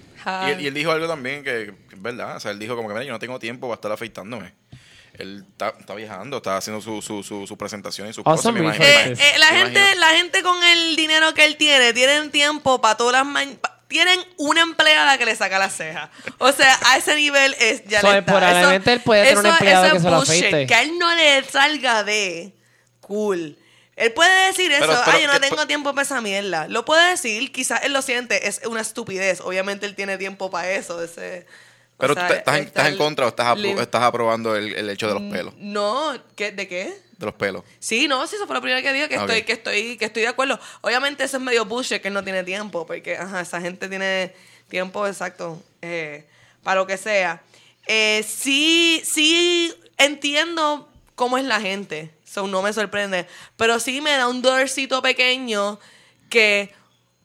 Y, 0.46 0.50
él- 0.50 0.60
y 0.62 0.66
él 0.66 0.74
dijo 0.74 0.90
algo 0.90 1.06
también 1.06 1.44
que, 1.44 1.74
que 1.88 1.94
es 1.94 2.02
verdad. 2.02 2.36
O 2.36 2.40
sea, 2.40 2.50
él 2.50 2.58
dijo 2.58 2.74
como 2.74 2.88
que, 2.88 2.94
mira, 2.94 3.04
yo 3.06 3.12
no 3.12 3.18
tengo 3.20 3.38
tiempo 3.38 3.68
para 3.68 3.74
estar 3.76 3.92
afeitándome. 3.92 4.52
Él 5.14 5.44
está, 5.50 5.74
está 5.78 5.94
viajando, 5.94 6.38
está 6.38 6.56
haciendo 6.56 6.80
su, 6.80 7.02
su, 7.02 7.22
su, 7.22 7.46
su 7.46 7.58
presentación 7.58 8.08
y 8.08 8.12
sus 8.14 8.24
Awesome 8.26 8.62
cosas. 8.62 8.78
me 8.78 8.84
research. 8.86 9.06
imagino- 9.18 9.24
Eh, 9.26 9.32
eh, 9.34 9.38
la 9.38 9.50
me 9.52 9.58
gente, 9.58 9.80
imagino. 9.80 10.00
la 10.00 10.08
gente 10.16 10.42
con 10.42 10.64
el 10.64 10.96
dinero 10.96 11.34
que 11.34 11.44
él 11.44 11.56
tiene, 11.56 11.92
tienen 11.92 12.30
tiempo 12.30 12.80
para 12.80 12.96
todas 12.96 13.12
las 13.12 13.26
mañanas. 13.26 13.58
Tienen 13.88 14.18
una 14.38 14.62
empleada 14.62 15.18
que 15.18 15.26
le 15.26 15.36
saca 15.36 15.58
las 15.58 15.76
cejas. 15.76 16.08
O 16.38 16.50
sea, 16.50 16.78
a 16.86 16.96
ese 16.96 17.14
nivel 17.14 17.54
es 17.60 17.84
ya 17.84 18.00
So, 18.00 18.10
le 18.10 18.20
está. 18.20 18.32
probablemente 18.32 18.90
él 18.90 19.00
puede 19.00 19.22
tener 19.24 19.38
un 19.38 19.46
empleado 19.46 19.84
eso 19.84 19.92
que 19.92 19.96
es 19.98 20.02
se 20.02 20.10
lo 20.10 20.16
afeite. 20.16 20.66
Que 20.66 20.74
a 20.74 20.80
él 20.82 20.98
no 20.98 21.14
le 21.14 21.44
salga 21.44 22.02
de 22.02 22.54
cool. 23.00 23.58
Él 23.96 24.12
puede 24.14 24.46
decir 24.46 24.72
eso, 24.72 24.86
Pero- 24.86 24.98
pero- 25.04 25.16
ay, 25.18 25.22
yo 25.24 25.26
no 25.28 25.34
que- 25.34 25.40
tengo 25.50 25.66
tiempo 25.66 25.90
para 25.94 26.06
esa 26.06 26.22
mierda. 26.22 26.66
Lo 26.68 26.86
puede 26.86 27.10
decir, 27.10 27.52
quizás 27.52 27.82
él 27.84 27.92
lo 27.92 28.00
siente, 28.00 28.48
es 28.48 28.62
una 28.64 28.80
estupidez. 28.80 29.42
Obviamente 29.42 29.84
él 29.84 29.94
tiene 29.94 30.16
tiempo 30.16 30.50
para 30.50 30.70
eso. 30.70 31.02
Ese, 31.04 31.46
o 32.02 32.08
Pero 32.08 32.14
sea, 32.14 32.26
tú 32.26 32.32
te- 32.32 32.38
estás, 32.40 32.56
en, 32.58 32.62
estás 32.64 32.86
en 32.86 32.92
estar 32.92 33.04
contra 33.06 33.26
o 33.26 33.28
estás, 33.28 33.46
apro- 33.46 33.80
estás 33.80 34.02
aprobando 34.02 34.56
el, 34.56 34.74
el 34.74 34.90
hecho 34.90 35.06
de 35.08 35.14
los 35.14 35.22
pelos. 35.32 35.54
No, 35.56 36.12
¿qué, 36.36 36.50
¿de 36.52 36.66
qué? 36.68 36.98
De 37.18 37.26
los 37.26 37.34
pelos. 37.34 37.62
Sí, 37.78 38.08
no, 38.08 38.26
sí, 38.26 38.34
eso 38.36 38.46
fue 38.46 38.54
lo 38.56 38.60
primero 38.62 38.82
que 38.82 38.92
dijo, 38.92 39.08
que 39.08 39.16
Ok. 39.16 39.22
estoy, 39.22 39.42
que 39.44 39.52
estoy, 39.52 39.96
que 39.96 40.04
estoy 40.06 40.22
de 40.22 40.28
acuerdo. 40.28 40.58
Obviamente 40.80 41.22
eso 41.24 41.36
es 41.36 41.42
medio 41.42 41.64
bullshit 41.64 42.02
que 42.02 42.10
no 42.10 42.24
tiene 42.24 42.42
tiempo, 42.44 42.84
porque 42.86 43.16
ajá, 43.16 43.40
esa 43.40 43.60
gente 43.60 43.88
tiene 43.88 44.34
tiempo 44.68 45.06
exacto 45.06 45.62
eh, 45.80 46.26
para 46.64 46.80
lo 46.80 46.86
que 46.86 46.96
sea. 46.96 47.40
Eh, 47.86 48.24
sí, 48.28 49.00
sí 49.04 49.72
entiendo 49.98 50.88
cómo 51.14 51.38
es 51.38 51.44
la 51.44 51.60
gente. 51.60 52.10
So, 52.24 52.46
no 52.48 52.62
me 52.62 52.72
sorprende. 52.72 53.26
Pero 53.56 53.78
sí 53.78 54.00
me 54.00 54.12
da 54.12 54.26
un 54.26 54.42
dolorcito 54.42 55.02
pequeño 55.02 55.78
que 56.30 56.72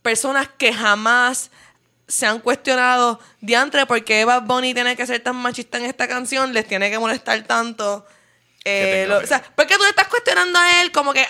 personas 0.01 0.49
que 0.57 0.73
jamás 0.73 1.49
se 2.07 2.25
han 2.25 2.39
cuestionado 2.39 3.19
diantre 3.41 3.85
por 3.85 4.03
qué 4.03 4.23
Bad 4.25 4.43
Bunny 4.43 4.73
tiene 4.73 4.95
que 4.95 5.05
ser 5.05 5.19
tan 5.21 5.35
machista 5.35 5.77
en 5.77 5.85
esta 5.85 6.07
canción, 6.07 6.53
les 6.53 6.67
tiene 6.67 6.89
que 6.89 6.97
molestar 6.99 7.43
tanto. 7.43 8.05
Eh, 8.63 9.03
Que 9.03 9.07
lo- 9.07 9.17
o 9.19 9.25
sea, 9.27 9.41
¿por 9.55 9.65
qué 9.67 9.75
tú 9.75 9.83
le 9.83 9.89
estás 9.89 10.07
cuestionando 10.07 10.57
a 10.59 10.81
él 10.81 10.91
como 10.91 11.13
que 11.13 11.25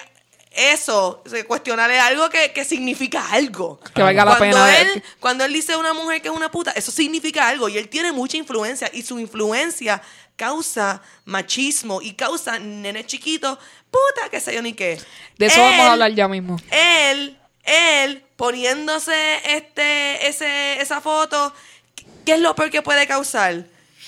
eso, 0.51 1.21
o 1.23 1.29
sea, 1.29 1.43
cuestionarle 1.45 1.99
algo 1.99 2.29
que, 2.29 2.51
que 2.51 2.65
significa 2.65 3.29
algo. 3.31 3.79
Que 3.93 4.01
valga 4.01 4.25
la 4.25 4.37
cuando 4.37 4.55
pena. 4.57 4.77
Él, 4.79 5.03
cuando 5.19 5.45
él 5.45 5.53
dice 5.53 5.73
a 5.73 5.77
una 5.77 5.93
mujer 5.93 6.19
que 6.21 6.29
es 6.29 6.33
una 6.33 6.49
puta, 6.49 6.71
eso 6.71 6.91
significa 6.91 7.47
algo 7.47 7.69
y 7.69 7.77
él 7.77 7.89
tiene 7.89 8.11
mucha 8.11 8.37
influencia 8.37 8.89
y 8.91 9.03
su 9.03 9.19
influencia 9.19 10.01
causa 10.35 11.01
machismo 11.25 12.01
y 12.01 12.13
causa 12.13 12.57
nenes 12.59 13.05
chiquitos, 13.07 13.57
puta, 13.91 14.29
qué 14.31 14.39
sé 14.39 14.53
yo 14.55 14.61
ni 14.63 14.73
qué. 14.73 14.99
De 15.37 15.45
eso 15.47 15.59
vamos 15.61 15.79
a 15.85 15.91
hablar 15.93 16.11
ya 16.13 16.27
mismo. 16.27 16.59
él, 16.71 17.37
él 17.63 18.23
poniéndose 18.37 19.13
este, 19.57 20.27
ese, 20.27 20.79
esa 20.79 21.01
foto, 21.01 21.53
¿qué 22.25 22.35
es 22.35 22.39
lo 22.39 22.55
peor 22.55 22.69
que 22.69 22.81
puede 22.81 23.05
causar? 23.07 23.65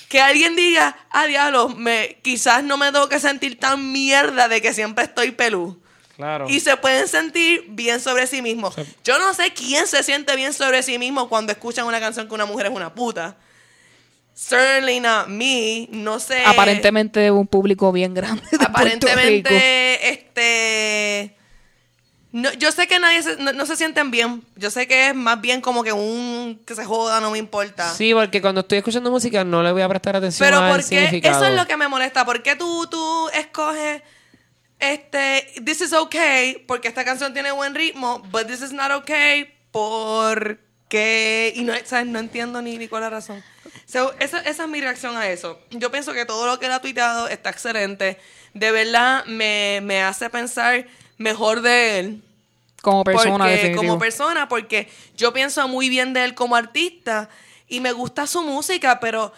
Que 0.08 0.22
alguien 0.22 0.56
diga, 0.56 0.98
ah, 1.12 1.26
diablo, 1.28 1.70
me, 1.70 2.18
quizás 2.22 2.64
no 2.64 2.78
me 2.78 2.92
tengo 2.92 3.10
que 3.10 3.20
sentir 3.20 3.60
tan 3.60 3.92
mierda 3.92 4.48
de 4.48 4.62
que 4.62 4.74
siempre 4.74 5.04
estoy 5.04 5.32
pelú. 5.32 5.80
Claro. 6.16 6.50
Y 6.50 6.60
se 6.60 6.76
pueden 6.78 7.08
sentir 7.08 7.66
bien 7.70 8.02
sobre 8.02 8.28
sí 8.28 8.42
mismos. 8.42 8.76
Yo 9.04 9.18
no 9.20 9.34
sé 9.34 9.54
quién 9.54 9.88
se 9.88 10.04
siente 10.04 10.36
bien 10.36 10.54
sobre 10.54 10.84
sí 10.84 10.98
mismo 10.98 11.30
cuando 11.30 11.52
escuchan 11.52 11.86
una 11.86 12.00
canción 12.00 12.28
que 12.28 12.34
una 12.34 12.46
mujer 12.46 12.68
es 12.68 12.72
una 12.74 12.94
puta. 12.94 13.38
Certainly 14.36 15.00
not 15.00 15.28
me. 15.28 15.88
No 15.92 16.20
sé. 16.20 16.44
Aparentemente 16.46 17.32
un 17.32 17.48
público 17.48 17.92
bien 17.92 18.14
grande 18.14 18.42
de 18.52 18.58
Puerto 18.58 18.68
Rico. 18.68 19.08
Aparentemente, 19.08 20.10
este. 20.10 21.39
No, 22.32 22.54
yo 22.54 22.72
sé 22.72 22.88
que 22.88 23.00
nadie 23.00 23.24
se- 23.24 23.38
no, 23.38 23.54
no 23.54 23.66
se 23.66 23.76
sienten 23.76 24.12
bien. 24.12 24.44
Yo 24.56 24.70
sé 24.70 24.88
que 24.88 25.08
es 25.10 25.16
más 25.16 25.42
bien 25.42 25.62
como 25.62 25.84
que 25.84 25.92
un 25.94 26.62
que 26.66 26.76
se 26.76 26.86
joda, 26.86 27.20
no 27.20 27.32
me 27.32 27.40
importa. 27.40 27.92
Sí, 27.94 28.14
porque 28.14 28.40
cuando 28.40 28.62
estoy 28.62 28.78
escuchando 28.80 29.10
música 29.10 29.44
no 29.44 29.64
le 29.64 29.72
voy 29.72 29.82
a 29.82 29.90
prestar 29.90 30.16
atención 30.16 30.46
Pero 30.48 30.60
al 30.62 30.70
¿por 30.72 30.80
qué? 30.82 30.84
significado. 30.84 31.36
Eso 31.44 31.52
es 31.52 31.56
lo 31.60 31.66
que 31.66 31.76
me 31.76 31.88
molesta. 31.88 32.26
¿Por 32.26 32.44
qué 32.44 32.56
tú, 32.56 32.86
tú 32.88 33.30
escoges 33.30 34.04
este 34.80 35.46
This 35.66 35.82
is 35.82 35.94
okay 35.94 36.64
porque 36.68 36.88
esta 36.88 37.04
canción 37.04 37.34
tiene 37.34 37.52
buen 37.52 37.74
ritmo, 37.76 38.20
but 38.32 38.46
this 38.48 38.62
is 38.62 38.72
not 38.74 38.92
okay 38.92 39.52
porque 39.72 41.54
y 41.56 41.64
no, 41.64 41.74
¿sabes? 41.86 42.08
no 42.08 42.20
entiendo 42.20 42.62
ni, 42.62 42.78
ni 42.78 42.88
cuál 42.88 43.04
es 43.04 43.06
la 43.08 43.10
razón. 43.18 43.44
So, 43.86 44.14
esa, 44.20 44.40
esa 44.42 44.64
es 44.64 44.70
mi 44.70 44.82
reacción 44.82 45.18
a 45.18 45.28
eso. 45.30 45.60
Yo 45.72 45.92
pienso 45.92 46.14
que 46.14 46.26
todo 46.26 46.46
lo 46.46 46.60
que 46.60 46.68
él 46.68 46.72
ha 46.72 46.80
tuiteado 46.80 47.28
está 47.28 47.50
excelente. 47.50 48.20
De 48.54 48.72
verdad 48.72 49.26
me, 49.26 49.80
me 49.84 50.04
hace 50.04 50.30
pensar 50.30 50.86
mejor 51.20 51.62
de 51.62 52.00
él. 52.00 52.24
Como 52.82 53.04
persona, 53.04 53.46
Porque- 53.46 53.76
como 53.76 54.00
persona, 54.00 54.48
porque 54.50 54.90
yo 55.16 55.32
pienso 55.34 55.68
muy 55.68 55.90
bien 55.90 56.14
de 56.14 56.24
él 56.24 56.34
como 56.34 56.56
artista 56.56 57.30
y 57.68 57.82
me 57.82 57.92
gusta 57.92 58.26
su 58.26 58.42
música, 58.42 59.00
pero 59.00 59.32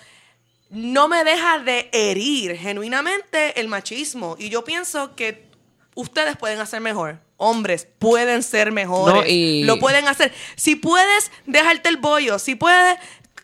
no 0.69 1.07
me 1.07 1.23
deja 1.23 1.59
de 1.59 1.89
herir 1.91 2.55
genuinamente 2.55 3.59
el 3.59 3.67
machismo. 3.67 4.35
Y 4.39 4.49
yo 4.49 4.63
pienso 4.63 5.15
que 5.15 5.47
ustedes 5.95 6.37
pueden 6.37 6.59
hacer 6.59 6.79
mejor. 6.81 7.19
Hombres 7.37 7.87
pueden 7.97 8.43
ser 8.43 8.71
mejores. 8.71 9.15
No, 9.15 9.25
y- 9.27 9.63
Lo 9.63 9.79
pueden 9.79 10.07
hacer. 10.07 10.31
Si 10.55 10.75
puedes 10.75 11.31
dejarte 11.47 11.89
el 11.89 11.97
bollo, 11.97 12.37
si 12.37 12.53
puedes 12.53 12.97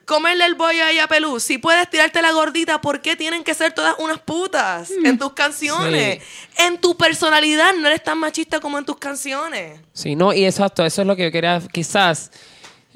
comerle 0.08 0.46
el 0.46 0.56
bollo 0.56 0.84
a 0.84 0.92
ella 0.92 1.08
pelú, 1.08 1.40
si 1.40 1.58
puedes 1.60 1.88
tirarte 1.90 2.22
la 2.24 2.32
gordita, 2.32 2.82
¿por 2.82 3.02
qué 3.02 3.16
tienen 3.16 3.44
que 3.44 3.54
ser 3.54 3.74
todas 3.74 3.94
unas 4.00 4.18
putas 4.20 4.90
Mm. 4.90 5.06
en 5.06 5.18
tus 5.20 5.34
canciones? 5.34 6.24
En 6.58 6.80
tu 6.80 6.98
personalidad 6.98 7.74
no 7.78 7.88
eres 7.88 8.04
tan 8.04 8.18
machista 8.18 8.60
como 8.60 8.80
en 8.80 8.86
tus 8.86 8.98
canciones. 8.98 9.80
Sí, 9.94 10.16
no, 10.16 10.34
y 10.34 10.46
exacto, 10.46 10.84
eso 10.86 11.02
es 11.02 11.08
lo 11.08 11.16
que 11.16 11.24
yo 11.26 11.32
quería. 11.32 11.62
Quizás 11.72 12.32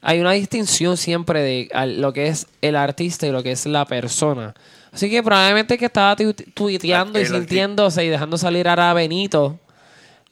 hay 0.01 0.19
una 0.19 0.31
distinción 0.31 0.97
siempre 0.97 1.41
de 1.43 1.69
lo 1.97 2.11
que 2.13 2.27
es 2.27 2.47
el 2.61 2.75
artista 2.75 3.27
y 3.27 3.31
lo 3.31 3.43
que 3.43 3.51
es 3.51 3.65
la 3.67 3.85
persona. 3.85 4.55
Así 4.91 5.09
que 5.09 5.21
probablemente 5.21 5.77
que 5.77 5.85
estaba 5.85 6.15
tu- 6.15 6.33
tuiteando 6.33 7.19
y 7.19 7.25
sintiéndose 7.25 8.03
y 8.03 8.09
dejando 8.09 8.37
salir 8.37 8.67
ahora 8.67 8.89
a 8.89 8.93
Benito 8.93 9.59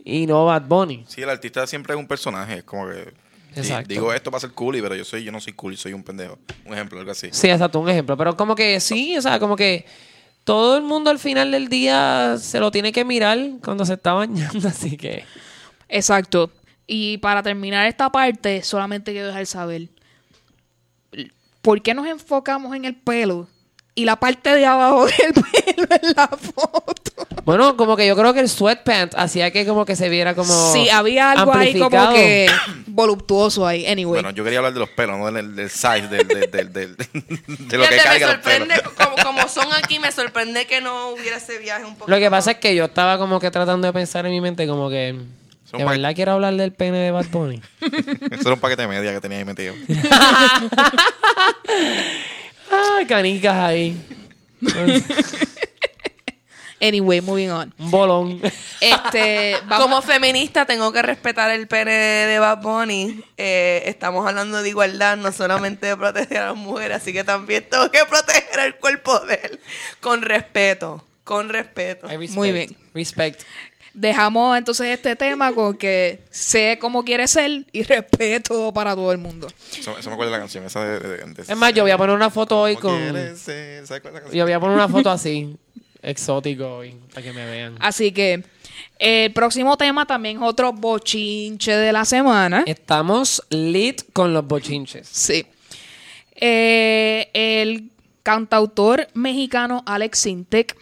y 0.03 0.25
no 0.27 0.45
Bad 0.45 0.63
Bunny. 0.63 1.05
Sí, 1.07 1.21
el 1.21 1.29
artista 1.29 1.67
siempre 1.67 1.93
es 1.93 1.99
un 1.99 2.07
personaje. 2.07 2.59
Es 2.59 2.63
como 2.63 2.87
que. 2.89 3.13
Exacto. 3.61 3.89
digo 3.89 4.13
esto 4.13 4.31
para 4.31 4.41
ser 4.41 4.51
cool, 4.51 4.77
pero 4.81 4.95
yo 4.95 5.05
soy, 5.05 5.23
yo 5.23 5.31
no 5.31 5.39
soy 5.39 5.53
cool, 5.53 5.77
soy 5.77 5.93
un 5.93 6.03
pendejo. 6.03 6.37
Un 6.65 6.73
ejemplo, 6.73 6.99
algo 6.99 7.11
así. 7.11 7.29
Sí, 7.31 7.49
exacto, 7.49 7.79
un 7.79 7.89
ejemplo. 7.89 8.17
Pero 8.17 8.35
como 8.35 8.55
que 8.55 8.79
sí, 8.79 9.17
o 9.17 9.21
sea, 9.21 9.39
como 9.39 9.55
que 9.55 9.85
todo 10.43 10.77
el 10.77 10.83
mundo 10.83 11.09
al 11.09 11.19
final 11.19 11.51
del 11.51 11.67
día 11.67 12.37
se 12.39 12.59
lo 12.59 12.71
tiene 12.71 12.91
que 12.91 13.05
mirar 13.05 13.37
cuando 13.63 13.85
se 13.85 13.93
está 13.93 14.13
bañando, 14.13 14.67
así 14.67 14.97
que... 14.97 15.23
Exacto. 15.87 16.51
Y 16.87 17.17
para 17.17 17.43
terminar 17.43 17.87
esta 17.87 18.11
parte, 18.11 18.63
solamente 18.63 19.11
quiero 19.11 19.27
dejar 19.27 19.45
saber. 19.45 19.89
¿Por 21.61 21.81
qué 21.81 21.93
nos 21.93 22.07
enfocamos 22.07 22.75
en 22.75 22.85
el 22.85 22.95
pelo? 22.95 23.47
Y 23.99 24.05
la 24.05 24.15
parte 24.15 24.53
de 24.55 24.65
abajo 24.65 25.05
del 25.17 25.33
pelo 25.33 25.87
en 26.01 26.13
la 26.15 26.27
foto. 26.27 26.93
Bueno, 27.43 27.75
como 27.75 27.97
que 27.97 28.05
yo 28.07 28.15
creo 28.15 28.33
que 28.33 28.39
el 28.39 28.47
sweatpants 28.49 29.15
hacía 29.17 29.51
que 29.51 29.65
como 29.65 29.83
que 29.85 29.95
se 29.95 30.07
viera 30.09 30.35
como 30.35 30.71
sí, 30.71 30.89
había 30.89 31.31
algo 31.31 31.53
ahí 31.53 31.73
como 31.73 31.85
amplificado. 31.85 32.13
que 32.13 32.47
voluptuoso 32.87 33.65
ahí. 33.67 33.85
Anyway. 33.87 34.21
Bueno, 34.21 34.29
yo 34.31 34.43
quería 34.43 34.59
hablar 34.59 34.73
de 34.73 34.79
los 34.79 34.89
pelos, 34.89 35.17
no 35.17 35.31
del, 35.31 35.55
del 35.55 35.69
size, 35.69 36.07
del, 36.07 36.27
del, 36.27 36.51
del, 36.51 36.73
del- 36.73 36.95
de 36.97 37.77
lo 37.77 37.83
que 37.83 37.89
Fíjate, 37.99 38.19
me 38.19 38.25
los 38.25 38.35
pelos. 38.37 38.81
como, 38.97 39.15
como 39.23 39.47
son 39.49 39.67
aquí, 39.73 39.99
me 39.99 40.11
sorprende 40.11 40.65
que 40.65 40.79
no 40.81 41.09
hubiera 41.09 41.37
ese 41.37 41.57
viaje 41.57 41.85
un 41.85 41.95
poco. 41.95 42.09
Lo 42.09 42.17
que 42.17 42.29
pasa 42.29 42.51
es 42.51 42.57
que 42.57 42.75
yo 42.75 42.85
estaba 42.85 43.17
como 43.17 43.39
que 43.39 43.51
tratando 43.51 43.87
de 43.87 43.93
pensar 43.93 44.25
en 44.25 44.31
mi 44.31 44.41
mente 44.41 44.67
como 44.67 44.89
que... 44.89 45.15
¿De 45.71 45.85
pa- 45.85 45.91
verdad 45.91 46.15
quiero 46.15 46.31
hablar 46.33 46.55
del 46.55 46.71
pene 46.71 46.97
de 46.97 47.11
Bad 47.11 47.27
Bunny? 47.31 47.61
Eso 48.31 48.41
era 48.41 48.53
un 48.53 48.59
paquete 48.59 48.81
de 48.83 48.87
media 48.87 49.13
que 49.13 49.21
tenía 49.21 49.37
ahí 49.39 49.45
metido. 49.45 49.75
Ay, 52.71 53.05
canicas 53.05 53.55
ahí. 53.55 53.97
Anyway, 56.81 57.19
moving 57.19 57.49
on. 57.51 57.73
Un 57.77 57.91
bolón. 57.91 58.41
Este, 58.79 59.57
vamos- 59.67 59.83
Como 59.85 60.01
feminista 60.01 60.65
tengo 60.65 60.93
que 60.93 61.01
respetar 61.01 61.51
el 61.51 61.67
pene 61.67 61.91
de, 61.91 62.25
de 62.27 62.39
Bad 62.39 62.61
Bunny. 62.61 63.21
Eh, 63.35 63.83
estamos 63.85 64.25
hablando 64.25 64.63
de 64.63 64.69
igualdad, 64.69 65.17
no 65.17 65.33
solamente 65.33 65.87
de 65.87 65.97
proteger 65.97 66.37
a 66.37 66.45
las 66.47 66.55
mujeres, 66.55 66.95
así 67.01 67.11
que 67.11 67.25
también 67.25 67.65
tengo 67.69 67.91
que 67.91 68.05
proteger 68.05 68.59
el 68.61 68.75
cuerpo 68.75 69.19
de 69.19 69.35
él. 69.43 69.59
Con 69.99 70.21
respeto, 70.21 71.03
con 71.25 71.49
respeto. 71.49 72.07
I 72.07 72.11
respect. 72.15 72.31
Muy 72.37 72.51
bien. 72.53 72.77
Respect. 72.93 73.41
Dejamos 73.99 74.57
entonces 74.57 74.87
este 74.87 75.15
tema 75.15 75.51
con 75.53 75.75
que 75.77 76.23
sé 76.29 76.77
cómo 76.79 77.03
quiere 77.03 77.27
ser 77.27 77.65
y 77.71 77.83
respeto 77.83 78.71
para 78.73 78.95
todo 78.95 79.11
el 79.11 79.17
mundo. 79.17 79.47
Eso, 79.77 79.97
eso 79.97 80.09
me 80.09 80.13
acuerda 80.13 80.31
de 80.31 80.37
la 80.37 80.39
canción. 80.43 80.63
Esa 80.65 80.83
de, 80.85 80.99
de- 80.99 81.17
de- 81.25 81.41
Es 81.41 81.57
más, 81.57 81.73
yo 81.73 81.83
voy 81.83 81.91
a 81.91 81.97
poner 81.97 82.15
una 82.15 82.29
foto 82.29 82.61
hoy 82.61 82.75
¿Cómo 82.77 82.97
con... 82.97 83.37
ser? 83.37 83.83
Yo 84.31 84.43
voy 84.45 84.53
a 84.53 84.59
poner 84.59 84.75
una 84.75 84.87
foto 84.87 85.09
así, 85.11 85.55
exótico 86.01 86.77
hoy, 86.77 86.95
para 87.13 87.21
que 87.23 87.33
me 87.33 87.45
vean. 87.45 87.75
Así 87.79 88.11
que 88.13 88.43
el 88.97 89.33
próximo 89.33 89.75
tema 89.75 90.05
también 90.05 90.37
es 90.37 90.43
otro 90.43 90.71
bochinche 90.71 91.75
de 91.75 91.91
la 91.91 92.05
semana. 92.05 92.63
Estamos 92.65 93.43
lit 93.49 94.03
con 94.13 94.33
los 94.33 94.47
bochinches. 94.47 95.07
Sí. 95.11 95.45
Eh, 96.35 97.29
el 97.33 97.89
cantautor 98.23 99.07
mexicano 99.13 99.83
Alex 99.85 100.19
Sintek 100.19 100.77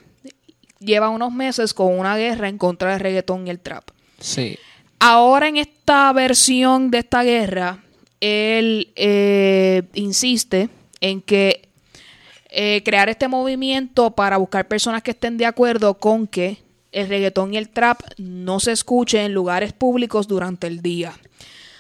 lleva 0.80 1.10
unos 1.10 1.32
meses 1.32 1.74
con 1.74 1.98
una 1.98 2.18
guerra 2.18 2.50
en 2.50 2.58
contra 2.58 2.92
del 2.92 3.00
reggaetón 3.00 3.48
y 3.48 3.50
el 3.50 3.60
trap. 3.60 3.90
Sí. 4.20 4.58
Ahora 5.00 5.48
en 5.48 5.58
esta 5.58 6.12
versión 6.14 6.90
de 6.92 7.00
esta 7.00 7.24
guerra, 7.24 7.84
él 8.20 8.92
eh, 8.96 9.84
insiste 9.94 10.70
en 11.02 11.22
que 11.22 11.70
eh, 12.50 12.82
crear 12.84 13.10
este 13.10 13.28
movimiento 13.28 14.12
para 14.12 14.38
buscar 14.38 14.68
personas 14.68 15.04
que 15.04 15.12
estén 15.12 15.38
de 15.38 15.46
acuerdo 15.46 15.96
con 15.96 16.28
que 16.28 16.58
el 16.92 17.08
reggaetón 17.08 17.54
y 17.54 17.58
el 17.58 17.70
trap 17.70 18.02
no 18.18 18.60
se 18.60 18.72
escuchen 18.72 19.22
en 19.22 19.34
lugares 19.34 19.74
públicos 19.74 20.28
durante 20.28 20.66
el 20.66 20.82
día. 20.82 21.14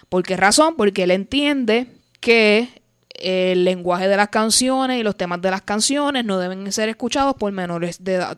¿Por 0.09 0.23
qué 0.23 0.37
razón? 0.37 0.75
Porque 0.75 1.03
él 1.03 1.11
entiende 1.11 1.87
que 2.19 2.69
el 3.09 3.63
lenguaje 3.63 4.07
de 4.07 4.17
las 4.17 4.29
canciones 4.29 4.99
y 4.99 5.03
los 5.03 5.15
temas 5.15 5.41
de 5.41 5.51
las 5.51 5.61
canciones 5.61 6.23
no 6.23 6.37
deben 6.37 6.71
ser 6.71 6.89
escuchados 6.89 7.35
por 7.35 7.51
menores 7.51 8.03
de 8.03 8.15
edad. 8.15 8.37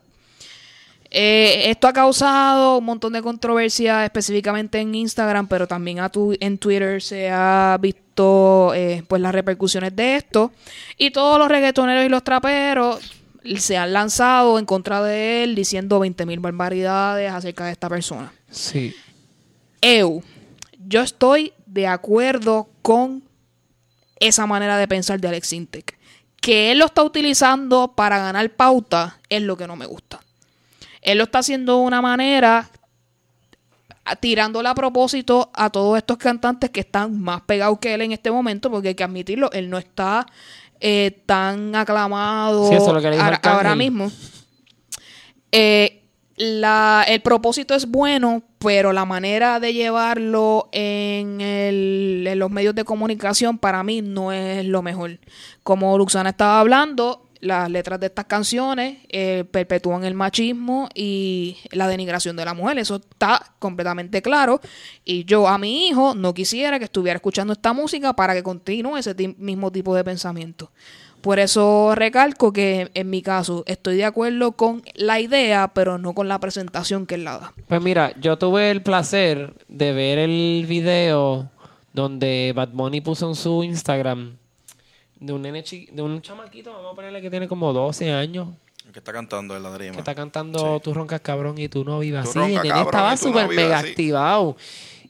Eh, 1.11 1.71
esto 1.71 1.87
ha 1.87 1.93
causado 1.93 2.77
un 2.77 2.85
montón 2.85 3.13
de 3.13 3.21
controversia 3.23 4.05
específicamente 4.05 4.79
en 4.79 4.93
Instagram, 4.93 5.47
pero 5.47 5.67
también 5.67 5.99
a 5.99 6.09
tu- 6.09 6.37
en 6.39 6.57
Twitter 6.59 7.01
se 7.01 7.29
ha 7.31 7.77
visto 7.81 8.73
eh, 8.75 9.03
pues 9.07 9.21
las 9.21 9.33
repercusiones 9.33 9.95
de 9.95 10.17
esto. 10.17 10.51
Y 10.97 11.09
todos 11.11 11.39
los 11.39 11.47
reggaetoneros 11.49 12.05
y 12.05 12.09
los 12.09 12.23
traperos 12.23 12.99
se 13.57 13.77
han 13.77 13.93
lanzado 13.93 14.59
en 14.59 14.65
contra 14.65 15.01
de 15.01 15.43
él 15.43 15.55
diciendo 15.55 15.99
20.000 15.99 16.39
barbaridades 16.41 17.31
acerca 17.31 17.65
de 17.65 17.71
esta 17.71 17.89
persona. 17.89 18.31
Sí. 18.51 18.93
Eu, 19.81 20.21
yo 20.87 21.01
estoy 21.01 21.53
de 21.65 21.87
acuerdo 21.87 22.67
con 22.81 23.23
esa 24.19 24.45
manera 24.45 24.77
de 24.77 24.87
pensar 24.87 25.19
de 25.19 25.27
Alex 25.29 25.53
Intec. 25.53 25.97
Que 26.41 26.71
él 26.71 26.79
lo 26.79 26.85
está 26.85 27.01
utilizando 27.03 27.93
para 27.95 28.19
ganar 28.19 28.49
pauta 28.51 29.19
es 29.29 29.41
lo 29.41 29.57
que 29.57 29.67
no 29.67 29.75
me 29.75 29.85
gusta. 29.85 30.19
Él 31.01 31.17
lo 31.17 31.23
está 31.25 31.39
haciendo 31.39 31.77
de 31.77 31.81
una 31.83 32.01
manera 32.01 32.69
tirándole 34.19 34.67
a 34.69 34.73
propósito 34.75 35.51
a 35.53 35.69
todos 35.69 35.97
estos 35.97 36.17
cantantes 36.17 36.71
que 36.71 36.79
están 36.79 37.21
más 37.21 37.41
pegados 37.41 37.77
que 37.79 37.93
él 37.93 38.01
en 38.01 38.11
este 38.11 38.31
momento, 38.31 38.71
porque 38.71 38.89
hay 38.89 38.95
que 38.95 39.03
admitirlo, 39.03 39.51
él 39.51 39.69
no 39.69 39.77
está 39.77 40.25
eh, 40.79 41.21
tan 41.25 41.75
aclamado 41.75 42.69
Sí, 42.69 42.75
eso 42.75 42.87
es 42.87 42.93
lo 42.93 43.01
que 43.01 43.09
le 43.11 43.17
dijo 43.17 43.29
ahora- 43.43 43.75
mismo. 43.75 44.11
Eh, 45.51 46.03
la, 46.37 47.03
el 47.07 47.21
propósito 47.21 47.75
es 47.75 47.85
bueno, 47.85 48.41
pero 48.59 48.93
la 48.93 49.03
manera 49.05 49.59
de 49.59 49.73
llevarlo 49.73 50.69
en, 50.71 51.41
el- 51.41 52.25
en 52.27 52.39
los 52.39 52.49
medios 52.49 52.73
de 52.75 52.85
comunicación 52.85 53.57
para 53.57 53.83
mí 53.83 54.01
no 54.01 54.31
es 54.31 54.65
lo 54.65 54.81
mejor. 54.81 55.19
Como 55.63 55.97
Luxana 55.97 56.29
estaba 56.29 56.61
hablando, 56.61 57.25
las 57.41 57.69
letras 57.69 57.99
de 57.99 58.07
estas 58.07 58.25
canciones 58.25 58.97
eh, 59.09 59.45
perpetúan 59.49 60.03
el 60.03 60.13
machismo 60.13 60.89
y 60.93 61.57
la 61.71 61.87
denigración 61.87 62.35
de 62.35 62.45
la 62.45 62.53
mujer. 62.53 62.77
Eso 62.79 62.97
está 62.97 63.53
completamente 63.59 64.21
claro. 64.21 64.59
Y 65.05 65.25
yo 65.25 65.47
a 65.47 65.57
mi 65.57 65.87
hijo 65.87 66.15
no 66.15 66.33
quisiera 66.33 66.79
que 66.79 66.85
estuviera 66.85 67.17
escuchando 67.17 67.53
esta 67.53 67.73
música 67.73 68.13
para 68.13 68.33
que 68.33 68.43
continúe 68.43 68.97
ese 68.97 69.15
mismo 69.37 69.71
tipo 69.71 69.95
de 69.95 70.03
pensamiento. 70.03 70.71
Por 71.21 71.39
eso 71.39 71.95
recalco 71.95 72.53
que 72.53 72.91
en 72.93 73.09
mi 73.09 73.21
caso 73.21 73.63
estoy 73.67 73.97
de 73.97 74.05
acuerdo 74.05 74.53
con 74.53 74.83
la 74.95 75.19
idea, 75.19 75.71
pero 75.73 75.97
no 75.97 76.13
con 76.13 76.29
la 76.29 76.39
presentación 76.39 77.05
que 77.05 77.15
él 77.15 77.25
la 77.25 77.39
da. 77.39 77.53
Pues 77.67 77.81
mira, 77.81 78.13
yo 78.19 78.37
tuve 78.37 78.71
el 78.71 78.81
placer 78.81 79.53
de 79.67 79.91
ver 79.91 80.17
el 80.17 80.65
video 80.67 81.49
donde 81.91 82.53
Bad 82.55 82.69
Bunny 82.69 83.01
puso 83.01 83.27
en 83.27 83.35
su 83.35 83.63
Instagram 83.63 84.37
de 85.19 85.33
un 85.33 85.41
nene 85.41 85.63
chi- 85.63 85.87
de 85.91 86.01
un 86.01 86.21
chamaquito, 86.21 86.71
vamos 86.71 86.93
a 86.93 86.95
ponerle 86.95 87.21
que 87.21 87.29
tiene 87.29 87.47
como 87.47 87.73
12 87.73 88.11
años, 88.11 88.47
El 88.85 88.91
que 88.93 88.99
está 88.99 89.11
cantando 89.13 89.55
en 89.55 89.63
la 89.63 89.77
que 89.77 89.89
está 89.89 90.15
cantando 90.15 90.79
Tú 90.79 90.93
roncas 90.93 91.21
cabrón 91.21 91.57
y 91.59 91.67
tú 91.69 91.83
no 91.85 91.99
vivas. 91.99 92.25
Tú 92.25 92.31
Sí, 92.33 92.39
el 92.39 92.45
roncas, 92.45 92.63
nene 92.63 92.69
cabrón, 92.75 92.87
estaba 92.87 93.11
no 93.11 93.17
súper 93.17 93.47
mega 93.49 93.79
así. 93.79 93.89
activado. 93.89 94.57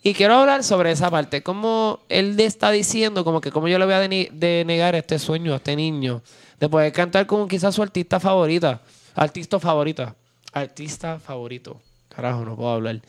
Y 0.01 0.13
quiero 0.13 0.35
hablar 0.35 0.63
sobre 0.63 0.91
esa 0.91 1.09
parte, 1.11 1.43
como 1.43 1.99
él 2.09 2.35
le 2.37 2.45
está 2.45 2.71
diciendo, 2.71 3.23
como 3.25 3.41
que 3.41 3.51
como 3.51 3.67
yo 3.67 3.77
le 3.79 3.85
voy 3.85 3.93
a 3.93 3.99
denegar 3.99 4.95
este 4.95 5.19
sueño 5.19 5.53
a 5.53 5.57
este 5.57 5.75
niño, 5.75 6.21
de 6.59 6.69
poder 6.69 6.91
cantar 6.93 7.25
con 7.25 7.47
quizás 7.47 7.75
su 7.75 7.81
artista 7.83 8.19
favorita, 8.19 8.81
artista 9.15 9.59
favorita, 9.59 10.15
artista 10.53 11.19
favorito. 11.19 11.81
Carajo, 12.07 12.43
no 12.45 12.55
puedo 12.55 12.71
hablar. 12.71 13.01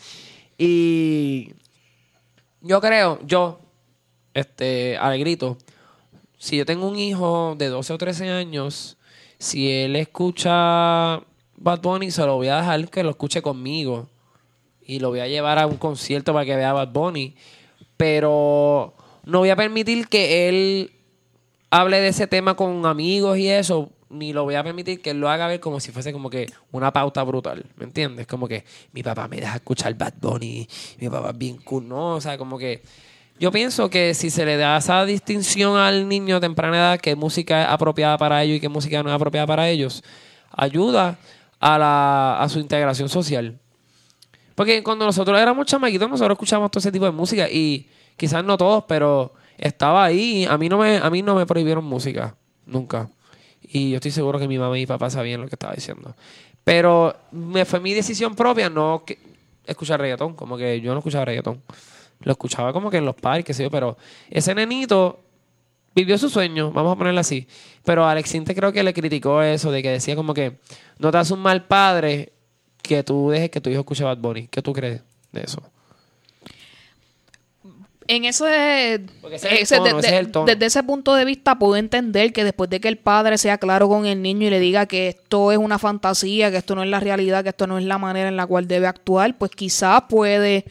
Y 0.58 1.52
yo 2.60 2.80
creo, 2.80 3.18
yo, 3.24 3.60
este, 4.34 4.96
al 4.98 5.18
grito, 5.18 5.56
si 6.40 6.56
yo 6.56 6.64
tengo 6.64 6.88
un 6.88 6.98
hijo 6.98 7.54
de 7.58 7.68
12 7.68 7.92
o 7.92 7.98
13 7.98 8.30
años, 8.30 8.96
si 9.38 9.70
él 9.70 9.94
escucha 9.94 11.20
Bad 11.56 11.82
Bunny, 11.82 12.10
se 12.10 12.24
lo 12.24 12.36
voy 12.36 12.48
a 12.48 12.56
dejar 12.56 12.88
que 12.88 13.02
lo 13.02 13.10
escuche 13.10 13.42
conmigo. 13.42 14.08
Y 14.80 15.00
lo 15.00 15.10
voy 15.10 15.20
a 15.20 15.28
llevar 15.28 15.58
a 15.58 15.66
un 15.66 15.76
concierto 15.76 16.32
para 16.32 16.46
que 16.46 16.56
vea 16.56 16.72
Bad 16.72 16.88
Bunny. 16.88 17.34
Pero 17.98 18.94
no 19.26 19.40
voy 19.40 19.50
a 19.50 19.56
permitir 19.56 20.08
que 20.08 20.48
él 20.48 20.92
hable 21.68 22.00
de 22.00 22.08
ese 22.08 22.26
tema 22.26 22.56
con 22.56 22.86
amigos 22.86 23.36
y 23.36 23.50
eso. 23.50 23.90
Ni 24.08 24.32
lo 24.32 24.44
voy 24.44 24.54
a 24.54 24.64
permitir 24.64 25.02
que 25.02 25.10
él 25.10 25.20
lo 25.20 25.28
haga 25.28 25.46
ver 25.46 25.60
como 25.60 25.78
si 25.78 25.92
fuese 25.92 26.10
como 26.10 26.30
que 26.30 26.50
una 26.72 26.90
pauta 26.90 27.22
brutal. 27.22 27.66
¿Me 27.76 27.84
entiendes? 27.84 28.26
Como 28.26 28.48
que 28.48 28.64
mi 28.92 29.02
papá 29.02 29.28
me 29.28 29.36
deja 29.36 29.56
escuchar 29.56 29.92
Bad 29.92 30.14
Bunny. 30.18 30.66
Mi 30.98 31.10
papá 31.10 31.30
es 31.30 31.38
bien 31.38 31.58
cool. 31.58 31.86
No, 31.86 32.14
o 32.14 32.20
sea, 32.22 32.38
como 32.38 32.56
que 32.56 32.80
yo 33.40 33.50
pienso 33.50 33.88
que 33.90 34.14
si 34.14 34.28
se 34.30 34.44
le 34.44 34.56
da 34.58 34.76
esa 34.76 35.04
distinción 35.06 35.76
al 35.78 36.06
niño 36.08 36.36
a 36.36 36.40
temprana 36.40 36.76
edad, 36.76 37.00
que 37.00 37.16
música 37.16 37.62
es 37.62 37.68
apropiada 37.68 38.18
para 38.18 38.42
ellos 38.42 38.58
y 38.58 38.60
que 38.60 38.68
música 38.68 39.02
no 39.02 39.08
es 39.08 39.14
apropiada 39.16 39.46
para 39.46 39.68
ellos, 39.68 40.04
ayuda 40.50 41.18
a, 41.58 41.78
la, 41.78 42.38
a 42.40 42.48
su 42.50 42.58
integración 42.60 43.08
social. 43.08 43.58
Porque 44.54 44.82
cuando 44.82 45.06
nosotros 45.06 45.40
éramos 45.40 45.66
chamaquitos, 45.66 46.08
nosotros 46.08 46.34
escuchábamos 46.36 46.70
todo 46.70 46.80
ese 46.80 46.92
tipo 46.92 47.06
de 47.06 47.12
música 47.12 47.48
y 47.50 47.88
quizás 48.16 48.44
no 48.44 48.58
todos, 48.58 48.84
pero 48.86 49.32
estaba 49.56 50.04
ahí. 50.04 50.44
A 50.44 50.58
mí 50.58 50.68
no 50.68 50.76
me, 50.78 50.98
a 50.98 51.08
mí 51.08 51.22
no 51.22 51.34
me 51.34 51.46
prohibieron 51.46 51.82
música, 51.84 52.36
nunca. 52.66 53.08
Y 53.62 53.90
yo 53.90 53.96
estoy 53.96 54.10
seguro 54.10 54.38
que 54.38 54.48
mi 54.48 54.58
mamá 54.58 54.76
y 54.76 54.82
mi 54.82 54.86
papá 54.86 55.08
sabían 55.08 55.40
lo 55.40 55.48
que 55.48 55.54
estaba 55.54 55.72
diciendo. 55.72 56.14
Pero 56.62 57.16
me 57.32 57.64
fue 57.64 57.80
mi 57.80 57.94
decisión 57.94 58.34
propia 58.34 58.68
no 58.68 59.02
que- 59.06 59.18
escuchar 59.64 59.98
reggaetón, 59.98 60.34
como 60.34 60.58
que 60.58 60.78
yo 60.82 60.92
no 60.92 60.98
escuchaba 60.98 61.24
reggaetón. 61.24 61.62
Lo 62.20 62.32
escuchaba 62.32 62.72
como 62.72 62.90
que 62.90 62.98
en 62.98 63.04
los 63.06 63.14
parques, 63.14 63.56
yo, 63.58 63.70
pero 63.70 63.96
ese 64.30 64.54
nenito 64.54 65.20
vivió 65.94 66.18
su 66.18 66.28
sueño, 66.28 66.70
vamos 66.70 66.94
a 66.94 66.98
ponerlo 66.98 67.20
así. 67.20 67.46
Pero 67.84 68.06
Alex 68.06 68.34
Inte 68.34 68.54
creo 68.54 68.72
que 68.72 68.82
le 68.82 68.92
criticó 68.92 69.42
eso, 69.42 69.72
de 69.72 69.82
que 69.82 69.90
decía 69.90 70.14
como 70.16 70.34
que 70.34 70.58
no 70.98 71.10
te 71.10 71.18
hace 71.18 71.32
un 71.34 71.40
mal 71.40 71.64
padre 71.66 72.32
que 72.82 73.02
tú 73.02 73.30
dejes 73.30 73.50
que 73.50 73.60
tu 73.60 73.70
hijo 73.70 73.80
escuche 73.80 74.04
Bad 74.04 74.18
Bunny. 74.18 74.48
¿Qué 74.48 74.60
tú 74.62 74.72
crees 74.72 75.02
de 75.32 75.42
eso? 75.42 75.62
En 78.06 78.24
ese, 78.24 78.98
tono, 79.76 80.00
de- 80.00 80.18
es 80.18 80.32
desde 80.46 80.66
ese 80.66 80.82
punto 80.82 81.14
de 81.14 81.24
vista 81.24 81.58
puedo 81.60 81.76
entender 81.76 82.32
que 82.32 82.42
después 82.42 82.68
de 82.68 82.80
que 82.80 82.88
el 82.88 82.98
padre 82.98 83.38
sea 83.38 83.58
claro 83.58 83.88
con 83.88 84.04
el 84.04 84.20
niño 84.20 84.48
y 84.48 84.50
le 84.50 84.58
diga 84.58 84.86
que 84.86 85.08
esto 85.08 85.52
es 85.52 85.58
una 85.58 85.78
fantasía, 85.78 86.50
que 86.50 86.56
esto 86.56 86.74
no 86.74 86.82
es 86.82 86.88
la 86.88 86.98
realidad, 86.98 87.44
que 87.44 87.50
esto 87.50 87.68
no 87.68 87.78
es 87.78 87.84
la 87.84 87.98
manera 87.98 88.28
en 88.28 88.36
la 88.36 88.46
cual 88.48 88.66
debe 88.66 88.88
actuar, 88.88 89.38
pues 89.38 89.52
quizás 89.52 90.02
puede 90.08 90.64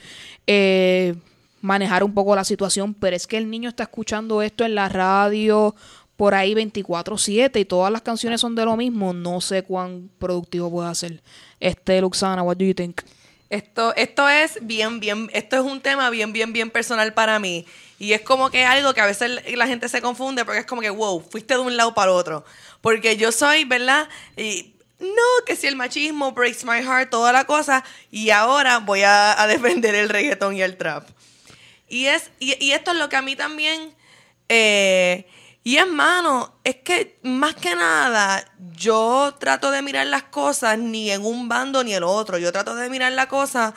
eh, 0.47 1.15
manejar 1.61 2.03
un 2.03 2.13
poco 2.13 2.35
la 2.35 2.43
situación, 2.43 2.93
pero 2.93 3.15
es 3.15 3.27
que 3.27 3.37
el 3.37 3.49
niño 3.49 3.69
está 3.69 3.83
escuchando 3.83 4.41
esto 4.41 4.65
en 4.65 4.75
la 4.75 4.89
radio 4.89 5.75
por 6.17 6.35
ahí 6.35 6.53
24/7 6.53 7.59
y 7.59 7.65
todas 7.65 7.91
las 7.91 8.01
canciones 8.01 8.41
son 8.41 8.55
de 8.55 8.65
lo 8.65 8.75
mismo, 8.75 9.13
no 9.13 9.39
sé 9.39 9.63
cuán 9.63 10.09
productivo 10.19 10.69
puede 10.69 10.93
ser. 10.95 11.21
Este 11.59 12.01
Luxana, 12.01 12.43
what 12.43 12.57
do 12.57 12.65
you 12.65 12.73
think? 12.73 13.01
Esto, 13.49 13.95
esto 13.95 14.29
es 14.29 14.59
bien, 14.61 14.99
bien, 14.99 15.29
esto 15.33 15.55
es 15.55 15.63
un 15.63 15.81
tema 15.81 16.09
bien, 16.11 16.33
bien, 16.33 16.53
bien 16.53 16.69
personal 16.69 17.13
para 17.13 17.39
mí. 17.39 17.65
Y 17.97 18.13
es 18.13 18.21
como 18.21 18.51
que 18.51 18.63
algo 18.63 18.93
que 18.93 19.01
a 19.01 19.07
veces 19.07 19.41
la 19.55 19.65
gente 19.65 19.89
se 19.89 20.01
confunde 20.01 20.45
porque 20.45 20.59
es 20.59 20.65
como 20.65 20.81
que, 20.81 20.89
wow, 20.89 21.19
fuiste 21.21 21.55
de 21.55 21.59
un 21.59 21.75
lado 21.75 21.95
para 21.95 22.11
el 22.11 22.17
otro. 22.17 22.45
Porque 22.81 23.17
yo 23.17 23.31
soy, 23.31 23.63
¿verdad? 23.63 24.07
Y 24.37 24.75
no, 24.99 25.45
que 25.47 25.55
si 25.55 25.65
el 25.67 25.75
machismo 25.75 26.31
breaks 26.31 26.63
my 26.63 26.83
heart, 26.83 27.09
toda 27.09 27.31
la 27.31 27.45
cosa. 27.45 27.83
Y 28.11 28.29
ahora 28.29 28.79
voy 28.79 29.01
a, 29.01 29.41
a 29.41 29.47
defender 29.47 29.95
el 29.95 30.09
reggaetón 30.09 30.55
y 30.55 30.61
el 30.61 30.77
trap. 30.77 31.09
Y, 31.89 32.05
es, 32.05 32.31
y, 32.39 32.63
y 32.63 32.71
esto 32.71 32.91
es 32.91 32.97
lo 32.97 33.09
que 33.09 33.17
a 33.17 33.21
mí 33.21 33.35
también... 33.35 33.93
eh, 34.47 35.25
y 35.61 35.75
es, 35.75 35.87
mano, 35.87 36.55
es 36.63 36.77
que 36.77 37.19
más 37.21 37.53
que 37.53 37.75
nada 37.75 38.43
yo 38.71 39.35
trato 39.39 39.71
de 39.71 39.81
mirar 39.81 40.07
las 40.07 40.23
cosas 40.23 40.79
ni 40.79 41.11
en 41.11 41.25
un 41.25 41.49
bando 41.49 41.83
ni 41.83 41.93
el 41.93 42.03
otro. 42.03 42.37
Yo 42.37 42.51
trato 42.51 42.75
de 42.75 42.89
mirar 42.89 43.11
la 43.11 43.27
cosa 43.27 43.75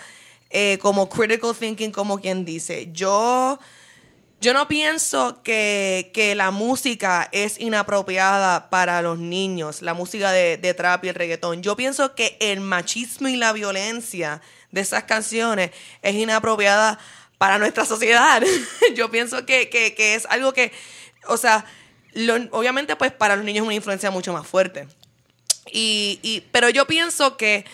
eh, 0.48 0.78
como 0.80 1.08
critical 1.08 1.54
thinking, 1.54 1.90
como 1.90 2.20
quien 2.20 2.44
dice. 2.44 2.88
Yo, 2.92 3.58
yo 4.40 4.54
no 4.54 4.68
pienso 4.68 5.42
que, 5.42 6.12
que 6.14 6.36
la 6.36 6.52
música 6.52 7.28
es 7.32 7.58
inapropiada 7.58 8.70
para 8.70 9.02
los 9.02 9.18
niños, 9.18 9.82
la 9.82 9.92
música 9.92 10.30
de, 10.30 10.58
de 10.58 10.74
trap 10.74 11.04
y 11.04 11.08
el 11.08 11.16
reggaetón. 11.16 11.62
Yo 11.62 11.76
pienso 11.76 12.14
que 12.14 12.36
el 12.40 12.60
machismo 12.60 13.26
y 13.26 13.36
la 13.36 13.52
violencia 13.52 14.40
de 14.70 14.82
esas 14.82 15.02
canciones 15.04 15.72
es 16.00 16.14
inapropiada 16.14 16.92
para 16.94 17.02
nuestra 17.58 17.84
sociedad. 17.84 18.42
yo 18.94 19.10
pienso 19.10 19.44
que, 19.46 19.68
que, 19.68 20.14
es 20.14 20.26
algo 20.26 20.52
que, 20.52 20.72
o 21.26 21.36
sea, 21.36 21.64
obviamente 22.50 22.96
pues 22.96 23.12
para 23.12 23.36
los 23.36 23.44
niños 23.44 23.62
es 23.62 23.66
una 23.66 23.74
influencia 23.74 24.10
mucho 24.10 24.32
más 24.32 24.46
fuerte. 24.46 24.88
Y, 25.70 26.44
pero 26.52 26.68
yo 26.70 26.86
pienso 26.86 27.36
que 27.36 27.64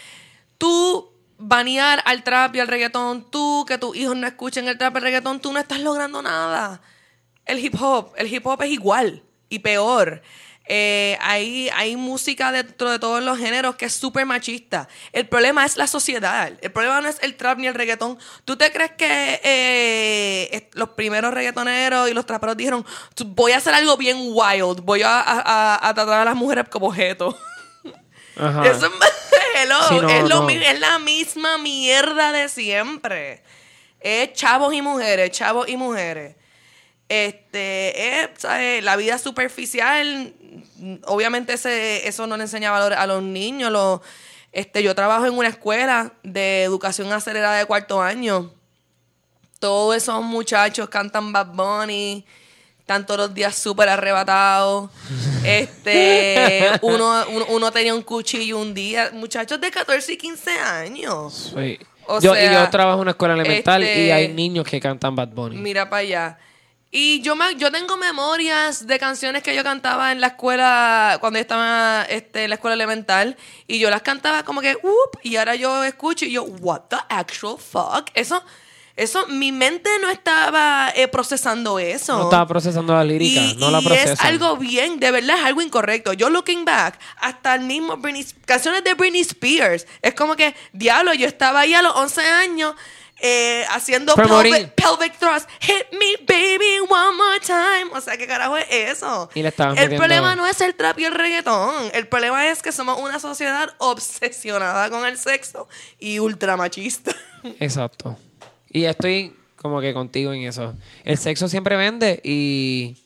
tú 0.59 1.12
banear 1.39 2.03
al 2.05 2.23
trap 2.25 2.55
y 2.57 2.61
al 2.61 2.69
reggaetón, 2.69 3.31
tú 3.31 3.64
que 3.66 3.79
tus 3.79 3.97
hijos 3.97 4.16
no 4.16 4.27
escuchen 4.27 4.69
el 4.69 4.79
trap 4.79 4.95
y 4.95 4.99
el 4.99 5.03
reggaetón, 5.03 5.41
tú 5.41 5.53
no 5.53 5.59
estás 5.59 5.81
logrando 5.81 6.23
nada. 6.23 6.81
El 7.45 7.59
hip 7.59 7.75
hop, 7.81 8.12
el 8.16 8.33
hip 8.33 8.47
hop 8.47 8.62
es 8.62 8.71
igual 8.71 9.23
y 9.49 9.61
peor. 9.61 10.23
Eh, 10.71 11.16
hay, 11.23 11.71
hay 11.75 11.97
música 11.97 12.53
dentro 12.53 12.91
de 12.91 12.99
todos 12.99 13.23
los 13.23 13.39
géneros 13.39 13.77
que 13.77 13.87
es 13.87 13.95
súper 13.95 14.27
machista. 14.27 14.87
El 15.12 15.27
problema 15.27 15.64
es 15.64 15.79
la 15.79 15.87
sociedad. 15.87 16.53
El 16.61 16.71
problema 16.73 17.01
no 17.01 17.09
es 17.09 17.16
el 17.23 17.37
trap 17.37 17.57
ni 17.59 17.66
el 17.66 17.75
reggaetón. 17.75 18.19
¿Tú 18.45 18.57
te 18.57 18.71
crees 18.71 18.91
que 18.93 19.41
eh, 19.43 20.69
los 20.75 20.91
primeros 20.91 21.33
reggaetoneros 21.33 22.11
y 22.11 22.12
los 22.12 22.27
traperos 22.27 22.57
dijeron, 22.57 22.85
"Tú- 23.14 23.25
voy 23.27 23.53
a 23.53 23.57
hacer 23.57 23.73
algo 23.73 23.97
bien 23.97 24.16
wild, 24.21 24.81
voy 24.83 25.03
a, 25.03 25.21
a- 25.21 25.89
a- 25.89 25.95
tratar 25.95 26.21
a 26.21 26.25
las 26.27 26.37
mujeres 26.37 26.66
como 26.69 26.89
objeto? 26.89 27.37
Ajá. 28.37 28.66
Eso 28.66 28.87
es, 28.87 28.93
hello, 29.62 29.77
Sí, 29.89 29.95
no, 30.01 30.09
es, 30.11 30.23
lo 30.29 30.43
no. 30.43 30.51
es 30.51 30.79
la 30.81 30.99
misma 30.99 31.59
mierda 31.59 32.31
de 32.33 32.49
siempre. 32.51 33.43
Es 34.01 34.33
chavos 34.35 34.73
y 34.75 34.83
mujeres, 34.83 35.31
chavos 35.33 35.66
y 35.69 35.77
mujeres. 35.77 36.37
Este, 37.09 38.21
es, 38.21 38.29
¿sabes? 38.37 38.85
la 38.85 38.97
vida 38.97 39.17
superficial, 39.19 40.35
obviamente 41.07 41.55
ese, 41.55 42.07
eso 42.07 42.27
no 42.27 42.37
le 42.37 42.43
enseña 42.45 42.71
valor 42.71 42.93
a 42.93 43.07
los 43.07 43.23
niños. 43.23 43.73
Los, 43.73 44.01
este, 44.53 44.83
yo 44.83 44.95
trabajo 44.95 45.27
en 45.27 45.35
una 45.37 45.49
escuela 45.49 46.13
de 46.23 46.65
educación 46.65 47.11
acelerada 47.13 47.57
de 47.57 47.65
cuarto 47.65 48.03
año. 48.03 48.53
Todos 49.59 49.97
esos 49.97 50.23
muchachos 50.23 50.89
cantan 50.89 51.33
Bad 51.33 51.49
Bunny, 51.49 52.25
están 52.79 53.05
todos 53.07 53.21
los 53.21 53.35
días 53.35 53.55
súper 53.55 53.89
arrebatados. 53.89 54.91
Este, 55.45 56.69
uno, 56.83 57.25
uno, 57.31 57.47
uno 57.49 57.71
tenía 57.73 57.95
un 57.95 58.03
cuchillo 58.03 58.59
un 58.59 58.75
día. 58.75 59.11
Muchachos 59.15 59.59
de 59.59 59.71
14 59.71 60.13
y 60.13 60.17
15 60.19 60.51
años. 60.59 61.55
Sí. 61.57 61.79
O 62.07 62.21
yo, 62.21 62.37
y 62.37 62.53
yo 62.53 62.69
trabajo 62.71 62.97
en 62.97 63.03
una 63.03 63.11
escuela 63.13 63.35
elemental 63.35 63.83
y 63.83 63.87
este- 63.87 64.13
hay 64.13 64.29
niños 64.29 64.67
que 64.67 64.81
cantan 64.81 65.15
Bad 65.15 65.29
Bunny. 65.29 65.57
Mira 65.57 65.89
para 65.89 66.01
allá. 66.01 66.39
Y 66.91 67.21
yo 67.21 67.37
me, 67.37 67.55
yo 67.57 67.71
tengo 67.71 67.99
memorias 67.99 68.87
de 68.87 68.99
canciones 68.99 69.43
que 69.43 69.55
yo 69.55 69.63
cantaba 69.63 70.11
en 70.11 70.23
la 70.23 70.29
escuela 70.29 71.19
cuando 71.21 71.39
yo 71.39 71.43
estaba 71.43 72.05
este, 72.09 72.45
en 72.45 72.51
la 72.51 72.55
escuela 72.55 72.75
elemental 72.75 73.37
y 73.67 73.79
yo 73.79 73.91
las 73.91 74.01
cantaba 74.01 74.43
como 74.43 74.63
que 74.63 74.79
y 75.23 75.37
ahora 75.37 75.55
yo 75.55 75.85
escucho 75.85 76.25
y 76.25 76.33
yo 76.33 76.45
what 76.45 76.83
the 76.89 76.97
actual 77.11 77.59
fuck 77.59 78.11
eso 78.15 78.43
eso 78.97 79.27
mi 79.29 79.53
mente 79.53 79.91
no 80.01 80.09
estaba 80.09 80.91
eh, 80.97 81.09
procesando 81.09 81.79
eso 81.79 82.17
No 82.17 82.25
estaba 82.25 82.47
procesando 82.49 82.95
la 82.95 83.05
lírica, 83.05 83.41
y, 83.41 83.55
no 83.57 83.71
la 83.71 83.81
procesa. 83.81 84.15
es 84.15 84.21
algo 84.23 84.57
bien, 84.57 84.99
de 84.99 85.11
verdad 85.13 85.39
es 85.39 85.45
algo 85.45 85.63
incorrecto. 85.63 86.15
Yo 86.15 86.31
looking 86.31 86.65
back, 86.65 86.99
hasta 87.19 87.55
el 87.55 87.61
mismo 87.61 87.97
Britney, 87.99 88.27
canciones 88.45 88.83
de 88.83 88.95
Britney 88.95 89.21
Spears, 89.21 89.87
es 90.03 90.15
como 90.15 90.35
que, 90.35 90.53
diablo, 90.73 91.15
yo 91.15 91.29
estaba 91.29 91.61
ahí 91.61 91.75
a 91.75 91.83
los 91.83 91.95
11 91.95 92.21
años 92.23 92.75
eh, 93.20 93.64
haciendo 93.70 94.14
pelvic, 94.14 94.74
thrust, 95.18 95.49
hit 95.61 95.86
me 95.92 96.16
baby 96.26 96.78
one 96.88 97.16
more 97.16 97.40
time. 97.40 97.90
O 97.96 98.00
sea, 98.00 98.16
¿qué 98.16 98.26
carajo 98.26 98.57
es 98.57 98.66
eso? 98.70 99.28
Y 99.34 99.42
le 99.42 99.49
estaban 99.49 99.76
el 99.76 99.84
metiendo- 99.84 99.99
problema 99.99 100.36
no 100.36 100.46
es 100.46 100.61
el 100.61 100.74
trap 100.74 100.99
y 101.00 101.04
el 101.04 101.14
reggaetón, 101.14 101.90
el 101.95 102.07
problema 102.07 102.49
es 102.49 102.62
que 102.62 102.70
somos 102.72 102.99
una 103.00 103.18
sociedad 103.18 103.70
obsesionada 103.78 104.88
con 104.90 105.04
el 105.07 105.18
sexo 105.18 105.68
y 105.99 106.18
ultramachista. 106.20 107.12
Exacto. 107.61 108.16
Y 108.70 108.84
estoy 108.84 109.34
como 109.57 109.80
que 109.80 109.92
contigo 109.95 110.32
en 110.32 110.42
eso. 110.42 110.74
El 111.04 111.18
sexo 111.18 111.49
siempre 111.49 111.76
vende 111.76 112.20
y 112.22 112.96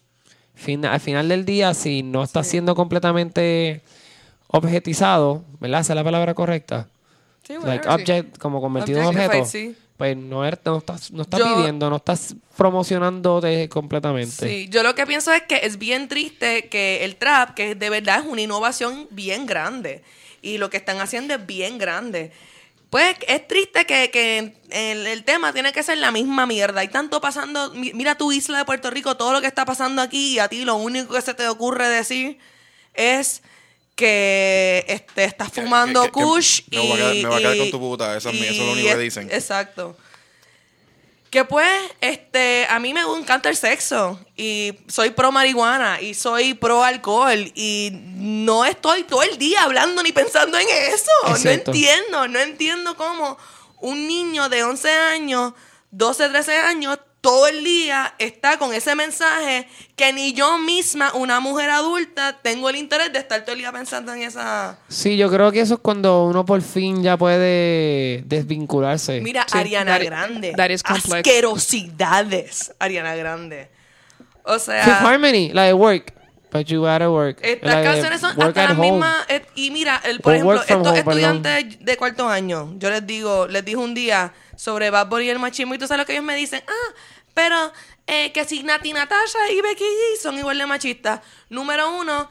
fin- 0.54 0.84
al 0.84 1.00
final 1.00 1.28
del 1.28 1.44
día, 1.46 1.72
si 1.72 2.02
no 2.02 2.22
está 2.22 2.44
siendo 2.44 2.74
completamente 2.74 3.80
objetizado, 4.48 5.44
¿verdad? 5.60 5.80
Esa 5.80 5.92
es 5.94 5.96
la 5.96 6.04
palabra 6.04 6.34
correcta. 6.34 6.88
Sí, 7.46 7.54
Like 7.54 7.88
whatever, 7.88 8.06
sí. 8.06 8.12
object, 8.12 8.38
como 8.38 8.60
convertido 8.60 9.00
en 9.00 9.06
objeto. 9.06 9.44
sí. 9.46 9.76
Pues 9.96 10.16
no, 10.16 10.44
er- 10.44 10.58
no 10.64 10.78
estás, 10.78 11.10
no 11.12 11.22
estás 11.22 11.40
Yo- 11.40 11.54
pidiendo, 11.56 11.88
no 11.90 11.96
estás 11.96 12.34
promocionándote 12.56 13.68
completamente. 13.68 14.46
Sí, 14.48 14.68
yo 14.70 14.82
lo 14.82 14.94
que 14.94 15.06
pienso 15.06 15.32
es 15.32 15.42
que 15.42 15.60
es 15.62 15.78
bien 15.78 16.08
triste 16.08 16.68
que 16.68 17.04
el 17.04 17.16
trap, 17.16 17.54
que 17.54 17.74
de 17.74 17.90
verdad 17.90 18.20
es 18.20 18.26
una 18.26 18.40
innovación 18.40 19.06
bien 19.10 19.46
grande, 19.46 20.02
y 20.40 20.58
lo 20.58 20.70
que 20.70 20.76
están 20.78 21.00
haciendo 21.00 21.34
es 21.34 21.46
bien 21.46 21.78
grande. 21.78 22.32
Pues 22.90 23.16
es 23.26 23.46
triste 23.48 23.86
que, 23.86 24.10
que 24.10 24.54
el, 24.70 25.06
el 25.06 25.24
tema 25.24 25.52
tiene 25.52 25.72
que 25.72 25.82
ser 25.82 25.96
la 25.98 26.10
misma 26.10 26.46
mierda. 26.46 26.80
Hay 26.80 26.88
tanto 26.88 27.20
pasando, 27.20 27.70
mi- 27.72 27.92
mira 27.94 28.16
tu 28.16 28.32
isla 28.32 28.58
de 28.58 28.64
Puerto 28.64 28.90
Rico, 28.90 29.16
todo 29.16 29.32
lo 29.32 29.40
que 29.40 29.46
está 29.46 29.64
pasando 29.64 30.02
aquí, 30.02 30.34
y 30.34 30.38
a 30.40 30.48
ti 30.48 30.64
lo 30.64 30.74
único 30.76 31.14
que 31.14 31.22
se 31.22 31.32
te 31.34 31.48
ocurre 31.48 31.88
decir 31.88 32.38
es 32.94 33.42
que 33.94 34.84
este, 34.88 35.24
estás 35.24 35.52
fumando 35.52 36.02
que- 36.02 36.08
que- 36.10 36.18
que 36.18 36.24
kush 36.24 36.60
me 36.70 36.78
voy 36.78 36.92
a 36.92 36.96
quedar- 36.96 37.14
y- 37.16 37.22
me 37.22 37.28
voy 37.28 37.36
a 37.38 37.40
quedar 37.40 37.56
y- 37.56 37.58
con 37.58 37.70
tu 37.70 37.78
puta, 37.80 38.16
eso 38.16 38.30
es 38.30 38.34
mi- 38.40 38.46
eso 38.46 38.52
es 38.52 38.58
lo 38.58 38.64
y 38.66 38.72
único 38.72 38.88
que 38.88 38.98
dicen. 38.98 39.28
Exacto. 39.30 39.96
Que 41.30 41.44
pues, 41.46 41.66
este, 42.02 42.66
a 42.68 42.78
mí 42.78 42.92
me 42.92 43.00
encanta 43.00 43.48
el 43.48 43.56
sexo 43.56 44.20
y 44.36 44.74
soy 44.86 45.10
pro 45.10 45.32
marihuana 45.32 45.98
y 46.00 46.12
soy 46.12 46.52
pro 46.52 46.84
alcohol 46.84 47.50
y 47.54 47.90
no 47.92 48.66
estoy 48.66 49.04
todo 49.04 49.22
el 49.22 49.38
día 49.38 49.62
hablando 49.62 50.02
ni 50.02 50.12
pensando 50.12 50.58
en 50.58 50.66
eso. 50.68 51.10
No 51.26 51.34
Exacto. 51.36 51.70
entiendo, 51.70 52.28
no 52.28 52.38
entiendo 52.38 52.96
cómo 52.96 53.38
un 53.80 54.06
niño 54.06 54.50
de 54.50 54.62
11 54.62 54.90
años, 54.90 55.54
12, 55.90 56.28
13 56.28 56.54
años, 56.58 56.98
todo 57.22 57.46
el 57.46 57.62
día 57.62 58.14
está 58.18 58.58
con 58.58 58.74
ese 58.74 58.96
mensaje 58.96 59.68
que 59.94 60.12
ni 60.12 60.32
yo 60.32 60.58
misma, 60.58 61.12
una 61.14 61.38
mujer 61.38 61.70
adulta, 61.70 62.38
tengo 62.42 62.68
el 62.68 62.74
interés 62.76 63.12
de 63.12 63.20
estar 63.20 63.42
todo 63.42 63.52
el 63.52 63.60
día 63.60 63.70
pensando 63.70 64.12
en 64.12 64.22
esa... 64.22 64.76
Sí, 64.88 65.16
yo 65.16 65.30
creo 65.30 65.52
que 65.52 65.60
eso 65.60 65.74
es 65.74 65.80
cuando 65.80 66.24
uno 66.26 66.44
por 66.44 66.60
fin 66.62 67.00
ya 67.00 67.16
puede 67.16 68.24
desvincularse. 68.26 69.20
Mira, 69.20 69.46
Sí, 69.50 69.56
Ariana 69.56 69.98
that 69.98 70.04
Grande. 70.04 70.52
that 70.56 70.70
is 70.70 70.82
complex. 70.82 71.14
Asquerosidades, 71.26 72.74
Ariana 72.80 73.14
Grande. 73.14 73.70
O 74.44 74.58
sea, 74.58 74.82
Fifth 74.84 75.06
Harmony, 75.06 75.50
la 75.52 75.62
de 75.62 75.74
Work. 75.74 76.12
But 76.52 76.66
you 76.66 76.82
gotta 76.82 77.10
work. 77.10 77.38
Estas 77.42 77.76
de 77.76 77.82
canciones 77.82 78.20
son 78.20 78.40
hasta 78.42 78.68
las 78.68 78.78
mismas. 78.78 79.24
eh, 79.28 79.44
y 79.54 79.70
mira, 79.70 80.00
el, 80.04 80.20
por 80.20 80.34
ejemplo, 80.34 80.60
estos 80.60 80.76
Home, 80.76 80.84
perdón. 81.02 81.08
estudiantes 81.08 81.84
de 81.84 81.96
cuarto 81.96 82.28
año, 82.28 82.74
yo 82.78 82.90
les 82.90 83.06
digo, 83.06 83.46
les 83.48 83.64
dije 83.64 83.78
un 83.78 83.94
día 83.94 84.34
sobre 84.56 84.90
Bad 84.90 85.08
Bunny 85.08 85.24
y 85.24 85.30
el 85.30 85.38
machismo, 85.38 85.74
y 85.74 85.78
tú 85.78 85.86
sabes 85.86 86.00
lo 86.00 86.06
que 86.06 86.12
ellos 86.12 86.24
me 86.24 86.36
dicen, 86.36 86.62
ah, 86.68 86.94
pero 87.34 87.72
eh, 88.06 88.32
que 88.32 88.44
si 88.44 88.62
Nati 88.62 88.92
Natasha 88.92 89.50
y 89.50 89.60
Becky 89.62 89.82
G 89.84 90.20
son 90.22 90.36
igual 90.38 90.58
de 90.58 90.66
machistas. 90.66 91.20
Número 91.48 91.90
uno, 91.98 92.28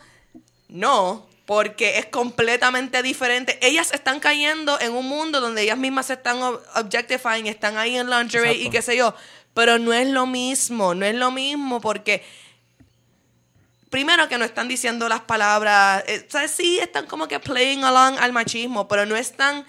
no, 0.70 1.28
porque 1.46 1.98
es 1.98 2.06
completamente 2.06 3.02
diferente. 3.02 3.58
Ellas 3.66 3.92
están 3.92 4.20
cayendo 4.20 4.80
en 4.80 4.94
un 4.94 5.08
mundo 5.08 5.42
donde 5.42 5.64
ellas 5.64 5.78
mismas 5.78 6.06
se 6.06 6.14
están 6.14 6.40
ob- 6.42 6.60
objectifying, 6.76 7.48
están 7.48 7.78
ahí 7.78 7.98
en 7.98 8.10
lingerie 8.10 8.54
y 8.54 8.68
Exacto. 8.68 8.72
qué 8.72 8.82
sé 8.84 8.98
yo. 8.98 9.16
Pero 9.54 9.80
no 9.80 9.92
es 9.94 10.08
lo 10.08 10.28
mismo, 10.28 10.94
no 10.96 11.06
es 11.06 11.16
lo 11.16 11.32
mismo 11.32 11.82
porque 11.82 12.24
primero 13.92 14.28
que 14.28 14.40
no 14.40 14.46
están 14.46 14.68
diciendo 14.68 15.08
las 15.08 15.22
palabras, 15.22 16.04
eh. 16.08 16.28
Sí, 16.48 16.80
están 16.80 17.06
como 17.06 17.28
que 17.28 17.40
playing 17.40 17.84
along 17.84 18.18
al 18.20 18.32
machismo, 18.34 18.88
pero 18.88 19.06
no 19.06 19.16
están, 19.16 19.64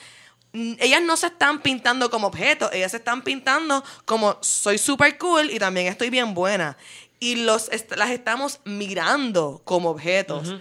mm, 0.53 0.75
ellas 0.79 1.03
no 1.03 1.19
se 1.19 1.27
están 1.27 1.61
pintando 1.61 2.09
como 2.11 2.29
objetos, 2.29 2.71
ellas 2.73 2.93
se 2.93 2.97
están 2.97 3.21
pintando 3.21 3.85
como 4.07 4.39
soy 4.41 4.79
super 4.79 5.19
cool 5.19 5.51
y 5.51 5.59
también 5.59 5.89
estoy 5.89 6.09
bien 6.09 6.33
buena. 6.33 6.79
Y 7.21 7.35
los 7.37 7.69
est- 7.71 7.95
las 7.97 8.11
estamos 8.11 8.61
mirando 8.65 9.61
como 9.65 9.91
objetos. 9.91 10.55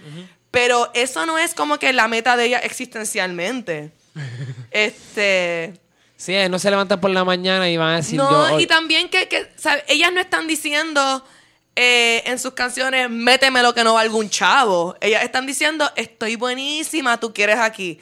Pero 0.50 0.90
eso 0.92 1.24
no 1.24 1.38
es 1.38 1.54
como 1.54 1.78
que 1.78 1.92
la 1.94 2.06
meta 2.08 2.36
de 2.36 2.44
ellas 2.44 2.60
existencialmente. 2.64 3.90
este... 4.70 5.74
Sí, 6.16 6.34
no 6.48 6.58
se 6.60 6.70
levantan 6.70 7.00
por 7.00 7.10
la 7.10 7.24
mañana 7.24 7.68
y 7.68 7.76
van 7.76 7.94
a 7.94 7.96
decir 7.96 8.16
No, 8.16 8.50
yo. 8.50 8.60
y 8.60 8.66
también 8.66 9.08
que, 9.08 9.26
que, 9.26 9.48
ellas 9.88 10.12
no 10.12 10.20
están 10.20 10.46
diciendo 10.46 11.24
eh, 11.74 12.22
en 12.26 12.38
sus 12.38 12.52
canciones, 12.52 13.08
méteme 13.08 13.62
lo 13.62 13.74
que 13.74 13.84
no 13.84 13.94
valga 13.94 14.14
un 14.14 14.28
chavo. 14.28 14.96
Ellas 15.00 15.22
están 15.22 15.46
diciendo, 15.46 15.90
estoy 15.96 16.36
buenísima, 16.36 17.18
tú 17.18 17.32
quieres 17.32 17.58
aquí. 17.58 17.98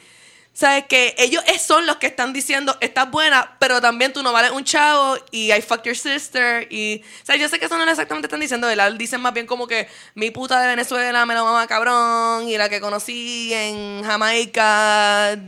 ¿Sabes? 0.53 0.83
Que 0.87 1.15
ellos 1.17 1.41
son 1.65 1.85
los 1.85 1.95
que 1.95 2.07
están 2.07 2.33
diciendo, 2.33 2.77
estás 2.81 3.09
buena, 3.09 3.55
pero 3.57 3.79
también 3.79 4.11
tú 4.11 4.21
no 4.21 4.33
vales 4.33 4.51
un 4.51 4.65
chavo 4.65 5.15
y 5.31 5.53
I 5.53 5.61
fucked 5.61 5.85
your 5.85 5.95
sister. 5.95 6.67
Y, 6.69 7.01
o 7.23 7.25
sea, 7.25 7.37
yo 7.37 7.47
sé 7.47 7.57
que 7.57 7.65
eso 7.65 7.77
no 7.77 7.83
es 7.85 7.89
exactamente 7.89 8.27
están 8.27 8.41
diciendo, 8.41 8.67
¿verdad? 8.67 8.91
Dicen 8.93 9.21
más 9.21 9.33
bien 9.33 9.47
como 9.47 9.65
que 9.65 9.87
mi 10.13 10.29
puta 10.29 10.59
de 10.59 10.67
Venezuela 10.67 11.25
me 11.25 11.33
la 11.33 11.43
mama 11.43 11.65
cabrón 11.67 12.49
y 12.49 12.57
la 12.57 12.67
que 12.67 12.81
conocí 12.81 13.53
en 13.53 14.03
Jamaica 14.03 15.39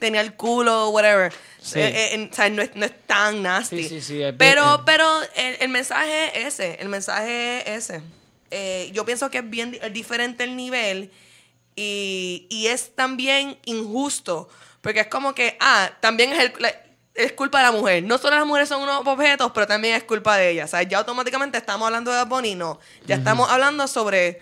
tenía 0.00 0.20
el 0.22 0.34
culo, 0.34 0.88
whatever. 0.88 1.32
Sí. 1.60 1.78
Eh, 1.78 1.88
eh, 1.88 2.14
en- 2.14 2.30
o 2.32 2.34
sea, 2.34 2.48
no 2.48 2.62
es, 2.62 2.74
no 2.74 2.84
es 2.86 2.92
tan 3.06 3.42
nasty. 3.42 3.82
Sí, 3.84 3.88
sí, 3.88 4.00
sí, 4.00 4.22
es 4.22 4.34
pero, 4.36 4.64
bien- 4.64 4.84
pero 4.86 5.06
el, 5.36 5.56
el 5.60 5.68
mensaje 5.68 6.40
es 6.40 6.54
ese, 6.54 6.78
el 6.80 6.88
mensaje 6.88 7.58
es 7.72 7.90
ese. 7.90 8.02
Eh, 8.50 8.90
yo 8.92 9.04
pienso 9.04 9.30
que 9.30 9.38
es 9.38 9.48
bien 9.48 9.70
di- 9.70 9.78
diferente 9.92 10.42
el 10.42 10.56
nivel 10.56 11.12
y, 11.76 12.46
y 12.50 12.66
es 12.66 12.94
también 12.96 13.56
injusto, 13.64 14.48
porque 14.80 15.00
es 15.00 15.06
como 15.06 15.34
que, 15.34 15.56
ah, 15.60 15.90
también 16.00 16.32
es, 16.32 16.38
el- 16.40 16.52
la- 16.58 16.74
es 17.14 17.32
culpa 17.32 17.58
de 17.58 17.64
la 17.64 17.72
mujer. 17.72 18.02
No 18.04 18.18
solo 18.18 18.36
las 18.36 18.46
mujeres 18.46 18.68
son 18.68 18.82
unos 18.82 19.06
objetos, 19.06 19.50
pero 19.54 19.66
también 19.66 19.94
es 19.94 20.04
culpa 20.04 20.36
de 20.36 20.50
ellas. 20.50 20.70
O 20.70 20.72
sea, 20.72 20.82
ya 20.82 20.98
automáticamente 20.98 21.58
estamos 21.58 21.86
hablando 21.86 22.10
de 22.10 22.16
Bad 22.18 22.26
Bunny, 22.28 22.54
no. 22.54 22.78
Ya 23.06 23.16
estamos 23.16 23.50
hablando 23.50 23.86
sobre... 23.86 24.40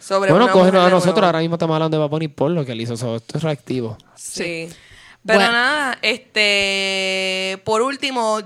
sobre 0.00 0.30
bueno, 0.32 0.50
cógenos 0.50 0.84
a 0.86 0.90
nosotros. 0.90 1.14
nuevo. 1.14 1.26
Ahora 1.26 1.38
mismo 1.40 1.54
estamos 1.54 1.74
hablando 1.74 1.96
de 1.96 2.00
Bad 2.00 2.10
Bunny 2.10 2.28
por 2.28 2.50
lo 2.50 2.64
que 2.64 2.72
él 2.72 2.80
hizo. 2.80 2.96
so, 2.96 3.16
esto 3.16 3.38
es 3.38 3.44
reactivo. 3.44 3.96
Sí. 4.16 4.68
Pero 5.26 5.38
Bueno. 5.40 5.52
nada, 5.52 5.98
este, 6.02 7.60
por 7.64 7.82
último, 7.82 8.34
o 8.36 8.42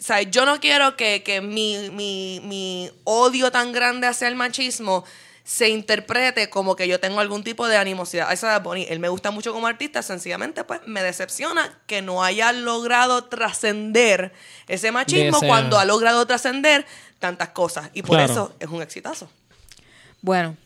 sea, 0.00 0.22
yo 0.22 0.44
no 0.46 0.60
quiero 0.60 0.96
que, 0.96 1.22
que 1.22 1.40
mi, 1.40 1.90
mi, 1.90 2.40
mi 2.44 2.90
odio 3.04 3.50
tan 3.50 3.72
grande 3.72 4.06
hacia 4.06 4.28
el 4.28 4.34
machismo 4.34 5.04
se 5.44 5.68
interprete 5.68 6.48
como 6.48 6.76
que 6.76 6.86
yo 6.88 7.00
tengo 7.00 7.20
algún 7.20 7.42
tipo 7.44 7.66
de 7.66 7.76
animosidad. 7.76 8.28
a 8.30 8.32
Esa 8.32 8.58
Bonnie, 8.60 8.86
él 8.88 9.00
me 9.00 9.08
gusta 9.08 9.30
mucho 9.32 9.52
como 9.52 9.66
artista, 9.66 10.00
sencillamente 10.02 10.64
pues 10.64 10.80
me 10.86 11.02
decepciona 11.02 11.78
que 11.86 12.00
no 12.00 12.22
haya 12.22 12.52
logrado 12.52 13.24
trascender 13.24 14.32
ese 14.68 14.92
machismo 14.92 15.36
ese- 15.38 15.46
cuando 15.48 15.78
ha 15.78 15.84
logrado 15.84 16.24
trascender 16.26 16.86
tantas 17.18 17.50
cosas. 17.50 17.90
Y 17.92 18.02
por 18.02 18.16
Claro. 18.16 18.32
eso 18.32 18.56
es 18.60 18.68
un 18.68 18.82
exitazo. 18.82 19.28
Bueno, 20.20 20.56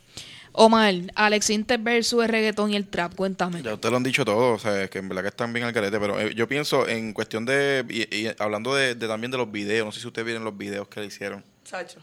Omar, 0.56 0.94
Alex 1.14 1.50
Inter 1.50 1.78
versus 1.78 2.22
el 2.24 2.28
reggaetón 2.30 2.72
y 2.72 2.76
el 2.76 2.86
trap, 2.88 3.14
cuéntame. 3.14 3.62
Ya 3.62 3.74
ustedes 3.74 3.90
lo 3.90 3.96
han 3.98 4.02
dicho 4.02 4.24
todo, 4.24 4.54
o 4.54 4.58
sea, 4.58 4.88
que 4.88 4.98
en 4.98 5.08
verdad 5.08 5.22
que 5.22 5.28
están 5.28 5.52
bien 5.52 5.66
al 5.66 5.72
carete, 5.72 5.98
pero 6.00 6.18
eh, 6.20 6.34
yo 6.34 6.48
pienso 6.48 6.88
en 6.88 7.12
cuestión 7.12 7.44
de, 7.44 7.84
y, 7.88 8.02
y 8.16 8.30
hablando 8.38 8.74
de, 8.74 8.94
de 8.94 9.06
también 9.08 9.30
de 9.30 9.36
los 9.38 9.50
videos, 9.52 9.84
no 9.86 9.92
sé 9.92 10.00
si 10.00 10.06
ustedes 10.06 10.24
vieron 10.26 10.44
los 10.44 10.56
videos 10.56 10.88
que 10.88 11.00
le 11.00 11.06
hicieron. 11.06 11.44
Chacho. 11.64 12.00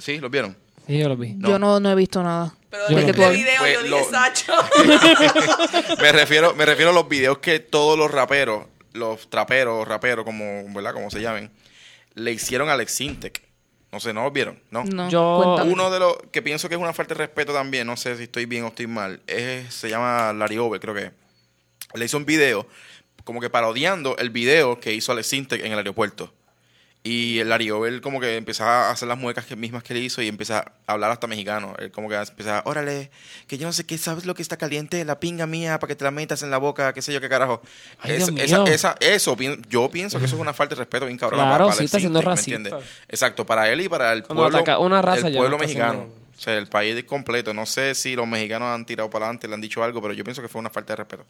¿Sí? 0.00 0.18
¿Los 0.18 0.30
vieron? 0.30 0.56
Sí, 0.86 0.98
yo 0.98 1.08
lo 1.08 1.16
vi. 1.16 1.34
Yo 1.38 1.58
no, 1.58 1.78
no 1.78 1.90
he 1.90 1.94
visto 1.94 2.22
nada. 2.22 2.54
Pero 2.70 2.84
Yo 2.88 2.96
de 2.96 3.02
lo 3.02 3.08
este 3.10 3.28
vi. 3.30 3.36
video 3.36 3.58
Pues 3.60 3.74
yo 3.74 3.82
dije 3.82 3.90
lo- 3.90 4.10
Sacho. 4.10 4.52
me 6.00 6.12
refiero 6.12 6.54
me 6.54 6.64
refiero 6.66 6.90
a 6.90 6.94
los 6.94 7.08
videos 7.08 7.38
que 7.38 7.60
todos 7.60 7.98
los 7.98 8.10
raperos, 8.10 8.64
los 8.92 9.28
traperos, 9.30 9.86
raperos, 9.86 10.24
como, 10.24 10.64
¿verdad? 10.74 10.92
Como 10.94 11.10
se 11.10 11.20
llamen, 11.20 11.50
le 12.14 12.32
hicieron 12.32 12.68
a 12.68 12.72
Alex 12.72 12.92
Sintek. 12.94 13.42
No 13.92 14.00
sé, 14.00 14.12
¿no 14.14 14.24
los 14.24 14.32
vieron? 14.32 14.58
No. 14.70 14.84
No, 14.84 15.08
Yo- 15.10 15.40
cuéntame. 15.44 15.70
Uno 15.72 15.90
de 15.90 16.00
los 16.00 16.16
que 16.32 16.40
pienso 16.42 16.68
que 16.68 16.74
es 16.76 16.80
una 16.80 16.94
falta 16.94 17.14
de 17.14 17.18
respeto 17.18 17.52
también, 17.52 17.86
no 17.86 17.96
sé 17.96 18.16
si 18.16 18.22
estoy 18.24 18.46
bien 18.46 18.64
o 18.64 18.68
estoy 18.68 18.86
mal, 18.86 19.20
es, 19.26 19.72
se 19.74 19.90
llama 19.90 20.32
Larry 20.32 20.58
Over, 20.58 20.80
creo 20.80 20.94
que. 20.94 21.10
Le 21.94 22.04
hizo 22.06 22.16
un 22.16 22.24
video 22.24 22.66
como 23.24 23.38
que 23.40 23.50
parodiando 23.50 24.16
el 24.16 24.30
video 24.30 24.80
que 24.80 24.94
hizo 24.94 25.12
Alex 25.12 25.26
Sintek 25.28 25.62
en 25.64 25.72
el 25.72 25.78
aeropuerto. 25.78 26.32
Y 27.04 27.40
el 27.40 27.48
Larry 27.48 27.68
Over 27.72 28.00
como 28.00 28.20
que 28.20 28.36
empieza 28.36 28.86
a 28.88 28.90
hacer 28.92 29.08
las 29.08 29.18
muecas 29.18 29.44
que, 29.44 29.56
mismas 29.56 29.82
que 29.82 29.92
él 29.92 30.04
hizo 30.04 30.22
y 30.22 30.28
empieza 30.28 30.72
a 30.86 30.92
hablar 30.92 31.10
hasta 31.10 31.26
mexicano. 31.26 31.74
Él 31.80 31.90
como 31.90 32.08
que 32.08 32.14
empieza, 32.14 32.62
órale, 32.64 33.10
que 33.48 33.58
yo 33.58 33.66
no 33.66 33.72
sé 33.72 33.84
qué, 33.84 33.98
¿sabes 33.98 34.24
lo 34.24 34.36
que 34.36 34.42
está 34.42 34.56
caliente? 34.56 35.04
La 35.04 35.18
pinga 35.18 35.46
mía 35.48 35.80
para 35.80 35.88
que 35.88 35.96
te 35.96 36.04
la 36.04 36.12
metas 36.12 36.44
en 36.44 36.50
la 36.52 36.58
boca, 36.58 36.92
qué 36.92 37.02
sé 37.02 37.12
yo, 37.12 37.20
qué 37.20 37.28
carajo. 37.28 37.60
Ay, 37.98 38.12
Es- 38.12 38.28
esa, 38.36 38.64
esa- 38.66 38.96
eso, 39.00 39.36
yo 39.68 39.90
pienso 39.90 40.20
que 40.20 40.26
eso 40.26 40.36
es 40.36 40.40
una 40.40 40.52
falta 40.52 40.76
de 40.76 40.78
respeto 40.78 41.06
bien 41.06 41.18
cabrón. 41.18 41.40
Claro, 41.40 41.64
para, 41.66 41.76
sí, 41.78 41.86
está 41.86 41.98
siendo 41.98 42.20
think 42.20 42.34
tank, 42.36 42.46
¿me 42.48 42.70
racista. 42.70 42.78
Exacto, 43.08 43.44
para 43.44 43.68
él 43.68 43.80
y 43.80 43.88
para 43.88 44.12
el 44.12 44.22
Cuando 44.22 44.42
pueblo, 44.44 44.58
ataca 44.58 44.78
una 44.78 45.02
raza 45.02 45.26
el 45.26 45.34
pueblo 45.34 45.58
mexicano. 45.58 46.21
O 46.42 46.44
sea, 46.44 46.58
el 46.58 46.66
país 46.66 47.04
completo. 47.04 47.54
No 47.54 47.66
sé 47.66 47.94
si 47.94 48.16
los 48.16 48.26
mexicanos 48.26 48.66
han 48.74 48.84
tirado 48.84 49.08
para 49.08 49.26
adelante, 49.26 49.46
le 49.46 49.54
han 49.54 49.60
dicho 49.60 49.84
algo, 49.84 50.02
pero 50.02 50.12
yo 50.12 50.24
pienso 50.24 50.42
que 50.42 50.48
fue 50.48 50.58
una 50.58 50.70
falta 50.70 50.94
de 50.94 50.96
respeto. 50.96 51.24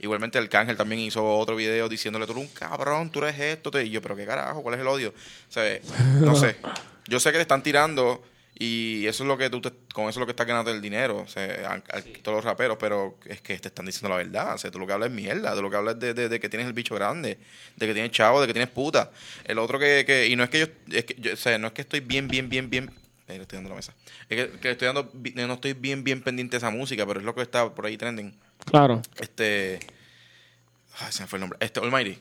Igualmente 0.00 0.38
el 0.40 0.48
Cángel 0.48 0.76
también 0.76 1.00
hizo 1.02 1.24
otro 1.24 1.54
video 1.54 1.88
diciéndole, 1.88 2.26
tú 2.26 2.32
eres 2.32 2.48
un 2.48 2.52
cabrón, 2.52 3.10
tú 3.12 3.20
eres 3.20 3.38
esto. 3.38 3.70
te-". 3.70 3.84
Y 3.84 3.90
yo, 3.90 4.02
pero 4.02 4.16
qué 4.16 4.26
carajo, 4.26 4.64
¿cuál 4.64 4.74
es 4.74 4.80
el 4.80 4.88
odio? 4.88 5.10
O 5.10 5.52
sea, 5.52 5.78
no 6.20 6.34
sé. 6.34 6.56
Yo 7.06 7.20
sé 7.20 7.30
que 7.30 7.36
te 7.38 7.42
están 7.42 7.62
tirando 7.62 8.24
y 8.58 9.06
eso 9.06 9.22
es 9.22 9.28
lo 9.28 9.38
que 9.38 9.48
tú, 9.50 9.60
te- 9.60 9.70
con 9.94 10.06
eso 10.08 10.10
es 10.10 10.16
lo 10.16 10.26
que 10.26 10.32
estás 10.32 10.48
ganando 10.48 10.72
el 10.72 10.82
dinero. 10.82 11.18
O 11.18 11.28
sea, 11.28 11.44
a- 11.70 11.74
a- 11.98 12.02
todos 12.24 12.38
los 12.38 12.44
raperos, 12.44 12.76
pero 12.80 13.16
es 13.26 13.40
que 13.42 13.56
te 13.60 13.68
están 13.68 13.86
diciendo 13.86 14.08
la 14.08 14.16
verdad. 14.16 14.54
O 14.56 14.58
sea, 14.58 14.72
tú 14.72 14.80
lo 14.80 14.86
que 14.88 14.94
hablas 14.94 15.10
es 15.10 15.14
mierda, 15.14 15.54
tú 15.54 15.62
lo 15.62 15.70
que 15.70 15.76
hablas 15.76 15.94
es 15.94 16.00
de, 16.00 16.12
de- 16.14 16.28
de 16.28 16.40
que 16.40 16.48
tienes 16.48 16.66
el 16.66 16.72
bicho 16.72 16.96
grande, 16.96 17.38
de 17.76 17.86
que 17.86 17.92
tienes 17.94 18.10
chavo, 18.10 18.40
de 18.40 18.48
que 18.48 18.52
tienes 18.52 18.70
puta. 18.70 19.12
El 19.44 19.60
otro 19.60 19.78
que, 19.78 20.02
que 20.04 20.26
y 20.26 20.34
no 20.34 20.42
es 20.42 20.50
que 20.50 20.58
yo, 20.58 20.66
es 20.90 21.04
que 21.04 21.14
yo- 21.20 21.34
o 21.34 21.36
sea, 21.36 21.56
no 21.58 21.68
es 21.68 21.72
que 21.72 21.82
estoy 21.82 22.00
bien, 22.00 22.26
bien, 22.26 22.48
bien, 22.48 22.68
bien 22.68 22.90
le 23.28 23.42
estoy 23.42 23.56
dando 23.56 23.70
la 23.70 23.76
mesa. 23.76 23.94
Es 24.28 24.36
que, 24.36 24.58
que 24.58 24.70
estoy 24.70 24.86
dando, 24.86 25.10
no 25.12 25.54
estoy 25.54 25.72
bien, 25.72 26.04
bien 26.04 26.22
pendiente 26.22 26.52
de 26.52 26.58
esa 26.58 26.70
música, 26.70 27.06
pero 27.06 27.20
es 27.20 27.26
lo 27.26 27.34
que 27.34 27.42
está 27.42 27.74
por 27.74 27.86
ahí 27.86 27.96
trending. 27.96 28.36
Claro. 28.64 29.02
Este. 29.18 29.80
Ay, 30.98 31.12
se 31.12 31.22
me 31.22 31.26
fue 31.26 31.38
el 31.38 31.40
nombre. 31.40 31.58
Este, 31.60 31.80
Almighty. 31.80 32.18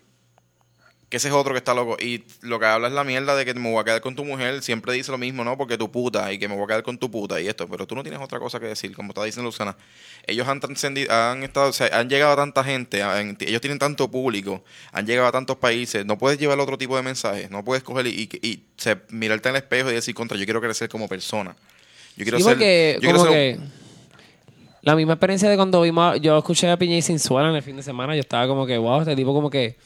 Que 1.10 1.18
ese 1.18 1.28
es 1.28 1.34
otro 1.36 1.54
que 1.54 1.60
está 1.60 1.76
loco. 1.76 1.98
Y 2.02 2.24
lo 2.42 2.60
que 2.60 2.66
habla 2.66 2.88
es 2.88 2.94
la 2.94 3.04
mierda 3.04 3.36
de 3.36 3.46
que 3.46 3.54
me 3.54 3.70
voy 3.72 3.80
a 3.80 3.84
quedar 3.84 4.02
con 4.02 4.16
tu 4.16 4.26
mujer. 4.26 4.64
Siempre 4.64 4.92
dice 4.94 5.12
lo 5.12 5.20
mismo, 5.20 5.44
¿no? 5.44 5.56
Porque 5.56 5.78
tu 5.78 5.92
puta. 5.92 6.34
Y 6.34 6.40
que 6.40 6.48
me 6.48 6.56
voy 6.56 6.64
a 6.64 6.68
quedar 6.68 6.84
con 6.84 6.98
tu 6.98 7.12
puta. 7.12 7.40
Y 7.40 7.48
esto. 7.48 7.68
Pero 7.68 7.86
tú 7.86 7.94
no 7.94 8.02
tienes 8.02 8.20
otra 8.20 8.40
cosa 8.40 8.60
que 8.60 8.66
decir. 8.66 8.96
Como 8.96 9.10
está 9.10 9.24
diciendo 9.24 9.48
Luciana. 9.48 9.78
Ellos 10.26 10.48
han 10.48 10.60
trascendido. 10.60 11.14
Han 11.14 11.44
estado. 11.44 11.70
O 11.70 11.74
sea, 11.74 11.90
han 11.94 12.10
llegado 12.10 12.34
a 12.34 12.36
tanta 12.36 12.64
gente. 12.64 13.04
han- 13.04 13.38
ellos 13.40 13.62
tienen 13.62 13.78
tanto 13.78 14.10
público. 14.10 14.64
Han 14.94 15.06
llegado 15.06 15.28
a 15.28 15.32
tantos 15.32 15.58
países. 15.58 16.04
No 16.08 16.18
puedes 16.18 16.40
llevar 16.40 16.60
otro 16.60 16.76
tipo 16.78 16.96
de 16.98 17.04
mensajes. 17.04 17.52
No 17.52 17.64
puedes 17.64 17.84
coger 17.84 18.08
y, 18.08 18.28
y, 18.42 18.48
y, 18.48 18.56
o 18.78 18.82
sea, 18.82 19.00
mirarte 19.10 19.50
en 19.50 19.56
el 19.58 19.62
espejo 19.62 19.92
y 19.92 19.94
decir 19.94 20.16
contra. 20.16 20.38
Yo 20.40 20.46
quiero 20.46 20.60
crecer 20.60 20.90
como 20.90 21.08
persona. 21.08 21.56
Yo 22.18 22.24
quiero 22.24 22.40
Sí, 22.40 22.44
ser. 22.46 22.54
porque 22.54 22.94
yo 22.96 23.02
quiero 23.02 23.18
como 23.20 23.30
un- 23.30 23.36
que 23.38 23.60
la 24.82 24.96
misma 24.96 25.14
experiencia 25.14 25.50
de 25.50 25.56
cuando 25.56 25.82
vimos, 25.82 26.20
yo 26.22 26.38
escuché 26.38 26.70
a 26.70 26.78
Piña 26.78 26.96
y 26.98 27.02
Sinsuela 27.02 27.50
en 27.50 27.56
el 27.56 27.64
fin 27.64 27.76
de 27.76 27.84
semana, 27.84 28.16
yo 28.16 28.22
estaba 28.22 28.48
como 28.48 28.66
que, 28.68 28.78
wow, 28.78 29.02
este 29.02 29.16
tipo 29.16 29.34
como 29.34 29.50
que 29.50 29.78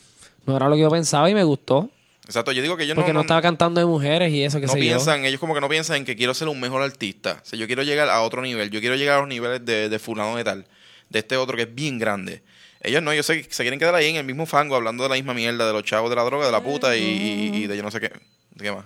no 0.49 0.57
era 0.57 0.67
lo 0.67 0.76
que 0.76 0.81
yo 0.81 0.89
pensaba 0.89 1.30
y 1.30 1.34
me 1.34 1.43
gustó. 1.43 1.89
Exacto. 2.26 2.51
Yo 2.51 2.61
digo 2.61 2.77
que 2.77 2.85
yo 2.85 2.93
Porque 2.95 3.09
no, 3.11 3.15
no 3.19 3.21
estaba 3.21 3.41
cantando 3.41 3.80
de 3.80 3.85
mujeres 3.88 4.31
y 4.31 4.43
eso 4.43 4.59
que 4.59 4.67
no 4.67 4.73
sé 4.73 4.80
yo. 4.80 4.84
piensan, 4.84 5.26
ellos 5.26 5.39
como 5.39 5.53
que 5.55 5.61
no 5.61 5.69
piensan 5.69 5.97
en 5.97 6.05
que 6.05 6.15
quiero 6.15 6.34
ser 6.34 6.47
un 6.47 6.59
mejor 6.59 6.81
artista. 6.84 7.39
O 7.41 7.45
sea, 7.45 7.57
yo 7.57 7.65
quiero 7.67 7.81
llegar 7.84 8.07
a 8.09 8.21
otro 8.21 8.41
nivel. 8.41 8.69
Yo 8.69 8.80
quiero 8.81 8.95
llegar 8.95 9.17
a 9.17 9.19
los 9.21 9.30
niveles 9.30 9.65
de, 9.65 9.89
de 9.89 9.99
fulano 9.99 10.35
de 10.35 10.43
tal. 10.43 10.65
De 11.09 11.19
este 11.19 11.38
otro 11.38 11.55
que 11.55 11.63
es 11.63 11.73
bien 11.73 11.97
grande. 11.97 12.43
Ellos 12.81 13.01
no, 13.01 13.11
ellos 13.11 13.26
se, 13.26 13.43
se 13.43 13.63
quieren 13.63 13.80
quedar 13.80 13.95
ahí 13.95 14.07
en 14.09 14.15
el 14.17 14.26
mismo 14.26 14.45
fango 14.45 14.76
hablando 14.76 15.03
de 15.03 15.09
la 15.09 15.15
misma 15.15 15.34
mierda, 15.34 15.65
de 15.65 15.73
los 15.73 15.84
chavos 15.84 16.09
de 16.09 16.15
la 16.15 16.23
droga, 16.23 16.45
de 16.45 16.51
la 16.51 16.61
puta 16.61 16.95
y, 16.95 17.01
y- 17.01 17.55
y 17.63 17.67
de 17.67 17.76
yo 17.77 17.84
no 17.84 17.91
sé 17.91 17.99
qué. 17.99 18.09
¿De 18.55 18.63
qué 18.63 18.71
más? 18.71 18.85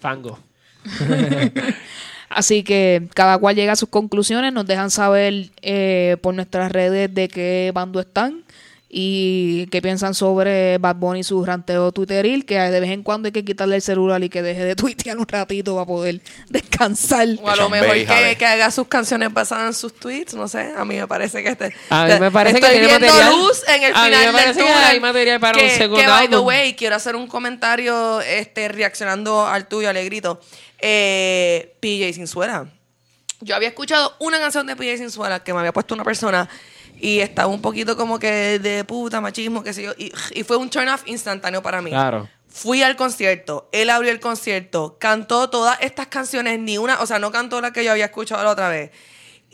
Fango. 0.00 0.38
Así 2.28 2.64
que 2.64 3.08
cada 3.14 3.38
cual 3.38 3.54
llega 3.54 3.72
a 3.72 3.76
sus 3.76 3.88
conclusiones, 3.88 4.52
nos 4.52 4.66
dejan 4.66 4.90
saber 4.90 5.50
eh, 5.62 6.16
por 6.22 6.34
nuestras 6.34 6.72
redes 6.72 7.12
de 7.14 7.28
qué 7.28 7.70
bando 7.74 8.00
están 8.00 8.42
y 8.96 9.66
qué 9.72 9.82
piensan 9.82 10.14
sobre 10.14 10.78
Bad 10.78 10.94
Bunny 10.94 11.18
y 11.18 11.24
su 11.24 11.44
ranteo 11.44 11.90
twitteril, 11.90 12.46
que 12.46 12.60
de 12.60 12.78
vez 12.78 12.90
en 12.90 13.02
cuando 13.02 13.26
hay 13.26 13.32
que 13.32 13.44
quitarle 13.44 13.74
el 13.74 13.82
celular 13.82 14.22
y 14.22 14.28
que 14.28 14.40
deje 14.40 14.64
de 14.64 14.76
tuitear 14.76 15.18
un 15.18 15.26
ratito 15.26 15.74
para 15.74 15.84
poder 15.84 16.20
descansar. 16.48 17.26
O 17.42 17.50
a 17.50 17.56
lo 17.56 17.68
mejor 17.68 17.92
que, 17.92 18.36
que 18.38 18.46
haga 18.46 18.70
sus 18.70 18.86
canciones 18.86 19.32
basadas 19.32 19.66
en 19.66 19.74
sus 19.74 19.96
tweets, 19.96 20.34
no 20.34 20.46
sé. 20.46 20.72
A 20.76 20.84
mí 20.84 20.94
me 20.94 21.08
parece 21.08 21.42
que 21.42 21.48
este. 21.48 21.74
A 21.90 22.04
mí 22.06 22.20
me 22.20 22.30
parece 22.30 22.60
que 22.60 22.66
estoy 22.66 22.78
tiene 22.78 22.98
viendo 22.98 23.12
material. 23.12 23.36
luz 23.36 23.62
en 23.66 23.82
el 23.82 23.94
A 23.96 24.04
mí 24.04 24.10
me 24.10 24.16
final 24.16 24.24
del 24.26 24.32
parece 24.32 24.60
que 24.60 24.66
túnel. 24.66 24.84
hay 24.84 25.00
material 25.00 25.40
para 25.40 25.58
un 25.58 25.64
que, 25.64 25.76
segundo 25.76 26.00
Que, 26.00 26.06
by 26.06 26.28
the 26.28 26.38
way, 26.38 26.74
quiero 26.74 26.94
hacer 26.94 27.16
un 27.16 27.26
comentario 27.26 28.20
este, 28.20 28.68
reaccionando 28.68 29.44
al 29.44 29.66
tuyo, 29.66 29.90
Alegrito. 29.90 30.40
Eh, 30.78 31.74
PJ 31.80 32.12
Sinsuela. 32.12 32.68
Yo 33.40 33.56
había 33.56 33.68
escuchado 33.70 34.14
una 34.20 34.38
canción 34.38 34.68
de 34.68 34.76
PJ 34.76 34.98
Sinsuela 34.98 35.42
que 35.42 35.52
me 35.52 35.58
había 35.58 35.72
puesto 35.72 35.94
una 35.96 36.04
persona 36.04 36.48
y 37.04 37.20
estaba 37.20 37.48
un 37.48 37.60
poquito 37.60 37.98
como 37.98 38.18
que 38.18 38.58
de 38.58 38.82
puta, 38.82 39.20
machismo, 39.20 39.62
qué 39.62 39.74
sé 39.74 39.82
yo. 39.82 39.92
Y, 39.98 40.10
y 40.32 40.42
fue 40.42 40.56
un 40.56 40.70
turn 40.70 40.88
off 40.88 41.02
instantáneo 41.04 41.62
para 41.62 41.82
mí. 41.82 41.90
Claro. 41.90 42.26
Fui 42.48 42.82
al 42.82 42.96
concierto, 42.96 43.68
él 43.72 43.90
abrió 43.90 44.10
el 44.10 44.20
concierto, 44.20 44.96
cantó 44.98 45.50
todas 45.50 45.76
estas 45.82 46.06
canciones, 46.06 46.58
ni 46.60 46.78
una, 46.78 47.02
o 47.02 47.06
sea, 47.06 47.18
no 47.18 47.30
cantó 47.30 47.60
la 47.60 47.74
que 47.74 47.84
yo 47.84 47.90
había 47.90 48.06
escuchado 48.06 48.42
la 48.42 48.50
otra 48.50 48.70
vez. 48.70 48.90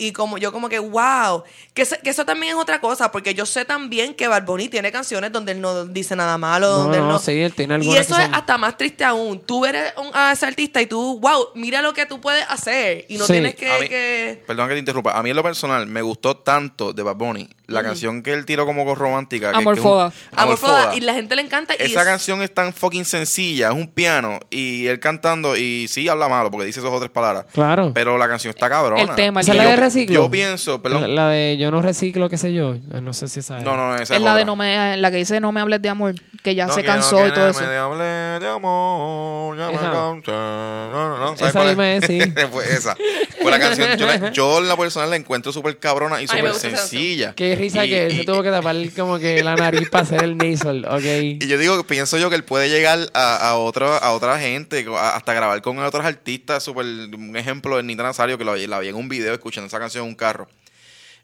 Y 0.03 0.13
como 0.13 0.39
yo 0.39 0.51
como 0.51 0.71
que, 0.71 0.79
wow, 0.79 1.45
que, 1.75 1.85
se- 1.85 1.99
que 1.99 2.09
eso 2.09 2.25
también 2.25 2.55
es 2.57 2.59
otra 2.63 2.81
cosa, 2.81 3.13
porque 3.13 3.35
yo 3.35 3.45
sé 3.45 3.67
también 3.67 4.15
que 4.15 4.27
Bad 4.29 4.45
Bunny 4.47 4.69
tiene 4.71 4.91
canciones 4.91 5.31
donde 5.31 5.53
él 5.53 5.61
no 5.61 5.85
dice 5.85 6.17
nada 6.17 6.39
malo, 6.39 6.69
No, 6.71 6.77
donde 6.85 6.97
él 6.99 7.05
no, 7.05 7.13
no... 7.13 7.19
sí, 7.19 7.33
él 7.39 7.53
tiene 7.53 7.77
y 7.85 7.95
eso 7.97 8.17
que 8.17 8.23
es 8.23 8.27
son- 8.29 8.35
hasta 8.35 8.57
más 8.57 8.79
triste 8.79 9.05
aún. 9.05 9.41
Tú 9.45 9.67
eres 9.67 9.93
un, 9.99 10.09
a 10.15 10.33
ese 10.33 10.47
artista 10.47 10.81
y 10.81 10.87
tú, 10.87 11.21
wow, 11.21 11.49
mira 11.55 11.83
lo 11.83 11.93
que 11.93 12.07
tú 12.07 12.19
puedes 12.19 12.45
hacer. 12.49 13.05
Y 13.11 13.19
no 13.19 13.27
Sí. 13.27 13.35
tienes 13.35 13.55
que... 13.57 13.67
Mí- 13.81 13.89
que- 13.89 14.43
Perdón 14.47 14.69
que 14.69 14.75
te 14.75 14.79
interrumpa. 14.81 15.13
A 15.19 15.23
mí 15.23 15.29
en 15.31 15.37
lo 15.37 15.43
personal 15.43 15.87
me 15.87 16.01
gustó 16.01 16.37
tanto 16.39 16.95
de 16.95 17.03
Bad 17.03 17.17
Bunny 17.17 17.49
la 17.67 17.83
canción 17.85 18.23
que 18.25 18.33
él 18.33 18.45
tiró 18.47 18.67
como 18.67 18.85
con 18.85 18.97
romántica. 18.97 19.53
que- 19.53 19.59
Amor 19.59 19.75
que 19.75 19.81
es 19.81 19.85
un- 19.87 19.93
Foda. 19.93 20.13
Amor 20.35 20.57
Foda. 20.57 20.83
Foda, 20.85 20.97
y 20.97 21.01
la 21.03 21.13
gente 21.15 21.37
le 21.37 21.43
encanta. 21.43 21.75
y 21.75 21.83
Esa 21.83 22.01
es- 22.01 22.07
canción 22.07 22.43
es 22.43 22.53
tan 22.55 22.73
fucking 22.73 23.05
sencilla, 23.05 23.69
es 23.69 23.75
un 23.75 23.87
piano 23.87 24.41
y 24.51 24.87
él 24.87 24.99
cantando 24.99 25.57
y 25.57 25.87
sí 25.89 26.09
habla 26.09 26.29
malo 26.29 26.51
porque 26.51 26.67
dice 26.67 26.81
esas 26.81 26.91
otras 26.91 27.11
palabras. 27.11 27.45
Claro. 27.53 27.93
Pero 27.95 28.17
la 28.19 28.27
canción 28.29 28.51
está 28.51 28.69
cabrona. 28.71 29.03
El 29.03 29.15
tema, 29.15 29.41
el 29.41 29.45
¿Esa 29.45 29.53
es 29.53 29.57
la 29.59 29.63
tema. 29.65 29.71
de 29.71 29.77
yo, 29.77 29.83
reciclo? 29.95 30.15
yo 30.25 30.31
pienso, 30.31 30.83
perdón. 30.83 31.03
La, 31.03 31.09
la 31.09 31.29
de 31.31 31.57
yo 31.59 31.71
no 31.71 31.83
reciclo, 31.83 32.29
qué 32.29 32.37
sé 32.39 32.53
yo. 32.53 32.77
No 33.03 33.12
sé 33.12 33.29
si 33.29 33.41
esa 33.41 33.59
es. 33.59 33.65
no, 33.65 33.77
no, 33.77 33.97
esa 33.97 34.17
Es 34.17 34.23
la 34.23 34.35
de 34.35 34.45
no 34.45 34.57
me, 34.57 34.97
la 34.97 35.11
que 35.11 35.17
dice 35.19 35.41
no 35.41 35.53
me 35.53 35.61
hables 35.61 35.83
de 35.83 35.89
amor, 35.89 36.15
que 36.43 36.55
ya 36.55 36.67
No 36.67 36.75
se 36.75 36.83
cansó 36.85 37.17
que 37.19 37.29
y 37.29 37.33
todo 37.33 37.49
eso. 37.49 37.61
me 37.61 37.77
hable 37.77 38.05
de 38.05 38.49
amor, 38.49 39.57
ya 39.59 39.67
me 39.69 39.73
cansé. 39.79 40.31
No, 40.31 40.91
no, 41.09 41.19
no. 41.19 41.37
¿sabes 41.37 41.51
Esa 41.51 41.53
cuál 41.53 41.69
misma 41.69 41.93
es, 41.93 42.05
sí. 42.07 42.21
Fue 42.51 42.65
esa. 42.75 42.97
Fue 43.43 43.51
la 43.51 43.59
canción. 43.59 43.97
Yo, 43.99 44.07
la, 44.07 44.33
yo 44.33 44.59
en 44.59 44.69
la 44.69 44.77
personal 44.77 45.11
la 45.11 45.17
encuentro 45.17 45.53
súper 45.53 45.79
cabrona 45.79 46.21
y 46.23 46.27
súper 46.29 46.55
sencilla. 46.55 47.35
Qué 47.35 47.55
risa 47.57 47.85
Y- 47.87 47.91
que 47.91 48.09
y- 48.11 48.17
se 48.19 48.25
tuvo 48.25 48.43
que 48.43 48.51
tapar 48.51 48.77
como 48.97 49.19
que 49.19 49.43
la 49.43 49.57
nariz 49.57 49.89
para 49.91 50.03
hacer 50.05 50.23
el 50.25 50.37
nasal, 50.37 50.85
ok. 50.85 51.03
Y 51.41 51.47
yo 51.47 51.59
digo, 51.59 51.83
pienso 51.85 52.19
yo 52.19 52.29
que 52.31 52.37
él 52.37 52.45
puede 52.45 52.69
llegar 52.69 52.99
a, 53.15 53.49
a, 53.51 53.57
otro, 53.57 53.87
a 53.93 54.12
otra 54.12 54.39
gente, 54.39 54.87
a- 54.97 55.17
hasta 55.17 55.33
grabar 55.35 55.61
con 55.62 55.79
otros 55.79 56.05
artistas. 56.05 56.62
Super, 56.62 56.85
un 56.85 57.37
ejemplo 57.37 57.77
de 57.77 57.83
Nita 57.83 58.03
Nazario, 58.03 58.37
que 58.39 58.45
lo, 58.45 58.55
la 58.57 58.79
vi 58.79 58.89
en 58.89 58.95
un 58.97 59.09
video 59.09 59.33
escuchando 59.33 59.67
esa 59.69 59.79
canción 59.81 60.05
en 60.05 60.11
un 60.11 60.15
carro. 60.15 60.48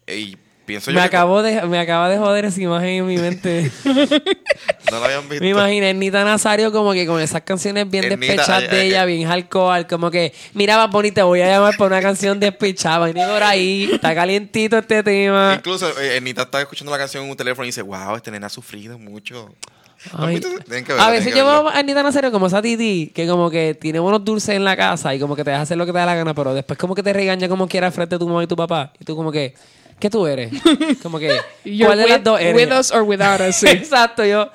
Y 0.07 0.37
pienso 0.65 0.91
yo 0.91 0.95
Me, 0.95 1.01
que 1.01 1.07
acabó 1.07 1.41
de, 1.41 1.61
me 1.63 1.79
acaba 1.79 2.09
de 2.09 2.17
joder 2.17 2.45
esa 2.45 2.61
imagen 2.61 2.89
en 2.89 3.07
mi 3.07 3.17
mente. 3.17 3.71
no 4.91 4.99
la 4.99 5.05
habían 5.05 5.29
visto. 5.29 5.43
me 5.43 5.49
imaginé 5.49 5.93
Nita 5.93 6.23
Nazario 6.23 6.71
como 6.71 6.93
que 6.93 7.07
con 7.07 7.21
esas 7.21 7.41
canciones 7.41 7.89
bien 7.89 8.05
Ernita, 8.05 8.33
despechadas 8.33 8.69
de 8.69 8.85
ella, 8.85 9.05
bien 9.05 9.27
hardcore, 9.27 9.87
como 9.87 10.11
que, 10.11 10.33
mira, 10.53 10.77
va 10.77 10.87
bonita, 10.87 11.23
voy 11.23 11.41
a 11.41 11.47
llamar 11.47 11.75
por 11.77 11.87
una 11.87 12.01
canción 12.01 12.39
despechada, 12.39 13.05
vení 13.05 13.21
por 13.21 13.43
ahí, 13.43 13.89
está 13.93 14.13
calientito 14.13 14.77
este 14.77 15.03
tema. 15.03 15.55
Incluso 15.57 15.99
eh, 15.99 16.19
Nita 16.21 16.43
está 16.43 16.61
escuchando 16.61 16.91
la 16.91 16.97
canción 16.97 17.23
en 17.23 17.31
un 17.31 17.37
teléfono 17.37 17.65
y 17.65 17.69
dice, 17.69 17.81
wow, 17.81 18.15
este 18.15 18.31
nene 18.31 18.45
ha 18.45 18.49
sufrido 18.49 18.99
mucho. 18.99 19.55
¿No 20.13 20.19
has 20.23 20.29
Ay. 20.29 20.39
que 20.39 20.47
verlo, 20.69 21.01
A 21.01 21.09
veces 21.09 21.35
yo 21.35 21.45
veo 21.45 21.67
a 21.69 21.77
Anita 21.77 22.03
Nazario 22.03 22.31
como 22.31 22.47
esa 22.47 22.61
titi 22.61 23.11
que 23.13 23.27
como 23.27 23.49
que 23.49 23.73
tiene 23.73 23.99
unos 23.99 24.23
dulces 24.23 24.55
en 24.55 24.63
la 24.63 24.77
casa 24.77 25.13
y 25.15 25.19
como 25.19 25.35
que 25.35 25.43
te 25.43 25.49
deja 25.51 25.63
hacer 25.63 25.77
lo 25.77 25.85
que 25.85 25.91
te 25.91 25.97
da 25.97 26.05
la 26.05 26.15
gana, 26.15 26.33
pero 26.33 26.53
después 26.53 26.77
como 26.77 26.93
que 26.95 27.03
te 27.03 27.13
regaña 27.13 27.49
como 27.49 27.67
quiera 27.67 27.91
frente 27.91 28.15
a 28.15 28.19
tu 28.19 28.27
mamá 28.27 28.43
y 28.43 28.47
tu 28.47 28.55
papá. 28.55 28.93
Y 28.99 29.05
tú 29.05 29.15
como 29.15 29.31
que, 29.31 29.55
¿qué 29.99 30.09
tú 30.09 30.27
eres? 30.27 30.51
Como 31.01 31.17
que, 31.19 31.29
¿cuál 31.85 31.97
de 31.97 32.07
las 32.07 32.17
with- 32.19 32.23
dos 32.23 32.39
eres? 32.39 32.55
with 32.55 32.77
us 32.77 32.91
or 32.91 33.01
without 33.03 33.41
us, 33.41 33.55
sí. 33.57 33.67
Exacto, 33.67 34.23
yo 34.23 34.51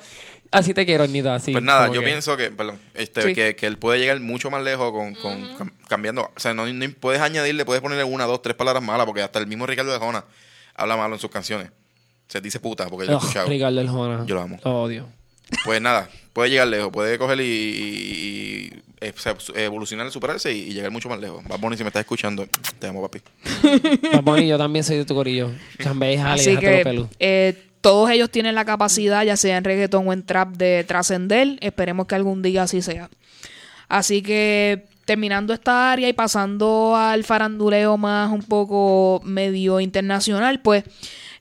así 0.51 0.73
te 0.73 0.85
quiero, 0.85 1.03
Anita, 1.03 1.35
así. 1.35 1.51
Pues 1.51 1.63
nada, 1.63 1.87
yo 1.87 1.99
que- 1.99 2.05
pienso 2.07 2.37
que, 2.37 2.49
perdón, 2.51 2.79
este, 2.93 3.21
Sí. 3.23 3.33
que, 3.33 3.55
que 3.55 3.65
él 3.67 3.77
puede 3.77 3.99
llegar 3.99 4.19
mucho 4.21 4.49
más 4.49 4.63
lejos 4.63 4.91
con, 4.93 5.13
con 5.15 5.57
cam- 5.57 5.73
cambiando. 5.89 6.31
O 6.35 6.39
sea, 6.39 6.53
no, 6.53 6.65
no 6.65 6.85
puedes 6.99 7.21
añadirle, 7.21 7.65
puedes 7.65 7.81
ponerle 7.81 8.05
una, 8.05 8.25
dos, 8.25 8.41
tres 8.41 8.55
palabras 8.55 8.81
malas, 8.83 9.05
porque 9.05 9.21
hasta 9.21 9.39
el 9.39 9.47
mismo 9.47 9.65
Ricardo 9.65 9.91
de 9.91 9.99
Jona 9.99 10.23
habla 10.75 10.95
malo 10.95 11.15
en 11.15 11.19
sus 11.19 11.29
canciones. 11.29 11.69
Se 12.29 12.39
dice 12.39 12.59
puta, 12.59 12.87
porque 12.87 13.05
yo 13.07 13.13
he 13.13 13.17
escuchado. 13.17 13.47
Ricardo 13.49 13.81
El 13.81 13.89
Jona. 13.89 14.25
Yo 14.25 14.35
lo 14.35 14.41
amo. 14.41 14.59
Lo 14.63 14.81
odio. 14.83 15.07
Pues 15.63 15.81
nada, 15.81 16.09
puede 16.33 16.49
llegar 16.49 16.67
lejos, 16.67 16.91
puede 16.91 17.17
coger 17.17 17.39
y, 17.39 17.43
y- 17.43 18.69
y, 19.01 19.59
evolucionar, 19.59 20.09
superarse 20.11 20.53
y, 20.53 20.61
y 20.69 20.73
llegar 20.73 20.91
mucho 20.91 21.09
más 21.09 21.19
lejos. 21.19 21.43
Bad 21.47 21.59
Bunny, 21.59 21.77
si 21.77 21.83
me 21.83 21.89
estás 21.89 22.01
escuchando, 22.01 22.47
te 22.79 22.87
amo, 22.87 23.01
papi. 23.01 23.19
Bad 24.13 24.23
Bunny, 24.23 24.47
yo 24.47 24.57
también 24.57 24.83
soy 24.85 24.97
de 24.97 25.05
tu 25.05 25.13
corillo. 25.15 25.51
Jale, 25.79 26.19
Así 26.21 26.57
que 26.57 27.07
eh, 27.19 27.63
todos 27.81 28.09
ellos 28.11 28.29
tienen 28.29 28.55
la 28.55 28.63
capacidad, 28.65 29.23
ya 29.25 29.35
sea 29.35 29.57
en 29.57 29.63
reggaeton 29.65 30.07
o 30.07 30.13
en 30.13 30.23
trap, 30.25 30.55
de 30.55 30.83
trascender. 30.85 31.57
Esperemos 31.61 32.07
que 32.07 32.15
algún 32.15 32.41
día 32.41 32.63
así 32.63 32.81
sea. 32.81 33.09
Así 33.89 34.21
que 34.21 34.85
terminando 35.05 35.53
esta 35.53 35.91
área 35.91 36.07
y 36.07 36.13
pasando 36.13 36.95
al 36.95 37.25
faranduleo 37.25 37.97
más 37.97 38.31
un 38.31 38.41
poco 38.41 39.21
medio 39.25 39.81
internacional, 39.81 40.61
pues 40.61 40.85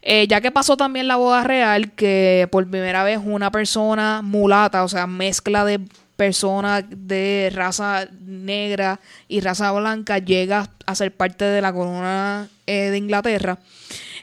eh, 0.03 0.27
ya 0.27 0.41
que 0.41 0.51
pasó 0.51 0.77
también 0.77 1.07
la 1.07 1.17
boda 1.17 1.45
real, 1.45 1.93
que 1.93 2.49
por 2.51 2.69
primera 2.69 3.05
vez 3.05 3.21
una 3.25 3.53
persona 3.53 4.21
mulata, 4.23 4.83
o 4.83 4.89
sea, 4.89 5.07
mezcla 5.07 5.65
de 5.65 5.81
persona 6.17 6.83
de 6.83 7.51
raza 7.55 8.09
negra 8.21 9.01
y 9.29 9.41
raza 9.41 9.73
blanca 9.73 10.19
llega 10.19 10.69
a 10.87 10.95
ser 10.95 11.13
parte 11.13 11.45
de 11.45 11.61
la 11.63 11.73
corona 11.73 12.49
eh, 12.67 12.91
de 12.91 12.99
Inglaterra. 12.99 13.59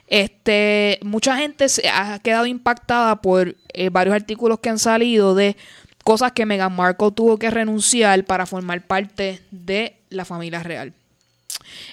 Este, 0.08 1.00
mucha 1.04 1.38
gente 1.38 1.70
se 1.70 1.88
ha 1.88 2.20
quedado 2.20 2.46
impactada 2.46 3.18
por 3.18 3.56
eh, 3.74 3.90
varios 3.90 4.16
artículos 4.16 4.60
que 4.60 4.70
han 4.70 4.80
salido 4.80 5.36
de 5.36 5.56
cosas 6.04 6.32
que 6.32 6.46
Meghan 6.46 6.76
Markle 6.76 7.12
tuvo 7.12 7.38
que 7.38 7.52
renunciar 7.52 8.26
para 8.26 8.46
formar 8.46 8.82
parte 8.82 9.42
de 9.52 9.96
la 10.10 10.26
familia 10.26 10.64
real. 10.64 10.94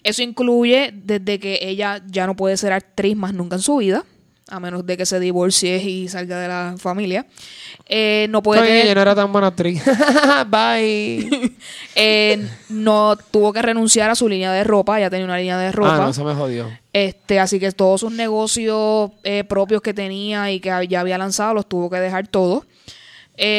Eso 0.03 0.23
incluye 0.23 0.91
desde 0.95 1.39
que 1.41 1.59
ella 1.63 2.03
ya 2.07 2.27
no 2.27 2.37
puede 2.37 2.57
ser 2.57 2.73
actriz 2.73 3.17
más 3.17 3.35
nunca 3.35 3.57
en 3.57 3.63
su 3.63 3.77
vida, 3.79 4.05
a 4.49 4.61
menos 4.61 4.87
de 4.87 4.97
que 4.97 5.05
se 5.07 5.19
divorcie 5.19 5.77
y 5.83 6.09
salga 6.09 6.39
de 6.39 6.47
la 6.49 6.75
familia. 6.79 7.27
Eh, 7.89 8.27
no 8.31 8.43
puede 8.43 8.61
Oye, 8.61 8.69
tener- 8.71 8.85
ella 8.85 8.95
no 8.95 9.03
era 9.03 9.15
tan 9.15 9.33
buena 9.33 9.49
actriz. 9.49 9.83
Bye. 10.49 11.53
eh, 11.97 12.47
no 12.69 13.17
tuvo 13.31 13.53
que 13.53 13.63
renunciar 13.63 14.09
a 14.11 14.15
su 14.15 14.29
línea 14.29 14.53
de 14.53 14.63
ropa, 14.65 15.01
ya 15.01 15.11
tenía 15.11 15.25
una 15.27 15.39
línea 15.39 15.59
de 15.59 15.73
ropa. 15.73 15.97
Ah, 15.97 15.99
no, 15.99 16.11
eso 16.11 16.25
me 16.25 16.35
jodió. 16.35 16.71
Este, 16.93 17.41
así 17.41 17.59
que 17.59 17.73
todos 17.73 18.01
sus 18.01 18.13
negocios 18.13 19.11
eh, 19.25 19.43
propios 19.45 19.83
que 19.83 19.93
tenía 19.95 20.51
y 20.53 20.61
que 20.61 20.69
ya 20.89 21.01
había 21.01 21.19
lanzado 21.19 21.55
los 21.55 21.69
tuvo 21.69 21.91
que 21.91 21.97
dejar 21.99 22.29
todos. 22.29 22.65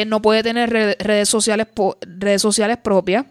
No 0.06 0.20
puede 0.22 0.42
tener 0.42 0.70
re- 0.70 0.96
redes 0.98 1.28
sociales 1.28 1.68
redes 2.00 2.42
sociales 2.42 2.78
propias. 2.82 3.26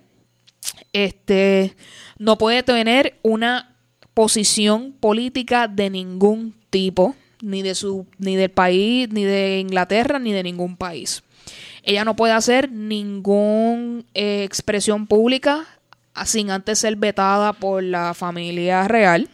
Este, 0.93 1.75
no 2.19 2.37
puede 2.37 2.63
tener 2.63 3.17
una 3.21 3.75
posición 4.13 4.93
política 4.99 5.67
de 5.67 5.89
ningún 5.89 6.55
tipo, 6.69 7.15
ni 7.41 7.61
de 7.61 7.75
su 7.75 8.07
ni 8.17 8.35
del 8.35 8.49
país, 8.49 9.09
ni 9.11 9.23
de 9.23 9.59
Inglaterra, 9.59 10.19
ni 10.19 10.31
de 10.31 10.43
ningún 10.43 10.75
país. 10.75 11.23
Ella 11.83 12.03
no 12.03 12.15
puede 12.15 12.33
hacer 12.33 12.71
ninguna 12.71 14.03
expresión 14.13 15.07
pública 15.07 15.65
sin 16.25 16.51
antes 16.51 16.79
ser 16.79 16.95
vetada 16.95 17.53
por 17.53 17.83
la 17.83 18.13
familia 18.13 18.87
real. 18.87 19.29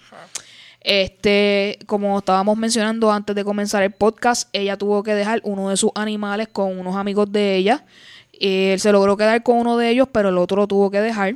Este, 0.81 1.80
como 1.85 2.19
estábamos 2.19 2.57
mencionando 2.57 3.10
antes 3.10 3.35
de 3.35 3.45
comenzar 3.45 3.84
el 3.84 3.91
podcast, 3.91 4.49
ella 4.51 4.77
tuvo 4.77 5.01
que 5.01 5.15
dejar 5.15 5.39
uno 5.45 5.69
de 5.69 5.77
sus 5.77 5.91
animales 5.95 6.49
con 6.49 6.77
unos 6.77 6.97
amigos 6.97 7.31
de 7.31 7.55
ella. 7.55 7.85
Él 8.34 8.80
se 8.80 8.91
logró 8.91 9.15
quedar 9.15 9.41
con 9.43 9.57
uno 9.57 9.77
de 9.77 9.89
ellos, 9.89 10.10
pero 10.11 10.30
el 10.30 10.38
otro 10.38 10.57
lo 10.57 10.68
tuvo 10.68 10.91
que 10.91 10.99
dejar. 10.99 11.35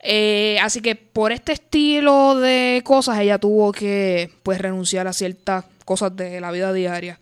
Eh, 0.00 0.58
así 0.62 0.80
que 0.80 0.94
por 0.94 1.32
este 1.32 1.52
estilo 1.52 2.36
de 2.36 2.82
cosas, 2.84 3.18
ella 3.18 3.38
tuvo 3.38 3.72
que 3.72 4.30
pues 4.42 4.60
renunciar 4.60 5.06
a 5.06 5.12
ciertas 5.12 5.64
cosas 5.84 6.14
de 6.14 6.40
la 6.40 6.50
vida 6.50 6.72
diaria. 6.72 7.18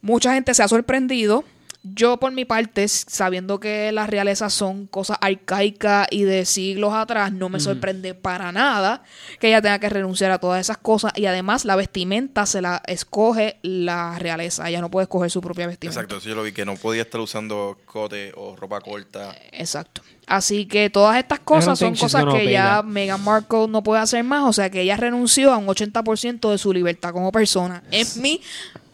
Mucha 0.00 0.34
gente 0.34 0.54
se 0.54 0.62
ha 0.62 0.68
sorprendido. 0.68 1.44
Yo, 1.86 2.16
por 2.16 2.32
mi 2.32 2.46
parte, 2.46 2.88
sabiendo 2.88 3.60
que 3.60 3.92
las 3.92 4.08
realezas 4.08 4.54
son 4.54 4.86
cosas 4.86 5.18
arcaicas 5.20 6.06
y 6.10 6.22
de 6.24 6.46
siglos 6.46 6.94
atrás, 6.94 7.30
no 7.30 7.50
me 7.50 7.60
sorprende 7.60 8.14
para 8.14 8.52
nada 8.52 9.02
que 9.38 9.48
ella 9.48 9.60
tenga 9.60 9.78
que 9.78 9.90
renunciar 9.90 10.30
a 10.30 10.38
todas 10.38 10.62
esas 10.62 10.78
cosas. 10.78 11.12
Y 11.14 11.26
además, 11.26 11.66
la 11.66 11.76
vestimenta 11.76 12.46
se 12.46 12.62
la 12.62 12.82
escoge 12.86 13.58
la 13.60 14.18
realeza. 14.18 14.66
Ella 14.66 14.80
no 14.80 14.90
puede 14.90 15.04
escoger 15.04 15.30
su 15.30 15.42
propia 15.42 15.66
vestimenta. 15.66 16.00
Exacto, 16.00 16.16
eso 16.16 16.30
yo 16.30 16.34
lo 16.34 16.42
vi, 16.42 16.52
que 16.52 16.64
no 16.64 16.74
podía 16.76 17.02
estar 17.02 17.20
usando 17.20 17.76
cote 17.84 18.32
o 18.34 18.56
ropa 18.56 18.80
corta. 18.80 19.36
Exacto. 19.52 20.00
Así 20.26 20.64
que 20.64 20.88
todas 20.88 21.18
estas 21.18 21.40
cosas 21.40 21.78
son 21.78 21.94
cosas 21.96 22.24
que 22.32 22.50
ya. 22.50 22.82
Meghan 22.82 23.22
Markle 23.22 23.68
no 23.68 23.82
puede 23.82 24.00
hacer 24.00 24.24
más. 24.24 24.48
O 24.48 24.54
sea 24.54 24.70
que 24.70 24.80
ella 24.80 24.96
renunció 24.96 25.52
a 25.52 25.58
un 25.58 25.66
80% 25.66 26.50
de 26.50 26.56
su 26.56 26.72
libertad 26.72 27.12
como 27.12 27.30
persona. 27.30 27.82
Es 27.90 28.16
mi 28.16 28.40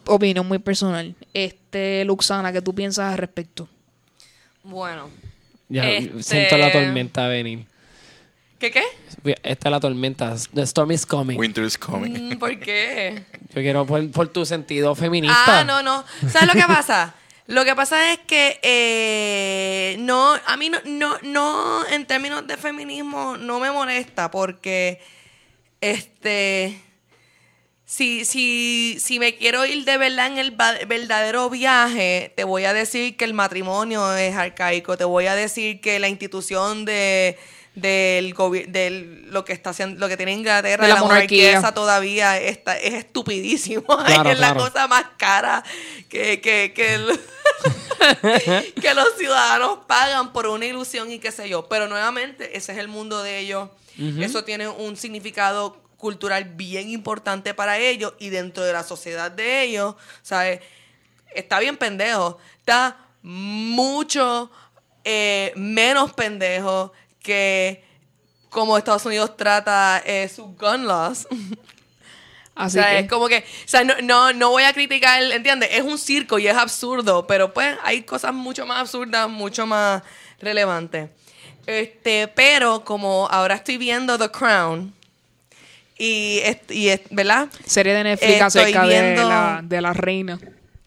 opinión 0.07 0.49
muy 0.49 0.59
personal. 0.59 1.15
Este, 1.33 1.60
Luxana, 2.05 2.53
¿qué 2.53 2.63
tú 2.63 2.75
piensas 2.75 3.13
al 3.13 3.19
respecto? 3.19 3.69
Bueno. 4.63 5.11
Ya 5.69 5.89
Este- 5.89 6.23
siento 6.23 6.57
la 6.59 6.73
tormenta 6.73 7.29
venir. 7.29 7.67
¿Qué 8.59 8.71
qué? 8.71 8.83
Esta 9.43 9.69
es 9.69 9.71
la 9.71 9.81
tormenta. 9.81 10.35
The 10.53 10.63
storm 10.63 10.91
is 10.93 11.07
coming. 11.07 11.39
Winter 11.39 11.65
is 11.65 11.79
coming. 11.79 12.35
Mm, 12.35 12.39
¿Por 12.39 12.59
qué? 12.61 13.25
Yo 13.55 13.63
quiero 13.63 13.87
por, 13.87 14.11
por 14.11 14.29
tu 14.29 14.45
sentido 14.45 14.95
feminista. 14.95 15.61
Ah, 15.61 15.65
no, 15.65 15.83
no. 15.83 16.05
¿Sabes 16.29 16.47
lo 16.49 16.53
que 16.61 16.67
pasa? 16.67 17.15
Lo 17.47 17.65
que 17.65 17.75
pasa 17.75 18.13
es 18.13 18.19
que 18.27 18.61
eh, 18.63 19.97
no, 20.01 20.35
a 20.47 20.57
mí 20.57 20.69
no, 20.71 20.79
no, 20.85 21.17
no, 21.23 21.87
en 21.89 22.07
términos 22.07 22.47
de 22.47 22.57
feminismo, 22.57 23.37
no 23.39 23.59
me 23.59 23.73
molesta 23.73 24.31
porque, 24.31 25.01
este, 25.81 26.81
si, 27.91 28.25
si, 28.25 28.99
si 29.01 29.19
me 29.19 29.37
quiero 29.37 29.67
ir 29.67 29.85
de 29.85 29.97
verdad 29.99 30.29
en 30.29 30.39
el 30.39 30.53
verdadero 30.53 31.51
viaje, 31.51 32.33
te 32.37 32.45
voy 32.45 32.65
a 32.65 32.73
decir 32.73 33.17
que 33.17 33.25
el 33.25 33.35
matrimonio 33.35 34.15
es 34.17 34.37
arcaico, 34.37 34.97
te 34.97 35.03
voy 35.03 35.27
a 35.27 35.35
decir 35.35 35.81
que 35.81 35.99
la 35.99 36.07
institución 36.09 36.85
de 36.85 37.37
del 37.75 38.35
lo 39.33 39.45
que 39.45 39.53
está 39.53 39.71
haciendo 39.71 39.99
lo 40.01 40.09
que 40.09 40.17
tiene 40.17 40.33
Inglaterra 40.33 40.83
De 40.85 40.89
la 40.89 40.97
la 40.97 41.01
monarquía 41.03 41.39
monarquía. 41.45 41.59
esa 41.59 41.73
todavía 41.75 42.39
está, 42.39 42.77
es 42.77 42.95
estupidísimo 42.95 43.83
Claro, 44.07 44.31
es 44.31 44.39
la 44.39 44.55
cosa 44.55 44.87
más 44.87 45.05
cara 45.17 45.65
que, 46.09 46.41
que, 46.41 46.73
que, 46.75 46.95
el- 46.95 47.21
que 48.81 48.95
los 48.95 49.17
ciudadanos 49.19 49.81
pagan 49.87 50.33
por 50.33 50.47
una 50.47 50.67
ilusión 50.67 51.11
y 51.11 51.19
qué 51.19 51.33
sé 51.33 51.49
yo. 51.49 51.69
Pero 51.69 51.87
nuevamente, 51.89 52.57
ese 52.57 52.73
es 52.73 52.79
el 52.79 52.89
mundo 52.89 53.23
de 53.23 53.39
ellos. 53.39 53.69
Eso 54.21 54.45
tiene 54.45 54.67
un 54.69 54.97
significado 54.97 55.77
cultural 56.01 56.45
bien 56.45 56.91
importante 56.91 57.55
para 57.55 57.79
ellos 57.79 58.15
y 58.19 58.31
dentro 58.31 58.65
de 58.65 58.73
la 58.73 58.83
sociedad 58.83 59.31
de 59.31 59.63
ellos, 59.63 59.95
¿sabes? 60.23 60.61
Está 61.33 61.61
bien 61.61 61.77
pendejo. 61.77 62.39
Está 62.59 62.97
mucho 63.23 64.51
eh, 65.05 65.53
menos 65.55 66.13
pendejo 66.13 66.93
que 67.23 67.85
como 68.49 68.77
Estados 68.77 69.07
Unidos 69.07 69.37
trata 69.37 70.03
eh, 70.05 70.29
sus 70.29 70.47
gun 70.57 70.87
laws. 70.87 71.29
Así 72.57 72.79
o 72.79 72.83
sea, 72.83 72.91
que, 72.91 72.99
es 72.99 73.09
como 73.09 73.29
que, 73.29 73.39
o 73.39 73.69
sea, 73.69 73.85
no, 73.85 73.95
no, 74.03 74.33
no 74.33 74.51
voy 74.51 74.65
a 74.65 74.73
criticar, 74.73 75.23
¿entiendes? 75.23 75.71
Es 75.73 75.83
un 75.83 75.99
circo 75.99 76.39
y 76.39 76.49
es 76.49 76.57
absurdo, 76.57 77.27
pero 77.27 77.55
pues 77.55 77.79
hay 77.85 78.03
cosas 78.03 78.35
mucho 78.35 78.67
más 78.67 78.81
absurdas, 78.81 79.31
mucho 79.31 79.67
más 79.67 80.03
relevantes. 80.41 81.11
Este, 81.67 82.29
pero 82.29 82.85
como 82.85 83.29
ahora 83.31 83.55
estoy 83.55 83.79
viendo 83.79 84.19
The 84.19 84.31
Crown 84.31 85.00
y, 86.03 86.41
y 86.71 86.91
¿verdad? 87.11 87.49
serie 87.67 87.93
de 87.95 88.05
Netflix 88.05 88.33
Estoy 88.33 88.63
acerca 88.63 88.87
de, 88.87 89.03
viendo- 89.03 89.29
la, 89.29 89.61
de 89.63 89.81
la 89.83 89.93
reina. 89.93 90.39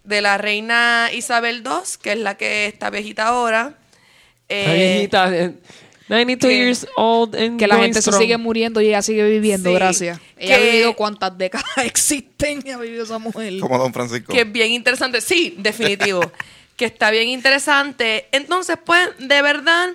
De 0.04 0.22
la 0.22 0.38
reina 0.38 1.10
Isabel 1.14 1.64
II, 1.66 1.72
que 2.02 2.14
es 2.14 2.18
la 2.18 2.36
que 2.36 2.66
está 2.66 2.90
viejita 2.90 3.28
ahora. 3.28 3.76
La 4.50 4.56
Eh, 4.58 4.94
viejita, 4.96 5.36
eh, 5.38 5.54
92 6.10 6.50
que- 6.50 6.58
years 6.58 6.88
old 6.98 7.36
and 7.36 7.58
Que 7.60 7.68
la 7.68 7.78
gente 7.78 8.02
se 8.02 8.12
sigue 8.12 8.38
muriendo 8.38 8.82
y 8.82 8.88
ella 8.88 9.02
sigue 9.02 9.24
viviendo, 9.30 9.70
Sí, 9.70 9.76
gracias. 9.76 10.20
Ella 10.38 10.58
que- 10.58 10.62
ha 10.62 10.66
vivido 10.72 10.96
cuántas 10.96 11.38
décadas 11.38 11.66
existen 11.86 12.62
y 12.66 12.72
ha 12.72 12.78
vivido 12.78 13.04
esa 13.06 13.20
mujer. 13.20 13.60
Como 13.60 13.78
Don 13.78 13.94
Francisco. 13.94 14.34
que 14.34 14.42
es 14.42 14.52
bien 14.52 14.72
interesante. 14.72 15.22
Sí, 15.22 15.56
definitivo. 15.60 16.22
que 16.76 16.86
está 16.86 17.12
bien 17.12 17.30
interesante. 17.30 18.26
Entonces, 18.32 18.78
pues, 18.84 19.10
de 19.20 19.42
verdad, 19.44 19.90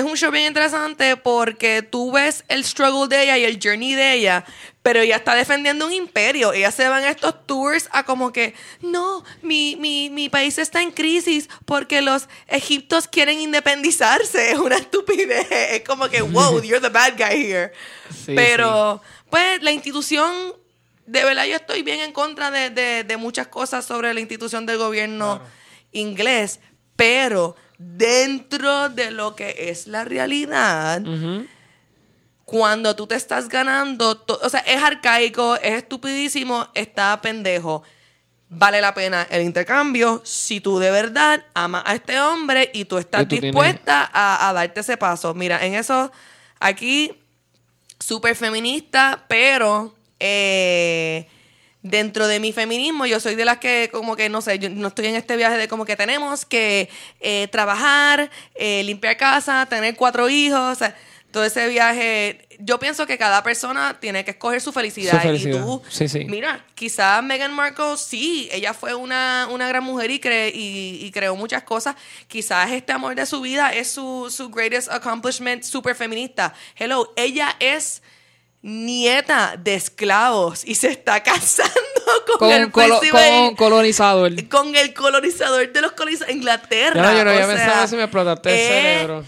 es 0.00 0.06
un 0.06 0.16
show 0.16 0.30
bien 0.30 0.46
interesante 0.46 1.16
porque 1.16 1.82
tú 1.82 2.12
ves 2.12 2.44
el 2.48 2.64
struggle 2.64 3.08
de 3.08 3.22
ella 3.24 3.38
y 3.38 3.44
el 3.44 3.58
journey 3.62 3.94
de 3.94 4.14
ella, 4.14 4.44
pero 4.82 5.00
ella 5.00 5.16
está 5.16 5.34
defendiendo 5.34 5.86
un 5.86 5.92
imperio. 5.92 6.52
Ella 6.52 6.70
se 6.72 6.88
va 6.88 7.00
en 7.02 7.08
estos 7.08 7.46
tours 7.46 7.88
a 7.92 8.04
como 8.04 8.32
que, 8.32 8.54
no, 8.80 9.24
mi, 9.42 9.76
mi, 9.76 10.10
mi 10.10 10.28
país 10.28 10.58
está 10.58 10.82
en 10.82 10.90
crisis 10.90 11.48
porque 11.64 12.02
los 12.02 12.28
egiptos 12.48 13.06
quieren 13.08 13.40
independizarse. 13.40 14.50
Es 14.52 14.58
una 14.58 14.76
estupidez. 14.76 15.46
Es 15.50 15.82
como 15.84 16.08
que, 16.08 16.22
wow, 16.22 16.60
you're 16.62 16.80
the 16.80 16.88
bad 16.88 17.14
guy 17.16 17.44
here. 17.52 17.72
Sí, 18.10 18.32
pero, 18.34 19.00
pues, 19.30 19.62
la 19.62 19.70
institución 19.72 20.54
de 21.06 21.24
verdad 21.24 21.44
yo 21.46 21.56
estoy 21.56 21.82
bien 21.82 22.00
en 22.00 22.12
contra 22.12 22.50
de, 22.52 22.70
de- 22.70 23.02
de 23.04 23.16
muchas 23.16 23.48
cosas 23.48 23.84
sobre 23.84 24.14
la 24.14 24.20
institución 24.20 24.64
del 24.66 24.78
gobierno 24.78 25.40
inglés, 25.92 26.60
pero 26.96 27.56
dentro 27.82 28.90
de 28.90 29.10
lo 29.10 29.34
que 29.34 29.70
es 29.70 29.86
la 29.86 30.04
realidad, 30.04 31.00
cuando 32.44 32.94
tú 32.94 33.06
te 33.06 33.14
estás 33.14 33.48
ganando, 33.48 34.22
o 34.42 34.48
sea, 34.50 34.60
es 34.60 34.82
arcaico, 34.82 35.56
es 35.56 35.74
estupidísimo, 35.78 36.68
está 36.74 37.18
pendejo. 37.22 37.82
Vale 38.50 38.80
la 38.80 38.92
pena 38.92 39.26
el 39.30 39.42
intercambio 39.42 40.20
si 40.24 40.60
tú 40.60 40.78
de 40.80 40.90
verdad 40.90 41.44
amas 41.54 41.84
a 41.86 41.94
este 41.94 42.20
hombre 42.20 42.68
y 42.74 42.84
tú 42.84 42.98
estás 42.98 43.22
Y 43.22 43.26
tú 43.26 43.28
tienes- 43.36 43.52
dispuesta 43.52 44.10
a, 44.12 44.48
a 44.48 44.52
darte 44.52 44.80
ese 44.80 44.96
paso. 44.96 45.32
Mira, 45.34 45.64
en 45.64 45.74
eso, 45.74 46.10
aquí, 46.58 47.12
súper 48.00 48.34
feminista, 48.34 49.24
pero 49.28 49.94
eh, 50.18 51.28
dentro 51.82 52.26
de 52.28 52.40
mi 52.40 52.52
feminismo, 52.52 53.06
yo 53.06 53.20
soy 53.20 53.34
de 53.36 53.44
las 53.44 53.58
que, 53.58 53.88
como 53.92 54.14
que, 54.16 54.28
no 54.28 54.42
sé, 54.42 54.58
yo 54.58 54.68
no 54.68 54.88
estoy 54.88 55.06
en 55.06 55.14
este 55.16 55.36
viaje 55.36 55.56
de 55.56 55.66
como 55.68 55.84
que 55.84 55.96
tenemos 55.96 56.44
que 56.44 56.88
eh, 57.20 57.48
trabajar, 57.50 58.30
eh, 58.54 58.82
limpiar 58.84 59.16
casa, 59.16 59.66
tener 59.68 59.96
cuatro 59.96 60.28
hijos, 60.28 60.60
o 60.60 60.74
sea, 60.74 60.94
todo 61.30 61.44
ese 61.44 61.68
viaje. 61.68 62.46
Yo 62.58 62.78
pienso 62.78 63.06
que 63.06 63.16
cada 63.16 63.42
persona 63.42 63.96
tiene 64.00 64.24
que 64.24 64.32
escoger 64.32 64.60
su 64.60 64.72
felicidad. 64.72 65.12
Su 65.12 65.20
felicidad. 65.20 65.58
Y 65.60 65.62
tú, 65.62 65.82
Sí, 65.88 66.08
sí. 66.08 66.24
mira, 66.26 66.66
quizás 66.74 67.22
Meghan 67.22 67.54
Markle, 67.54 67.96
sí, 67.96 68.48
ella 68.52 68.74
fue 68.74 68.94
una, 68.94 69.48
una 69.50 69.66
gran 69.68 69.82
mujer 69.84 70.10
y, 70.10 70.20
cre- 70.20 70.50
y, 70.52 70.98
y 71.06 71.10
creó 71.12 71.36
muchas 71.36 71.62
cosas. 71.62 71.94
Quizás 72.28 72.70
este 72.72 72.92
amor 72.92 73.14
de 73.14 73.24
su 73.24 73.40
vida 73.40 73.72
es 73.72 73.90
su, 73.92 74.28
su 74.30 74.50
greatest 74.50 74.90
accomplishment 74.90 75.62
super 75.62 75.94
feminista. 75.94 76.52
Hello, 76.76 77.12
ella 77.16 77.56
es 77.60 78.02
nieta 78.62 79.56
de 79.58 79.74
esclavos 79.74 80.64
y 80.66 80.74
se 80.74 80.88
está 80.88 81.22
casando 81.22 81.72
con, 82.26 82.38
Con, 82.38 82.50
el 82.52 82.70
colo- 82.70 83.00
con 83.10 83.56
colonizador. 83.56 84.48
con 84.48 84.76
el 84.76 84.92
colonizador 84.92 85.72
de 85.72 85.80
los 85.80 85.92
colonizadores 85.92 86.36
Inglaterra. 86.36 87.02
Ya, 87.12 87.18
yo 87.18 87.24
no 87.24 87.30
o 87.30 87.56
sea, 87.56 87.86
y 87.90 87.96
me 87.96 88.02
explotaste 88.02 88.50
el 88.50 88.56
eh, 88.56 88.94
cerebro. 88.98 89.24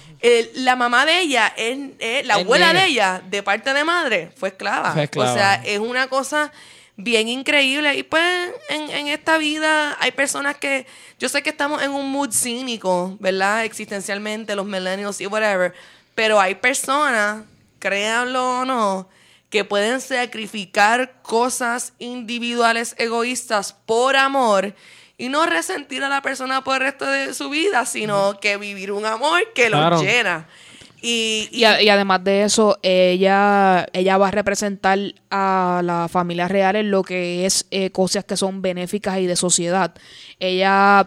la 0.54 0.76
mamá 0.76 1.06
de 1.06 1.20
ella, 1.20 1.52
es- 1.56 2.26
la 2.26 2.34
abuela 2.34 2.72
de 2.72 2.86
ella, 2.86 3.22
de 3.28 3.42
parte 3.42 3.72
de 3.72 3.84
madre, 3.84 4.30
fue 4.36 4.50
esclava. 4.50 4.92
Fue 4.92 5.04
esclava. 5.04 5.30
O 5.32 5.34
sea, 5.34 5.54
es 5.64 5.78
una 5.78 6.08
cosa 6.08 6.52
bien 6.96 7.28
increíble. 7.28 7.94
Y 7.96 8.02
pues 8.02 8.22
en, 8.68 8.90
en 8.90 9.08
esta 9.08 9.38
vida 9.38 9.96
hay 9.98 10.12
personas 10.12 10.56
que, 10.56 10.86
yo 11.18 11.28
sé 11.30 11.42
que 11.42 11.50
estamos 11.50 11.82
en 11.82 11.90
un 11.92 12.10
mood 12.10 12.32
cínico, 12.32 13.16
¿verdad? 13.18 13.64
Existencialmente, 13.64 14.54
los 14.54 14.66
millennials 14.66 15.20
y 15.20 15.26
whatever. 15.26 15.72
Pero 16.14 16.38
hay 16.38 16.54
personas, 16.56 17.44
créanlo 17.78 18.60
o 18.60 18.64
no, 18.66 19.08
que 19.52 19.64
pueden 19.64 20.00
sacrificar 20.00 21.20
cosas 21.22 21.92
individuales 22.00 22.94
egoístas 22.98 23.74
por 23.86 24.16
amor 24.16 24.74
y 25.18 25.28
no 25.28 25.46
resentir 25.46 26.02
a 26.02 26.08
la 26.08 26.22
persona 26.22 26.64
por 26.64 26.76
el 26.76 26.80
resto 26.88 27.04
de 27.06 27.34
su 27.34 27.50
vida, 27.50 27.84
sino 27.86 28.40
que 28.40 28.56
vivir 28.56 28.90
un 28.90 29.04
amor 29.06 29.40
que 29.54 29.66
Claro. 29.68 29.96
los 29.96 30.02
llena. 30.04 30.48
Y, 31.02 31.48
Y, 31.52 31.64
a- 31.64 31.82
y 31.82 31.88
además 31.88 32.22
de 32.24 32.44
eso, 32.44 32.78
ella, 32.82 33.86
ella 33.92 34.16
va 34.18 34.28
a 34.28 34.30
representar 34.30 34.98
a 35.30 35.82
la 35.84 36.08
familia 36.08 36.48
real 36.48 36.76
en 36.76 36.90
lo 36.90 37.02
que 37.02 37.44
es 37.44 37.66
eh, 37.70 37.90
cosas 37.90 38.24
que 38.24 38.36
son 38.36 38.62
benéficas 38.62 39.18
y 39.18 39.26
de 39.26 39.36
sociedad. 39.36 39.92
Ella, 40.40 41.06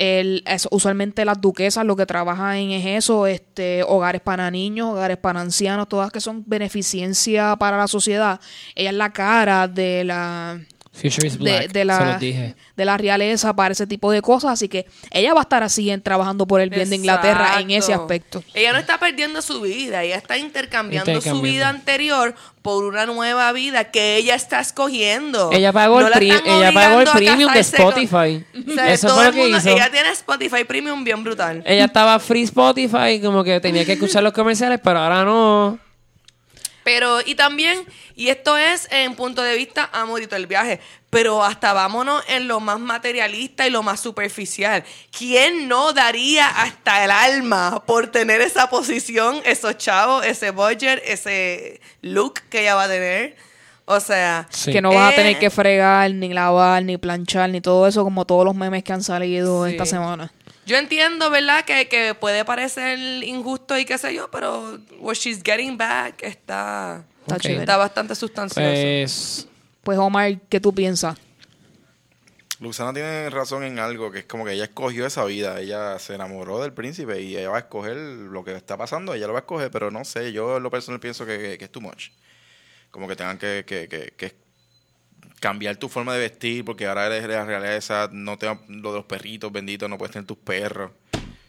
el- 0.00 0.42
es- 0.46 0.66
usualmente 0.70 1.26
las 1.26 1.40
duquesas 1.42 1.84
lo 1.84 1.94
que 1.94 2.06
trabajan 2.06 2.56
en 2.56 2.70
es 2.70 2.86
eso, 3.04 3.26
este, 3.26 3.82
hogares 3.82 4.22
para 4.22 4.50
niños, 4.50 4.88
hogares 4.88 5.18
para 5.18 5.40
ancianos, 5.42 5.88
todas 5.88 6.10
que 6.10 6.20
son 6.20 6.42
beneficencia 6.46 7.54
para 7.56 7.76
la 7.76 7.86
sociedad. 7.86 8.40
Ella 8.74 8.90
es 8.90 8.96
la 8.96 9.12
cara 9.12 9.68
de 9.68 10.04
la 10.04 10.58
Future 10.92 11.26
is 11.28 11.34
de, 11.34 11.38
black. 11.38 11.68
de 11.72 11.80
se 11.80 11.84
la, 11.84 12.04
los 12.12 12.20
dije. 12.20 12.54
de 12.76 12.84
la 12.84 12.96
realeza 12.98 13.54
para 13.54 13.72
ese 13.72 13.86
tipo 13.86 14.10
de 14.10 14.20
cosas. 14.22 14.50
Así 14.52 14.68
que 14.68 14.86
ella 15.12 15.32
va 15.34 15.40
a 15.40 15.42
estar 15.42 15.62
así 15.62 15.88
en, 15.88 16.02
trabajando 16.02 16.46
por 16.46 16.60
el 16.60 16.68
bien 16.68 16.90
de 16.90 16.96
Inglaterra 16.96 17.60
en 17.60 17.70
ese 17.70 17.94
aspecto. 17.94 18.42
Ella 18.54 18.72
no 18.72 18.78
está 18.78 18.98
perdiendo 18.98 19.40
su 19.40 19.60
vida, 19.60 20.02
ella 20.02 20.16
está 20.16 20.36
intercambiando, 20.36 21.20
su 21.20 21.40
vida 21.42 21.68
anterior 21.68 22.34
por 22.62 22.84
una 22.84 23.06
nueva 23.06 23.52
vida 23.52 23.84
que 23.84 24.16
ella 24.16 24.34
está 24.34 24.60
escogiendo. 24.60 25.50
Ella 25.52 25.72
pagó 25.72 26.00
No 26.00 26.06
el, 26.08 26.10
la 26.10 26.16
pri- 26.16 26.32
ella 26.44 26.72
pagó 26.72 27.00
el 27.00 27.08
premium 27.08 27.52
de 27.52 27.60
casarse 27.60 27.76
con- 27.76 27.86
Spotify. 28.02 28.44
O 28.70 28.74
sea, 28.74 28.92
Eso 28.92 29.06
todo 29.06 29.16
fue 29.16 29.24
lo 29.24 29.28
el 29.30 29.34
que 29.36 29.40
mundo- 29.42 29.58
hizo. 29.58 29.68
Ella 29.70 29.90
tiene 29.90 30.10
Spotify 30.10 30.64
Premium 30.64 31.04
bien 31.04 31.22
brutal. 31.24 31.62
Ella 31.64 31.84
estaba 31.86 32.18
free 32.18 32.42
Spotify, 32.42 33.20
como 33.22 33.42
que 33.44 33.60
tenía 33.60 33.84
que 33.84 33.92
escuchar 33.92 34.22
los 34.22 34.32
comerciales, 34.32 34.80
pero 34.82 34.98
ahora 34.98 35.24
no. 35.24 35.78
Pero, 36.92 37.20
y 37.24 37.36
también, 37.36 37.84
y 38.16 38.30
esto 38.30 38.56
es 38.58 38.88
en 38.90 39.14
punto 39.14 39.42
de 39.42 39.54
vista 39.54 39.88
amorito 39.92 40.34
el 40.34 40.48
viaje, 40.48 40.80
pero 41.08 41.44
hasta 41.44 41.72
vámonos 41.72 42.20
en 42.28 42.48
lo 42.48 42.58
más 42.58 42.80
materialista 42.80 43.64
y 43.64 43.70
lo 43.70 43.84
más 43.84 44.00
superficial. 44.00 44.82
¿Quién 45.16 45.68
no 45.68 45.92
daría 45.92 46.48
hasta 46.48 47.04
el 47.04 47.12
alma 47.12 47.84
por 47.86 48.08
tener 48.08 48.40
esa 48.40 48.68
posición, 48.68 49.40
esos 49.44 49.76
chavos, 49.78 50.26
ese 50.26 50.50
budget, 50.50 51.00
ese 51.06 51.80
look 52.02 52.40
que 52.50 52.62
ella 52.62 52.74
va 52.74 52.84
a 52.84 52.88
tener? 52.88 53.36
O 53.84 54.00
sea, 54.00 54.48
Sí. 54.50 54.72
Que 54.72 54.82
no 54.82 54.92
vas 54.92 55.10
a 55.10 55.12
Eh, 55.12 55.16
tener 55.16 55.38
que 55.38 55.50
fregar, 55.50 56.10
ni 56.12 56.32
lavar, 56.32 56.82
ni 56.84 56.96
planchar, 56.96 57.50
ni 57.50 57.60
todo 57.60 57.86
eso, 57.86 58.02
como 58.02 58.24
todos 58.24 58.44
los 58.44 58.56
memes 58.56 58.82
que 58.82 58.92
han 58.92 59.04
salido 59.04 59.64
Sí. 59.66 59.72
esta 59.72 59.86
semana. 59.86 60.32
Yo 60.70 60.76
entiendo, 60.76 61.30
¿verdad? 61.30 61.64
Que, 61.64 61.88
que 61.88 62.14
puede 62.14 62.44
parecer 62.44 62.96
injusto 63.24 63.76
y 63.76 63.84
qué 63.84 63.98
sé 63.98 64.14
yo, 64.14 64.30
pero 64.30 64.78
what 65.00 65.14
she's 65.14 65.42
getting 65.42 65.76
back 65.76 66.22
está, 66.22 67.04
Está 67.42 67.76
bastante 67.76 68.14
sustancioso. 68.14 68.70
Pues. 68.70 69.48
Pues 69.82 69.98
Omar, 69.98 70.38
¿qué 70.48 70.60
tú 70.60 70.72
piensas? 70.72 71.18
Luciana 72.60 72.92
tiene 72.92 73.28
razón 73.30 73.64
en 73.64 73.80
algo, 73.80 74.12
que 74.12 74.20
es 74.20 74.24
como 74.26 74.44
que 74.44 74.52
ella 74.52 74.62
escogió 74.62 75.06
esa 75.06 75.24
vida, 75.24 75.58
ella 75.60 75.98
se 75.98 76.14
enamoró 76.14 76.60
del 76.62 76.72
príncipe 76.72 77.20
y 77.20 77.36
ella 77.36 77.50
va 77.50 77.56
a 77.56 77.60
escoger 77.60 77.96
lo 77.96 78.44
que 78.44 78.54
está 78.54 78.76
pasando, 78.76 79.12
ella 79.14 79.26
lo 79.26 79.32
va 79.32 79.40
a 79.40 79.42
escoger, 79.42 79.72
pero 79.72 79.90
no 79.90 80.04
sé, 80.04 80.30
yo 80.32 80.58
en 80.58 80.62
lo 80.62 80.70
personal 80.70 81.00
pienso 81.00 81.26
que, 81.26 81.58
que 81.58 81.64
es 81.64 81.72
too 81.72 81.80
much. 81.80 82.10
Como 82.92 83.08
que 83.08 83.16
tengan 83.16 83.38
que, 83.38 83.64
que, 83.66 83.88
que- 83.88 84.12
que 84.16 84.34
cambiar 85.40 85.76
tu 85.76 85.88
forma 85.88 86.14
de 86.14 86.20
vestir, 86.20 86.64
porque 86.64 86.86
ahora 86.86 87.06
eres 87.06 87.26
la 87.28 87.44
realeza, 87.44 88.08
no 88.12 88.36
te, 88.38 88.46
lo 88.68 88.92
de 88.92 88.98
los 88.98 89.04
perritos 89.06 89.50
benditos, 89.50 89.88
no 89.90 89.98
puedes 89.98 90.12
tener 90.12 90.26
tus 90.26 90.36
perros. 90.36 90.92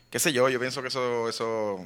Qué 0.10 0.18
sé 0.18 0.34
yo, 0.34 0.50
yo 0.50 0.60
pienso 0.60 0.82
que 0.82 0.88
eso, 0.88 1.30
eso 1.30 1.86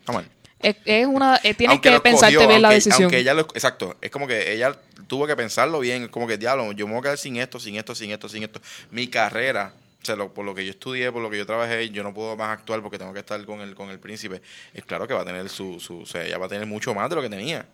está 0.00 0.12
mal. 0.12 0.28
Es, 0.58 0.76
es 0.86 1.06
una, 1.06 1.36
eh, 1.44 1.52
tienes 1.54 1.74
Aunque 1.74 1.90
que 1.90 2.00
pensarte 2.00 2.32
escogió, 2.34 2.48
bien 2.48 2.62
la 2.62 2.70
decisión. 2.70 3.02
aunque 3.02 3.18
ella 3.18 3.34
lo- 3.34 3.42
exacto, 3.42 3.96
es 4.00 4.10
como 4.10 4.26
que 4.26 4.52
ella 4.54 4.74
tuvo 5.06 5.26
que 5.26 5.36
pensarlo 5.36 5.78
bien, 5.80 6.04
es 6.04 6.08
como 6.08 6.26
que 6.26 6.38
diablo, 6.38 6.72
yo 6.72 6.86
me 6.86 6.94
voy 6.94 7.00
a 7.00 7.02
quedar 7.02 7.18
sin 7.18 7.36
esto, 7.36 7.60
sin 7.60 7.76
esto, 7.76 7.94
sin 7.94 8.10
esto, 8.10 8.28
sin 8.28 8.42
esto. 8.42 8.60
Mi 8.90 9.08
carrera, 9.08 9.74
o 10.02 10.04
sea, 10.04 10.16
lo- 10.16 10.32
por 10.32 10.46
lo 10.46 10.54
que 10.54 10.64
yo 10.64 10.70
estudié, 10.70 11.12
por 11.12 11.20
lo 11.22 11.28
que 11.28 11.36
yo 11.36 11.44
trabajé, 11.44 11.90
yo 11.90 12.02
no 12.02 12.14
puedo 12.14 12.36
más 12.36 12.50
actuar 12.58 12.80
porque 12.80 12.96
tengo 12.98 13.12
que 13.12 13.18
estar 13.20 13.44
con 13.44 13.60
el 13.60 13.74
con 13.74 13.90
el 13.90 13.98
príncipe. 13.98 14.40
Es 14.72 14.84
claro 14.86 15.06
que 15.06 15.12
va 15.12 15.20
a 15.20 15.24
tener 15.26 15.46
su, 15.50 15.78
su 15.78 16.00
o 16.00 16.06
sea, 16.06 16.24
ella 16.24 16.38
va 16.38 16.46
a 16.46 16.48
tener 16.48 16.66
mucho 16.66 16.94
más 16.94 17.10
de 17.10 17.16
lo 17.16 17.22
que 17.22 17.28
tenía, 17.30 17.66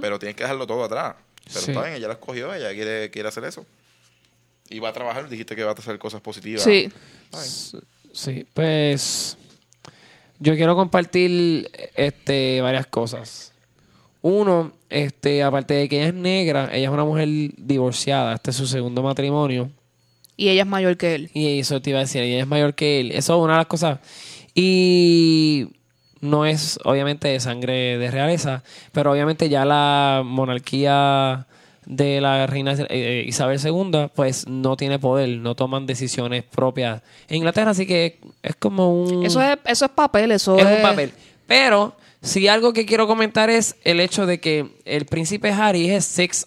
pero 0.00 0.18
tienes 0.20 0.36
que 0.36 0.44
dejarlo 0.44 0.66
todo 0.68 0.84
atrás. 0.84 1.16
Pero 1.46 1.60
Sí. 1.60 1.70
está 1.72 1.82
bien, 1.82 1.94
ella 1.96 2.06
lo 2.06 2.12
escogió, 2.14 2.54
ella 2.54 2.72
quiere 2.72 3.10
quiere 3.10 3.28
hacer 3.28 3.44
eso. 3.44 3.66
Y 4.68 4.78
va 4.78 4.90
a 4.90 4.92
trabajar, 4.92 5.28
dijiste 5.28 5.56
que 5.56 5.64
va 5.64 5.72
a 5.72 5.74
hacer 5.74 5.98
cosas 5.98 6.20
positivas. 6.20 6.62
Sí. 6.62 6.88
Sí, 8.12 8.46
pues. 8.54 9.36
Yo 10.38 10.54
quiero 10.54 10.74
compartir 10.74 11.70
este 11.96 12.60
varias 12.62 12.86
cosas. 12.86 13.52
Uno, 14.22 14.72
este, 14.88 15.42
aparte 15.42 15.74
de 15.74 15.88
que 15.88 15.96
ella 15.98 16.08
es 16.08 16.14
negra, 16.14 16.70
ella 16.72 16.88
es 16.88 16.92
una 16.92 17.04
mujer 17.04 17.28
divorciada. 17.56 18.34
Este 18.34 18.50
es 18.50 18.56
su 18.56 18.66
segundo 18.66 19.02
matrimonio. 19.02 19.70
Y 20.36 20.48
ella 20.48 20.62
es 20.62 20.68
mayor 20.68 20.96
que 20.96 21.14
él. 21.14 21.30
Y 21.34 21.58
eso 21.58 21.82
te 21.82 21.90
iba 21.90 21.98
a 21.98 22.02
decir, 22.02 22.22
ella 22.22 22.40
es 22.40 22.46
mayor 22.46 22.74
que 22.74 23.00
él. 23.00 23.12
Eso 23.12 23.36
es 23.36 23.44
una 23.44 23.54
de 23.54 23.58
las 23.58 23.66
cosas. 23.66 23.98
Y 24.54 25.68
no 26.20 26.44
es 26.46 26.78
obviamente 26.84 27.28
de 27.28 27.40
sangre 27.40 27.96
de 27.98 28.10
realeza, 28.10 28.62
pero 28.92 29.12
obviamente 29.12 29.48
ya 29.48 29.64
la 29.64 30.22
monarquía 30.24 31.46
de 31.86 32.20
la 32.20 32.46
reina 32.46 32.74
eh, 32.90 33.24
Isabel 33.26 33.58
II, 33.64 34.08
pues 34.14 34.46
no 34.46 34.76
tiene 34.76 34.98
poder, 34.98 35.28
no 35.38 35.54
toman 35.54 35.86
decisiones 35.86 36.44
propias 36.44 37.02
en 37.28 37.36
Inglaterra, 37.38 37.70
así 37.70 37.86
que 37.86 38.20
es 38.42 38.54
como 38.56 38.92
un... 39.02 39.24
Eso 39.24 39.40
es, 39.42 39.58
eso 39.64 39.86
es 39.86 39.90
papel, 39.92 40.30
eso 40.32 40.56
es 40.58 40.66
es, 40.66 40.76
un 40.76 40.82
papel. 40.82 41.12
Pero 41.46 41.96
si 42.22 42.46
algo 42.48 42.72
que 42.72 42.84
quiero 42.86 43.06
comentar 43.06 43.48
es 43.50 43.76
el 43.82 43.98
hecho 43.98 44.26
de 44.26 44.38
que 44.40 44.66
el 44.84 45.06
príncipe 45.06 45.50
Harry 45.50 45.90
es 45.90 46.04
six 46.04 46.44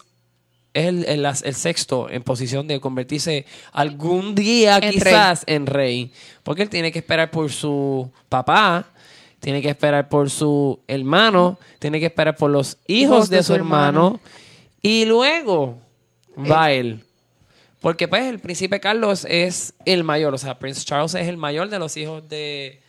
es 0.72 0.86
el, 0.86 1.04
el- 1.04 1.22
las- 1.22 1.42
el 1.42 1.54
sexto 1.54 2.08
en 2.10 2.22
posición 2.22 2.66
de 2.66 2.80
convertirse 2.80 3.44
algún 3.72 4.34
día 4.34 4.78
En 4.82 4.90
quizás 4.92 5.44
en 5.46 5.66
rey. 5.66 6.10
Porque 6.42 6.62
él 6.62 6.68
tiene 6.70 6.90
que 6.90 6.98
esperar 7.00 7.30
por 7.30 7.52
su 7.52 8.10
papá, 8.28 8.86
tiene 9.44 9.60
que 9.60 9.68
esperar 9.68 10.08
por 10.08 10.30
su 10.30 10.80
hermano, 10.88 11.58
tiene 11.78 12.00
que 12.00 12.06
esperar 12.06 12.34
por 12.34 12.50
los 12.50 12.78
hijos, 12.86 13.28
de, 13.28 13.42
su 13.42 13.54
hermano, 13.54 14.18
y 14.80 15.04
luego 15.04 15.78
va 16.50 16.72
él. 16.72 17.04
Porque 17.82 18.08
pues 18.08 18.24
el 18.24 18.38
príncipe 18.38 18.80
Carlos 18.80 19.26
es 19.28 19.74
el 19.84 20.02
mayor, 20.02 20.32
o 20.32 20.38
sea, 20.38 20.58
Prince 20.58 20.82
Charles 20.86 21.14
es 21.14 21.28
el 21.28 21.36
mayor 21.36 21.68
de 21.68 21.78
los 21.78 21.94
hijos 21.98 22.26
de, 22.26 22.80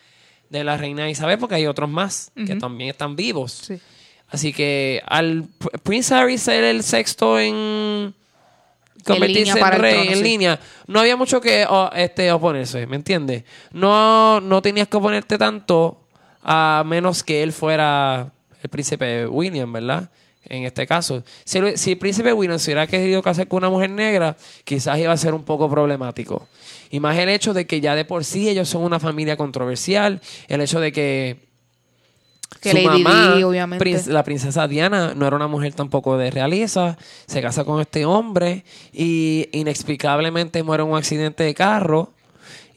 de 0.50 0.64
la 0.64 0.78
reina 0.78 1.10
Isabel, 1.10 1.38
porque 1.38 1.56
hay 1.56 1.68
otros 1.68 1.90
más 1.90 2.32
que 2.48 2.56
también 2.56 2.92
están 2.92 3.18
vivos. 3.18 3.52
Sí. 3.52 3.78
Así 4.30 4.54
que 4.54 5.02
al 5.06 5.44
Prince 5.84 6.16
Harry 6.16 6.38
ser 6.38 6.64
el 6.64 6.84
sexto 6.84 7.38
en 7.38 8.14
convertirse 9.04 9.40
línea 9.40 9.54
en, 9.56 9.60
para 9.60 9.76
el 9.76 9.82
rey 9.82 9.94
trono, 9.96 10.12
en 10.12 10.18
sí. 10.18 10.24
línea, 10.24 10.60
no 10.88 11.02
había 11.02 11.18
mucho 11.18 11.42
que 11.42 11.66
o- 11.70 11.92
este, 11.94 12.32
oponerse, 12.32 12.88
¿me 12.88 12.96
entiendes? 12.96 13.44
No, 13.74 14.40
no 14.40 14.62
tenías 14.62 14.88
que 14.88 14.96
oponerte 14.96 15.38
tanto 15.38 16.05
a 16.46 16.84
menos 16.86 17.24
que 17.24 17.42
él 17.44 17.52
fuera 17.52 18.32
el 18.62 18.70
príncipe 18.70 19.26
William, 19.28 19.72
¿verdad? 19.74 20.10
En 20.48 20.64
este 20.64 20.86
caso. 20.86 21.24
Si, 21.44 21.58
el- 21.58 21.76
si 21.78 21.94
el 21.94 21.98
príncipe 21.98 22.32
William 22.32 22.60
se 22.60 22.70
hubiera 22.70 22.86
querido 22.86 23.22
casar 23.24 23.48
con 23.48 23.58
una 23.58 23.70
mujer 23.70 23.90
negra, 23.90 24.38
quizás 24.64 24.98
iba 25.00 25.12
a 25.12 25.18
ser 25.18 25.34
un 25.34 25.44
poco 25.44 25.68
problemático. 25.70 26.48
Y 26.92 27.00
más 27.00 27.18
el 27.18 27.30
hecho 27.30 27.54
de 27.54 27.66
que 27.66 27.82
ya 27.82 27.96
de 27.96 28.06
por 28.06 28.24
sí 28.24 28.48
ellos 28.48 28.70
son 28.70 28.84
una 28.84 29.00
familia 29.00 29.38
controversial, 29.38 30.22
el 30.48 30.62
hecho 30.62 30.80
de 30.80 30.92
que 30.92 31.38
Que 32.62 32.70
su 32.72 32.78
Lady 32.78 33.04
mamá, 33.04 33.36
Di, 33.36 33.44
obviamente. 33.44 34.04
la 34.06 34.24
princesa 34.24 34.68
Diana, 34.68 35.14
no 35.16 35.26
era 35.26 35.36
una 35.36 35.48
mujer 35.48 35.74
tampoco 35.74 36.16
de 36.16 36.30
realeza, 36.30 36.96
se 37.26 37.42
casa 37.42 37.64
con 37.66 37.82
este 37.82 38.06
hombre 38.06 38.64
y 38.94 39.50
inexplicablemente 39.52 40.62
muere 40.62 40.84
en 40.84 40.90
un 40.90 40.98
accidente 40.98 41.44
de 41.44 41.56
carro 41.56 42.14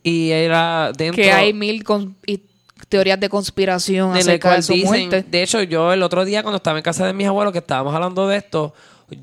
y 0.03 0.31
era 0.31 0.91
dentro... 0.97 1.23
que 1.23 1.31
hay 1.33 1.53
mil 1.53 1.85
con- 1.85 2.17
y 2.27 2.41
teorías 2.89 3.19
de 3.21 3.29
conspiración 3.29 4.11
en 4.11 4.17
el 4.17 4.23
acerca 4.23 4.49
cual 4.49 4.57
de 4.59 4.63
su 4.63 4.73
dicen- 4.75 5.09
muerte. 5.09 5.25
de 5.31 5.43
hecho, 5.43 5.63
yo 5.63 5.93
el 5.93 6.03
otro 6.03 6.25
día 6.25 6.43
cuando 6.43 6.57
estaba 6.59 6.79
en 6.79 6.83
casa 6.85 7.07
de 7.07 7.13
mis 7.13 7.27
abuelos, 7.27 7.53
que 7.53 7.59
estábamos 7.59 7.95
hablando 7.95 8.27
de 8.29 8.37
esto, 8.39 8.75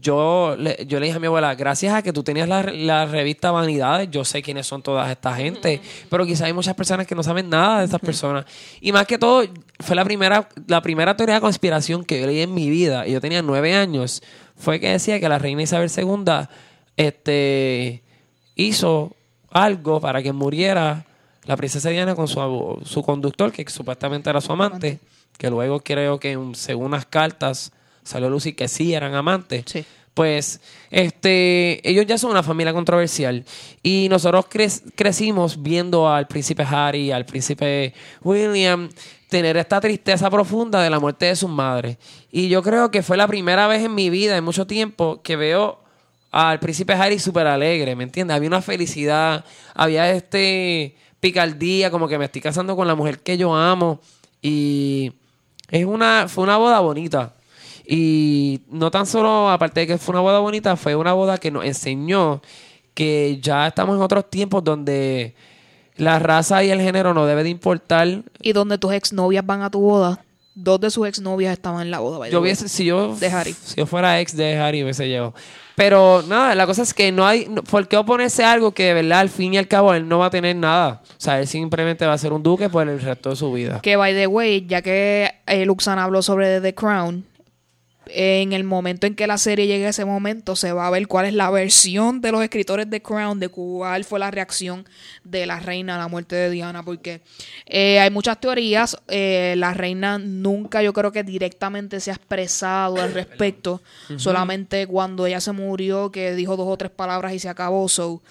yo 0.01 0.55
le, 0.57 0.83
yo 0.87 0.99
le 0.99 1.05
dije 1.05 1.17
a 1.17 1.19
mi 1.19 1.27
abuela, 1.27 1.53
gracias 1.53 1.93
a 1.93 2.01
que 2.01 2.11
tú 2.11 2.23
tenías 2.23 2.47
la, 2.49 2.63
la 2.63 3.05
revista 3.05 3.51
Vanidades, 3.51 4.09
yo 4.09 4.25
sé 4.25 4.41
quiénes 4.41 4.65
son 4.65 4.81
toda 4.81 5.11
esta 5.11 5.35
gente, 5.35 5.79
pero 6.09 6.25
quizá 6.25 6.45
hay 6.47 6.53
muchas 6.53 6.73
personas 6.73 7.05
que 7.05 7.13
no 7.13 7.21
saben 7.21 7.49
nada 7.49 7.79
de 7.81 7.85
esas 7.85 7.99
personas. 8.01 8.45
Y 8.81 8.91
más 8.91 9.05
que 9.05 9.19
todo, 9.19 9.43
fue 9.79 9.95
la 9.95 10.03
primera, 10.03 10.49
la 10.65 10.81
primera 10.81 11.15
teoría 11.15 11.35
de 11.35 11.41
conspiración 11.41 12.03
que 12.03 12.19
yo 12.19 12.25
leí 12.25 12.39
en 12.41 12.53
mi 12.55 12.67
vida, 12.69 13.05
y 13.07 13.11
yo 13.11 13.21
tenía 13.21 13.43
nueve 13.43 13.75
años, 13.75 14.23
fue 14.57 14.79
que 14.79 14.89
decía 14.89 15.19
que 15.19 15.29
la 15.29 15.37
reina 15.37 15.61
Isabel 15.61 15.91
II 15.95 16.47
este, 16.97 18.01
hizo 18.55 19.15
algo 19.51 19.99
para 20.01 20.23
que 20.23 20.33
muriera 20.33 21.05
la 21.45 21.55
princesa 21.55 21.89
Diana 21.89 22.15
con 22.15 22.27
su, 22.27 22.79
su 22.83 23.03
conductor, 23.03 23.51
que 23.51 23.69
supuestamente 23.69 24.29
era 24.29 24.41
su 24.41 24.51
amante, 24.51 24.99
que 25.37 25.49
luego 25.49 25.79
creo 25.79 26.19
que 26.19 26.37
según 26.53 26.87
unas 26.87 27.05
cartas 27.05 27.71
salió 28.03 28.27
a 28.27 28.31
lucir 28.31 28.55
que 28.55 28.67
sí 28.67 28.93
eran 28.93 29.13
amantes. 29.15 29.63
Sí. 29.67 29.85
Pues 30.13 30.61
este, 30.91 31.87
ellos 31.87 32.05
ya 32.05 32.17
son 32.17 32.31
una 32.31 32.41
familia 32.41 32.71
controversial 32.71 33.43
y 33.83 34.07
nosotros 34.09 34.45
cre- 34.45 34.81
crecimos 34.95 35.61
viendo 35.61 36.07
al 36.07 36.25
príncipe 36.27 36.63
Harry, 36.63 37.11
al 37.11 37.25
príncipe 37.25 37.93
William 38.23 38.89
tener 39.27 39.57
esta 39.57 39.81
tristeza 39.81 40.29
profunda 40.29 40.81
de 40.81 40.89
la 40.89 40.99
muerte 41.01 41.25
de 41.25 41.35
sus 41.35 41.49
madres. 41.49 41.97
Y 42.31 42.47
yo 42.47 42.63
creo 42.63 42.91
que 42.91 43.03
fue 43.03 43.17
la 43.17 43.27
primera 43.27 43.67
vez 43.67 43.83
en 43.83 43.93
mi 43.93 44.09
vida, 44.09 44.37
en 44.37 44.43
mucho 44.45 44.65
tiempo, 44.65 45.21
que 45.21 45.35
veo 45.35 45.79
al 46.31 46.61
príncipe 46.61 46.93
Harry 46.93 47.19
súper 47.19 47.47
alegre, 47.47 47.93
¿me 47.97 48.05
entiendes? 48.05 48.35
Había 48.37 48.47
una 48.47 48.61
felicidad, 48.61 49.43
había 49.73 50.09
este 50.11 50.95
picardía, 51.25 51.89
como 51.89 52.07
que 52.07 52.19
me 52.19 52.25
estoy 52.25 52.39
casando 52.39 52.75
con 52.75 52.87
la 52.87 52.93
mujer 52.93 53.19
que 53.19 53.35
yo 53.35 53.55
amo. 53.55 53.99
Y 54.43 55.11
es 55.69 55.83
una, 55.83 56.27
fue 56.27 56.43
una 56.43 56.57
boda 56.57 56.79
bonita. 56.79 57.33
Y 57.87 58.61
no 58.69 58.91
tan 58.91 59.07
solo, 59.07 59.49
aparte 59.49 59.79
de 59.81 59.87
que 59.87 59.97
fue 59.97 60.13
una 60.13 60.21
boda 60.21 60.39
bonita, 60.39 60.75
fue 60.75 60.95
una 60.95 61.13
boda 61.13 61.39
que 61.39 61.49
nos 61.49 61.65
enseñó 61.65 62.41
que 62.93 63.39
ya 63.41 63.67
estamos 63.67 63.95
en 63.95 64.03
otros 64.03 64.29
tiempos 64.29 64.63
donde 64.63 65.33
la 65.97 66.19
raza 66.19 66.63
y 66.63 66.69
el 66.69 66.79
género 66.79 67.15
no 67.15 67.25
debe 67.25 67.43
de 67.43 67.49
importar. 67.49 68.21
Y 68.41 68.53
donde 68.53 68.77
tus 68.77 68.93
exnovias 68.93 69.43
van 69.43 69.63
a 69.63 69.71
tu 69.71 69.79
boda, 69.81 70.23
dos 70.53 70.79
de 70.79 70.91
sus 70.91 71.07
exnovias 71.07 71.53
estaban 71.53 71.81
en 71.81 71.89
la 71.89 71.99
boda. 71.99 72.29
Yo 72.29 72.39
hubiese, 72.39 72.69
si 72.69 72.85
yo, 72.85 73.15
De 73.15 73.27
Harry. 73.27 73.53
si 73.53 73.77
yo 73.77 73.87
fuera 73.87 74.19
ex 74.21 74.35
de 74.37 74.57
Harry, 74.57 74.83
hubiese 74.83 75.07
llegado. 75.07 75.33
Pero 75.75 76.23
nada, 76.27 76.55
la 76.55 76.65
cosa 76.65 76.83
es 76.83 76.93
que 76.93 77.11
no 77.11 77.25
hay, 77.27 77.47
no- 77.49 77.63
¿por 77.63 77.87
qué 77.87 77.97
oponerse 77.97 78.43
a 78.43 78.51
algo 78.53 78.71
que 78.73 78.83
de 78.85 78.93
verdad 78.93 79.19
al 79.19 79.29
fin 79.29 79.53
y 79.53 79.57
al 79.57 79.67
cabo 79.67 79.93
él 79.93 80.07
no 80.07 80.19
va 80.19 80.27
a 80.27 80.29
tener 80.29 80.55
nada? 80.55 81.01
O 81.09 81.13
sea, 81.17 81.39
él 81.39 81.47
simplemente 81.47 82.05
va 82.05 82.13
a 82.13 82.17
ser 82.17 82.31
un 82.33 82.41
duque 82.43 82.69
por 82.69 82.87
el 82.87 83.01
resto 83.01 83.31
de 83.31 83.35
su 83.35 83.51
vida. 83.51 83.79
Que, 83.81 83.97
by 83.97 84.13
the 84.13 84.27
way, 84.27 84.65
ya 84.67 84.81
que 84.81 85.31
eh, 85.47 85.65
Luxana 85.65 86.03
habló 86.05 86.21
sobre 86.21 86.61
The 86.61 86.73
Crown, 86.73 87.25
en 88.07 88.53
el 88.53 88.63
momento 88.63 89.07
en 89.07 89.15
que 89.15 89.27
la 89.27 89.37
serie 89.37 89.67
llegue 89.67 89.87
a 89.87 89.89
ese 89.89 90.05
momento, 90.05 90.55
se 90.55 90.71
va 90.71 90.87
a 90.87 90.89
ver 90.89 91.07
cuál 91.07 91.25
es 91.25 91.33
la 91.33 91.49
versión 91.49 92.21
de 92.21 92.31
los 92.31 92.43
escritores 92.43 92.89
de 92.89 93.01
Crown, 93.01 93.39
de 93.39 93.49
cuál 93.49 94.03
fue 94.03 94.19
la 94.19 94.31
reacción 94.31 94.85
de 95.23 95.45
la 95.45 95.59
reina 95.59 95.95
a 95.95 95.97
la 95.97 96.07
muerte 96.07 96.35
de 96.35 96.49
Diana, 96.49 96.83
porque 96.83 97.21
eh, 97.65 97.99
hay 97.99 98.09
muchas 98.09 98.39
teorías. 98.39 98.97
eh, 99.07 99.55
la 99.57 99.73
reina 99.73 100.17
nunca, 100.17 100.81
yo 100.81 100.93
creo 100.93 101.11
que 101.11 101.23
directamente 101.23 101.99
se 101.99 102.11
ha 102.11 102.15
expresado 102.15 103.01
al 103.01 103.13
respecto, 103.13 103.81
solamente 104.17 104.87
cuando 104.87 105.25
ella 105.25 105.39
se 105.39 105.51
murió, 105.51 106.11
que 106.11 106.35
dijo 106.35 106.55
dos 106.57 106.67
o 106.67 106.77
tres 106.77 106.91
palabras 106.91 107.33
y 107.33 107.39
se 107.39 107.49
acabó. 107.49 107.87
So, 107.89 108.21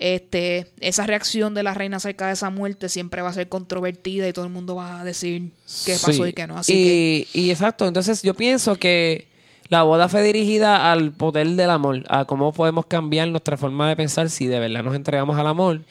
este, 0.00 0.66
esa 0.80 1.06
reacción 1.06 1.54
de 1.54 1.62
la 1.62 1.74
reina 1.74 1.98
acerca 1.98 2.26
de 2.26 2.32
esa 2.32 2.50
muerte 2.50 2.88
siempre 2.88 3.22
va 3.22 3.28
a 3.28 3.32
ser 3.34 3.48
controvertida 3.48 4.26
y 4.26 4.32
todo 4.32 4.46
el 4.46 4.50
mundo 4.50 4.74
va 4.74 5.00
a 5.00 5.04
decir 5.04 5.50
qué 5.84 5.92
pasó 5.92 6.24
Sí. 6.24 6.30
y 6.30 6.32
qué 6.32 6.46
no. 6.46 6.58
Así 6.58 6.72
que 6.72 7.28
y, 7.34 7.40
y 7.46 7.50
exacto, 7.50 7.86
entonces 7.86 8.22
yo 8.22 8.34
pienso 8.34 8.76
que 8.76 9.28
la 9.68 9.82
boda 9.84 10.08
fue 10.08 10.22
dirigida 10.22 10.90
al 10.90 11.12
poder 11.12 11.46
del 11.50 11.70
amor, 11.70 12.02
a 12.08 12.24
cómo 12.24 12.52
podemos 12.52 12.86
cambiar 12.86 13.28
nuestra 13.28 13.56
forma 13.56 13.88
de 13.88 13.94
pensar 13.94 14.28
si 14.30 14.46
de 14.46 14.58
verdad 14.58 14.82
nos 14.82 14.96
entregamos 14.96 15.38
al 15.38 15.46
amor. 15.46 15.82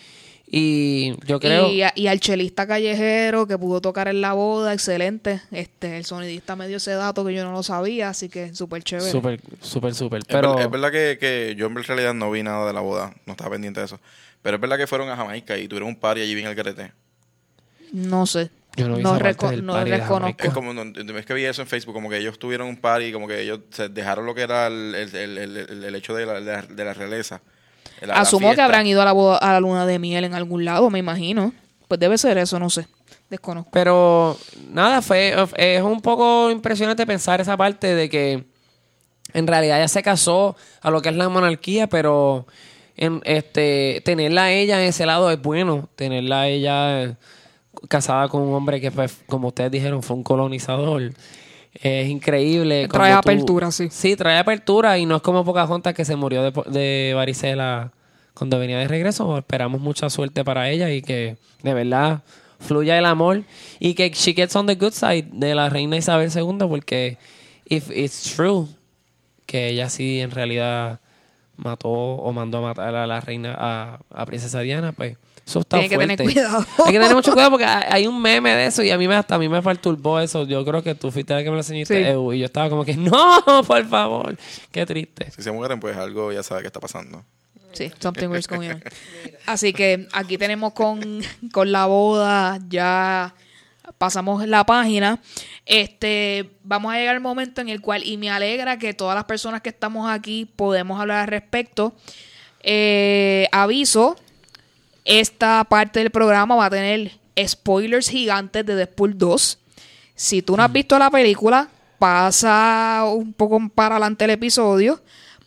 Y 0.51 1.13
yo 1.27 1.39
creo... 1.39 1.69
Y, 1.69 1.83
a- 1.83 1.93
y 1.95 2.07
al 2.07 2.19
chelista 2.19 2.65
callejero 2.65 3.45
que 3.45 3.55
pudo 3.57 3.81
tocar 3.81 4.07
en 4.07 4.19
la 4.19 4.33
boda, 4.33 4.73
excelente. 4.73 5.41
Este, 5.51 5.97
el 5.97 6.05
sonidista 6.05 6.55
me 6.55 6.67
dio 6.67 6.77
ese 6.77 6.91
dato 6.93 7.23
que 7.23 7.35
yo 7.35 7.43
no 7.43 7.51
lo 7.51 7.61
sabía, 7.61 8.09
así 8.09 8.29
que 8.29 8.55
súper 8.55 8.83
chévere. 8.83 9.11
Súper, 9.11 9.39
súper, 9.61 9.93
súper. 9.93 10.19
Es, 10.21 10.25
Pero 10.27 10.57
es 10.59 10.71
verdad 10.71 10.91
que, 10.91 11.17
que 11.19 11.53
yo 11.55 11.67
en 11.67 11.75
realidad 11.83 12.15
no 12.15 12.31
vi 12.31 12.41
nada 12.41 12.65
de 12.65 12.73
la 12.73 12.81
boda, 12.81 13.13
no 13.27 13.33
estaba 13.33 13.51
pendiente 13.51 13.79
de 13.79 13.85
eso. 13.85 13.99
Pero 14.41 14.55
es 14.55 14.61
verdad 14.61 14.77
que 14.77 14.87
fueron 14.87 15.09
a 15.09 15.15
Jamaica 15.15 15.55
y 15.57 15.67
tuvieron 15.67 15.89
un 15.89 15.95
party 15.97 16.21
allí 16.21 16.33
bien 16.33 16.47
el 16.47 16.55
carete. 16.55 16.93
No 17.91 18.25
sé. 18.25 18.49
Yo 18.75 18.87
no 18.87 18.95
vi 18.95 19.03
no 19.03 19.19
reco- 19.19 19.61
no 19.61 19.83
reconozco. 19.83 20.43
Es 20.47 20.53
como, 20.53 20.73
no, 20.73 20.81
es 20.83 21.25
que 21.25 21.33
vi 21.35 21.43
eso 21.45 21.61
en 21.61 21.67
Facebook, 21.67 21.93
como 21.93 22.09
que 22.09 22.17
ellos 22.17 22.39
tuvieron 22.39 22.67
un 22.69 22.77
party, 22.77 23.11
como 23.11 23.27
que 23.27 23.41
ellos 23.41 23.59
se 23.71 23.89
dejaron 23.89 24.25
lo 24.25 24.33
que 24.33 24.41
era 24.41 24.67
el, 24.67 24.95
el, 24.95 25.15
el, 25.15 25.37
el- 25.37 25.57
el- 25.57 25.83
el 25.83 25.95
hecho 25.95 26.15
de 26.15 26.25
la, 26.25 26.33
de 26.39 26.51
la, 26.53 26.61
de 26.63 26.85
la 26.85 26.93
realeza. 26.93 27.41
La- 28.01 28.07
la 28.07 28.13
Asumo 28.21 28.53
que 28.53 28.61
habrán 28.61 28.87
ido 28.87 29.01
a 29.01 29.05
la, 29.05 29.11
boda- 29.13 29.37
a 29.37 29.53
la 29.53 29.59
luna 29.59 29.85
de 29.85 29.99
miel 29.99 30.23
en 30.23 30.33
algún 30.33 30.65
lado, 30.65 30.89
me 30.89 30.99
imagino. 30.99 31.53
Pues 31.87 31.99
debe 31.99 32.17
ser 32.17 32.37
eso, 32.37 32.59
no 32.59 32.69
sé. 32.69 32.87
Desconozco. 33.29 33.69
Pero 33.71 34.37
nada, 34.71 35.01
fue 35.01 35.35
es 35.57 35.81
un 35.81 36.01
poco 36.01 36.49
impresionante 36.51 37.05
pensar 37.05 37.41
esa 37.41 37.55
parte 37.57 37.93
de 37.95 38.09
que 38.09 38.43
en 39.33 39.45
realidad 39.47 39.77
ella 39.77 39.87
se 39.87 40.01
casó 40.01 40.55
a 40.81 40.89
lo 40.89 41.01
que 41.01 41.09
es 41.09 41.15
la 41.15 41.29
monarquía, 41.29 41.87
pero 41.87 42.47
en, 42.97 43.21
este 43.25 44.01
tenerla 44.03 44.45
a 44.45 44.51
ella 44.51 44.81
en 44.81 44.89
ese 44.89 45.05
lado 45.05 45.29
es 45.31 45.39
bueno, 45.41 45.89
tenerla 45.95 46.41
a 46.41 46.47
ella 46.47 47.03
eh, 47.03 47.15
casada 47.87 48.27
con 48.29 48.41
un 48.41 48.53
hombre 48.55 48.81
que 48.81 48.89
fue, 48.91 49.07
como 49.27 49.49
ustedes 49.49 49.69
dijeron, 49.71 50.01
fue 50.01 50.15
un 50.17 50.23
colonizador. 50.23 51.11
Es 51.81 52.09
increíble. 52.09 52.87
Trae 52.87 53.13
tú- 53.13 53.17
apertura, 53.19 53.71
sí. 53.71 53.87
Sí, 53.89 54.15
trae 54.15 54.37
apertura 54.37 54.97
y 54.97 55.05
no 55.05 55.15
es 55.17 55.21
como 55.21 55.45
Pocahontas 55.45 55.93
que 55.93 56.03
se 56.05 56.15
murió 56.15 56.43
de, 56.43 56.51
de 56.69 57.13
varicela 57.15 57.91
cuando 58.33 58.59
venía 58.59 58.77
de 58.79 58.87
regreso. 58.87 59.37
Esperamos 59.37 59.79
mucha 59.79 60.09
suerte 60.09 60.43
para 60.43 60.69
ella 60.69 60.91
y 60.91 61.01
que 61.01 61.37
de 61.63 61.73
verdad 61.73 62.21
fluya 62.59 62.97
el 62.97 63.05
amor 63.05 63.43
y 63.79 63.93
que 63.93 64.09
she 64.09 64.33
gets 64.33 64.55
on 64.57 64.65
the 64.67 64.75
good 64.75 64.91
side 64.91 65.29
de 65.31 65.55
la 65.55 65.69
reina 65.69 65.95
Isabel 65.95 66.29
II 66.33 66.67
porque 66.67 67.17
if 67.65 67.89
it's 67.95 68.35
true 68.35 68.67
que 69.45 69.69
ella 69.69 69.89
sí 69.89 70.19
en 70.19 70.31
realidad 70.31 70.99
mató 71.55 71.87
o 71.89 72.31
mandó 72.33 72.57
a 72.57 72.61
matar 72.61 72.95
a 72.95 73.07
la 73.07 73.21
reina 73.21 73.55
a, 73.57 73.99
a 74.09 74.25
princesa 74.25 74.59
Diana, 74.59 74.91
pues 74.91 75.17
eso 75.49 75.59
está 75.61 75.77
Tiene 75.79 75.89
que 75.89 75.97
tener 75.97 76.17
fuerte. 76.17 76.33
cuidado. 76.33 76.65
Hay 76.85 76.93
que 76.93 76.99
tener 76.99 77.15
mucho 77.15 77.31
cuidado 77.33 77.51
porque 77.51 77.65
hay 77.65 78.05
un 78.07 78.21
meme 78.21 78.53
de 78.55 78.67
eso 78.67 78.83
y 78.83 78.91
a 78.91 78.97
mí 78.97 79.07
me 79.07 79.15
hasta 79.15 79.35
a 79.35 79.39
mí 79.39 79.49
me 79.49 79.61
perturbó 79.61 80.19
eso. 80.19 80.45
Yo 80.45 80.63
creo 80.63 80.83
que 80.83 80.93
tú 80.95 81.11
fuiste 81.11 81.33
la 81.33 81.39
que 81.39 81.49
me 81.49 81.55
lo 81.55 81.57
enseñaste, 81.57 82.03
Sí. 82.05 82.09
Ew, 82.11 82.33
y 82.33 82.39
yo 82.39 82.45
estaba 82.45 82.69
como 82.69 82.85
que 82.85 82.95
no, 82.95 83.63
por 83.67 83.85
favor. 83.87 84.37
Qué 84.71 84.85
triste. 84.85 85.31
Si 85.31 85.41
se 85.41 85.51
mueren, 85.51 85.79
pues 85.79 85.97
algo 85.97 86.31
ya 86.31 86.43
sabe 86.43 86.61
que 86.61 86.67
está 86.67 86.79
pasando. 86.79 87.25
Sí, 87.73 87.91
something 87.99 88.27
weird 88.27 88.45
going 88.47 88.69
on. 88.71 88.83
Así 89.45 89.73
que 89.73 90.07
aquí 90.13 90.37
tenemos 90.37 90.73
con, 90.73 91.21
con 91.51 91.71
la 91.71 91.85
boda, 91.85 92.59
ya 92.67 93.33
pasamos 93.97 94.47
la 94.47 94.63
página. 94.65 95.19
Este, 95.65 96.49
vamos 96.63 96.93
a 96.93 96.97
llegar 96.97 97.15
al 97.15 97.21
momento 97.21 97.61
en 97.61 97.69
el 97.69 97.81
cual, 97.81 98.03
y 98.03 98.17
me 98.17 98.29
alegra 98.29 98.77
que 98.79 98.93
todas 98.93 99.15
las 99.15 99.25
personas 99.25 99.61
que 99.61 99.69
estamos 99.69 100.09
aquí 100.09 100.45
podemos 100.55 100.99
hablar 100.99 101.19
al 101.19 101.27
respecto. 101.27 101.93
Eh, 102.61 103.47
aviso, 103.51 104.15
esta 105.09 105.63
parte 105.65 105.99
del 105.99 106.11
programa 106.11 106.55
va 106.55 106.65
a 106.65 106.69
tener 106.69 107.11
spoilers 107.45 108.09
gigantes 108.09 108.65
de 108.65 108.75
Deadpool 108.75 109.17
2. 109.17 109.57
Si 110.15 110.41
tú 110.41 110.55
no 110.55 110.63
has 110.63 110.71
visto 110.71 110.99
la 110.99 111.09
película, 111.09 111.67
pasa 111.97 113.03
un 113.11 113.33
poco 113.33 113.59
para 113.73 113.95
adelante 113.95 114.25
el 114.25 114.31
episodio 114.31 115.01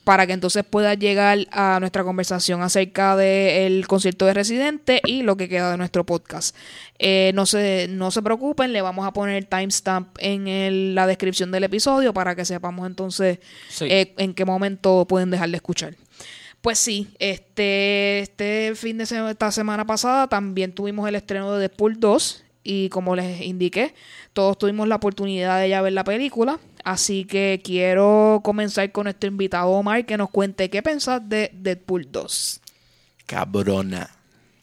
para 0.04 0.26
que 0.26 0.32
entonces 0.32 0.64
puedas 0.68 0.98
llegar 0.98 1.38
a 1.52 1.78
nuestra 1.78 2.02
conversación 2.02 2.60
acerca 2.60 3.14
del 3.14 3.86
concierto 3.86 4.26
de 4.26 4.34
Residente 4.34 5.00
y 5.06 5.22
lo 5.22 5.36
que 5.36 5.48
queda 5.48 5.70
de 5.70 5.76
nuestro 5.76 6.04
podcast. 6.04 6.56
Eh, 6.98 7.30
no, 7.36 7.46
se, 7.46 7.86
no 7.88 8.10
se 8.10 8.20
preocupen, 8.20 8.72
le 8.72 8.82
vamos 8.82 9.06
a 9.06 9.12
poner 9.12 9.36
el 9.36 9.46
timestamp 9.46 10.08
en 10.18 10.48
el- 10.48 10.96
la 10.96 11.06
descripción 11.06 11.52
del 11.52 11.62
episodio 11.64 12.12
para 12.12 12.34
que 12.34 12.44
sepamos 12.44 12.84
entonces 12.88 13.38
Sí. 13.68 13.84
eh, 13.88 14.12
en 14.18 14.34
qué 14.34 14.44
momento 14.44 15.06
pueden 15.06 15.30
dejar 15.30 15.50
de 15.50 15.56
escuchar. 15.56 15.94
Pues 16.62 16.78
sí, 16.78 17.08
este, 17.18 18.20
este 18.20 18.74
fin 18.76 18.96
de 18.96 19.04
semana, 19.06 19.32
esta 19.32 19.50
semana 19.50 19.84
pasada 19.84 20.28
también 20.28 20.72
tuvimos 20.72 21.08
el 21.08 21.16
estreno 21.16 21.52
de 21.52 21.60
Deadpool 21.60 21.98
2 21.98 22.44
y 22.62 22.88
como 22.90 23.16
les 23.16 23.40
indiqué, 23.42 23.94
todos 24.32 24.56
tuvimos 24.56 24.86
la 24.86 24.94
oportunidad 24.94 25.60
de 25.60 25.68
ya 25.68 25.82
ver 25.82 25.92
la 25.92 26.04
película, 26.04 26.60
así 26.84 27.24
que 27.24 27.60
quiero 27.64 28.40
comenzar 28.44 28.92
con 28.92 29.04
nuestro 29.04 29.28
invitado 29.28 29.70
Omar 29.70 30.06
que 30.06 30.16
nos 30.16 30.30
cuente 30.30 30.70
qué 30.70 30.82
pensás 30.82 31.28
de 31.28 31.50
Deadpool 31.52 32.12
2. 32.12 32.60
Cabrona. 33.26 34.10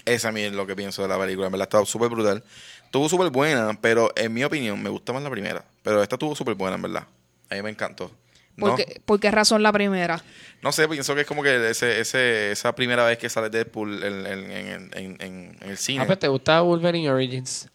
Esa 0.05 0.29
a 0.29 0.31
mí 0.31 0.41
es 0.41 0.53
lo 0.53 0.65
que 0.65 0.75
pienso 0.75 1.01
de 1.01 1.09
la 1.09 1.19
película. 1.19 1.47
En 1.47 1.51
verdad, 1.51 1.67
estaba 1.67 1.85
súper 1.85 2.09
brutal. 2.09 2.43
Estuvo 2.85 3.09
súper 3.09 3.29
buena, 3.29 3.77
pero 3.79 4.11
en 4.15 4.33
mi 4.33 4.43
opinión 4.43 4.81
me 4.81 4.89
gusta 4.89 5.11
más 5.11 5.21
la 5.21 5.29
primera. 5.29 5.65
Pero 5.83 6.01
esta 6.01 6.15
estuvo 6.15 6.33
súper 6.35 6.55
buena, 6.55 6.77
en 6.77 6.81
verdad. 6.81 7.07
A 7.49 7.55
mí 7.55 7.61
me 7.61 7.69
encantó. 7.69 8.11
¿Por, 8.59 8.69
No, 8.71 8.75
qué, 8.75 9.01
por 9.05 9.19
qué 9.19 9.31
razón 9.31 9.63
la 9.63 9.71
primera? 9.71 10.21
no 10.61 10.71
sé, 10.71 10.87
pienso 10.87 11.15
que 11.15 11.21
es 11.21 11.27
como 11.27 11.41
que 11.43 11.69
ese, 11.69 11.99
ese, 12.01 12.51
esa 12.51 12.73
primera 12.75 13.05
vez 13.05 13.17
que 13.17 13.29
sale 13.29 13.49
Deadpool 13.49 14.03
en, 14.03 14.25
en, 14.25 14.51
en, 14.51 14.69
en, 14.71 14.91
en- 15.21 15.57
en 15.61 15.69
el 15.69 15.77
cine. 15.77 16.03
Ah, 16.03 16.05
pues 16.05 16.19
te 16.19 16.27
gusta 16.27 16.61
Wolverine 16.61 17.09
Origins. 17.09 17.69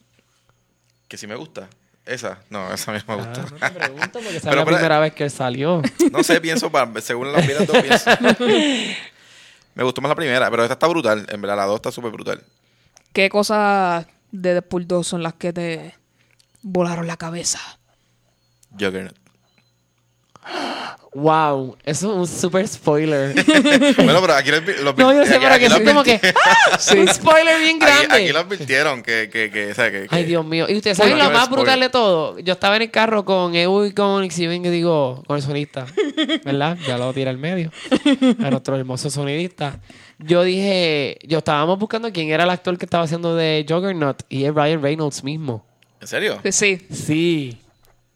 Que 1.08 1.16
sí 1.16 1.26
me 1.26 1.34
gusta. 1.36 1.68
Esa, 2.04 2.38
no, 2.50 2.70
esa 2.72 2.90
a 2.90 2.94
mí 2.94 3.00
me 3.08 3.14
gusta. 3.16 3.46
Ah, 3.60 3.70
no 3.70 3.72
te 3.72 3.80
pregunto 3.80 4.10
porque 4.12 4.36
esa 4.36 4.50
Pero, 4.50 4.52
es 4.52 4.56
la 4.56 4.64
pero- 4.64 4.76
primera 4.76 4.98
vez 4.98 5.14
que 5.14 5.24
él 5.24 5.30
salió. 5.30 5.80
No 6.12 6.22
sé, 6.22 6.40
pienso, 6.40 6.70
según 7.00 7.32
las 7.32 7.46
vidas 7.46 7.66
dos 7.66 7.78
pienso. 7.82 8.10
Me 9.74 9.82
gustó 9.82 10.00
más 10.02 10.10
la 10.10 10.14
primera, 10.14 10.50
pero 10.50 10.62
esta 10.62 10.74
está 10.74 10.86
brutal. 10.86 11.26
En 11.30 11.40
verdad, 11.40 11.56
la 11.56 11.64
dos 11.64 11.76
está 11.76 11.90
súper 11.90 12.12
brutal. 12.12 12.44
¿Qué 13.12 13.28
cosas 13.28 14.06
de 14.30 14.52
Deadpool 14.52 14.86
2 14.86 15.06
son 15.06 15.22
las 15.22 15.34
que 15.34 15.52
te 15.52 15.94
volaron 16.62 17.06
la 17.08 17.16
cabeza? 17.16 17.58
Juggernaut. 18.70 19.16
Wow, 21.16 21.76
eso 21.84 22.10
es 22.10 22.16
un 22.18 22.26
super 22.26 22.66
spoiler. 22.66 23.34
bueno, 23.96 24.20
pero 24.20 24.34
aquí 24.34 24.50
lo, 24.50 24.56
advi- 24.56 24.78
lo 24.80 24.92
No, 24.94 25.12
yo 25.14 25.24
sé, 25.24 25.38
pero 25.38 25.48
que 25.50 25.54
aquí 25.54 25.64
es 25.66 25.78
lo 25.78 25.84
como 25.84 26.02
que. 26.02 26.20
¡Ah! 26.44 26.78
Un 26.98 27.06
spoiler 27.08 27.60
bien 27.60 27.78
grande. 27.78 28.16
aquí 28.16 28.32
lo 28.32 28.40
advirtieron 28.40 29.00
que, 29.00 29.30
que, 29.30 29.48
que, 29.48 29.70
o 29.70 29.74
sea, 29.76 29.92
que, 29.92 30.08
Ay, 30.10 30.24
Dios 30.24 30.44
mío. 30.44 30.66
Y 30.68 30.76
ustedes 30.76 30.96
saben 30.96 31.16
lo 31.16 31.30
más 31.30 31.48
brutal 31.48 31.78
de 31.78 31.88
todo. 31.88 32.40
Yo 32.40 32.54
estaba 32.54 32.74
en 32.76 32.82
el 32.82 32.90
carro 32.90 33.24
con 33.24 33.54
Evo 33.54 33.86
y 33.86 33.92
con 33.92 34.28
Xiven, 34.28 34.64
que 34.64 34.72
digo, 34.72 35.22
con 35.28 35.36
el 35.36 35.42
sonista. 35.42 35.86
¿Verdad? 36.44 36.76
Ya 36.84 36.98
lo 36.98 37.12
tira 37.12 37.30
al 37.30 37.38
medio. 37.38 37.70
A 38.44 38.50
nuestro 38.50 38.76
hermoso 38.76 39.08
sonidista. 39.08 39.78
Yo 40.18 40.42
dije, 40.42 41.18
yo 41.22 41.38
estábamos 41.38 41.78
buscando 41.78 42.12
quién 42.12 42.30
era 42.30 42.42
el 42.42 42.50
actor 42.50 42.76
que 42.76 42.86
estaba 42.86 43.04
haciendo 43.04 43.36
de 43.36 43.64
Juggernaut 43.68 44.22
y 44.28 44.46
es 44.46 44.52
Ryan 44.54 44.82
Reynolds 44.82 45.22
mismo. 45.22 45.64
¿En 46.00 46.08
serio? 46.08 46.40
Sí, 46.50 46.80
Sí. 46.90 47.60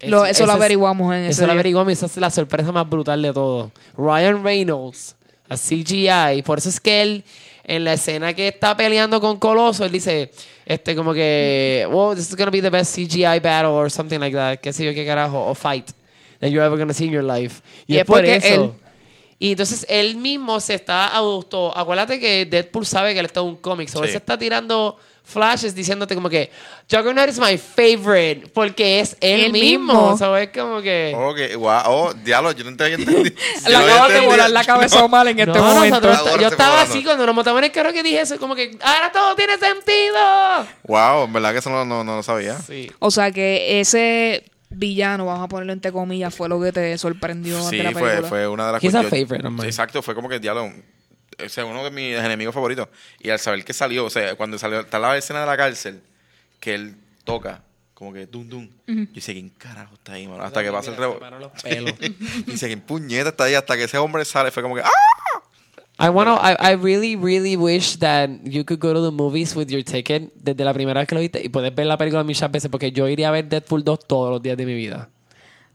Lo- 0.01 0.25
eso 0.25 0.25
lo 0.25 0.27
ese 0.27 0.43
es- 0.45 0.51
averiguamos 0.51 1.15
en 1.15 1.21
ese 1.23 1.31
Eso 1.33 1.47
lo 1.47 1.53
averiguamos 1.53 1.91
y 1.91 1.95
esa 1.95 2.07
es 2.07 2.17
la 2.17 2.31
sorpresa 2.31 2.71
más 2.73 2.89
brutal 2.89 3.21
de 3.23 3.33
todo. 3.33 3.73
Ryan 3.97 4.43
Reynolds, 4.45 5.17
a 5.49 5.57
CGI. 5.57 6.43
Por 6.43 6.59
eso 6.59 6.69
es 6.69 6.79
que 6.81 7.03
él, 7.03 7.25
en 7.65 7.85
la 7.85 7.95
escena 7.95 8.33
que 8.35 8.49
está 8.49 8.77
peleando 8.77 9.21
con 9.21 9.39
Coloso, 9.39 9.85
él 9.85 9.93
dice, 9.93 10.31
este, 10.67 10.95
como 10.95 11.13
que, 11.13 11.87
wow, 11.91 12.15
this 12.15 12.29
is 12.29 12.37
gonna 12.37 12.51
be 12.51 12.63
the 12.63 12.71
best 12.71 12.95
CGI 12.95 13.41
battle 13.41 13.71
or 13.73 13.91
something 13.91 14.19
like 14.21 14.37
that. 14.37 14.59
Qué 14.61 14.73
sé 14.73 14.85
yo, 14.85 14.93
qué 14.95 15.05
carajo, 15.07 15.47
o 15.47 15.55
fight 15.55 15.91
that 16.41 16.49
you're 16.49 16.65
ever 16.65 16.79
gonna 16.79 16.95
see 16.95 17.07
in 17.07 17.13
your 17.13 17.25
life. 17.25 17.61
Y, 17.87 17.95
Y 17.95 17.99
es 17.99 18.05
por 18.05 18.25
eso. 18.25 18.47
él- 18.47 18.71
Y 19.41 19.53
entonces 19.53 19.87
él 19.89 20.17
mismo 20.17 20.59
se 20.61 20.75
está 20.75 21.07
auto. 21.07 21.77
Acuérdate 21.77 22.19
que 22.19 22.45
Deadpool 22.45 22.85
sabe 22.85 23.13
que 23.15 23.21
él 23.21 23.27
está 23.27 23.39
en 23.41 23.47
un 23.47 23.57
cómic. 23.57 23.89
So 23.89 24.01
él 24.03 24.07
Sí. 24.07 24.13
se 24.13 24.19
está 24.19 24.37
tirando 24.37 24.97
flashes 25.29 25.75
diciéndote 25.75 26.15
como 26.15 26.31
que 26.31 26.51
Juggernaut 26.91 27.29
is 27.29 27.39
my 27.39 27.59
favorite. 27.59 28.49
Porque 28.55 29.01
es 29.01 29.17
él, 29.21 29.45
Él 29.45 29.53
mismo. 29.53 29.93
mismo. 29.93 30.19
So 30.19 30.37
es 30.37 30.49
como 30.49 30.81
que. 30.81 31.13
Ok, 31.17 31.57
guau, 31.57 31.83
oh, 31.87 32.15
diablo, 32.15 32.53
yo 32.53 32.65
no 32.69 32.77
te 32.77 32.85
había 32.85 32.97
entendido. 32.97 33.37
Le 33.69 33.77
acabas 33.77 34.13
de 34.13 34.21
volar 34.21 34.51
la 34.51 34.65
cabeza 34.65 35.07
mal 35.07 35.29
en 35.29 35.39
este 35.41 35.53
No, 35.59 35.63
momento. 35.63 36.01
nosotros- 36.01 36.41
yo 36.41 36.49
estaba 36.49 36.71
volando. 36.77 36.93
así 36.93 37.05
cuando 37.05 37.27
nos 37.27 37.35
montamos 37.35 37.59
en 37.59 37.65
el 37.67 37.73
carro 37.73 37.93
que 37.93 38.03
dije 38.03 38.21
eso, 38.23 38.39
como 38.39 38.55
que 38.55 38.77
ahora 38.83 39.13
todo 39.13 39.35
tiene 39.37 39.59
sentido. 39.59 40.67
Wow, 40.85 41.25
en 41.25 41.33
verdad 41.33 41.53
que 41.53 41.59
eso 41.59 41.71
no, 41.71 41.85
no, 41.85 42.03
no 42.05 42.17
lo 42.17 42.23
sabía. 42.23 42.57
Sí. 42.59 42.91
O 42.99 43.11
sea 43.11 43.31
que 43.31 43.81
ese 43.81 44.45
villano, 44.71 45.27
vamos 45.27 45.45
a 45.45 45.49
ponerlo 45.49 45.73
entre 45.73 45.93
comillas, 45.93 46.35
fue 46.35 46.49
lo 46.49 46.61
que 46.61 46.73
te 46.73 46.97
sorprendió 46.99 47.63
Sí, 47.69 47.79
de 47.79 47.83
la 47.85 47.93
fue, 47.93 48.03
película. 48.03 48.29
fue 48.29 48.49
una 48.49 48.67
de 48.67 48.73
las 48.73 48.83
yo- 48.83 48.91
favorite 48.91 49.51
mine. 49.51 49.65
Exacto, 49.67 50.03
fue 50.03 50.15
como 50.15 50.29
que 50.29 50.39
diablo. 50.39 50.71
Ese 51.39 51.61
es 51.63 51.67
uno 51.67 51.85
de 51.85 51.91
mis 51.91 52.17
enemigos 52.17 52.55
favoritos. 52.55 52.89
Y 53.21 53.31
al 53.31 53.39
saber 53.39 53.65
que 53.65 53.73
salió, 53.73 54.05
o 54.05 54.11
sea, 54.11 54.35
cuando 54.37 54.59
salió, 54.59 54.81
está 54.81 54.99
la 54.99 55.17
escena 55.17 55.41
de 55.41 55.47
la 55.47 55.57
cárcel, 55.57 56.01
que 56.61 56.75
él 56.75 56.97
toca, 57.25 57.63
como 57.95 58.13
que 58.13 58.27
dum 58.27 58.49
dum. 58.49 58.69
Yo 58.87 58.95
dice, 59.13 59.33
¿quién 59.33 59.49
carajo 59.51 59.95
está 59.95 60.15
ahí, 60.15 60.27
mano? 60.27 60.43
Hasta 60.43 60.63
que 60.63 60.71
pasa 60.73 60.91
el 60.91 60.97
Mira, 60.97 61.07
se 61.09 61.13
rebo. 61.15 61.21
paran 61.21 61.41
los 61.41 61.53
pelos. 61.63 61.95
Dice, 62.47 62.67
¿quién 62.67 62.81
puñeta 62.81 63.31
está 63.31 63.45
ahí? 63.45 63.55
Hasta 63.55 63.77
que 63.77 63.85
ese 63.85 63.99
hombre 63.99 64.25
sale, 64.25 64.51
fue 64.51 64.63
como 64.63 64.75
que, 64.75 64.83
¡ah! 64.83 64.91
I 66.01 66.11
wanna, 66.11 66.37
I, 66.41 66.55
I 66.75 66.77
really, 66.77 67.17
really 67.17 67.57
wish 67.57 67.99
that 67.99 68.31
you 68.45 68.65
could 68.65 68.79
go 68.81 68.93
to 68.95 69.03
the 69.05 69.11
movies 69.11 69.57
with 69.57 69.67
your 69.67 69.83
ticket 69.83 70.33
desde 70.35 70.65
la 70.65 70.73
primera 70.73 71.01
vez 71.01 71.09
que 71.09 71.17
lo 71.17 71.21
viste 71.21 71.41
y 71.45 71.49
puedes 71.49 71.75
ver 71.75 71.87
la 71.87 71.99
película 71.99 72.23
muchas 72.23 72.49
veces 72.53 72.71
porque 72.71 72.93
yo 72.93 73.09
iría 73.09 73.29
a 73.29 73.33
ver 73.33 73.49
Deadpool 73.49 73.83
2 73.83 74.07
todos 74.07 74.31
los 74.31 74.41
días 74.41 74.57
de 74.57 74.65
mi 74.65 74.75
vida. 74.75 75.09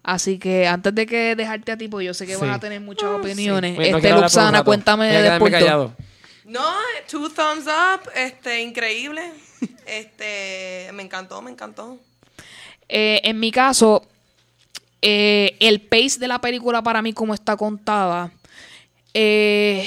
Así 0.03 0.37
que 0.37 0.67
antes 0.67 0.93
de 0.93 1.05
que 1.05 1.35
dejarte 1.35 1.71
a 1.71 1.77
ti, 1.77 1.87
pues 1.87 2.05
yo 2.05 2.13
sé 2.13 2.25
que 2.27 2.35
Sí. 2.35 2.41
vas 2.41 2.57
a 2.57 2.59
tener 2.59 2.81
muchas 2.81 3.09
opiniones. 3.09 3.77
Sí. 3.81 3.89
No 3.91 3.97
Este, 3.97 4.11
Luxana, 4.11 4.63
cuéntame 4.63 5.07
Voy 5.07 5.15
a 5.15 5.17
de 5.17 5.23
quedarme 5.23 5.49
Deadpool 5.49 5.51
2. 5.51 5.59
callado. 5.61 5.95
No, 6.45 6.65
two 7.09 7.29
thumbs 7.29 7.65
up, 7.67 8.09
este, 8.15 8.61
increíble. 8.61 9.21
Este, 9.85 10.89
me 10.93 11.03
encantó, 11.03 11.41
me 11.41 11.49
encantó. 11.51 11.97
Eh, 12.89 13.21
en 13.23 13.39
mi 13.39 13.49
caso, 13.49 14.05
eh, 15.01 15.55
el 15.61 15.79
pace 15.81 16.19
de 16.19 16.27
la 16.27 16.39
película 16.41 16.81
para 16.83 17.01
mí, 17.01 17.13
como 17.13 17.33
está 17.33 17.55
contada, 17.55 18.29
eh, 19.13 19.85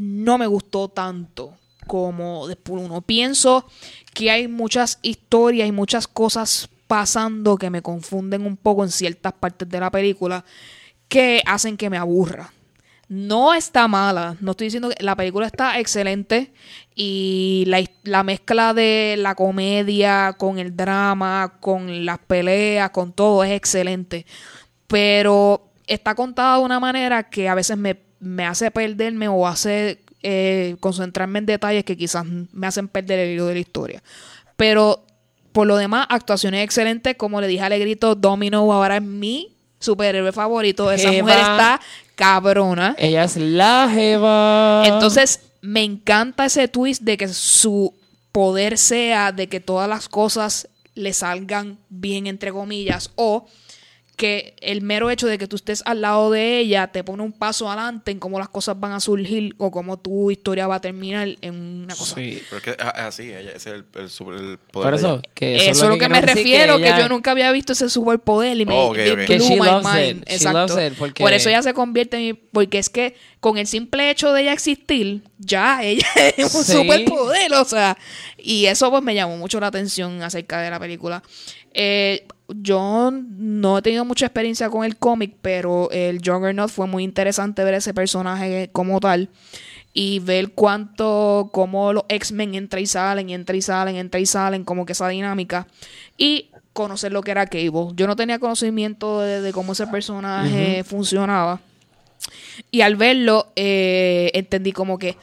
no 0.00 0.38
me 0.38 0.46
gustó 0.46 0.88
tanto 0.88 1.56
como 1.88 2.46
Deadpool 2.46 2.78
1. 2.80 3.00
Pienso 3.02 3.66
que 4.14 4.30
hay 4.30 4.46
muchas 4.46 4.98
historias 5.02 5.68
y 5.68 5.72
muchas 5.72 6.06
cosas 6.06 6.68
pasando 6.88 7.56
que 7.56 7.70
me 7.70 7.82
confunden 7.82 8.44
un 8.44 8.56
poco 8.56 8.82
en 8.82 8.90
ciertas 8.90 9.34
partes 9.34 9.68
de 9.68 9.78
la 9.78 9.90
película 9.92 10.44
que 11.06 11.42
hacen 11.46 11.76
que 11.76 11.90
me 11.90 11.98
aburra. 11.98 12.52
No 13.08 13.54
está 13.54 13.88
mala, 13.88 14.36
no 14.40 14.50
estoy 14.50 14.66
diciendo 14.66 14.90
que 14.90 15.02
la 15.02 15.16
película 15.16 15.46
está 15.46 15.78
excelente 15.78 16.52
y 16.94 17.64
la, 17.66 17.82
la 18.02 18.22
mezcla 18.22 18.74
de 18.74 19.14
la 19.18 19.34
comedia 19.34 20.34
con 20.36 20.58
el 20.58 20.76
drama, 20.76 21.54
con 21.60 22.04
las 22.04 22.18
peleas, 22.18 22.90
con 22.90 23.12
todo 23.12 23.44
es 23.44 23.52
excelente. 23.52 24.26
Pero 24.88 25.70
está 25.86 26.14
contada 26.14 26.58
de 26.58 26.64
una 26.64 26.80
manera 26.80 27.30
que 27.30 27.48
a 27.48 27.54
veces 27.54 27.78
me, 27.78 27.98
me 28.20 28.44
hace 28.44 28.70
perderme 28.70 29.28
o 29.28 29.46
hace 29.46 30.00
eh, 30.22 30.76
concentrarme 30.80 31.38
en 31.38 31.46
detalles 31.46 31.84
que 31.84 31.96
quizás 31.96 32.26
me 32.26 32.66
hacen 32.66 32.88
perder 32.88 33.20
el 33.20 33.34
hilo 33.34 33.46
de 33.46 33.54
la 33.54 33.60
historia. 33.60 34.02
Pero 34.56 35.06
por 35.58 35.66
lo 35.66 35.76
demás, 35.76 36.06
actuaciones 36.08 36.62
excelentes. 36.62 37.16
Como 37.16 37.40
le 37.40 37.48
dije 37.48 37.62
a 37.62 37.66
Alegrito, 37.66 38.14
Domino 38.14 38.72
ahora 38.72 38.98
es 38.98 39.02
mi 39.02 39.56
superhéroe 39.80 40.30
favorito. 40.30 40.92
Esa 40.92 41.10
Jeva. 41.10 41.22
mujer 41.22 41.40
está 41.40 41.80
cabrona. 42.14 42.94
Ella 42.96 43.24
es 43.24 43.36
la 43.36 43.90
Jeva. 43.92 44.84
Entonces, 44.86 45.40
me 45.60 45.82
encanta 45.82 46.44
ese 46.44 46.68
twist 46.68 47.02
de 47.02 47.16
que 47.16 47.26
su 47.26 47.92
poder 48.30 48.78
sea 48.78 49.32
de 49.32 49.48
que 49.48 49.58
todas 49.58 49.88
las 49.88 50.08
cosas 50.08 50.68
le 50.94 51.12
salgan 51.12 51.76
bien, 51.88 52.28
entre 52.28 52.52
comillas, 52.52 53.10
o 53.16 53.44
que 54.18 54.56
el 54.60 54.82
mero 54.82 55.08
hecho 55.10 55.26
de 55.28 55.38
que 55.38 55.46
tú 55.46 55.56
estés 55.56 55.82
al 55.86 56.02
lado 56.02 56.30
de 56.30 56.58
ella 56.58 56.88
te 56.88 57.02
pone 57.04 57.22
un 57.22 57.32
paso 57.32 57.70
adelante 57.70 58.10
en 58.10 58.18
cómo 58.18 58.38
las 58.38 58.48
cosas 58.50 58.78
van 58.78 58.92
a 58.92 59.00
surgir 59.00 59.54
o 59.58 59.70
cómo 59.70 59.96
tu 59.98 60.30
historia 60.30 60.66
va 60.66 60.74
a 60.74 60.80
terminar 60.80 61.28
en 61.40 61.54
una 61.84 61.94
cosa. 61.94 62.16
Sí. 62.16 62.42
Pero 62.50 62.56
es 62.58 62.62
que 62.64 62.70
es 62.72 62.76
es 62.76 62.84
así, 63.00 63.22
ella, 63.32 63.50
ese 63.52 63.56
es 63.56 63.66
el, 63.76 63.84
el, 63.94 64.10
super- 64.10 64.34
el 64.34 64.58
poder 64.58 64.90
Por 64.90 64.94
eso, 64.94 65.22
que 65.34 65.56
Eso, 65.70 65.84
es 65.84 65.88
lo 65.90 65.96
que, 65.96 66.08
me 66.08 66.20
refiero, 66.20 66.76
que, 66.78 66.88
ella- 66.88 66.98
yo 67.00 67.08
nunca 67.08 67.30
había 67.30 67.50
visto 67.52 67.72
ese 67.72 67.88
superpoder 67.88 68.60
y 68.60 68.66
me, 68.66 68.74
Oh, 68.74 68.88
ok, 68.90 68.96
me 68.96 69.12
ok. 69.12 69.18
Que 69.26 69.38
she 69.38 69.54
my 69.60 69.66
loves 69.66 69.84
mind. 69.84 70.22
it. 70.22 70.28
She 70.28 70.34
Exacto. 70.34 70.58
loves 70.74 70.92
it, 70.92 70.98
porque- 70.98 71.22
Por 71.22 71.32
eso 71.32 71.48
ella 71.48 71.62
se 71.62 71.72
convierte 71.72 72.16
en 72.16 72.22
mi- 72.24 72.34
porque 72.34 72.78
es 72.78 72.90
que 72.90 73.14
con 73.40 73.56
el 73.56 73.68
simple 73.68 74.10
hecho 74.10 74.32
de 74.32 74.42
ella 74.42 74.52
existir, 74.52 75.22
ya 75.38 75.82
ella 75.84 76.06
es 76.36 76.54
un 76.54 76.64
Sí. 76.64 76.72
superpoder, 76.72 77.54
o 77.54 77.64
sea, 77.64 77.96
y 78.36 78.66
eso 78.66 78.90
pues 78.90 79.02
me 79.02 79.14
llamó 79.14 79.36
mucho 79.36 79.60
la 79.60 79.68
atención 79.68 80.20
acerca 80.22 80.60
de 80.60 80.70
la 80.70 80.80
película. 80.80 81.22
Eh, 81.72 82.26
yo 82.48 83.10
no 83.12 83.78
he 83.78 83.82
tenido 83.82 84.04
mucha 84.04 84.26
experiencia 84.26 84.70
con 84.70 84.84
el 84.84 84.96
cómic, 84.96 85.36
pero 85.42 85.90
el 85.90 86.18
Juggernaut 86.24 86.70
fue 86.70 86.86
muy 86.86 87.04
interesante 87.04 87.62
ver 87.64 87.74
ese 87.74 87.92
personaje 87.92 88.70
como 88.72 89.00
tal 89.00 89.28
y 89.92 90.20
ver 90.20 90.52
cuánto, 90.52 91.50
cómo 91.52 91.92
los 91.92 92.04
X-Men 92.08 92.54
entran 92.54 92.82
y 92.82 92.86
salen, 92.86 93.30
y 93.30 93.34
entran 93.34 93.58
y 93.58 93.62
salen, 93.62 93.96
entran 93.96 94.22
y 94.22 94.26
salen, 94.26 94.64
como 94.64 94.86
que 94.86 94.92
esa 94.92 95.08
dinámica. 95.08 95.66
Y 96.16 96.50
conocer 96.72 97.12
lo 97.12 97.22
que 97.22 97.32
era 97.32 97.46
Cable. 97.46 97.88
Yo 97.94 98.06
no 98.06 98.14
tenía 98.14 98.38
conocimiento 98.38 99.20
de, 99.20 99.40
de 99.40 99.52
cómo 99.52 99.72
ese 99.72 99.86
personaje 99.88 100.84
funcionaba. 100.84 101.60
Y 102.70 102.82
al 102.82 102.96
verlo, 102.96 103.48
eh, 103.56 104.30
entendí 104.34 104.72
como 104.72 104.98
que, 104.98 105.16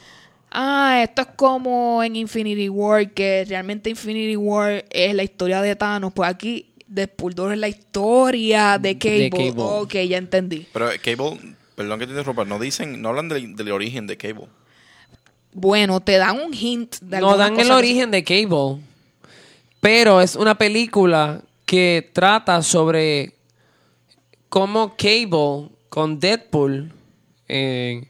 ah, 0.50 1.00
esto 1.02 1.22
es 1.22 1.28
como 1.36 2.02
en 2.02 2.16
Infinity 2.16 2.68
War, 2.68 3.10
que 3.12 3.44
realmente 3.48 3.90
Infinity 3.90 4.36
War 4.36 4.84
es 4.90 5.14
la 5.14 5.22
historia 5.22 5.62
de 5.62 5.76
Thanos. 5.76 6.12
Pues 6.12 6.28
aquí, 6.28 6.66
Deadpool 6.86 7.34
2 7.34 7.52
es 7.52 7.58
la 7.58 7.68
historia 7.68 8.78
de 8.78 8.98
Cable. 8.98 9.18
De 9.18 9.30
Cable. 9.30 9.54
Ok, 9.56 9.94
ya 10.08 10.18
entendí. 10.18 10.66
Pero 10.72 10.90
eh, 10.90 10.98
Cable, 10.98 11.38
perdón 11.74 11.98
que 11.98 12.06
te 12.06 12.12
interrumpa, 12.12 12.44
no 12.44 12.58
dicen, 12.58 13.00
no 13.00 13.08
hablan 13.08 13.28
del, 13.28 13.56
del 13.56 13.72
origen 13.72 14.06
de 14.06 14.16
Cable. 14.16 14.46
Bueno, 15.52 16.00
te 16.00 16.18
dan 16.18 16.38
un 16.38 16.52
hint 16.52 16.96
de 17.00 17.20
No 17.20 17.36
dan 17.36 17.58
el 17.58 17.70
origen 17.70 18.10
de 18.10 18.22
Cable, 18.22 18.82
pero 19.80 20.20
es 20.20 20.36
una 20.36 20.56
película 20.56 21.42
que 21.64 22.10
trata 22.12 22.62
sobre 22.62 23.34
cómo 24.48 24.96
Cable 24.96 25.70
con 25.88 26.20
Deadpool 26.20 26.92
eh, 27.48 28.08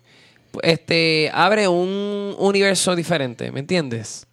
este, 0.63 1.31
abre 1.33 1.69
un 1.69 2.35
universo 2.39 2.97
diferente, 2.97 3.51
¿me 3.53 3.61
entiendes? 3.61 4.26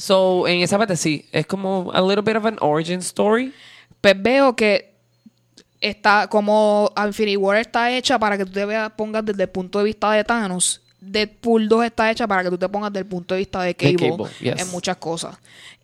So, 0.00 0.48
en 0.48 0.62
esa 0.62 0.78
parte 0.78 0.96
sí, 0.96 1.26
es 1.30 1.44
como 1.44 1.90
a 1.92 2.00
little 2.00 2.22
bit 2.22 2.34
of 2.34 2.46
an 2.46 2.56
origin 2.62 3.00
story. 3.00 3.52
pues 4.00 4.14
veo 4.16 4.56
que 4.56 4.94
está 5.78 6.26
como 6.26 6.90
Infinity 6.96 7.36
War 7.36 7.58
está 7.58 7.94
hecha 7.94 8.18
para 8.18 8.38
que 8.38 8.46
tú 8.46 8.52
te 8.52 8.64
veas, 8.64 8.90
pongas 8.92 9.26
desde 9.26 9.42
el 9.42 9.50
punto 9.50 9.78
de 9.78 9.84
vista 9.84 10.10
de 10.12 10.24
Thanos. 10.24 10.80
Deadpool 11.02 11.68
2 11.68 11.84
está 11.84 12.10
hecha 12.10 12.26
para 12.26 12.42
que 12.42 12.48
tú 12.48 12.56
te 12.56 12.66
pongas 12.70 12.90
desde 12.90 13.02
el 13.02 13.08
punto 13.08 13.34
de 13.34 13.40
vista 13.40 13.62
de 13.62 13.74
Cable, 13.74 14.08
Cable, 14.08 14.30
yes. 14.40 14.62
en 14.62 14.70
muchas 14.70 14.96
cosas. 14.96 15.36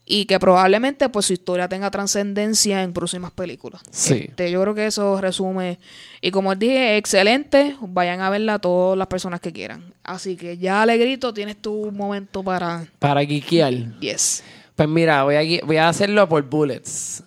Y 0.09 0.27
que 0.27 0.39
probablemente 0.39 1.09
pues 1.09 1.27
su 1.27 1.33
historia 1.33 1.69
tenga 1.69 1.91
trascendencia 1.91 2.85
en 2.85 2.93
próximas 2.93 3.33
películas. 3.33 3.83
Sí. 3.91 4.27
Este, 4.29 4.53
yo 4.53 4.63
creo 4.63 4.75
que 4.75 4.87
eso 4.87 5.21
resume. 5.21 5.81
Y 6.21 6.31
como 6.31 6.51
os 6.51 6.59
dije, 6.59 6.97
excelente. 6.97 7.75
Vayan 7.81 8.21
a 8.21 8.31
verla 8.31 8.61
todas 8.61 8.97
las 8.97 9.09
personas 9.09 9.41
que 9.41 9.53
quieran. 9.53 9.93
Así 10.05 10.37
que 10.37 10.59
ya, 10.59 10.83
Alegrito, 10.83 11.35
tienes 11.35 11.57
tu 11.57 11.91
momento 11.91 12.45
para... 12.45 12.87
Para 13.01 13.25
geekear. 13.25 13.99
Yes. 13.99 14.45
Pues 14.77 14.89
mira, 14.89 15.25
voy 15.25 15.35
a, 15.35 15.67
voy 15.67 15.77
a 15.77 15.89
hacerlo 15.89 16.29
por 16.29 16.43
bullets. 16.45 17.25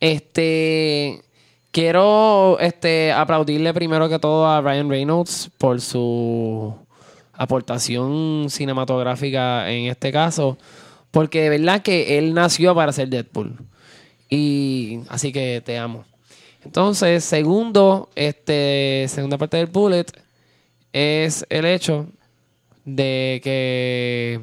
Este. 0.00 1.22
Quiero 1.70 2.58
este, 2.58 3.12
aplaudirle 3.12 3.74
primero 3.74 4.08
que 4.08 4.18
todo 4.18 4.48
a 4.48 4.62
Ryan 4.62 4.88
Reynolds 4.88 5.50
por 5.58 5.78
su 5.82 6.74
aportación 7.34 8.46
cinematográfica 8.48 9.70
en 9.70 9.84
este 9.90 10.10
caso. 10.10 10.56
Porque 11.16 11.40
de 11.40 11.48
verdad 11.48 11.80
que 11.80 12.18
él 12.18 12.34
nació 12.34 12.74
para 12.74 12.92
ser 12.92 13.08
Deadpool. 13.08 13.56
Y 14.28 14.98
así 15.08 15.32
que 15.32 15.62
te 15.64 15.78
amo. 15.78 16.04
Entonces, 16.62 17.24
segundo, 17.24 18.10
este, 18.14 19.06
segunda 19.08 19.38
parte 19.38 19.56
del 19.56 19.68
bullet 19.68 20.04
es 20.92 21.46
el 21.48 21.64
hecho 21.64 22.06
de 22.84 23.40
que 23.42 24.42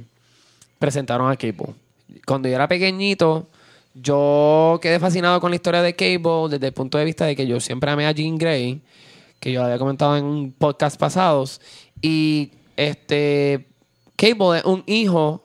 presentaron 0.80 1.30
a 1.30 1.36
Cable. 1.36 1.76
Cuando 2.26 2.50
yo 2.50 2.56
era 2.56 2.68
pequeñito, 2.68 3.46
yo 3.94 4.80
quedé 4.82 5.00
fascinado 5.00 5.40
con 5.40 5.52
la 5.52 5.58
historia 5.58 5.84
de 5.84 5.96
Cable 5.96 6.50
desde 6.50 6.66
el 6.66 6.74
punto 6.74 6.98
de 6.98 7.06
vista 7.06 7.28
de 7.28 7.36
que 7.36 7.46
yo 7.46 7.60
siempre 7.60 7.92
amé 7.92 8.08
a 8.08 8.14
Jean 8.14 8.36
Grey, 8.36 8.82
que 9.40 9.52
yo 9.52 9.64
había 9.64 9.78
comentado 9.78 10.18
en 10.18 10.26
un 10.26 10.52
podcast 10.52 11.00
pasados, 11.00 11.62
y 12.02 12.50
este 12.76 13.68
Cable 14.16 14.58
es 14.58 14.66
un 14.66 14.84
hijo 14.88 15.43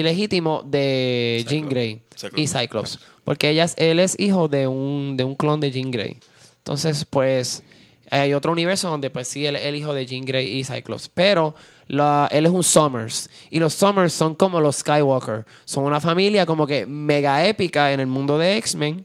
ilegítimo 0.00 0.62
de 0.64 1.44
Jean 1.48 1.62
Cyclops. 1.64 1.70
Grey 1.70 2.02
Cyclops. 2.16 2.38
y 2.38 2.46
Cyclops, 2.48 2.98
porque 3.24 3.50
ella 3.50 3.66
él 3.76 4.00
es 4.00 4.18
hijo 4.18 4.48
de 4.48 4.66
un, 4.66 5.16
de 5.16 5.24
un 5.24 5.34
clon 5.34 5.60
de 5.60 5.70
Jean 5.70 5.90
Grey. 5.90 6.18
Entonces, 6.58 7.04
pues, 7.04 7.62
hay 8.10 8.32
otro 8.34 8.52
universo 8.52 8.88
donde, 8.90 9.10
pues, 9.10 9.28
sí, 9.28 9.46
él 9.46 9.56
es 9.56 9.64
el 9.64 9.76
hijo 9.76 9.92
de 9.94 10.06
Jean 10.06 10.24
Grey 10.24 10.58
y 10.58 10.64
Cyclops. 10.64 11.08
Pero 11.12 11.54
la- 11.86 12.28
él 12.30 12.44
es 12.46 12.52
un 12.52 12.62
Summers. 12.64 13.28
Y 13.50 13.58
los 13.58 13.72
Summers 13.74 14.12
son 14.12 14.34
como 14.34 14.60
los 14.60 14.76
Skywalker. 14.76 15.44
Son 15.64 15.84
una 15.84 16.00
familia 16.00 16.44
como 16.46 16.66
que 16.66 16.84
mega 16.86 17.46
épica 17.46 17.92
en 17.92 18.00
el 18.00 18.06
mundo 18.06 18.36
de 18.38 18.56
X-Men. 18.58 19.04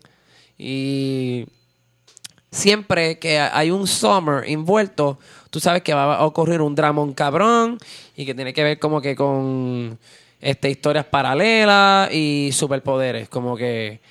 Y 0.58 1.46
siempre 2.52 3.18
que 3.20 3.40
hay 3.40 3.72
un 3.72 3.88
Summer 3.88 4.44
envuelto, 4.48 5.20
tú 5.50 5.60
sabes 5.60 5.82
que 5.84 5.94
va 5.94 6.16
a 6.16 6.26
ocurrir 6.26 6.62
un 6.62 6.76
dramón 6.76 7.14
cabrón 7.14 7.78
y 8.16 8.26
que 8.26 8.34
tiene 8.36 8.54
que 8.54 8.64
ver 8.64 8.80
como 8.80 9.02
que 9.02 9.16
con 9.16 9.98
este, 10.44 10.70
historias 10.70 11.06
paralelas 11.06 12.14
y 12.14 12.50
superpoderes. 12.52 13.30
Como 13.30 13.56
que 13.56 14.02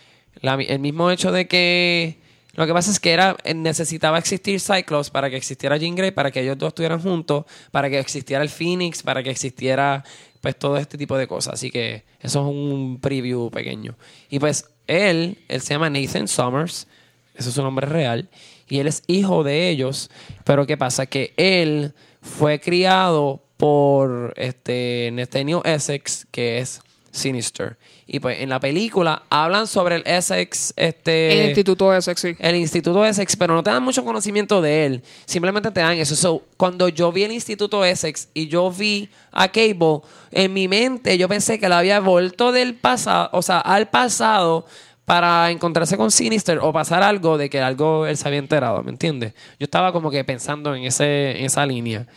el 0.41 0.79
mismo 0.79 1.11
hecho 1.11 1.31
de 1.31 1.47
que 1.47 2.19
lo 2.55 2.67
que 2.67 2.73
pasa 2.73 2.91
es 2.91 2.99
que 2.99 3.13
era 3.13 3.37
eh, 3.45 3.55
necesitaba 3.55 4.19
existir 4.19 4.59
Cyclops 4.59 5.11
para 5.11 5.29
que 5.29 5.37
existiera 5.37 5.77
Jean 5.77 5.95
Grey, 5.95 6.11
para 6.11 6.31
que 6.31 6.41
ellos 6.41 6.57
dos 6.57 6.69
estuvieran 6.69 7.01
juntos, 7.01 7.45
para 7.71 7.91
que 7.91 7.99
existiera 7.99 8.43
el 8.43 8.49
Phoenix, 8.49 9.03
para 9.03 9.23
que 9.23 9.31
existiera 9.31 10.05
pues 10.41 10.59
todo 10.59 10.79
este 10.79 10.97
tipo 10.97 11.19
de 11.19 11.27
cosas. 11.27 11.55
Así 11.55 11.71
que 11.71 12.05
eso 12.21 12.41
es 12.41 12.47
un 12.47 12.99
preview 13.01 13.51
pequeño. 13.51 13.95
Y 14.31 14.39
pues 14.39 14.71
él, 14.87 15.39
él 15.49 15.61
se 15.61 15.75
llama 15.75 15.91
Nathan 15.91 16.29
Summers, 16.29 16.87
ese 17.35 17.51
es 17.51 17.55
su 17.55 17.63
nombre 17.63 17.87
real, 17.87 18.29
y 18.69 18.79
él 18.79 18.87
es 18.87 19.03
hijo 19.07 19.45
de 19.45 19.69
ellos, 19.69 20.11
pero 20.45 20.67
¿qué 20.67 20.79
pasa? 20.79 21.05
Que 21.05 21.35
él 21.37 21.93
fue 22.23 22.59
criado 22.59 23.43
por 23.63 24.35
este 24.39 25.11
Nathaniel 25.13 25.61
Essex, 25.63 26.27
que 26.33 26.59
es 26.59 26.81
Sinister. 27.13 27.77
Y 28.09 28.19
pues 28.19 28.41
en 28.41 28.49
la 28.49 28.59
película 28.59 29.23
hablan 29.31 29.69
sobre 29.69 29.95
el 29.95 30.03
Essex, 30.05 30.75
este... 30.75 31.41
el 31.41 31.47
instituto 31.51 31.93
de 31.93 32.03
sexy. 32.03 32.35
El 32.41 32.57
Instituto 32.57 33.05
Essex, 33.05 33.37
pero 33.37 33.55
no 33.55 33.63
te 33.63 33.71
dan 33.71 33.85
mucho 33.85 34.05
conocimiento 34.05 34.61
de 34.61 34.87
él. 34.87 35.03
Simplemente 35.27 35.71
te 35.71 35.79
dan 35.79 35.97
eso. 35.97 36.17
So, 36.17 36.43
cuando 36.57 36.89
yo 36.89 37.13
vi 37.13 37.23
el 37.23 37.31
Instituto 37.31 37.85
Essex 37.85 38.31
y 38.35 38.49
yo 38.49 38.69
vi 38.73 39.09
a 39.31 39.47
Cable, 39.47 40.01
en 40.33 40.53
mi 40.53 40.67
mente 40.67 41.17
yo 41.17 41.29
pensé 41.29 41.61
que 41.61 41.67
él 41.67 41.73
había 41.73 42.01
vuelto 42.01 42.51
del 42.51 42.75
pasado, 42.75 43.31
o 43.33 43.43
sea, 43.43 43.61
al 43.61 43.91
pasado 43.91 44.67
para 45.05 45.53
encontrarse 45.53 45.97
con 45.97 46.11
Sinister 46.11 46.59
o 46.59 46.73
pasar 46.73 47.05
algo 47.05 47.39
de 47.39 47.49
que 47.49 47.61
algo 47.61 48.07
él 48.07 48.17
se 48.17 48.27
había 48.27 48.41
enterado, 48.41 48.83
¿me 48.83 48.91
entiendes? 48.91 49.35
Yo 49.61 49.67
estaba 49.67 49.93
como 49.93 50.11
que 50.11 50.25
pensando 50.25 50.75
en, 50.75 50.83
ese, 50.83 51.39
en 51.39 51.45
esa 51.45 51.65
línea. 51.65 52.09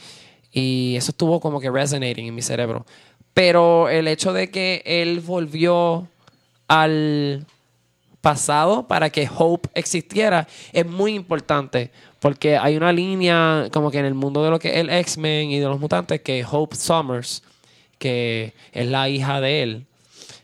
Y 0.56 0.96
eso 0.96 1.12
estuvo 1.12 1.42
como 1.42 1.60
que 1.60 1.70
resonating 1.70 2.28
en 2.28 2.34
mi 2.34 2.42
cerebro. 2.42 2.86
Pero 3.34 3.90
el 3.90 4.08
hecho 4.08 4.32
de 4.32 4.50
que 4.50 4.82
él 4.86 5.20
volvió 5.20 6.08
al 6.70 7.46
pasado 8.22 8.88
para 8.88 9.10
que 9.10 9.30
Hope 9.38 9.70
existiera 9.76 10.48
es 10.72 10.86
muy 10.86 11.14
importante 11.14 11.92
porque 12.22 12.58
hay 12.58 12.78
una 12.78 12.92
línea 12.92 13.68
como 13.72 13.92
que 13.92 14.00
en 14.00 14.06
el 14.06 14.16
mundo 14.16 14.44
de 14.44 14.50
lo 14.50 14.58
que 14.58 14.70
es 14.70 14.78
el 14.78 14.90
X-Men 14.90 15.52
y 15.52 15.60
de 15.60 15.68
los 15.68 15.80
mutantes 15.80 16.22
que 16.22 16.44
Hope 16.50 16.76
Summers 16.76 17.44
que 18.00 18.54
es 18.72 18.88
la 18.88 19.10
hija 19.10 19.42
de 19.42 19.62
él 19.62 19.86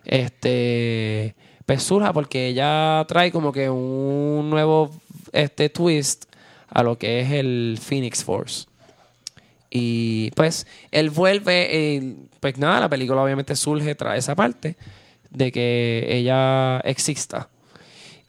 este 0.06 1.34
pues 1.66 1.82
surja 1.82 2.14
porque 2.14 2.50
ella 2.50 3.04
trae 3.08 3.32
como 3.32 3.52
que 3.52 3.68
un 3.68 4.52
nuevo 4.52 4.92
este 5.32 5.70
twist 5.70 6.26
a 6.70 6.84
lo 6.84 7.00
que 7.00 7.22
es 7.22 7.32
el 7.32 7.80
Phoenix 7.82 8.24
Force 8.24 8.68
y 9.72 10.30
pues 10.31 10.68
él 10.91 11.10
vuelve, 11.10 11.95
eh, 11.95 12.15
pues 12.41 12.57
nada, 12.57 12.81
la 12.81 12.89
película 12.89 13.23
obviamente 13.23 13.56
surge 13.56 13.95
tras 13.95 14.18
esa 14.19 14.35
parte 14.35 14.76
de 15.30 15.52
que 15.52 16.06
ella 16.10 16.80
exista. 16.81 17.49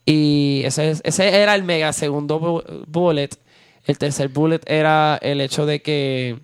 Y 0.06 0.62
ese, 0.64 0.90
es- 0.92 1.00
ese 1.04 1.28
era 1.42 1.54
el 1.54 1.64
mega 1.64 1.92
segundo 1.92 2.40
bu- 2.40 2.84
bullet. 2.86 3.30
El 3.86 3.98
tercer 3.98 4.28
bullet 4.28 4.60
era 4.66 5.18
el 5.20 5.40
hecho 5.40 5.66
de 5.66 5.82
que 5.82 6.38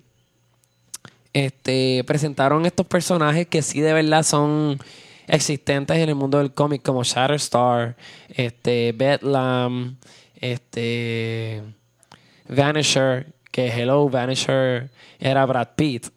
este, 1.33 2.03
presentaron 2.05 2.65
estos 2.65 2.85
personajes 2.87 3.47
que 3.47 3.61
sí 3.61 3.79
de 3.81 3.93
verdad 3.93 4.23
son 4.23 4.79
existentes 5.27 5.97
en 5.97 6.09
el 6.09 6.15
mundo 6.15 6.39
del 6.39 6.53
cómic, 6.53 6.81
como 6.81 7.03
Shatterstar, 7.03 7.95
este, 8.29 8.93
Bedlam, 8.93 9.95
este, 10.41 11.61
Vanisher, 12.47 13.27
que 13.51 13.67
Hello 13.67 14.09
Vanisher 14.09 14.89
era 15.19 15.45
Brad 15.45 15.69
Pitt. 15.75 16.07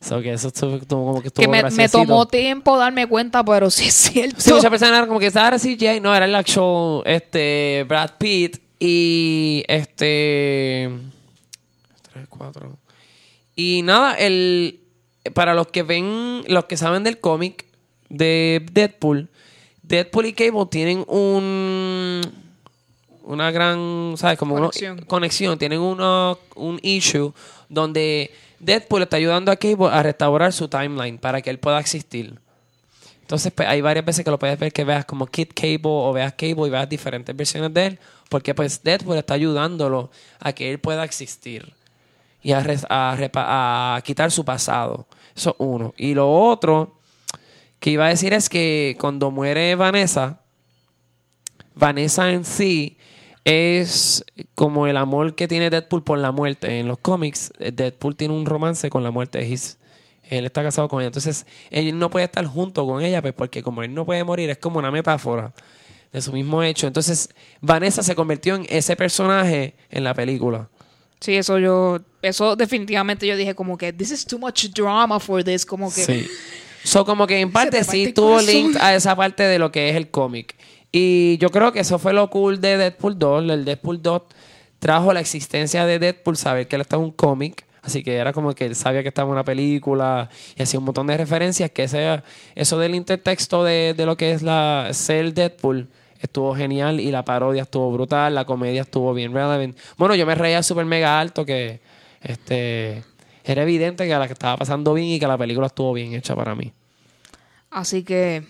So 0.00 0.22
que 0.22 0.32
eso 0.32 0.48
estuvo, 0.48 0.76
estuvo 0.76 1.06
como 1.06 1.20
que 1.20 1.28
estuvo 1.28 1.52
Que 1.52 1.62
me, 1.70 1.88
tomó 1.88 2.26
tiempo 2.26 2.78
darme 2.78 3.06
cuenta, 3.06 3.44
pero 3.44 3.70
sí 3.70 3.88
es 3.88 3.94
cierto. 3.94 4.40
Sí, 4.40 4.52
muchas 4.52 4.70
personas 4.70 4.94
eran 4.94 5.08
como 5.08 5.20
que 5.20 5.26
estaba 5.26 5.58
CGI. 5.58 6.00
No, 6.00 6.14
era 6.14 6.24
el 6.24 6.34
actual 6.34 7.02
este, 7.04 7.84
Brad 7.86 8.12
Pitt 8.18 8.62
y 8.78 9.62
este. 9.68 10.88
Tres, 12.12 12.26
cuatro. 12.28 12.78
Y 13.54 13.82
nada, 13.82 14.14
el. 14.14 14.80
Para 15.34 15.52
los 15.52 15.66
que 15.66 15.82
ven, 15.82 16.44
los 16.48 16.64
que 16.64 16.78
saben 16.78 17.04
del 17.04 17.20
cómic 17.20 17.66
de 18.08 18.66
Deadpool, 18.72 19.28
Deadpool 19.82 20.26
y 20.26 20.32
Cable 20.32 20.66
tienen 20.70 21.04
un. 21.08 22.22
Una 23.22 23.50
gran, 23.50 24.14
¿sabes? 24.16 24.38
Como 24.38 24.54
uno- 24.54 24.66
Conexión. 24.70 25.04
conexión. 25.06 25.58
Tienen 25.58 25.80
uno, 25.80 26.38
un 26.56 26.78
issue 26.82 27.32
donde 27.68 28.30
Deadpool 28.58 29.02
está 29.02 29.16
ayudando 29.16 29.52
a 29.52 29.56
Cable 29.56 29.88
a 29.90 30.02
restaurar 30.02 30.52
su 30.52 30.68
timeline 30.68 31.18
para 31.18 31.40
que 31.40 31.50
él 31.50 31.58
pueda 31.58 31.78
existir. 31.80 32.38
Entonces, 33.20 33.52
pues, 33.52 33.68
hay 33.68 33.80
varias 33.80 34.04
veces 34.04 34.24
que 34.24 34.30
lo 34.30 34.38
puedes 34.38 34.58
ver 34.58 34.72
que 34.72 34.82
veas 34.84 35.04
como 35.04 35.26
Kid 35.26 35.48
Cable 35.54 35.80
o 35.84 36.12
veas 36.12 36.32
Cable 36.32 36.66
y 36.66 36.70
veas 36.70 36.88
diferentes 36.88 37.36
versiones 37.36 37.72
de 37.72 37.86
él, 37.86 37.98
porque 38.28 38.54
pues 38.54 38.82
Deadpool 38.82 39.16
está 39.18 39.34
ayudándolo 39.34 40.10
a 40.40 40.52
que 40.52 40.70
él 40.70 40.80
pueda 40.80 41.04
existir 41.04 41.72
y 42.42 42.52
a, 42.52 42.64
a 42.88 43.96
a 43.96 44.02
quitar 44.02 44.30
su 44.32 44.44
pasado. 44.44 45.06
Eso 45.36 45.50
es 45.50 45.56
uno. 45.58 45.94
Y 45.96 46.14
lo 46.14 46.28
otro 46.32 46.96
que 47.78 47.90
iba 47.90 48.06
a 48.06 48.08
decir 48.08 48.32
es 48.32 48.48
que 48.48 48.96
cuando 48.98 49.30
muere 49.30 49.74
Vanessa, 49.76 50.40
Vanessa 51.74 52.30
en 52.30 52.44
sí 52.44 52.96
es 53.44 54.24
como 54.54 54.86
el 54.86 54.96
amor 54.96 55.34
que 55.34 55.48
tiene 55.48 55.70
Deadpool 55.70 56.02
por 56.04 56.18
la 56.18 56.32
muerte. 56.32 56.78
En 56.80 56.88
los 56.88 56.98
cómics, 56.98 57.52
eh, 57.58 57.72
Deadpool 57.72 58.16
tiene 58.16 58.34
un 58.34 58.46
romance 58.46 58.90
con 58.90 59.02
la 59.02 59.10
muerte. 59.10 59.40
He's- 59.48 59.76
él 60.28 60.44
está 60.44 60.62
casado 60.62 60.88
con 60.88 61.00
ella. 61.00 61.08
Entonces, 61.08 61.44
él 61.70 61.98
no 61.98 62.08
puede 62.10 62.26
estar 62.26 62.44
junto 62.46 62.86
con 62.86 63.02
ella, 63.02 63.20
pues 63.20 63.34
porque 63.34 63.62
como 63.62 63.82
él 63.82 63.92
no 63.92 64.04
puede 64.06 64.22
morir, 64.22 64.48
es 64.50 64.58
como 64.58 64.78
una 64.78 64.90
metáfora 64.92 65.52
de 66.12 66.20
su 66.22 66.32
mismo 66.32 66.62
hecho. 66.62 66.86
Entonces, 66.86 67.30
Vanessa 67.60 68.02
se 68.02 68.14
convirtió 68.14 68.54
en 68.54 68.66
ese 68.68 68.94
personaje 68.94 69.74
en 69.90 70.04
la 70.04 70.14
película. 70.14 70.68
Sí, 71.20 71.34
eso 71.36 71.58
yo, 71.58 71.98
eso 72.22 72.56
definitivamente 72.56 73.26
yo 73.26 73.36
dije 73.36 73.54
como 73.54 73.76
que 73.76 73.92
this 73.92 74.10
is 74.10 74.24
too 74.24 74.38
much 74.38 74.66
drama 74.74 75.18
for 75.20 75.42
this, 75.44 75.66
como 75.66 75.92
que 75.92 76.04
Sí. 76.04 76.26
So, 76.84 77.04
como 77.04 77.26
que 77.26 77.40
en 77.40 77.50
parte 77.52 77.78
te 77.80 77.84
parte 77.84 78.06
sí 78.06 78.12
tuvo 78.12 78.40
link 78.40 78.76
a 78.80 78.94
esa 78.94 79.14
parte 79.16 79.42
de 79.42 79.58
lo 79.58 79.70
que 79.72 79.90
es 79.90 79.96
el 79.96 80.08
cómic. 80.10 80.54
Y 80.92 81.38
yo 81.38 81.50
creo 81.50 81.72
que 81.72 81.80
eso 81.80 81.98
fue 81.98 82.12
lo 82.12 82.28
cool 82.30 82.60
de 82.60 82.76
Deadpool 82.76 83.18
2. 83.18 83.50
El 83.50 83.64
Deadpool 83.64 84.02
2 84.02 84.22
trajo 84.78 85.12
la 85.12 85.20
existencia 85.20 85.86
de 85.86 85.98
Deadpool, 85.98 86.36
saber 86.36 86.66
que 86.68 86.76
él 86.76 86.82
está 86.82 86.96
en 86.96 87.02
un 87.02 87.10
cómic, 87.12 87.64
Así 87.82 88.02
que 88.02 88.16
era 88.16 88.32
como 88.32 88.54
que 88.54 88.66
él 88.66 88.74
sabía 88.76 89.02
que 89.02 89.08
estaba 89.08 89.28
en 89.28 89.32
una 89.32 89.44
película 89.44 90.28
y 90.54 90.62
hacía 90.62 90.78
un 90.78 90.84
montón 90.84 91.06
de 91.06 91.16
referencias. 91.16 91.70
Que 91.70 91.84
ese, 91.84 92.22
eso 92.54 92.78
del 92.78 92.94
intertexto 92.94 93.64
de, 93.64 93.94
de 93.96 94.06
lo 94.06 94.16
que 94.16 94.32
es 94.32 94.42
la 94.42 94.88
ser 94.92 95.32
Deadpool 95.32 95.88
estuvo 96.20 96.54
genial 96.54 97.00
y 97.00 97.10
la 97.10 97.24
parodia 97.24 97.62
estuvo 97.62 97.90
brutal, 97.90 98.34
la 98.34 98.44
comedia 98.44 98.82
estuvo 98.82 99.14
bien 99.14 99.32
relevant. 99.32 99.76
Bueno, 99.96 100.14
yo 100.14 100.26
me 100.26 100.34
reía 100.34 100.62
súper 100.62 100.84
mega 100.84 101.18
alto 101.18 101.46
que 101.46 101.80
este 102.20 103.02
era 103.44 103.62
evidente 103.62 104.06
que 104.06 104.10
la 104.10 104.26
que 104.26 104.34
estaba 104.34 104.58
pasando 104.58 104.92
bien 104.92 105.08
y 105.08 105.18
que 105.18 105.26
la 105.26 105.38
película 105.38 105.68
estuvo 105.68 105.94
bien 105.94 106.12
hecha 106.12 106.36
para 106.36 106.54
mí. 106.54 106.72
Así 107.70 108.02
que 108.02 108.42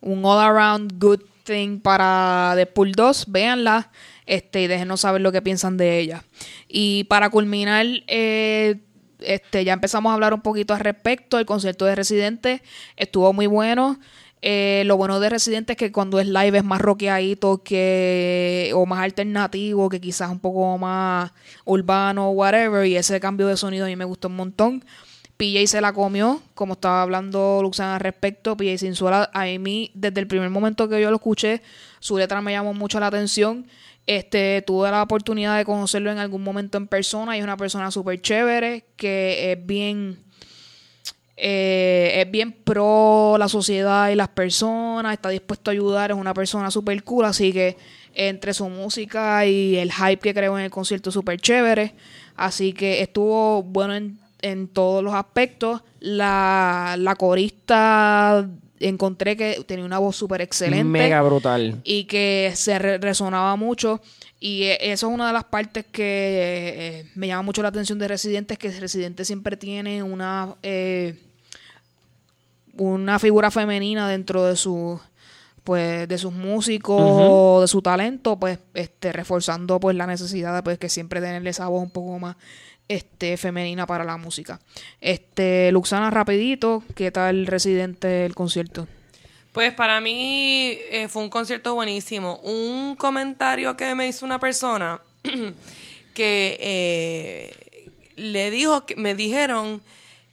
un 0.00 0.24
all 0.24 0.40
around 0.40 0.98
good 0.98 1.20
thing 1.48 1.80
para 1.80 2.52
Deadpool 2.54 2.92
2, 2.92 3.26
véanla 3.28 3.90
este, 4.26 4.62
y 4.62 4.66
déjenos 4.66 5.00
saber 5.00 5.22
lo 5.22 5.32
que 5.32 5.42
piensan 5.42 5.76
de 5.76 5.98
ella. 5.98 6.22
Y 6.68 7.04
para 7.04 7.30
culminar, 7.30 7.86
eh, 8.06 8.76
este, 9.20 9.64
ya 9.64 9.72
empezamos 9.72 10.10
a 10.10 10.14
hablar 10.14 10.34
un 10.34 10.42
poquito 10.42 10.74
al 10.74 10.80
respecto. 10.80 11.38
El 11.38 11.46
concierto 11.46 11.86
de 11.86 11.94
Residente 11.94 12.62
estuvo 12.96 13.32
muy 13.32 13.46
bueno. 13.46 13.98
Eh, 14.40 14.82
lo 14.86 14.96
bueno 14.96 15.18
de 15.18 15.30
Residente 15.30 15.72
es 15.72 15.78
que 15.78 15.90
cuando 15.90 16.20
es 16.20 16.28
live 16.28 16.58
es 16.58 16.64
más 16.64 16.80
rockeadito 16.80 17.64
que, 17.64 18.70
o 18.74 18.86
más 18.86 19.00
alternativo, 19.00 19.88
que 19.88 20.00
quizás 20.00 20.30
un 20.30 20.38
poco 20.38 20.76
más 20.78 21.32
urbano 21.64 22.30
whatever. 22.30 22.86
Y 22.86 22.96
ese 22.96 23.18
cambio 23.20 23.46
de 23.48 23.56
sonido 23.56 23.86
a 23.86 23.88
mí 23.88 23.96
me 23.96 24.04
gustó 24.04 24.28
un 24.28 24.36
montón. 24.36 24.84
PJ 25.38 25.68
se 25.68 25.80
la 25.80 25.92
comió, 25.92 26.42
como 26.54 26.72
estaba 26.74 27.00
hablando 27.00 27.60
Luxana 27.62 27.94
al 27.94 28.00
respecto. 28.00 28.56
PJ 28.56 28.78
Sinzuela, 28.78 29.30
a 29.32 29.44
mí, 29.44 29.92
desde 29.94 30.20
el 30.20 30.26
primer 30.26 30.50
momento 30.50 30.88
que 30.88 31.00
yo 31.00 31.10
lo 31.10 31.16
escuché, 31.16 31.62
su 32.00 32.18
letra 32.18 32.42
me 32.42 32.52
llamó 32.52 32.74
mucho 32.74 32.98
la 32.98 33.06
atención. 33.06 33.64
Este, 34.06 34.62
tuve 34.66 34.90
la 34.90 35.02
oportunidad 35.02 35.56
de 35.56 35.64
conocerlo 35.64 36.10
en 36.10 36.18
algún 36.18 36.42
momento 36.42 36.76
en 36.76 36.88
persona 36.88 37.36
y 37.36 37.38
es 37.38 37.44
una 37.44 37.56
persona 37.56 37.92
súper 37.92 38.20
chévere, 38.20 38.86
que 38.96 39.52
es 39.52 39.64
bien, 39.64 40.18
eh, 41.36 42.14
es 42.16 42.30
bien 42.30 42.52
pro 42.52 43.36
la 43.38 43.48
sociedad 43.48 44.10
y 44.10 44.16
las 44.16 44.28
personas, 44.28 45.12
está 45.12 45.28
dispuesto 45.28 45.70
a 45.70 45.72
ayudar, 45.72 46.10
es 46.10 46.16
una 46.16 46.34
persona 46.34 46.70
súper 46.72 47.04
cool, 47.04 47.26
así 47.26 47.52
que 47.52 47.76
entre 48.14 48.54
su 48.54 48.68
música 48.68 49.46
y 49.46 49.76
el 49.76 49.92
hype 49.92 50.18
que 50.18 50.34
creó 50.34 50.58
en 50.58 50.64
el 50.64 50.70
concierto 50.70 51.12
súper 51.12 51.38
chévere, 51.38 51.94
así 52.34 52.72
que 52.72 53.02
estuvo 53.02 53.62
bueno 53.62 53.94
en, 53.94 54.18
en 54.42 54.68
todos 54.68 55.02
los 55.02 55.14
aspectos. 55.14 55.82
La, 56.00 56.94
la 56.98 57.14
corista 57.16 58.48
encontré 58.80 59.36
que 59.36 59.64
tenía 59.66 59.84
una 59.84 59.98
voz 59.98 60.14
súper 60.14 60.40
excelente 60.40 60.84
Mega 60.84 61.20
brutal. 61.22 61.80
y 61.82 62.04
que 62.04 62.52
se 62.54 62.78
re- 62.78 62.98
resonaba 62.98 63.56
mucho. 63.56 64.00
Y 64.40 64.62
eh, 64.64 64.78
eso 64.92 65.08
es 65.08 65.12
una 65.14 65.26
de 65.26 65.32
las 65.32 65.42
partes 65.44 65.84
que 65.90 67.02
eh, 67.04 67.10
me 67.16 67.26
llama 67.26 67.42
mucho 67.42 67.60
la 67.62 67.68
atención 67.70 67.98
de 67.98 68.06
Residente, 68.06 68.54
es 68.54 68.58
que 68.60 68.70
Residente 68.70 69.24
siempre 69.24 69.56
tiene 69.56 70.02
una, 70.04 70.54
eh, 70.62 71.18
una 72.76 73.18
figura 73.18 73.50
femenina 73.50 74.08
dentro 74.08 74.44
de 74.44 74.56
su 74.56 75.00
pues 75.64 76.08
de 76.08 76.16
sus 76.16 76.32
músicos, 76.32 77.60
de 77.60 77.68
su 77.68 77.82
talento, 77.82 78.38
pues 78.38 78.58
este 78.72 79.12
reforzando 79.12 79.78
pues 79.78 79.94
la 79.96 80.06
necesidad 80.06 80.54
de 80.54 80.62
pues 80.62 80.78
que 80.78 80.88
siempre 80.88 81.20
tenerle 81.20 81.50
esa 81.50 81.68
voz 81.68 81.82
un 81.82 81.90
poco 81.90 82.18
más 82.18 82.36
este 82.88 83.36
femenina 83.36 83.86
para 83.86 84.04
la 84.04 84.16
música. 84.16 84.60
Este 85.00 85.70
Luxana 85.72 86.10
rapidito, 86.10 86.82
¿qué 86.94 87.10
tal 87.10 87.46
Residente 87.46 88.24
el 88.24 88.34
concierto? 88.34 88.88
Pues 89.52 89.72
para 89.74 90.00
mí 90.00 90.78
eh, 90.90 91.08
fue 91.08 91.22
un 91.22 91.30
concierto 91.30 91.74
buenísimo. 91.74 92.38
Un 92.42 92.96
comentario 92.96 93.76
que 93.76 93.94
me 93.94 94.08
hizo 94.08 94.24
una 94.24 94.38
persona 94.38 95.00
que 96.14 96.58
eh, 96.60 97.90
le 98.16 98.50
dijo, 98.50 98.86
que 98.86 98.96
me 98.96 99.14
dijeron 99.14 99.82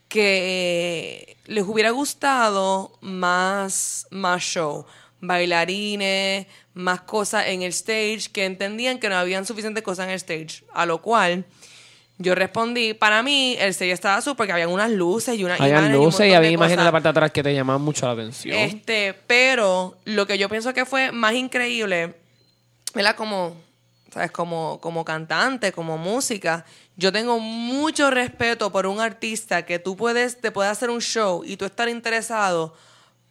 que 0.08 1.32
eh, 1.32 1.38
les 1.46 1.64
hubiera 1.66 1.92
gustado 1.92 2.98
más, 3.02 4.08
más 4.12 4.44
show, 4.44 4.86
bailarines, 5.22 6.48
más 6.74 7.02
cosas 7.02 7.48
en 7.48 7.64
el 7.64 7.70
stage, 7.70 8.30
que 8.32 8.46
entendían 8.46 9.00
que 9.00 9.10
no 9.10 9.16
habían 9.16 9.46
suficientes 9.46 9.84
cosas 9.84 10.06
en 10.06 10.12
el 10.12 10.18
stage. 10.18 10.64
A 10.74 10.86
lo 10.86 11.02
cual 11.02 11.46
yo 12.18 12.34
respondí, 12.34 12.94
para 12.94 13.22
mí 13.24 13.58
el 13.60 13.70
stage 13.70 13.92
estaba 13.92 14.22
súper, 14.22 14.38
porque 14.38 14.54
habían 14.54 14.70
unas 14.70 14.90
luces 14.90 15.38
y 15.38 15.44
unas 15.44 15.60
Había 15.60 15.74
imágenes 15.74 15.98
un 15.98 16.06
luces 16.06 16.20
y 16.22 16.24
montón 16.24 16.38
había 16.38 16.50
imágenes 16.52 16.72
en 16.74 16.78
cosas. 16.78 16.86
la 16.86 16.92
parte 16.92 17.04
de 17.04 17.10
atrás 17.10 17.32
que 17.32 17.44
te 17.44 17.54
llamaban 17.54 17.82
mucho 17.82 18.06
la 18.06 18.14
atención. 18.14 18.58
Este, 18.58 19.14
pero 19.28 19.98
lo 20.06 20.26
que 20.26 20.38
yo 20.38 20.48
pienso 20.48 20.74
que 20.74 20.86
fue 20.86 21.12
más 21.12 21.34
increíble, 21.34 22.16
¿verdad? 22.94 23.16
Como, 23.16 23.58
¿sabes? 24.14 24.32
Como, 24.32 24.80
como 24.80 25.04
cantante, 25.04 25.74
como 25.74 25.98
música. 25.98 26.66
Yo 26.96 27.12
tengo 27.12 27.40
mucho 27.40 28.10
respeto 28.10 28.72
por 28.72 28.86
un 28.86 29.02
artista 29.02 29.66
que 29.66 29.80
tú 29.80 29.98
puedes, 29.98 30.40
te 30.40 30.52
puede 30.52 30.70
hacer 30.70 30.90
un 30.90 31.02
show 31.02 31.44
y 31.46 31.58
tú 31.58 31.66
estar 31.66 31.90
interesado 31.90 32.74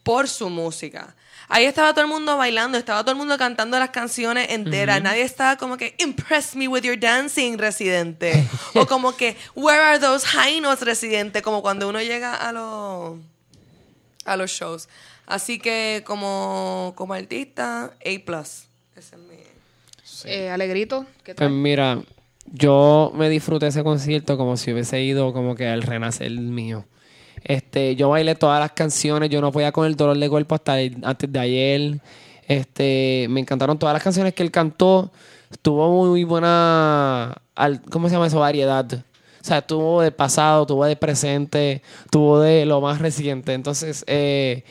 por 0.03 0.29
su 0.29 0.51
música. 0.51 1.15
Ahí 1.49 1.65
estaba 1.65 1.93
todo 1.93 2.03
el 2.05 2.11
mundo 2.11 2.37
bailando, 2.37 2.79
estaba 2.79 3.03
todo 3.03 3.13
el 3.13 3.19
mundo 3.19 3.37
cantando 3.39 3.79
las 3.79 3.91
canciones 3.91 4.51
enteras. 4.51 5.03
Nadie 5.03 5.23
estaba 5.23 5.57
como 5.57 5.77
que, 5.77 5.95
impress 5.99 6.57
me 6.57 6.69
with 6.69 6.83
your 6.83 6.99
dancing, 6.99 7.59
residente. 7.59 8.47
o 8.75 8.87
como 8.87 9.17
que, 9.17 9.37
where 9.55 9.81
are 9.81 9.99
those 9.99 10.27
high 10.27 10.61
notes, 10.61 10.81
residente? 10.85 11.43
Como 11.43 11.63
cuando 11.63 11.89
uno 11.89 12.01
llega 12.01 12.35
a 12.35 12.53
los 12.53 13.19
a 14.25 14.37
los 14.37 14.51
shows. 14.51 14.89
Así 15.27 15.59
que 15.59 16.03
como, 16.07 16.93
como 16.97 17.15
artista, 17.15 17.85
A+. 17.85 17.91
Ese 18.09 18.67
es 18.97 19.13
mi... 19.19 19.35
Eh, 20.25 20.49
Alegrito, 20.51 21.05
¿qué 21.25 21.35
Pues 21.35 21.49
tal? 21.49 21.51
mira, 21.51 22.01
yo 22.47 23.13
me 23.15 23.29
disfruté 23.29 23.67
ese 23.67 23.83
concierto 23.83 24.37
como 24.39 24.57
si 24.57 24.73
hubiese 24.73 25.03
ido 25.03 25.33
como 25.33 25.55
que 25.57 25.67
al 25.69 25.83
renacer 25.83 26.31
mío. 26.31 26.85
Este, 27.45 27.95
yo 27.95 28.09
bailé 28.09 28.35
todas 28.35 28.59
las 28.61 28.73
canciones, 28.73 29.29
yo 29.31 29.41
no 29.41 29.53
podía 29.53 29.71
con 29.71 29.87
el 29.87 29.97
dolor 29.97 30.17
de 30.19 30.29
cuerpo 30.31 30.55
hasta 30.55 30.75
antes 31.03 31.31
de 31.31 31.39
ayer. 31.39 32.01
Este, 32.49 33.27
me 33.31 33.41
encantaron 33.41 33.79
todas 33.79 33.93
las 33.93 34.03
canciones 34.03 34.35
que 34.35 34.43
él 34.43 34.51
cantó. 34.51 35.13
Tuvo 35.63 36.07
muy 36.09 36.25
buena, 36.25 37.35
al- 37.55 37.83
¿cómo 37.83 38.09
se 38.09 38.15
llama 38.15 38.27
eso? 38.27 38.41
Variedad. 38.41 38.87
O 38.93 39.47
sea, 39.47 39.61
tuvo 39.61 40.01
de 40.01 40.11
pasado, 40.11 40.65
tuvo 40.67 40.87
de 40.87 40.97
presente, 40.97 41.83
tuvo 42.11 42.41
de 42.41 42.65
lo 42.65 42.81
más 42.81 42.99
reciente. 42.99 43.53
Entonces, 43.53 44.03
eh, 44.07 44.65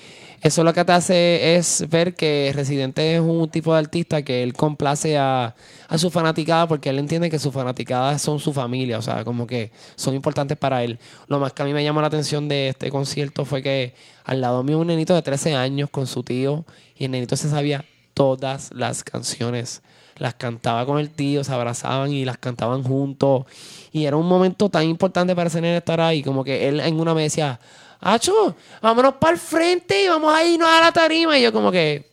eso 0.44 0.64
lo 0.66 0.74
que 0.74 0.84
te 0.84 0.92
hace 0.92 1.56
es 1.56 1.86
ver 1.90 2.16
que 2.16 2.52
Residente 2.54 3.16
es 3.16 3.22
un 3.22 3.50
tipo 3.50 3.72
de 3.72 3.80
artista 3.80 4.24
que 4.24 4.44
él 4.44 4.54
complace 4.54 5.18
a, 5.18 5.56
a 5.88 5.98
su 5.98 6.12
fanaticada 6.12 6.68
porque 6.68 6.90
él 6.90 7.00
entiende 7.00 7.30
que 7.30 7.40
sus 7.40 7.54
fanaticadas 7.54 8.22
son 8.22 8.42
su 8.42 8.52
familia, 8.52 8.98
o 8.98 9.02
sea, 9.02 9.24
como 9.24 9.48
que 9.48 9.72
son 9.96 10.14
importantes 10.16 10.58
para 10.58 10.84
él. 10.84 11.00
Lo 11.28 11.40
más 11.40 11.54
que 11.54 11.62
a 11.62 11.66
mí 11.66 11.74
me 11.74 11.82
llamó 11.82 12.02
la 12.02 12.08
atención 12.08 12.50
de 12.50 12.68
este 12.68 12.92
concierto 12.92 13.46
fue 13.46 13.64
que 13.64 13.96
al 14.26 14.42
lado 14.42 14.64
mío 14.64 14.80
un 14.80 14.88
nenito 14.88 15.16
de 15.16 15.22
13 15.22 15.56
años 15.56 15.90
con 15.90 16.08
su 16.08 16.24
tío 16.24 16.66
y 16.98 17.06
el 17.06 17.12
nenito 17.12 17.38
se 17.38 17.50
sabía 17.50 17.86
todas 18.14 18.72
las 18.74 19.06
canciones. 19.06 19.82
Las 20.18 20.36
cantaba 20.36 20.86
con 20.86 21.00
el 21.00 21.10
tío, 21.10 21.44
se 21.46 21.54
abrazaban 21.54 22.12
y 22.12 22.26
las 22.26 22.38
cantaban 22.38 22.84
juntos. 22.84 23.46
Y 23.94 24.06
era 24.06 24.18
un 24.18 24.28
momento 24.28 24.70
tan 24.70 24.84
importante 24.84 25.36
para 25.36 25.48
ese 25.48 25.62
nene 25.62 25.78
estar 25.78 26.02
ahí, 26.02 26.22
como 26.22 26.44
que 26.44 26.68
él 26.68 26.82
en 26.82 27.00
una 27.00 27.14
me 27.14 27.24
decía, 27.24 27.60
Acho, 28.06 28.54
vámonos 28.82 29.14
para 29.14 29.34
el 29.34 29.40
frente 29.40 30.04
y 30.04 30.10
vamos 30.10 30.34
a 30.34 30.44
irnos 30.44 30.68
a 30.68 30.82
la 30.82 30.92
tarima. 30.92 31.40
Y 31.40 31.44
yo 31.44 31.54
como 31.54 31.72
que 31.72 32.12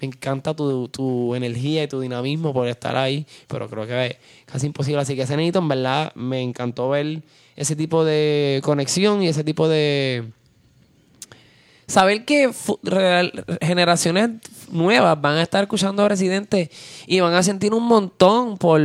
me 0.00 0.06
encanta 0.06 0.54
tu, 0.54 0.86
tu 0.86 1.34
energía 1.34 1.82
y 1.82 1.88
tu 1.88 1.98
dinamismo 2.00 2.52
por 2.52 2.68
estar 2.68 2.96
ahí, 2.96 3.26
pero 3.48 3.68
creo 3.68 3.88
que 3.88 4.06
es 4.06 4.16
casi 4.44 4.66
imposible. 4.66 5.00
Así 5.00 5.16
que 5.16 5.22
ese 5.22 5.36
nenito 5.36 5.58
en 5.58 5.66
verdad 5.66 6.12
me 6.14 6.40
encantó 6.40 6.90
ver 6.90 7.22
ese 7.56 7.74
tipo 7.74 8.04
de 8.04 8.60
conexión 8.62 9.20
y 9.22 9.28
ese 9.28 9.42
tipo 9.42 9.68
de... 9.68 10.30
Saber 11.88 12.24
que 12.24 12.50
generaciones 13.60 14.30
nuevas 14.70 15.20
van 15.20 15.38
a 15.38 15.42
estar 15.42 15.64
escuchando 15.64 16.04
a 16.04 16.08
Residente 16.08 16.70
y 17.06 17.18
van 17.18 17.34
a 17.34 17.42
sentir 17.42 17.74
un 17.74 17.84
montón 17.84 18.58
por, 18.58 18.80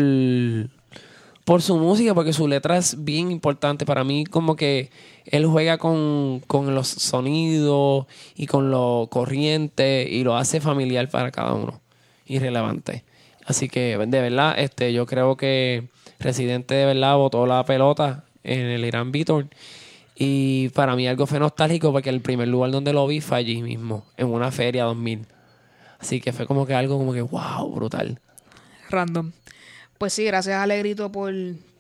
por 1.44 1.62
su 1.62 1.78
música, 1.78 2.16
porque 2.16 2.34
su 2.34 2.48
letra 2.48 2.78
es 2.78 3.04
bien 3.04 3.32
importante. 3.32 3.86
Para 3.86 4.04
mí, 4.04 4.24
como 4.26 4.56
que 4.56 4.92
él 5.26 5.46
juega 5.46 5.78
con, 5.78 6.42
con 6.48 6.74
los 6.74 6.88
sonidos 6.88 8.06
y 8.36 8.48
con 8.48 8.72
lo 8.72 9.08
corriente 9.12 10.08
y 10.10 10.24
lo 10.24 10.36
hace 10.38 10.62
familiar 10.62 11.10
para 11.10 11.32
cada 11.32 11.54
uno 11.54 11.82
y 12.26 12.40
relevante. 12.40 13.04
Así 13.46 13.70
que, 13.70 13.98
de 13.98 14.22
verdad, 14.22 14.56
este, 14.58 14.94
yo 14.94 15.06
creo 15.06 15.36
que 15.36 15.90
Residente 16.22 16.76
de 16.76 16.86
verdad 16.86 17.16
botó 17.18 17.48
la 17.48 17.66
pelota 17.66 18.26
en 18.44 18.60
el 18.68 18.86
Irán 18.86 19.12
Beaton. 19.12 19.50
Y 20.16 20.70
para 20.70 20.96
mí 20.96 21.08
algo 21.08 21.26
fue 21.26 21.40
nostálgico 21.40 21.92
porque 21.92 22.10
el 22.10 22.22
primer 22.22 22.48
lugar 22.48 22.70
donde 22.70 22.94
lo 22.94 23.08
vi 23.08 23.22
fue 23.22 23.38
allí 23.38 23.62
mismo, 23.62 24.06
en 24.18 24.28
una 24.28 24.52
feria 24.52 24.84
2000. 24.84 25.26
Así 26.00 26.22
que 26.22 26.32
fue 26.32 26.46
como 26.46 26.66
que 26.66 26.76
algo 26.76 26.98
como 26.98 27.14
que, 27.14 27.22
wow, 27.22 27.74
brutal. 27.74 28.20
Random. 28.90 29.32
Pues 29.98 30.14
sí, 30.14 30.24
gracias 30.24 30.58
Alegrito 30.58 31.12
por 31.12 31.34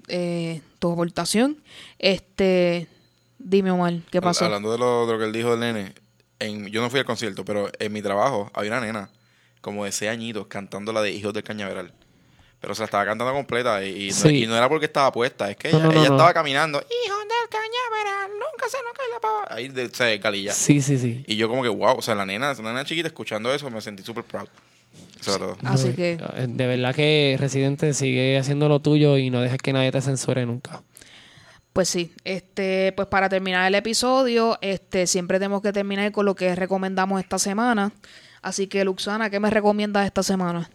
eh, 0.07 0.61
tu 0.79 0.91
aportación. 0.91 1.57
Este, 1.99 2.87
dime 3.43 3.71
Omar, 3.71 3.93
¿qué 4.11 4.21
pasó? 4.21 4.45
Hablando 4.45 4.71
de 4.71 4.77
lo, 4.77 5.05
de 5.07 5.13
lo 5.13 5.19
que 5.19 5.25
él 5.25 5.31
dijo 5.31 5.51
del 5.51 5.59
nene, 5.59 5.93
en, 6.39 6.67
yo 6.67 6.81
no 6.81 6.89
fui 6.89 6.99
al 6.99 7.05
concierto, 7.05 7.45
pero 7.45 7.69
en 7.79 7.91
mi 7.93 8.01
trabajo 8.01 8.49
había 8.53 8.71
una 8.71 8.81
nena 8.81 9.09
como 9.61 9.85
de 9.85 9.91
6 9.91 10.09
añitos 10.11 10.47
cantando 10.47 10.91
la 10.93 11.01
de 11.01 11.11
Hijos 11.11 11.33
del 11.33 11.43
Cañaveral. 11.43 11.93
Pero 12.59 12.75
se 12.75 12.81
la 12.81 12.85
estaba 12.85 13.05
cantando 13.05 13.33
completa 13.33 13.83
y, 13.83 14.05
y 14.05 14.09
no, 14.09 14.13
Sí. 14.15 14.43
y 14.43 14.47
no 14.47 14.55
era 14.55 14.69
porque 14.69 14.85
estaba 14.85 15.11
puesta, 15.11 15.49
es 15.49 15.57
que 15.57 15.71
No, 15.71 15.77
ella, 15.79 15.85
no, 15.87 15.91
no, 15.93 15.99
ella 15.99 16.09
no. 16.09 16.15
estaba 16.15 16.33
caminando. 16.33 16.79
Hijo 16.79 17.17
del 17.17 17.49
cañaveral, 17.49 18.31
nunca 18.33 18.69
se 18.69 18.77
nos 18.83 18.93
cae 18.93 19.07
la 19.11 19.19
pava. 19.19 19.47
Ahí 19.49 19.67
de, 19.69 19.89
se 19.89 20.17
galilla. 20.19 20.53
Sí, 20.53 20.79
sí, 20.81 20.97
sí. 20.99 21.23
Y 21.27 21.35
yo 21.37 21.49
como 21.49 21.63
que, 21.63 21.69
wow, 21.69 21.97
o 21.97 22.01
sea, 22.03 22.13
la 22.15 22.25
nena, 22.25 22.51
esa 22.51 22.61
nena 22.61 22.85
chiquita 22.85 23.07
escuchando 23.07 23.51
eso, 23.53 23.69
me 23.71 23.81
sentí 23.81 24.03
súper 24.03 24.23
proud. 24.25 24.47
Así 25.63 25.93
que 25.93 26.13
eh, 26.13 26.47
De 26.49 26.67
verdad 26.67 26.93
que 26.95 27.37
Residente 27.39 27.93
sigue 27.93 28.37
haciendo 28.37 28.67
lo 28.67 28.79
tuyo 28.79 29.17
y 29.17 29.29
no 29.29 29.41
dejes 29.41 29.59
que 29.59 29.71
nadie 29.73 29.91
te 29.91 30.01
censure 30.01 30.45
nunca. 30.45 30.81
Pues 31.73 31.87
sí, 31.87 32.13
este, 32.25 32.91
pues 32.97 33.07
para 33.07 33.29
terminar 33.29 33.65
el 33.65 33.75
episodio, 33.75 34.57
este, 34.61 35.07
siempre 35.07 35.39
tenemos 35.39 35.61
que 35.61 35.71
terminar 35.71 36.11
con 36.11 36.25
lo 36.25 36.35
que 36.35 36.53
recomendamos 36.53 37.21
esta 37.21 37.39
semana. 37.39 37.93
Así 38.41 38.67
que, 38.67 38.83
Luxana, 38.83 39.29
¿qué 39.29 39.39
me 39.39 39.49
recomiendas 39.49 40.05
esta 40.05 40.21
semana? 40.21 40.69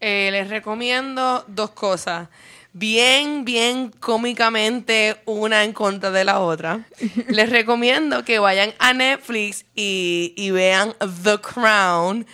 Eh, 0.00 0.30
les 0.32 0.48
recomiendo 0.48 1.44
dos 1.46 1.70
cosas. 1.70 2.28
Bien, 2.72 3.44
bien 3.44 3.92
cómicamente 4.00 5.16
una 5.24 5.62
en 5.62 5.72
contra 5.72 6.10
de 6.10 6.24
la 6.24 6.40
otra. 6.40 6.84
les 7.28 7.50
recomiendo 7.50 8.24
que 8.24 8.40
vayan 8.40 8.72
a 8.78 8.92
Netflix 8.92 9.64
y, 9.76 10.34
y 10.36 10.50
vean 10.50 10.94
The 11.22 11.38
Crown. 11.38 12.26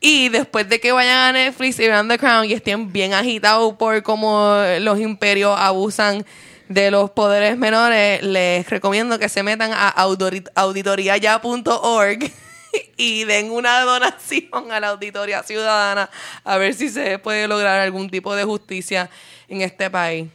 Y 0.00 0.28
después 0.28 0.68
de 0.68 0.80
que 0.80 0.92
vayan 0.92 1.18
a 1.18 1.32
Netflix 1.32 1.80
y 1.80 1.88
vean 1.88 2.08
The 2.08 2.18
Crown 2.18 2.44
y 2.44 2.52
estén 2.52 2.92
bien 2.92 3.12
agitados 3.12 3.74
por 3.74 4.02
cómo 4.04 4.56
los 4.80 5.00
imperios 5.00 5.58
abusan 5.58 6.24
de 6.70 6.90
los 6.92 7.10
poderes 7.10 7.58
menores, 7.58 8.22
les 8.22 8.70
recomiendo 8.70 9.18
que 9.18 9.28
se 9.28 9.42
metan 9.42 9.72
a 9.72 9.88
auditoriaya.org 10.54 12.30
y 12.96 13.24
den 13.24 13.50
una 13.50 13.80
donación 13.80 14.70
a 14.70 14.78
la 14.78 14.90
auditoría 14.90 15.42
ciudadana 15.42 16.08
a 16.44 16.56
ver 16.58 16.74
si 16.74 16.88
se 16.88 17.18
puede 17.18 17.48
lograr 17.48 17.80
algún 17.80 18.08
tipo 18.08 18.36
de 18.36 18.44
justicia 18.44 19.10
en 19.48 19.62
este 19.62 19.90
país. 19.90 20.28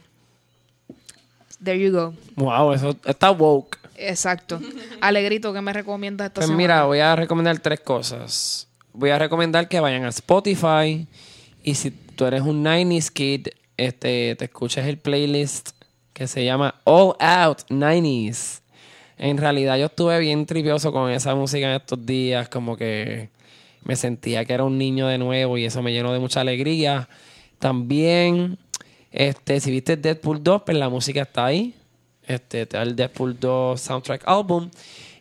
There 1.64 1.80
you 1.80 1.90
go. 1.90 2.12
Wow, 2.34 2.74
eso 2.74 2.94
está 3.06 3.30
woke. 3.30 3.78
Exacto. 3.96 4.60
Alegrito, 5.00 5.54
¿qué 5.54 5.62
me 5.62 5.72
recomiendas 5.72 6.26
esta 6.26 6.34
Pues 6.40 6.48
semana? 6.48 6.58
mira, 6.58 6.84
voy 6.84 6.98
a 7.00 7.16
recomendar 7.16 7.58
tres 7.60 7.80
cosas. 7.80 8.68
Voy 8.92 9.08
a 9.08 9.18
recomendar 9.18 9.68
que 9.68 9.80
vayan 9.80 10.04
a 10.04 10.10
Spotify 10.10 11.06
y 11.64 11.74
si 11.76 11.90
tú 11.92 12.26
eres 12.26 12.42
un 12.42 12.62
90s 12.62 13.10
kid, 13.10 13.48
este, 13.78 14.36
te 14.36 14.44
escuches 14.44 14.84
el 14.86 14.98
playlist 14.98 15.70
que 16.16 16.26
se 16.26 16.46
llama 16.46 16.74
All 16.84 17.14
Out 17.20 17.58
90s. 17.68 18.62
En 19.18 19.36
realidad 19.36 19.76
yo 19.76 19.84
estuve 19.84 20.18
bien 20.18 20.46
tripioso 20.46 20.90
con 20.90 21.10
esa 21.10 21.34
música 21.34 21.68
en 21.68 21.76
estos 21.76 22.06
días, 22.06 22.48
como 22.48 22.74
que 22.74 23.28
me 23.84 23.96
sentía 23.96 24.46
que 24.46 24.54
era 24.54 24.64
un 24.64 24.78
niño 24.78 25.08
de 25.08 25.18
nuevo 25.18 25.58
y 25.58 25.66
eso 25.66 25.82
me 25.82 25.92
llenó 25.92 26.14
de 26.14 26.18
mucha 26.18 26.40
alegría. 26.40 27.06
También, 27.58 28.56
este, 29.12 29.60
si 29.60 29.70
viste 29.70 29.98
Deadpool 29.98 30.42
2, 30.42 30.62
pues 30.64 30.78
la 30.78 30.88
música 30.88 31.20
está 31.20 31.44
ahí. 31.44 31.74
Este, 32.26 32.62
está 32.62 32.80
el 32.82 32.96
Deadpool 32.96 33.38
2 33.38 33.78
soundtrack 33.78 34.22
album. 34.24 34.70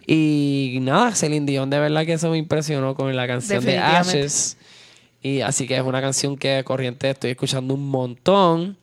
Y 0.07 0.77
nada, 0.79 1.13
Celine 1.13 1.45
Dion, 1.45 1.69
de 1.69 1.77
verdad 1.77 2.05
que 2.05 2.13
eso 2.13 2.29
me 2.29 2.37
impresionó 2.37 2.95
con 2.95 3.13
la 3.13 3.27
canción 3.27 3.65
de. 3.65 3.77
Ashes. 3.79 4.55
Y 5.21 5.41
así 5.41 5.67
que 5.67 5.75
es 5.75 5.83
una 5.83 5.99
canción 5.99 6.37
que 6.37 6.63
corriente 6.63 7.09
estoy 7.09 7.31
escuchando 7.31 7.73
un 7.73 7.85
montón. 7.89 8.77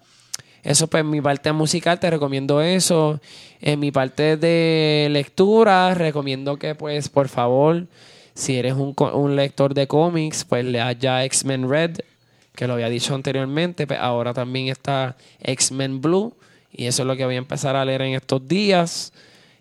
Eso, 0.62 0.86
pues, 0.86 1.00
en 1.02 1.10
mi 1.10 1.20
parte 1.20 1.52
musical 1.52 1.98
te 1.98 2.10
recomiendo 2.10 2.60
eso. 2.60 3.20
En 3.60 3.80
mi 3.80 3.90
parte 3.90 4.36
de 4.36 5.08
lectura, 5.10 5.94
recomiendo 5.94 6.56
que, 6.56 6.74
pues, 6.74 7.08
por 7.08 7.28
favor, 7.28 7.86
si 8.34 8.56
eres 8.56 8.74
un, 8.74 8.94
un 9.14 9.36
lector 9.36 9.74
de 9.74 9.86
cómics, 9.86 10.44
pues 10.44 10.64
leas 10.64 10.98
ya 10.98 11.24
X-Men 11.24 11.68
Red, 11.68 11.98
que 12.54 12.66
lo 12.66 12.74
había 12.74 12.88
dicho 12.88 13.14
anteriormente. 13.14 13.86
Pues 13.86 14.00
ahora 14.00 14.32
también 14.34 14.68
está 14.68 15.16
X-Men 15.40 16.00
Blue. 16.00 16.34
Y 16.72 16.86
eso 16.86 17.02
es 17.02 17.06
lo 17.06 17.16
que 17.16 17.24
voy 17.26 17.34
a 17.34 17.38
empezar 17.38 17.76
a 17.76 17.84
leer 17.84 18.02
en 18.02 18.14
estos 18.14 18.46
días. 18.48 19.12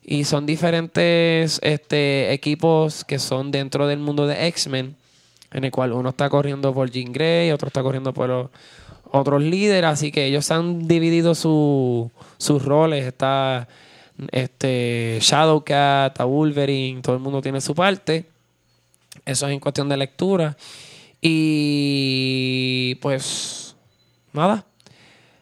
Y 0.04 0.24
son 0.24 0.46
diferentes 0.46 1.60
este, 1.62 2.32
equipos 2.32 3.04
que 3.04 3.20
son 3.20 3.52
dentro 3.52 3.88
del 3.88 4.00
mundo 4.00 4.26
de 4.26 4.48
X-Men, 4.48 4.96
en 5.52 5.64
el 5.64 5.72
cual 5.72 5.92
uno 5.92 6.10
está 6.10 6.30
corriendo 6.30 6.74
por 6.74 6.90
Jean 6.90 7.12
Grey, 7.12 7.52
otro 7.52 7.68
está 7.68 7.84
corriendo 7.84 8.14
por 8.14 8.30
los 8.30 8.50
otros 9.12 9.42
líderes, 9.42 9.90
así 9.90 10.12
que 10.12 10.26
ellos 10.26 10.50
han 10.52 10.88
dividido 10.88 11.36
su- 11.36 12.12
sus 12.38 12.64
roles. 12.64 13.06
Está 13.06 13.68
este, 14.32 15.20
Shadowcat, 15.22 16.20
Wolverine, 16.20 17.02
todo 17.02 17.16
el 17.16 17.22
mundo 17.22 17.42
tiene 17.42 17.62
su 17.62 17.76
parte. 17.76 18.26
Eso 19.26 19.48
es 19.48 19.54
en 19.54 19.60
cuestión 19.60 19.90
de 19.90 19.98
lectura. 19.98 20.58
Y 21.22 22.96
pues, 22.96 23.76
nada. 24.34 24.66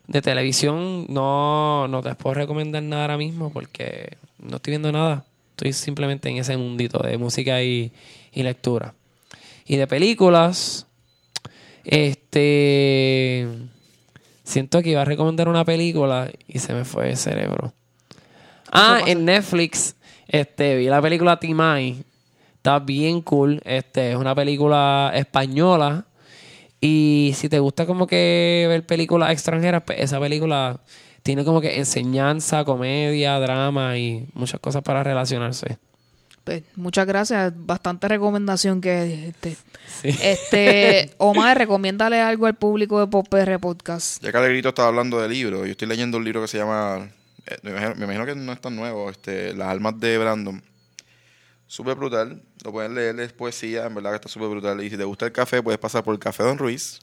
De 0.07 0.21
televisión 0.23 1.05
no, 1.07 1.87
no 1.87 2.01
te 2.01 2.15
puedo 2.15 2.33
recomendar 2.33 2.81
nada 2.81 3.03
ahora 3.03 3.17
mismo 3.17 3.51
porque 3.51 4.17
no 4.39 4.55
estoy 4.55 4.71
viendo 4.71 4.91
nada. 4.91 5.23
Estoy 5.51 5.73
simplemente 5.73 6.29
en 6.29 6.37
ese 6.37 6.57
mundito 6.57 6.99
de 6.99 7.17
música 7.17 7.61
y, 7.61 7.91
y 8.33 8.41
lectura. 8.43 8.93
Y 9.67 9.75
de 9.75 9.85
películas, 9.85 10.87
este. 11.83 13.47
Siento 14.43 14.81
que 14.81 14.89
iba 14.89 15.01
a 15.01 15.05
recomendar 15.05 15.47
una 15.47 15.63
película 15.63 16.29
y 16.47 16.59
se 16.59 16.73
me 16.73 16.83
fue 16.83 17.11
el 17.11 17.17
cerebro. 17.17 17.73
Ah, 18.71 19.01
en 19.05 19.25
Netflix, 19.25 19.95
este, 20.27 20.75
vi 20.75 20.85
la 20.87 21.01
película 21.01 21.39
Timai. 21.39 22.03
Está 22.55 22.79
bien 22.79 23.21
cool. 23.21 23.61
Este, 23.63 24.11
es 24.11 24.17
una 24.17 24.33
película 24.33 25.11
española. 25.13 26.05
Y 26.81 27.33
si 27.35 27.49
te 27.49 27.59
gusta 27.59 27.85
como 27.85 28.07
que 28.07 28.65
ver 28.69 28.85
películas 28.85 29.31
extranjeras, 29.31 29.83
pues 29.85 29.99
esa 29.99 30.19
película 30.19 30.79
tiene 31.23 31.43
como 31.43 31.61
que 31.61 31.77
enseñanza, 31.77 32.63
comedia, 32.63 33.39
drama 33.39 33.97
y 33.97 34.27
muchas 34.33 34.59
cosas 34.59 34.81
para 34.81 35.03
relacionarse. 35.03 35.77
Pues, 36.49 36.63
muchas 36.75 37.05
gracias. 37.05 37.53
Bastante 37.55 38.07
recomendación 38.07 38.81
que 38.81 39.27
este. 39.27 39.55
Este, 40.01 41.11
Omar, 41.19 41.55
recomiéndale 41.55 42.21
algo 42.21 42.47
al 42.47 42.55
público 42.55 42.99
de 42.99 43.05
Pop 43.05 43.27
PR 43.29 43.59
Podcast. 43.59 44.23
Ya 44.23 44.31
que 44.31 44.37
Alegrito 44.39 44.69
estaba 44.69 44.87
hablando 44.87 45.21
de 45.21 45.29
libros, 45.29 45.67
yo 45.67 45.71
estoy 45.71 45.87
leyendo 45.87 46.17
un 46.17 46.23
libro 46.23 46.41
que 46.41 46.47
se 46.47 46.57
llama, 46.57 47.07
eh, 47.45 47.57
me, 47.61 47.69
imagino, 47.69 47.93
me 47.97 48.05
imagino 48.05 48.25
que 48.25 48.33
no 48.33 48.51
es 48.51 48.59
tan 48.59 48.75
nuevo, 48.75 49.11
este, 49.11 49.53
Las 49.53 49.67
almas 49.67 49.99
de 49.99 50.17
Brandon. 50.17 50.63
Súper 51.67 51.93
brutal, 51.93 52.41
lo 52.65 52.71
pueden 52.71 52.95
leer, 52.95 53.19
es 53.19 53.31
poesía, 53.31 53.85
en 53.85 53.93
verdad 53.93 54.09
que 54.09 54.15
está 54.15 54.29
súper 54.29 54.49
brutal. 54.49 54.83
Y 54.83 54.89
si 54.89 54.97
te 54.97 55.03
gusta 55.03 55.27
el 55.27 55.31
café, 55.31 55.61
puedes 55.61 55.79
pasar 55.79 56.03
por 56.03 56.15
el 56.15 56.19
Café 56.19 56.41
Don 56.41 56.57
Ruiz. 56.57 56.99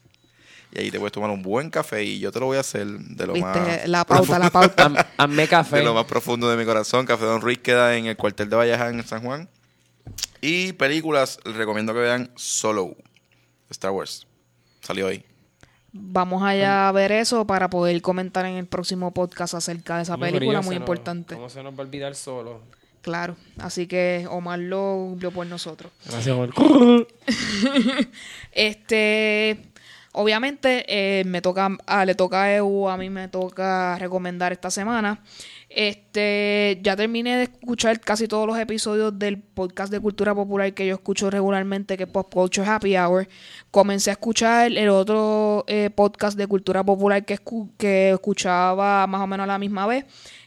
Y 0.73 0.81
ahí 0.81 0.91
te 0.91 0.99
puedes 0.99 1.13
tomar 1.13 1.31
un 1.31 1.43
buen 1.43 1.71
café 1.71 2.05
y 2.05 2.19
yo 2.19 2.31
te 2.33 2.41
lo 2.41 2.47
voy 2.47 2.57
a 2.59 2.61
hacer 2.61 2.87
de 2.87 3.27
lo 3.27 3.33
Viste, 3.33 3.49
más 3.49 3.89
la 3.89 4.05
pauta, 4.05 4.39
la 4.39 4.51
pauta. 4.51 4.85
Haz- 4.87 5.07
Hazme 5.17 5.49
café. 5.49 5.77
de 5.77 5.85
lo 5.85 5.95
más 5.95 6.05
profundo 6.05 6.51
de 6.51 6.57
mi 6.57 6.65
corazón. 6.65 7.07
Café 7.07 7.25
Don 7.25 7.41
Ruiz 7.41 7.59
queda 7.59 7.97
en 7.97 8.07
el 8.07 8.17
cuartel 8.17 8.51
de 8.51 8.57
Valleja 8.57 8.89
en 8.89 9.03
San 9.07 9.23
Juan. 9.23 9.49
Y 10.41 10.73
películas, 10.75 11.39
les 11.45 11.57
recomiendo 11.57 11.95
que 11.95 12.01
vean 12.01 12.31
Solo, 12.37 12.95
Star 13.71 13.91
Wars. 13.93 14.27
Salió 14.83 15.07
hoy. 15.07 15.25
Vamos 15.93 16.43
allá 16.43 16.89
a 16.89 16.93
ver 16.93 17.11
eso 17.11 17.47
para 17.47 17.71
poder 17.71 18.03
comentar 18.03 18.45
en 18.45 18.57
el 18.57 18.67
próximo 18.67 19.15
podcast 19.15 19.55
acerca 19.55 19.97
de 19.97 20.03
esa 20.03 20.19
película 20.19 20.61
muy 20.61 20.77
importante. 20.77 21.35
¿Cómo 21.37 21.49
se 21.49 21.63
nos 21.63 21.73
va 21.73 21.79
a 21.79 21.87
olvidar 21.87 22.15
solo? 22.15 22.61
Claro, 23.01 23.37
así 23.59 23.87
que 23.87 24.27
Omar 24.29 24.59
lo 24.59 25.07
cumplió 25.09 25.31
por 25.31 25.47
nosotros. 25.47 25.91
Gracias, 26.05 26.37
Omar. 26.37 26.51
Este, 28.53 29.59
obviamente, 30.17 30.85
eh, 30.89 31.25
me 31.25 31.41
toca, 31.43 31.69
ah, 31.87 32.05
le 32.05 32.15
toca 32.15 32.43
a 32.45 32.57
EU, 32.57 32.89
a 32.89 32.97
mí 32.97 33.09
me 33.11 33.29
toca 33.29 33.97
recomendar 33.99 34.53
esta 34.53 34.71
semana. 34.71 35.23
Este, 35.69 36.79
ya 36.83 36.97
terminé 36.97 37.37
de 37.37 37.43
escuchar 37.45 38.01
casi 38.01 38.27
todos 38.29 38.47
los 38.47 38.59
episodios 38.59 39.19
del 39.19 39.39
podcast 39.39 39.93
de 39.93 40.01
cultura 40.01 40.35
popular 40.35 40.73
que 40.75 40.87
yo 40.87 40.95
escucho 40.95 41.31
regularmente, 41.31 41.97
que 41.97 42.05
es 42.05 42.09
Pop 42.09 42.33
Culture 42.33 42.67
Happy 42.67 42.97
Hour. 42.97 43.29
Comencé 43.71 44.11
a 44.11 44.15
escuchar 44.15 44.73
el 44.73 44.89
otro 44.89 45.65
eh, 45.69 45.91
podcast 45.95 46.39
de 46.39 46.47
cultura 46.47 46.83
popular 46.83 47.25
que, 47.25 47.39
escu- 47.39 47.71
que 47.77 48.11
escuchaba 48.11 49.07
más 49.07 49.21
o 49.21 49.27
menos 49.27 49.45
a 49.45 49.49
la 49.49 49.59
misma 49.59 49.87
vez, 49.87 50.05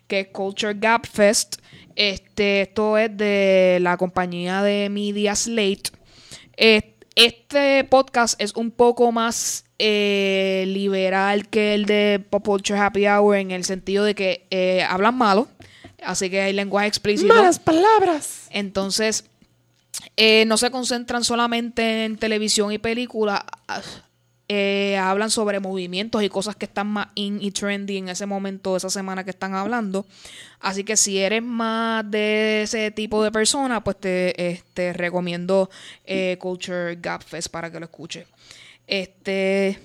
que 0.08 0.22
es 0.22 0.28
Culture 0.30 0.74
Gap 0.74 1.06
Fest. 1.06 1.58
Este, 1.96 2.62
esto 2.62 2.98
es 2.98 3.16
de 3.16 3.78
la 3.82 3.98
compañía 3.98 4.64
de 4.64 4.90
Media 4.90 5.36
Slate. 5.36 5.92
Eh, 6.58 6.96
Este 7.20 7.84
podcast 7.84 8.42
es 8.42 8.56
un 8.56 8.72
poco 8.72 9.12
más 9.12 9.66
eh, 9.78 10.64
liberal 10.68 11.50
que 11.50 11.74
el 11.74 11.86
de 11.86 12.26
Pop 12.30 12.46
Culture 12.46 12.80
Happy 12.80 13.08
Hour 13.08 13.36
en 13.36 13.52
el 13.52 13.66
sentido 13.66 14.06
de 14.06 14.16
que 14.16 14.48
eh, 14.52 14.84
hablan 14.84 15.18
malo, 15.18 15.50
así 16.02 16.30
que 16.30 16.40
hay 16.40 16.54
lenguaje 16.54 16.88
explícito. 16.88 17.34
palabras. 17.66 18.48
Entonces, 18.52 19.26
eh, 20.16 20.46
no 20.46 20.56
se 20.56 20.72
concentran 20.72 21.26
solamente 21.26 22.06
en 22.06 22.16
televisión 22.16 22.72
y 22.72 22.78
película. 22.78 23.46
Eh, 24.52 24.98
hablan 24.98 25.30
sobre 25.30 25.60
movimientos 25.60 26.24
y 26.24 26.30
cosas 26.30 26.56
que 26.56 26.66
están 26.66 26.88
más 26.88 27.10
in 27.14 27.40
y 27.40 27.52
trendy 27.52 27.98
en 27.98 28.10
ese 28.10 28.26
momento, 28.26 28.76
esa 28.76 28.90
semana 28.90 29.24
que 29.24 29.30
están 29.30 29.54
hablando. 29.54 30.08
Así 30.60 30.84
que 30.84 30.98
si 30.98 31.20
eres 31.20 31.44
más 31.44 32.10
de 32.10 32.64
ese 32.64 32.90
tipo 32.90 33.24
de 33.24 33.32
persona, 33.32 33.84
pues 33.84 33.98
te 33.98 34.52
este, 34.52 34.94
recomiendo 34.94 35.70
eh, 36.04 36.38
Culture 36.40 36.96
Gap 36.96 37.22
Fest 37.24 37.50
para 37.50 37.72
que 37.72 37.80
lo 37.80 37.86
escuches. 37.86 38.26
Este. 38.88 39.78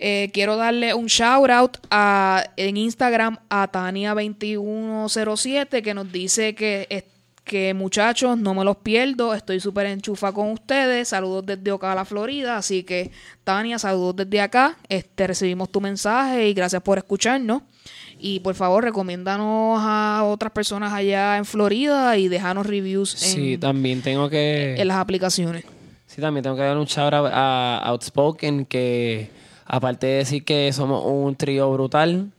Eh, 0.00 0.30
quiero 0.32 0.56
darle 0.56 0.94
un 0.94 1.06
shout 1.06 1.50
out 1.50 1.78
a, 1.90 2.44
en 2.56 2.76
Instagram 2.76 3.36
a 3.48 3.72
Tania2107 3.72 5.82
que 5.82 5.94
nos 5.94 6.12
dice 6.12 6.54
que, 6.54 6.86
que 7.48 7.74
muchachos, 7.74 8.38
no 8.38 8.54
me 8.54 8.64
los 8.64 8.76
pierdo, 8.76 9.34
estoy 9.34 9.58
súper 9.58 9.86
enchufa 9.86 10.30
con 10.30 10.52
ustedes. 10.52 11.08
Saludos 11.08 11.44
desde 11.46 11.72
Ocala, 11.72 12.04
Florida. 12.04 12.56
Así 12.58 12.84
que, 12.84 13.10
Tania, 13.42 13.80
saludos 13.80 14.14
desde 14.16 14.40
acá. 14.40 14.76
Este, 14.88 15.26
recibimos 15.26 15.72
tu 15.72 15.80
mensaje 15.80 16.48
y 16.48 16.54
gracias 16.54 16.80
por 16.82 16.98
escucharnos. 16.98 17.62
Y 18.20 18.40
por 18.40 18.54
favor, 18.54 18.84
recomiéndanos 18.84 19.80
a 19.82 20.22
otras 20.24 20.52
personas 20.52 20.92
allá 20.92 21.38
en 21.38 21.44
Florida 21.44 22.16
y 22.16 22.28
déjanos 22.28 22.66
reviews 22.66 23.20
en, 23.22 23.28
Sí, 23.28 23.58
también 23.58 24.02
tengo 24.02 24.28
que... 24.28 24.76
en 24.78 24.86
las 24.86 24.98
aplicaciones. 24.98 25.64
Sí, 26.06 26.20
también 26.20 26.42
tengo 26.42 26.56
que 26.56 26.62
dar 26.62 26.76
un 26.76 26.86
shout 26.86 27.14
out 27.14 27.30
a 27.32 27.80
Outspoken, 27.86 28.66
que 28.66 29.30
aparte 29.64 30.06
de 30.06 30.14
decir 30.18 30.44
que 30.44 30.72
somos 30.72 31.02
un 31.04 31.34
trío 31.34 31.72
brutal 31.72 32.30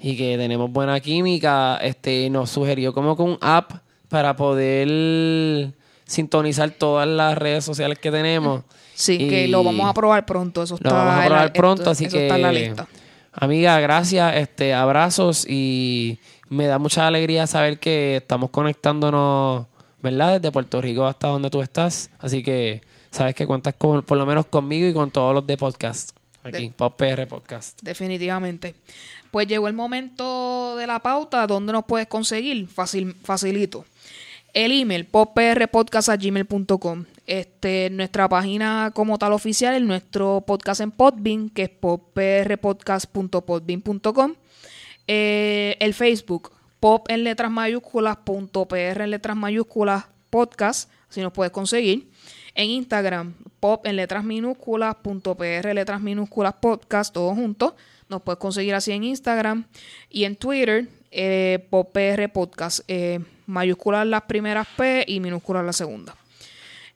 y 0.00 0.16
que 0.16 0.36
tenemos 0.38 0.70
buena 0.70 0.98
química, 1.00 1.76
este 1.82 2.30
nos 2.30 2.50
sugirió 2.50 2.94
como 2.94 3.16
que 3.16 3.22
un 3.22 3.38
app 3.40 3.72
para 4.08 4.36
poder 4.36 5.72
sintonizar 6.06 6.70
todas 6.70 7.06
las 7.06 7.36
redes 7.36 7.64
sociales 7.64 7.98
que 7.98 8.10
tenemos. 8.10 8.62
Sí, 8.94 9.18
que 9.28 9.46
lo 9.48 9.62
vamos 9.62 9.88
a 9.88 9.94
probar 9.94 10.26
pronto. 10.26 10.62
Eso 10.62 10.74
está 10.76 10.88
Lo 10.88 10.94
vamos 10.96 11.14
a 11.14 11.18
la- 11.20 11.26
probar 11.26 11.52
pronto, 11.52 11.82
esto- 11.82 11.90
así 11.90 12.04
eso 12.06 12.16
que... 12.16 12.22
está 12.24 12.36
en 12.36 12.42
la 12.42 12.52
lista. 12.52 12.88
Amiga, 13.32 13.78
gracias, 13.78 14.34
este, 14.36 14.74
abrazos 14.74 15.46
y 15.48 16.18
me 16.48 16.66
da 16.66 16.78
mucha 16.78 17.06
alegría 17.06 17.46
saber 17.46 17.78
que 17.78 18.16
estamos 18.16 18.50
conectándonos, 18.50 19.66
¿verdad? 20.02 20.40
Desde 20.40 20.50
Puerto 20.50 20.80
Rico 20.80 21.06
hasta 21.06 21.28
donde 21.28 21.48
tú 21.50 21.62
estás. 21.62 22.10
Así 22.18 22.42
que 22.42 22.80
sabes 23.12 23.34
que 23.36 23.46
cuentas 23.46 23.74
con, 23.78 24.02
por 24.02 24.18
lo 24.18 24.26
menos 24.26 24.46
conmigo 24.46 24.88
y 24.88 24.92
con 24.94 25.10
todos 25.12 25.34
los 25.34 25.46
de 25.46 25.56
podcast. 25.56 26.10
Aquí, 26.42 26.68
De- 26.68 26.74
Pop 26.74 26.96
PR 26.96 27.26
Podcast. 27.28 27.80
Definitivamente. 27.82 28.74
Pues 29.30 29.46
llegó 29.46 29.68
el 29.68 29.74
momento 29.74 30.76
de 30.76 30.86
la 30.86 31.00
pauta. 31.00 31.46
¿Dónde 31.46 31.72
nos 31.72 31.84
puedes 31.84 32.08
conseguir? 32.08 32.66
Fácil, 32.68 33.14
facilito. 33.14 33.84
El 34.54 34.72
email, 34.72 35.04
popprpodcast.gmail.com. 35.06 37.04
Este, 37.26 37.90
nuestra 37.90 38.26
página 38.28 38.92
como 38.94 39.18
tal 39.18 39.34
oficial, 39.34 39.74
el 39.74 39.86
nuestro 39.86 40.42
podcast 40.46 40.80
en 40.80 40.90
Podbean, 40.90 41.50
que 41.50 41.64
es 41.64 41.68
popprpodcast.podbean.com. 41.68 44.34
Eh, 45.06 45.76
el 45.80 45.92
Facebook, 45.92 46.50
pop 46.80 47.04
en 47.10 47.24
letras 47.24 47.50
mayúsculas, 47.50 48.16
punto 48.18 48.66
PR 48.66 49.02
en 49.02 49.10
letras 49.10 49.36
mayúsculas, 49.36 50.04
podcast, 50.30 50.88
si 51.10 51.20
nos 51.20 51.32
puedes 51.32 51.52
conseguir. 51.52 52.08
En 52.54 52.70
Instagram, 52.70 53.34
pop 53.60 53.86
en 53.86 53.96
letras 53.96 54.24
minúsculas, 54.24 54.94
punto 54.96 55.34
PR 55.34 55.74
letras 55.74 56.00
minúsculas, 56.00 56.54
podcast, 56.54 57.12
todo 57.12 57.34
junto. 57.34 57.76
Nos 58.08 58.22
puedes 58.22 58.38
conseguir 58.38 58.74
así 58.74 58.92
en 58.92 59.04
Instagram. 59.04 59.66
Y 60.10 60.24
en 60.24 60.36
Twitter, 60.36 60.88
eh, 61.10 61.66
pop 61.70 61.90
PR 61.92 62.28
podcast, 62.32 62.80
eh, 62.88 63.20
mayúsculas 63.46 64.06
las 64.06 64.22
primeras 64.22 64.66
P 64.76 65.04
y 65.06 65.20
minúsculas 65.20 65.64
la 65.64 65.72
segunda. 65.72 66.14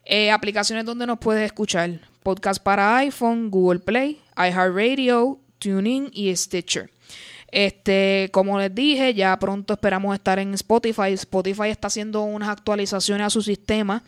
Eh, 0.04 0.30
aplicaciones 0.30 0.84
donde 0.84 1.06
nos 1.06 1.18
puedes 1.18 1.44
escuchar. 1.44 2.00
Podcast 2.22 2.62
para 2.62 2.96
iPhone, 2.98 3.50
Google 3.50 3.80
Play, 3.80 4.20
iHeartRadio, 4.36 5.38
TuneIn 5.58 6.10
y 6.12 6.34
Stitcher. 6.34 6.90
Este, 7.48 8.30
como 8.32 8.58
les 8.58 8.74
dije, 8.74 9.12
ya 9.12 9.38
pronto 9.38 9.74
esperamos 9.74 10.14
estar 10.14 10.38
en 10.38 10.54
Spotify. 10.54 11.12
Spotify 11.12 11.68
está 11.68 11.88
haciendo 11.88 12.22
unas 12.22 12.48
actualizaciones 12.48 13.26
a 13.26 13.30
su 13.30 13.42
sistema 13.42 14.02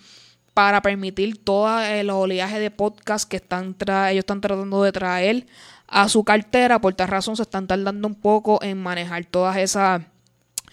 para 0.54 0.80
permitir 0.80 1.42
todo 1.44 1.80
el 1.82 2.08
oleaje 2.10 2.60
de 2.60 2.70
podcast 2.70 3.28
que 3.28 3.36
están 3.36 3.76
tra- 3.76 4.10
ellos 4.10 4.20
están 4.22 4.40
tratando 4.40 4.82
de 4.82 4.92
traer 4.92 5.46
a 5.94 6.08
su 6.08 6.24
cartera. 6.24 6.80
Por 6.80 6.94
tal 6.94 7.08
razón 7.08 7.36
se 7.36 7.42
están 7.42 7.66
tardando 7.66 8.08
un 8.08 8.16
poco 8.16 8.62
en 8.62 8.82
manejar 8.82 9.24
todas 9.24 9.56
esas 9.56 10.02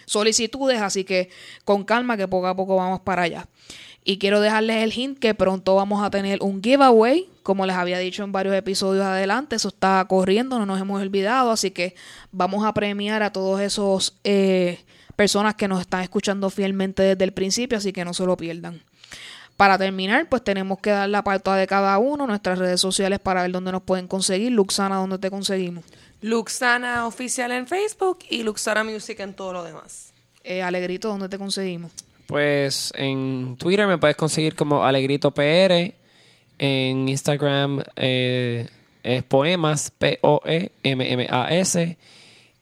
solicitudes, 0.05 0.81
así 0.81 1.03
que 1.03 1.29
con 1.63 1.85
calma 1.85 2.17
que 2.17 2.27
poco 2.27 2.47
a 2.47 2.55
poco 2.55 2.75
vamos 2.75 2.99
para 3.01 3.21
allá. 3.21 3.47
Y 4.03 4.17
quiero 4.17 4.41
dejarles 4.41 4.83
el 4.83 4.91
hint 4.91 5.19
que 5.19 5.35
pronto 5.35 5.75
vamos 5.75 6.03
a 6.03 6.09
tener 6.09 6.39
un 6.41 6.63
giveaway, 6.63 7.29
como 7.43 7.67
les 7.67 7.75
había 7.75 7.99
dicho 7.99 8.23
en 8.23 8.31
varios 8.31 8.55
episodios 8.55 9.05
adelante, 9.05 9.55
eso 9.55 9.67
está 9.67 10.03
corriendo, 10.09 10.57
no 10.57 10.65
nos 10.65 10.81
hemos 10.81 10.99
olvidado, 10.99 11.51
así 11.51 11.69
que 11.69 11.93
vamos 12.31 12.65
a 12.65 12.73
premiar 12.73 13.21
a 13.21 13.31
todos 13.31 13.61
esos 13.61 14.17
eh, 14.23 14.79
personas 15.15 15.53
que 15.53 15.67
nos 15.67 15.81
están 15.81 16.01
escuchando 16.01 16.49
fielmente 16.49 17.03
desde 17.03 17.23
el 17.23 17.31
principio, 17.31 17.77
así 17.77 17.93
que 17.93 18.03
no 18.03 18.15
se 18.15 18.25
lo 18.25 18.35
pierdan. 18.35 18.81
Para 19.61 19.77
terminar, 19.77 20.27
pues 20.27 20.43
tenemos 20.43 20.79
que 20.79 20.89
dar 20.89 21.07
la 21.07 21.23
pauta 21.23 21.55
de 21.55 21.67
cada 21.67 21.99
uno, 21.99 22.25
nuestras 22.25 22.57
redes 22.57 22.81
sociales 22.81 23.19
para 23.19 23.43
ver 23.43 23.51
dónde 23.51 23.71
nos 23.71 23.83
pueden 23.83 24.07
conseguir. 24.07 24.51
Luxana, 24.51 24.95
¿dónde 24.95 25.19
te 25.19 25.29
conseguimos? 25.29 25.85
Luxana 26.19 27.05
Oficial 27.05 27.51
en 27.51 27.67
Facebook 27.67 28.17
y 28.27 28.41
Luxana 28.41 28.83
Music 28.83 29.19
en 29.19 29.35
todo 29.35 29.53
lo 29.53 29.63
demás. 29.63 30.13
Eh, 30.43 30.63
Alegrito, 30.63 31.09
¿dónde 31.09 31.29
te 31.29 31.37
conseguimos? 31.37 31.91
Pues 32.25 32.91
en 32.95 33.55
Twitter 33.55 33.85
me 33.85 33.99
puedes 33.99 34.15
conseguir 34.15 34.55
como 34.55 34.83
Alegrito 34.83 35.29
PR. 35.29 35.93
En 36.57 37.07
Instagram 37.07 37.83
eh, 37.97 38.67
es 39.03 39.21
Poemas, 39.21 39.91
P-O-E-M-M-A-S. 39.95 41.97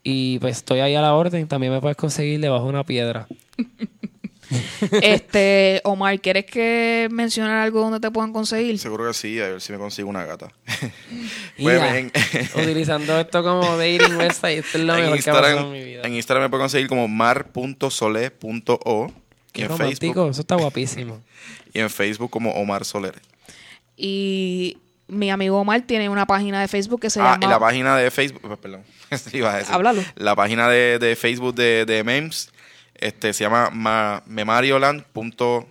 Y 0.04 0.40
pues 0.40 0.58
estoy 0.58 0.82
ahí 0.82 0.96
a 0.96 1.02
la 1.02 1.16
orden. 1.16 1.48
También 1.48 1.72
me 1.72 1.80
puedes 1.80 1.96
conseguir 1.96 2.42
debajo 2.42 2.66
de 2.66 2.70
una 2.72 2.84
piedra. 2.84 3.26
este, 5.02 5.82
Omar, 5.84 6.20
¿quieres 6.20 6.46
que 6.46 7.08
mencionar 7.12 7.58
algo 7.60 7.82
donde 7.82 8.00
te 8.00 8.12
puedan 8.12 8.34
conseguir? 8.34 8.78
Seguro 8.80 9.08
que 9.08 9.14
sí, 9.14 9.40
a 9.40 9.50
ver 9.50 9.62
si 9.62 9.72
me 9.72 9.78
consigo 9.78 10.10
una 10.10 10.26
gata. 10.26 10.52
Y 11.58 11.64
Pues, 11.70 11.82
en- 11.94 12.12
utilizando 12.56 13.20
esto 13.20 13.44
como 13.44 13.78
dating 13.78 14.16
website, 14.16 14.60
esto 14.66 14.78
es 14.78 14.84
lo 14.84 14.96
en, 14.96 15.02
mejor 15.04 15.24
que 15.24 15.30
ha 15.30 15.34
pasado 15.34 15.60
en 15.60 15.72
mi 15.72 15.84
vida. 15.84 16.02
en 16.04 16.16
Instagram 16.16 16.44
me 16.46 16.50
puede 16.50 16.62
conseguir 16.64 16.88
como 16.88 17.08
mar.sole.o 17.08 19.08
y 19.08 19.52
Qué 19.52 19.64
en 19.64 19.70
romántico, 19.70 20.14
Facebook 20.14 20.30
eso 20.30 20.42
está 20.42 20.56
guapísimo. 20.56 21.22
y 21.74 21.80
en 21.80 21.90
Facebook 21.90 22.30
como 22.30 22.52
Omar 22.52 22.86
Soler. 22.86 23.16
Y 23.98 24.78
mi 25.08 25.32
amigo 25.32 25.60
Omar 25.60 25.82
tiene 25.82 26.08
una 26.08 26.26
página 26.28 26.62
de 26.62 26.68
Facebook 26.68 27.02
que 27.02 27.10
se 27.10 27.20
ah, 27.20 27.34
llama... 27.34 27.46
y 27.46 27.50
la 27.50 27.60
página 27.60 27.98
de 27.98 28.12
Facebook, 28.12 28.42
pues, 28.44 28.60
perdón, 28.60 28.84
sí, 29.12 29.38
iba 29.38 29.54
a 29.54 29.58
decir. 29.58 29.74
Háblalo. 29.74 30.04
La 30.16 30.36
página 30.36 30.70
de, 30.70 31.00
de 31.00 31.16
Facebook 31.16 31.56
de, 31.56 31.86
de 31.86 32.04
memes 32.04 32.52
este, 33.00 33.34
se 33.34 33.44
llama 33.44 33.70
ma- 33.72 34.22
memarioland.com, 34.26 35.66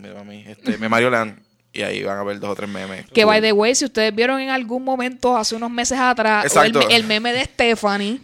mira 0.00 0.14
mami, 0.14 0.44
este, 0.48 0.76
memarioland, 0.78 1.38
y 1.72 1.82
ahí 1.82 2.02
van 2.02 2.18
a 2.18 2.22
ver 2.24 2.38
dos 2.40 2.50
o 2.50 2.54
tres 2.54 2.68
memes. 2.68 3.06
Que, 3.12 3.24
by 3.24 3.40
the 3.40 3.52
way, 3.52 3.74
si 3.74 3.84
ustedes 3.84 4.14
vieron 4.14 4.40
en 4.40 4.50
algún 4.50 4.84
momento, 4.84 5.36
hace 5.36 5.54
unos 5.54 5.70
meses 5.70 5.98
atrás, 5.98 6.54
el, 6.56 6.76
el 6.90 7.04
meme 7.04 7.32
de 7.32 7.44
Stephanie, 7.44 8.20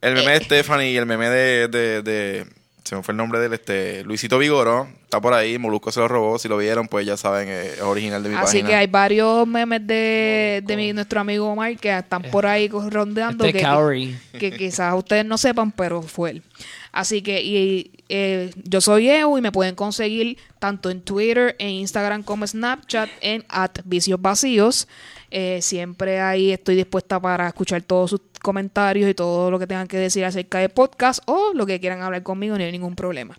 El 0.00 0.14
meme 0.14 0.34
Eh. 0.34 0.38
de 0.38 0.44
Stephanie 0.44 0.92
y 0.92 0.96
el 0.96 1.04
meme 1.06 1.28
de, 1.28 1.68
de, 1.68 2.02
de- 2.02 2.46
se 2.84 2.96
me 2.96 3.02
fue 3.02 3.12
el 3.12 3.18
nombre 3.18 3.38
del 3.38 3.52
este 3.52 4.02
Luisito 4.04 4.38
Vigoro, 4.38 4.88
está 5.04 5.20
por 5.20 5.34
ahí, 5.34 5.58
Molusco 5.58 5.92
se 5.92 6.00
lo 6.00 6.08
robó, 6.08 6.38
si 6.38 6.48
lo 6.48 6.56
vieron, 6.56 6.88
pues 6.88 7.04
ya 7.06 7.16
saben, 7.18 7.46
eh, 7.48 7.74
es 7.74 7.82
original 7.82 8.22
de 8.22 8.30
mi 8.30 8.34
así 8.36 8.44
página. 8.46 8.68
que 8.68 8.74
hay 8.74 8.86
varios 8.86 9.46
memes 9.46 9.86
de, 9.86 10.62
de 10.64 10.76
mi- 10.76 10.92
nuestro 10.94 11.20
amigo 11.20 11.50
Omar 11.50 11.76
que 11.76 11.96
están 11.96 12.22
por 12.22 12.46
ahí 12.46 12.68
rondeando. 12.68 13.44
Este 13.44 13.58
que, 13.60 13.64
Cowrie. 13.64 14.18
que 14.38 14.50
quizás 14.52 14.94
ustedes 14.94 15.24
no 15.26 15.36
sepan, 15.36 15.70
pero 15.70 16.00
fue 16.02 16.30
él. 16.30 16.42
Así 16.92 17.22
que 17.22 17.42
y, 17.42 17.92
eh, 18.08 18.50
yo 18.64 18.80
soy 18.80 19.08
Eu 19.08 19.38
y 19.38 19.40
me 19.40 19.52
pueden 19.52 19.74
conseguir 19.74 20.38
tanto 20.58 20.90
en 20.90 21.02
Twitter, 21.02 21.54
en 21.58 21.68
Instagram 21.70 22.22
como 22.22 22.46
Snapchat 22.46 23.08
en 23.20 23.44
at 23.48 23.78
vicios 23.84 24.20
vacíos. 24.20 24.88
Eh, 25.30 25.60
siempre 25.62 26.20
ahí 26.20 26.50
estoy 26.50 26.74
dispuesta 26.74 27.20
para 27.20 27.46
escuchar 27.46 27.82
todos 27.82 28.10
sus 28.10 28.20
comentarios 28.42 29.08
y 29.08 29.14
todo 29.14 29.50
lo 29.50 29.58
que 29.58 29.66
tengan 29.66 29.86
que 29.86 29.96
decir 29.96 30.24
acerca 30.24 30.58
de 30.58 30.68
podcast 30.68 31.20
o 31.26 31.52
lo 31.54 31.66
que 31.66 31.78
quieran 31.78 32.02
hablar 32.02 32.22
conmigo, 32.22 32.58
no 32.58 32.64
hay 32.64 32.72
ningún 32.72 32.96
problema. 32.96 33.38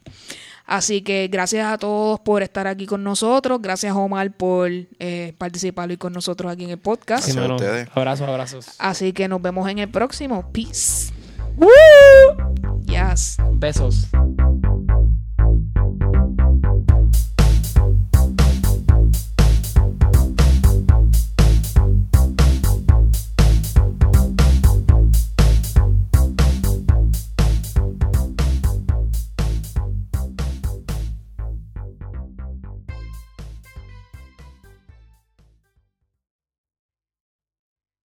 Así 0.65 1.01
que 1.01 1.27
gracias 1.27 1.65
a 1.65 1.77
todos 1.77 2.21
por 2.21 2.43
estar 2.43 2.65
aquí 2.65 2.85
con 2.85 3.03
nosotros. 3.03 3.61
Gracias 3.61 3.93
Omar 3.93 4.31
por 4.31 4.69
eh, 4.71 5.33
participar 5.37 5.89
hoy 5.89 5.97
con 5.97 6.13
nosotros 6.13 6.49
aquí 6.49 6.63
en 6.63 6.69
el 6.69 6.77
podcast. 6.77 7.25
Sí, 7.25 7.33
Gracias 7.33 7.37
a 7.37 7.41
mano. 7.41 7.55
ustedes. 7.55 7.89
Abrazos, 7.93 8.29
abrazos. 8.29 8.67
Así 8.77 9.11
que 9.11 9.27
nos 9.27 9.41
vemos 9.41 9.69
en 9.69 9.79
el 9.79 9.89
próximo. 9.89 10.49
Peace. 10.53 11.11
Yes. 12.85 13.37
Besos. 13.53 14.07